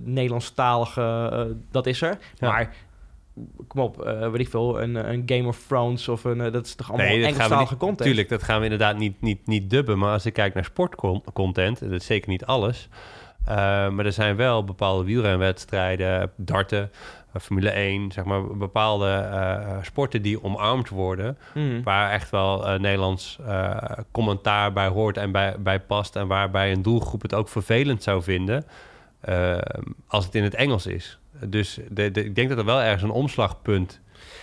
Nederlandstalige, 0.00 1.56
dat 1.70 1.86
is 1.86 2.02
er. 2.02 2.18
Ja. 2.34 2.48
Maar 2.48 2.74
kom 3.68 3.80
op, 3.80 4.06
uh, 4.06 4.30
weet 4.30 4.40
ik 4.40 4.48
veel, 4.48 4.82
een, 4.82 4.94
een 5.10 5.22
Game 5.26 5.48
of 5.48 5.64
Thrones 5.66 6.08
of 6.08 6.24
een, 6.24 6.38
uh, 6.38 6.52
dat 6.52 6.66
is 6.66 6.74
toch 6.74 6.88
allemaal 6.88 7.06
nee, 7.06 7.24
Engelstalige 7.24 7.76
content? 7.76 8.08
Tuurlijk, 8.08 8.28
dat 8.28 8.42
gaan 8.42 8.58
we 8.58 8.64
inderdaad 8.64 8.96
niet, 8.96 9.20
niet, 9.20 9.46
niet 9.46 9.70
dubben. 9.70 9.98
Maar 9.98 10.12
als 10.12 10.26
ik 10.26 10.32
kijk 10.32 10.54
naar 10.54 10.64
sportcontent, 10.64 11.80
dat 11.80 11.90
is 11.90 12.06
zeker 12.06 12.28
niet 12.28 12.44
alles... 12.44 12.88
Uh, 13.48 13.54
maar 13.88 14.04
er 14.04 14.12
zijn 14.12 14.36
wel 14.36 14.64
bepaalde 14.64 15.04
wielrenwedstrijden, 15.04 16.30
darten, 16.36 16.90
uh, 17.36 17.42
Formule 17.42 17.70
1, 17.70 18.12
zeg 18.12 18.24
maar 18.24 18.56
bepaalde 18.56 19.28
uh, 19.32 19.76
sporten 19.82 20.22
die 20.22 20.42
omarmd 20.44 20.88
worden. 20.88 21.38
Mm. 21.54 21.82
Waar 21.82 22.10
echt 22.10 22.30
wel 22.30 22.78
Nederlands 22.78 23.38
commentaar 24.10 24.72
bij 24.72 24.88
hoort 24.88 25.16
en 25.16 25.32
bij, 25.32 25.54
bij 25.58 25.80
past. 25.80 26.16
En 26.16 26.26
waarbij 26.26 26.72
een 26.72 26.82
doelgroep 26.82 27.22
het 27.22 27.34
ook 27.34 27.48
vervelend 27.48 28.02
zou 28.02 28.22
vinden 28.22 28.64
als 30.06 30.24
het 30.24 30.34
in 30.34 30.42
het 30.42 30.54
Engels 30.54 30.86
is. 30.86 31.18
Dus 31.46 31.78
de, 31.88 32.10
de, 32.10 32.24
ik 32.24 32.34
denk 32.34 32.48
dat 32.48 32.58
er 32.58 32.64
wel 32.64 32.80
ergens 32.80 33.02
een 33.02 33.10
omslagpunt 33.10 34.00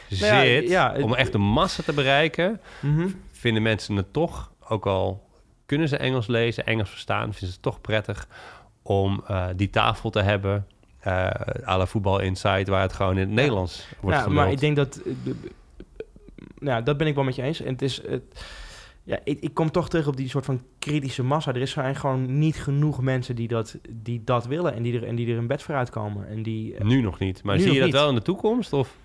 nou 0.10 0.46
zit 0.46 0.70
ja, 0.70 0.96
om 1.02 1.14
echt 1.14 1.32
de 1.32 1.38
massa 1.38 1.84
te 1.84 1.94
bereiken. 1.94 2.62
Mm 2.80 2.98
-hmm. 2.98 3.22
Vinden 3.32 3.64
mensen 3.64 3.96
het 3.96 4.14
toch, 4.14 4.52
ook 4.68 4.86
al 4.86 5.28
kunnen 5.66 5.88
ze 5.88 5.98
Engels 5.98 6.28
lezen, 6.28 6.66
Engels 6.66 6.90
verstaan, 6.90 7.22
vinden 7.22 7.40
ze 7.40 7.46
het 7.46 7.62
toch 7.62 7.82
prettig 7.82 8.28
om 8.90 9.24
uh, 9.30 9.48
die 9.56 9.70
tafel 9.70 10.10
te 10.10 10.22
hebben. 10.22 10.68
Uh, 11.08 11.30
à 11.68 11.78
la 11.78 11.86
Voetbal 11.86 12.20
Insight, 12.20 12.68
waar 12.68 12.82
het 12.82 12.94
gewoon 12.94 13.14
in 13.14 13.20
het 13.20 13.30
ja. 13.30 13.36
Nederlands 13.36 13.88
wordt 14.00 14.18
ja, 14.18 14.28
Maar 14.28 14.52
ik 14.52 14.60
denk 14.60 14.76
dat... 14.76 15.02
Uh, 15.06 15.34
nou, 16.60 16.84
dat 16.84 16.98
ben 16.98 17.08
ik 17.08 17.16
wel 17.16 17.24
met 17.24 17.36
je 17.36 17.42
eens. 17.42 17.62
En 17.62 17.72
het 17.72 17.82
is... 17.82 18.02
Het, 18.08 18.24
ja, 19.04 19.20
ik, 19.24 19.40
ik 19.40 19.54
kom 19.54 19.72
toch 19.72 19.90
terug 19.90 20.08
op 20.08 20.18
die 20.18 20.30
soort 20.30 20.46
van 20.46 20.62
kritische 20.80 21.24
massa. 21.24 21.54
Er 21.54 21.62
is 21.62 21.74
gewoon 21.74 22.40
niet 22.40 22.56
genoeg 22.56 23.02
mensen 23.02 23.36
die 23.36 23.48
dat, 23.48 23.78
die 23.90 24.24
dat 24.24 24.46
willen 24.46 24.74
en 24.74 24.84
die, 24.84 25.00
er, 25.00 25.08
en 25.08 25.16
die 25.16 25.32
er 25.32 25.38
in 25.38 25.48
bed 25.48 25.64
voor 25.64 25.76
uitkomen. 25.76 26.28
En 26.28 26.44
die, 26.44 26.84
nu 26.84 27.02
nog 27.02 27.20
niet, 27.20 27.44
maar 27.44 27.60
zie 27.60 27.74
je 27.74 27.80
dat 27.80 27.92
wel 27.92 28.10
in 28.10 28.16
de 28.16 28.22
toekomst? 28.22 28.74
Of? 28.74 28.96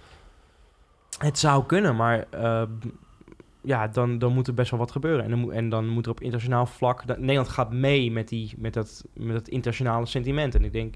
Het 1.19 1.39
zou 1.39 1.67
kunnen, 1.67 1.97
maar 1.97 2.27
uh, 2.35 2.63
ja, 3.65 3.89
dan, 3.89 4.19
dan 4.19 4.33
moet 4.33 4.47
er 4.47 4.55
best 4.55 4.71
wel 4.71 4.81
wat 4.81 4.93
gebeuren. 4.93 5.25
En 5.25 5.31
dan, 5.31 5.53
en 5.53 5.69
dan 5.69 5.89
moet 5.89 6.05
er 6.05 6.11
op 6.11 6.21
internationaal 6.21 6.67
vlak... 6.67 7.05
Nederland 7.07 7.49
gaat 7.49 7.73
mee 7.73 8.13
met, 8.13 8.29
die, 8.29 8.55
met, 8.57 8.75
dat, 8.75 9.05
met 9.13 9.33
dat 9.33 9.49
internationale 9.49 10.07
sentiment. 10.07 10.55
En 10.55 10.65
ik 10.65 10.73
denk, 10.73 10.95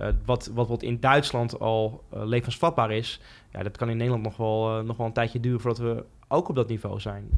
uh, 0.00 0.08
wat, 0.24 0.50
wat, 0.54 0.68
wat 0.68 0.82
in 0.82 1.00
Duitsland 1.00 1.60
al 1.60 2.04
uh, 2.14 2.24
levensvatbaar 2.24 2.90
is... 2.90 3.20
Ja, 3.50 3.62
dat 3.62 3.76
kan 3.76 3.88
in 3.88 3.96
Nederland 3.96 4.22
nog 4.22 4.36
wel, 4.36 4.78
uh, 4.78 4.84
nog 4.84 4.96
wel 4.96 5.06
een 5.06 5.12
tijdje 5.12 5.40
duren... 5.40 5.60
voordat 5.60 5.80
we 5.80 6.04
ook 6.28 6.48
op 6.48 6.54
dat 6.54 6.68
niveau 6.68 7.00
zijn. 7.00 7.30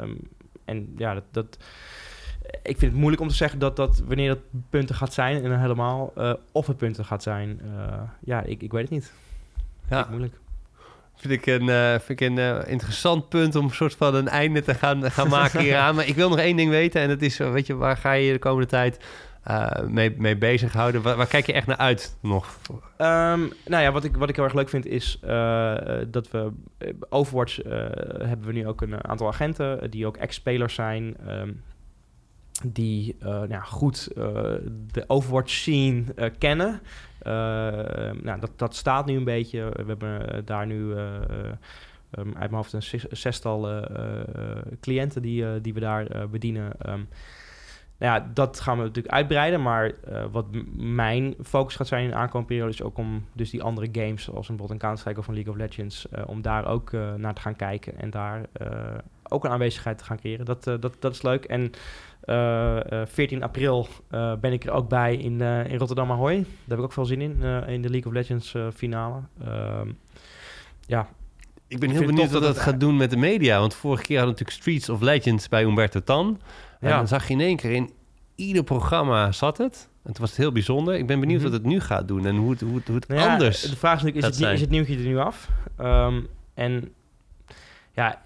Um, 0.00 0.18
en 0.64 0.94
ja, 0.96 1.14
dat... 1.14 1.24
dat 1.30 1.58
ik 2.62 2.78
vind 2.78 2.92
het 2.92 3.00
moeilijk 3.00 3.22
om 3.22 3.28
te 3.28 3.34
zeggen 3.34 3.58
dat, 3.58 3.76
dat 3.76 3.98
wanneer 3.98 4.28
dat 4.28 4.40
punten 4.70 4.94
gaat 4.94 5.12
zijn 5.12 5.42
en 5.42 5.50
dan 5.50 5.58
helemaal 5.58 6.12
of 6.52 6.66
het 6.66 6.76
punten 6.76 7.04
gaat 7.04 7.22
zijn. 7.22 7.60
ja, 8.20 8.42
ik, 8.42 8.62
ik 8.62 8.72
weet 8.72 8.82
het 8.82 8.90
niet. 8.90 9.12
Ja. 9.90 10.06
moeilijk. 10.10 10.38
Vind 11.16 11.32
ik 11.32 11.46
een, 11.46 11.66
uh, 11.66 11.90
vind 11.90 12.20
ik 12.20 12.20
een 12.20 12.36
uh, 12.36 12.58
interessant 12.66 13.28
punt 13.28 13.54
om 13.54 13.64
een 13.64 13.70
soort 13.70 13.94
van 13.94 14.14
een 14.14 14.28
einde 14.28 14.62
te 14.62 14.74
gaan, 14.74 15.10
gaan 15.10 15.28
maken 15.28 15.60
hieraan. 15.60 15.94
maar 15.94 16.08
ik 16.08 16.14
wil 16.14 16.28
nog 16.28 16.38
één 16.38 16.56
ding 16.56 16.70
weten. 16.70 17.00
En 17.00 17.08
dat 17.08 17.22
is, 17.22 17.38
weet 17.38 17.66
je, 17.66 17.74
waar 17.74 17.96
ga 17.96 18.12
je 18.12 18.32
de 18.32 18.38
komende 18.38 18.66
tijd 18.66 19.04
mee, 19.86 20.14
mee 20.18 20.36
bezighouden? 20.36 21.02
Waar, 21.02 21.16
waar, 21.16 21.26
kijk 21.26 21.46
je 21.46 21.52
echt 21.52 21.66
naar 21.66 21.76
uit 21.76 22.16
nog? 22.20 22.58
Um, 22.70 23.52
nou 23.64 23.82
ja, 23.82 23.92
wat 23.92 24.04
ik, 24.04 24.16
wat 24.16 24.28
ik 24.28 24.36
heel 24.36 24.44
erg 24.44 24.54
leuk 24.54 24.68
vind 24.68 24.86
is 24.86 25.18
dat 26.10 26.30
we... 26.30 26.50
Overwatch 27.08 27.56
hebben 28.18 28.46
we 28.46 28.52
nu 28.52 28.66
ook 28.66 28.80
een 28.80 29.04
aantal 29.04 29.28
agenten 29.28 29.90
die 29.90 30.06
ook 30.06 30.16
ex-spelers 30.16 30.74
zijn... 30.74 31.16
Um, 31.28 31.62
die 32.64 33.16
nou, 33.20 33.62
goed 33.62 34.08
de 34.92 35.04
Overwatch 35.06 35.50
scene 35.50 36.04
kennen. 36.38 36.80
Uh, 37.26 37.32
nou, 38.22 38.40
dat, 38.40 38.50
dat 38.56 38.74
staat 38.74 39.06
nu 39.06 39.16
een 39.16 39.24
beetje. 39.24 39.70
We 39.72 39.84
hebben 39.86 40.32
eh, 40.32 40.40
daar 40.44 40.66
nu 40.66 40.90
um, 40.90 41.58
uit 42.10 42.34
mijn 42.34 42.54
hoofd 42.54 42.72
een 42.72 43.00
zestal 43.10 43.86
cliënten 44.80 45.22
die, 45.22 45.60
die 45.60 45.74
we 45.74 45.80
daar 45.80 46.28
bedienen. 46.30 46.72
Um, 46.86 47.08
nou 47.98 48.20
ja, 48.20 48.30
dat 48.34 48.60
gaan 48.60 48.78
we 48.78 48.84
natuurlijk 48.84 49.14
uitbreiden. 49.14 49.62
Maar 49.62 49.92
wat 50.30 50.46
mijn 50.76 51.34
focus 51.42 51.76
gaat 51.76 51.86
zijn 51.86 52.04
in 52.04 52.10
de 52.10 52.16
aankomende 52.16 52.46
periode... 52.46 52.72
is 52.72 52.82
ook 52.82 52.98
om 52.98 53.24
dus 53.32 53.50
die 53.50 53.62
andere 53.62 53.88
games... 53.92 54.22
zoals 54.22 54.48
een 54.48 54.56
bijvoorbeeld 54.56 54.70
een 54.70 54.78
Counter-Strike 54.78 55.20
of 55.20 55.26
League 55.26 55.52
of 55.52 55.58
Legends... 55.58 56.06
Om 56.26 56.42
daar 56.42 56.66
ook 56.66 56.92
naar 57.16 57.34
te 57.34 57.40
gaan 57.40 57.56
kijken 57.56 57.98
en 57.98 58.10
daar 58.10 58.42
ook 59.28 59.44
een 59.44 59.50
aanwezigheid 59.50 59.98
te 59.98 60.04
gaan 60.04 60.18
creëren. 60.18 60.44
Dat, 60.44 60.64
dat, 60.64 60.96
dat 60.98 61.14
is 61.14 61.22
leuk. 61.22 61.44
En 61.44 61.72
14 62.26 63.42
april 63.42 63.88
ben 64.40 64.52
ik 64.52 64.64
er 64.64 64.70
ook 64.72 64.88
bij 64.88 65.16
in, 65.16 65.40
in 65.40 65.78
Rotterdam 65.78 66.10
Ahoy. 66.10 66.34
Daar 66.34 66.44
heb 66.68 66.78
ik 66.78 66.84
ook 66.84 66.92
veel 66.92 67.04
zin 67.04 67.20
in, 67.20 67.42
in 67.66 67.82
de 67.82 67.90
League 67.90 68.06
of 68.06 68.12
Legends 68.12 68.54
finale. 68.74 69.20
Ehm, 69.44 69.88
ja, 70.86 71.08
ik 71.68 71.78
ben 71.78 71.90
heel 71.90 72.06
benieuwd 72.06 72.30
wat 72.30 72.42
dat 72.42 72.58
gaat 72.58 72.80
doen 72.80 72.96
met 72.96 73.10
de 73.10 73.16
media. 73.16 73.58
Want 73.60 73.74
vorige 73.74 74.02
keer 74.02 74.18
hadden 74.18 74.36
we 74.36 74.42
natuurlijk 74.42 74.68
Streets 74.68 74.88
of 74.88 75.00
Legends 75.00 75.48
bij 75.48 75.64
Umberto 75.64 76.02
Tan. 76.02 76.40
En 76.80 76.90
dan 76.90 77.08
zag 77.08 77.28
je 77.28 77.34
in 77.34 77.40
één 77.40 77.56
keer 77.56 77.72
in 77.72 77.90
ieder 78.34 78.64
programma 78.64 79.32
zat 79.32 79.58
het. 79.58 79.88
En 80.02 80.10
het 80.10 80.18
was 80.18 80.36
heel 80.36 80.52
bijzonder. 80.52 80.94
Ik 80.94 81.06
ben 81.06 81.20
benieuwd 81.20 81.38
mm 81.38 81.44
wat 81.44 81.52
het 81.52 81.64
nu 81.64 81.80
gaat 81.80 82.08
doen 82.08 82.26
en 82.26 82.36
hoe 82.36 82.50
het, 82.50 82.60
hoe 82.60 82.74
het, 82.74 82.86
hoe 82.86 82.96
het 82.96 83.08
nou 83.08 83.30
anders 83.30 83.60
De 83.60 83.76
vraag 83.76 83.96
is 83.96 84.02
natuurlijk, 84.02 84.34
is 84.34 84.40
het, 84.40 84.52
is 84.52 84.60
het 84.60 84.70
nieuwtje 84.70 84.96
er 84.96 85.04
nu 85.04 85.18
af? 85.18 85.48
Um, 85.80 86.26
en 86.54 86.92
ja, 87.96 88.20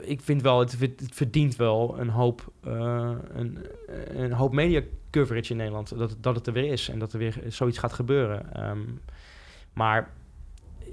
ik 0.00 0.20
vind 0.20 0.42
wel, 0.42 0.58
het, 0.58 0.76
verdient 1.12 1.56
wel 1.56 1.98
een 1.98 2.08
hoop, 2.08 2.52
uh, 2.66 3.10
een, 3.32 3.58
een 4.08 4.32
hoop 4.32 4.52
media 4.52 4.82
coverage 5.10 5.50
in 5.50 5.56
Nederland. 5.56 5.98
Dat, 5.98 6.16
dat 6.20 6.34
het 6.34 6.46
er 6.46 6.52
weer 6.52 6.72
is 6.72 6.88
en 6.88 6.98
dat 6.98 7.12
er 7.12 7.18
weer 7.18 7.42
zoiets 7.48 7.78
gaat 7.78 7.92
gebeuren. 7.92 8.68
Um, 8.70 9.00
maar 9.72 10.10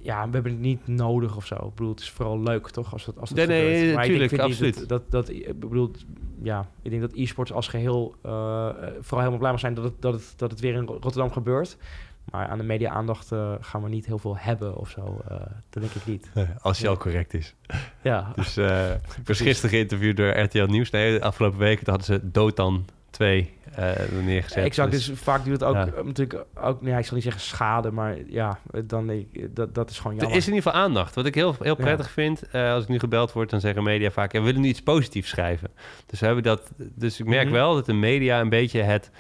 ja, 0.02 0.26
we 0.28 0.34
hebben 0.34 0.52
het 0.52 0.62
niet 0.62 0.88
nodig 0.88 1.36
of 1.36 1.46
zo. 1.46 1.56
Ik 1.56 1.76
bedoel, 1.76 1.92
het 1.92 2.00
is 2.00 2.10
vooral 2.10 2.40
leuk, 2.40 2.70
toch? 2.70 2.94
Als 2.94 3.06
het, 3.06 3.20
als 3.20 3.30
het 3.30 3.38
nee, 3.38 3.48
nee, 3.48 3.96
natuurlijk, 3.96 4.40
absoluut. 4.40 4.78
Dat, 4.78 4.88
dat, 4.90 5.12
dat, 5.12 5.30
ik 5.30 5.60
bedoel, 5.60 5.92
ja, 6.42 6.70
ik 6.82 6.90
denk 6.90 7.02
dat 7.02 7.14
e-sports 7.14 7.52
als 7.52 7.68
geheel 7.68 8.16
uh, 8.26 8.70
vooral 9.00 9.20
helemaal 9.20 9.38
blij 9.38 9.52
mag 9.52 9.60
zijn 9.60 9.74
dat 9.74 9.84
het, 9.84 10.02
dat, 10.02 10.14
het, 10.14 10.34
dat 10.38 10.52
het 10.52 10.60
weer 10.60 10.74
in 10.74 10.86
Rotterdam 10.86 11.32
gebeurt. 11.32 11.78
Maar 12.32 12.48
aan 12.48 12.58
de 12.58 12.64
media-aandacht 12.64 13.32
uh, 13.32 13.54
gaan 13.60 13.84
we 13.84 13.90
niet 13.90 14.06
heel 14.06 14.18
veel 14.18 14.38
hebben 14.38 14.76
of 14.76 14.90
zo. 14.90 15.22
Uh, 15.32 15.38
dat 15.70 15.84
denk 15.84 15.92
ik 15.92 16.06
niet. 16.06 16.30
Als 16.62 16.80
hij 16.80 16.90
al 16.90 16.98
correct 16.98 17.34
is. 17.34 17.56
Ja. 18.02 18.32
Dus 18.36 18.58
uh, 18.58 18.92
ik 18.92 19.28
was 19.28 19.42
gisteren 19.42 19.70
geïnterviewd 19.70 20.18
door 20.18 20.40
RTL 20.40 20.64
Nieuws. 20.64 20.90
Nee, 20.90 21.20
de 21.20 21.26
afgelopen 21.26 21.60
weken 21.60 21.90
hadden 21.90 22.06
ze 22.06 22.32
Dotan 22.32 22.86
2 23.10 23.54
uh, 23.80 23.92
neergezet. 24.24 24.64
Exact, 24.64 24.92
dus, 24.92 25.06
dus 25.06 25.20
vaak 25.20 25.44
doet 25.44 25.54
het 25.54 25.64
ook 25.64 25.76
ja. 25.76 25.90
natuurlijk 26.04 26.46
ook, 26.56 26.82
nee, 26.82 26.98
ik 26.98 27.06
zal 27.06 27.14
niet 27.16 27.24
zeggen 27.24 27.42
schade, 27.42 27.92
maar 27.92 28.18
ja, 28.28 28.60
dan 28.84 29.26
dat, 29.50 29.76
dat 29.76 29.90
is 29.90 29.98
gewoon 29.98 30.16
jammer. 30.16 30.32
Er 30.32 30.38
is 30.38 30.48
in 30.48 30.54
ieder 30.54 30.72
geval 30.72 30.86
aandacht. 30.86 31.16
Wat 31.16 31.26
ik 31.26 31.36
heel, 31.36 31.56
heel 31.60 31.76
prettig 31.76 32.06
ja. 32.06 32.12
vind, 32.12 32.54
als 32.54 32.84
ik 32.84 32.90
nu 32.90 33.00
gebeld 33.00 33.32
word, 33.32 33.50
dan 33.50 33.60
zeggen 33.60 33.84
media 33.84 34.12
vaak, 34.12 34.32
we 34.32 34.42
willen 34.42 34.62
nu 34.62 34.68
iets 34.68 34.82
positiefs 34.82 35.30
schrijven. 35.30 35.72
Dus 36.06 36.20
we 36.20 36.26
hebben 36.26 36.44
dat, 36.44 36.72
dus 36.78 37.20
ik 37.20 37.26
merk 37.26 37.42
mm 37.42 37.48
-hmm. 37.48 37.58
wel 37.58 37.74
dat 37.74 37.86
de 37.86 37.94
media 37.94 38.40
een 38.40 38.50
beetje 38.50 38.82
het 38.82 39.12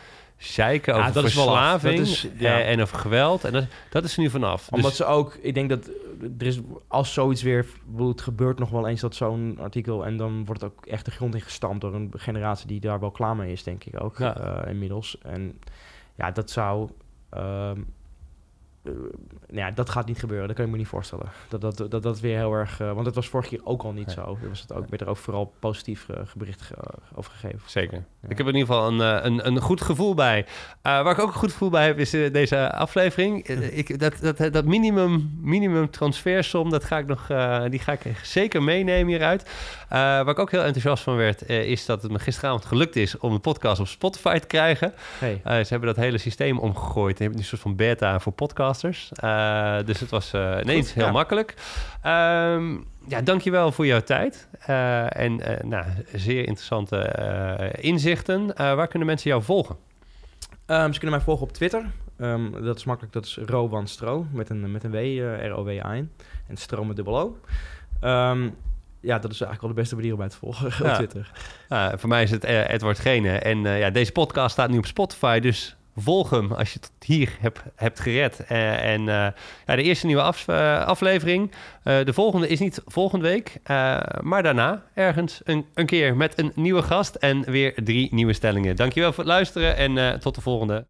zeiken 0.53 0.93
over 0.93 1.05
ja, 1.05 1.21
verslaving 1.21 1.99
is, 1.99 2.27
ja. 2.37 2.61
en 2.61 2.81
over 2.81 2.97
geweld. 2.97 3.43
En 3.43 3.51
dat, 3.51 3.65
dat 3.89 4.03
is 4.03 4.15
er 4.15 4.21
nu 4.21 4.29
vanaf. 4.29 4.67
Omdat 4.69 4.89
dus, 4.89 4.97
ze 4.97 5.05
ook, 5.05 5.37
ik 5.41 5.53
denk 5.53 5.69
dat 5.69 5.89
er 6.37 6.45
is, 6.45 6.59
als 6.87 7.13
zoiets 7.13 7.41
weer, 7.41 7.65
het 7.97 8.21
gebeurt 8.21 8.59
nog 8.59 8.69
wel 8.69 8.87
eens 8.87 9.01
dat 9.01 9.15
zo'n 9.15 9.57
artikel 9.61 10.05
en 10.05 10.17
dan 10.17 10.45
wordt 10.45 10.63
ook 10.63 10.85
echt 10.85 11.05
de 11.05 11.11
grond 11.11 11.35
ingestampt 11.35 11.81
door 11.81 11.93
een 11.93 12.13
generatie 12.15 12.67
die 12.67 12.79
daar 12.79 12.99
wel 12.99 13.11
klaar 13.11 13.35
mee 13.35 13.51
is, 13.51 13.63
denk 13.63 13.83
ik 13.83 14.03
ook 14.03 14.17
ja. 14.17 14.63
uh, 14.63 14.71
inmiddels. 14.71 15.17
En 15.21 15.59
ja, 16.15 16.31
dat 16.31 16.51
zou 16.51 16.89
um, 17.33 17.41
uh, 17.41 17.71
nou 18.85 19.67
ja, 19.67 19.71
dat 19.71 19.89
gaat 19.89 20.07
niet 20.07 20.19
gebeuren. 20.19 20.47
Dat 20.47 20.55
kan 20.55 20.65
je 20.65 20.71
me 20.71 20.77
niet 20.77 20.87
voorstellen. 20.87 21.25
Dat 21.47 21.61
dat, 21.61 21.91
dat, 21.91 22.03
dat 22.03 22.19
weer 22.19 22.37
heel 22.37 22.53
erg... 22.53 22.79
Uh, 22.81 22.93
want 22.93 23.05
het 23.05 23.15
was 23.15 23.27
vorige 23.27 23.49
keer 23.49 23.65
ook 23.65 23.83
al 23.83 23.91
niet 23.91 24.11
zo. 24.11 24.37
Er 24.41 24.49
was 24.49 24.61
het 24.61 24.73
ook, 24.73 24.89
werd 24.89 25.01
er 25.01 25.07
ook 25.07 25.17
vooral 25.17 25.53
positief 25.59 26.07
uh, 26.11 26.17
bericht 26.35 26.61
ge 26.61 26.75
over 27.15 27.31
gegeven. 27.31 27.59
Zeker. 27.65 27.97
Ja. 27.97 28.29
Ik 28.29 28.37
heb 28.37 28.47
in 28.47 28.55
ieder 28.55 28.73
geval 28.73 28.87
een, 28.87 29.25
een, 29.25 29.47
een 29.47 29.61
goed 29.61 29.81
gevoel 29.81 30.13
bij. 30.13 30.45
waar 30.81 31.11
ik 31.11 31.19
ook 31.19 31.27
een 31.27 31.39
goed 31.39 31.51
gevoel 31.51 31.69
bij 31.69 31.85
heb, 31.85 31.99
is 31.99 32.09
deze 32.09 32.71
aflevering. 32.71 33.47
ik, 33.81 33.99
dat, 33.99 34.13
dat, 34.21 34.53
dat 34.53 34.65
minimum, 34.65 35.37
minimum 35.41 35.89
transfersom, 35.89 36.69
dat 36.69 36.83
ga 36.83 36.97
ik 36.97 37.05
nog, 37.05 37.27
die 37.69 37.79
ga 37.79 37.91
ik 37.91 38.01
zeker 38.23 38.63
meenemen 38.63 39.07
hieruit. 39.07 39.49
Waar 39.89 40.29
ik 40.29 40.39
ook 40.39 40.51
heel 40.51 40.63
enthousiast 40.63 41.03
van 41.03 41.15
werd, 41.15 41.49
is 41.49 41.85
dat 41.85 42.01
het 42.01 42.11
me 42.11 42.19
gisteravond 42.19 42.65
gelukt 42.65 42.95
is 42.95 43.17
om 43.17 43.33
een 43.33 43.41
podcast 43.41 43.79
op 43.79 43.87
Spotify 43.87 44.39
te 44.39 44.47
krijgen. 44.47 44.93
Hey. 45.19 45.41
ze 45.43 45.69
hebben 45.69 45.93
dat 45.93 46.03
hele 46.03 46.17
systeem 46.17 46.59
omgegooid. 46.59 47.17
Ze 47.17 47.23
hebben 47.23 47.41
een 47.41 47.47
soort 47.47 47.61
van 47.61 47.75
beta 47.75 48.19
voor 48.19 48.33
podcast 48.33 48.65
uh, 48.83 49.77
dus 49.85 49.99
het 49.99 50.09
was 50.09 50.33
uh, 50.33 50.57
ineens 50.61 50.93
heel 50.93 51.05
ja. 51.05 51.11
makkelijk. 51.11 51.53
Um, 52.05 52.85
ja, 53.07 53.21
dankjewel 53.23 53.71
voor 53.71 53.85
jouw 53.85 54.01
tijd. 54.01 54.47
Uh, 54.69 55.19
en 55.19 55.41
nou, 55.63 55.85
zeer 56.13 56.47
interessante 56.47 57.73
inzichten. 57.79 58.53
waar 58.55 58.87
kunnen 58.87 59.07
mensen 59.07 59.29
jou 59.29 59.43
volgen? 59.43 59.75
Um, 60.67 60.93
ze 60.93 60.99
kunnen 60.99 61.17
mij 61.17 61.25
volgen 61.25 61.47
op 61.47 61.53
Twitter. 61.53 61.85
Um, 62.17 62.63
dat 62.63 62.77
is 62.77 62.83
makkelijk, 62.83 63.13
dat 63.13 63.25
is 63.25 63.39
Rowan 63.45 63.87
Stro 63.87 64.25
met 64.31 64.49
een, 64.49 64.71
met 64.71 64.83
een 64.83 64.91
W, 64.91 65.19
R-O-W-A-N. 65.45 66.11
En 66.47 66.57
Stro 66.57 66.83
met 66.83 66.95
dubbel 66.95 67.19
O. 67.19 67.37
ja, 69.05 69.19
dat 69.19 69.31
is 69.31 69.41
eigenlijk 69.41 69.61
wel 69.61 69.69
de 69.69 69.75
beste 69.75 69.95
manier 69.95 70.11
om 70.11 70.17
mij 70.17 70.29
te 70.29 70.37
volgen 70.37 70.71
ja. 70.85 70.89
op 70.89 70.95
Twitter. 70.95 71.31
voor 71.97 72.09
mij 72.09 72.23
is 72.23 72.31
het 72.31 72.43
Edward 72.43 72.99
Gene. 72.99 73.29
En 73.29 73.61
ja, 73.61 73.89
deze 73.89 74.11
podcast 74.11 74.51
staat 74.51 74.69
nu 74.69 74.77
op 74.77 74.85
Spotify, 74.85 75.39
dus 75.39 75.75
volg 75.95 76.29
hem 76.29 76.51
als 76.51 76.73
je 76.73 76.79
tot 76.79 76.91
hier 76.99 77.37
hebt, 77.39 77.61
hebt 77.75 77.99
gered. 77.99 78.45
Uh, 78.51 78.83
en 78.93 79.01
ja, 79.01 79.33
de 79.65 79.83
eerste 79.83 80.05
nieuwe 80.05 80.21
af, 80.21 80.49
aflevering. 80.49 81.51
de 81.83 82.13
volgende 82.13 82.47
is 82.47 82.59
niet 82.59 82.81
volgende 82.85 83.25
week, 83.27 83.59
maar 84.21 84.43
daarna 84.43 84.83
ergens 84.93 85.41
een, 85.43 85.65
een 85.73 85.85
keer 85.85 86.15
met 86.15 86.39
een 86.39 86.51
nieuwe 86.55 86.81
gast 86.81 87.15
en 87.15 87.51
weer 87.51 87.73
drie 87.83 88.13
nieuwe 88.13 88.33
stellingen. 88.33 88.75
Dankjewel 88.75 89.13
voor 89.13 89.23
het 89.23 89.33
luisteren 89.33 89.77
en 89.77 90.19
tot 90.19 90.35
de 90.35 90.41
volgende. 90.41 90.87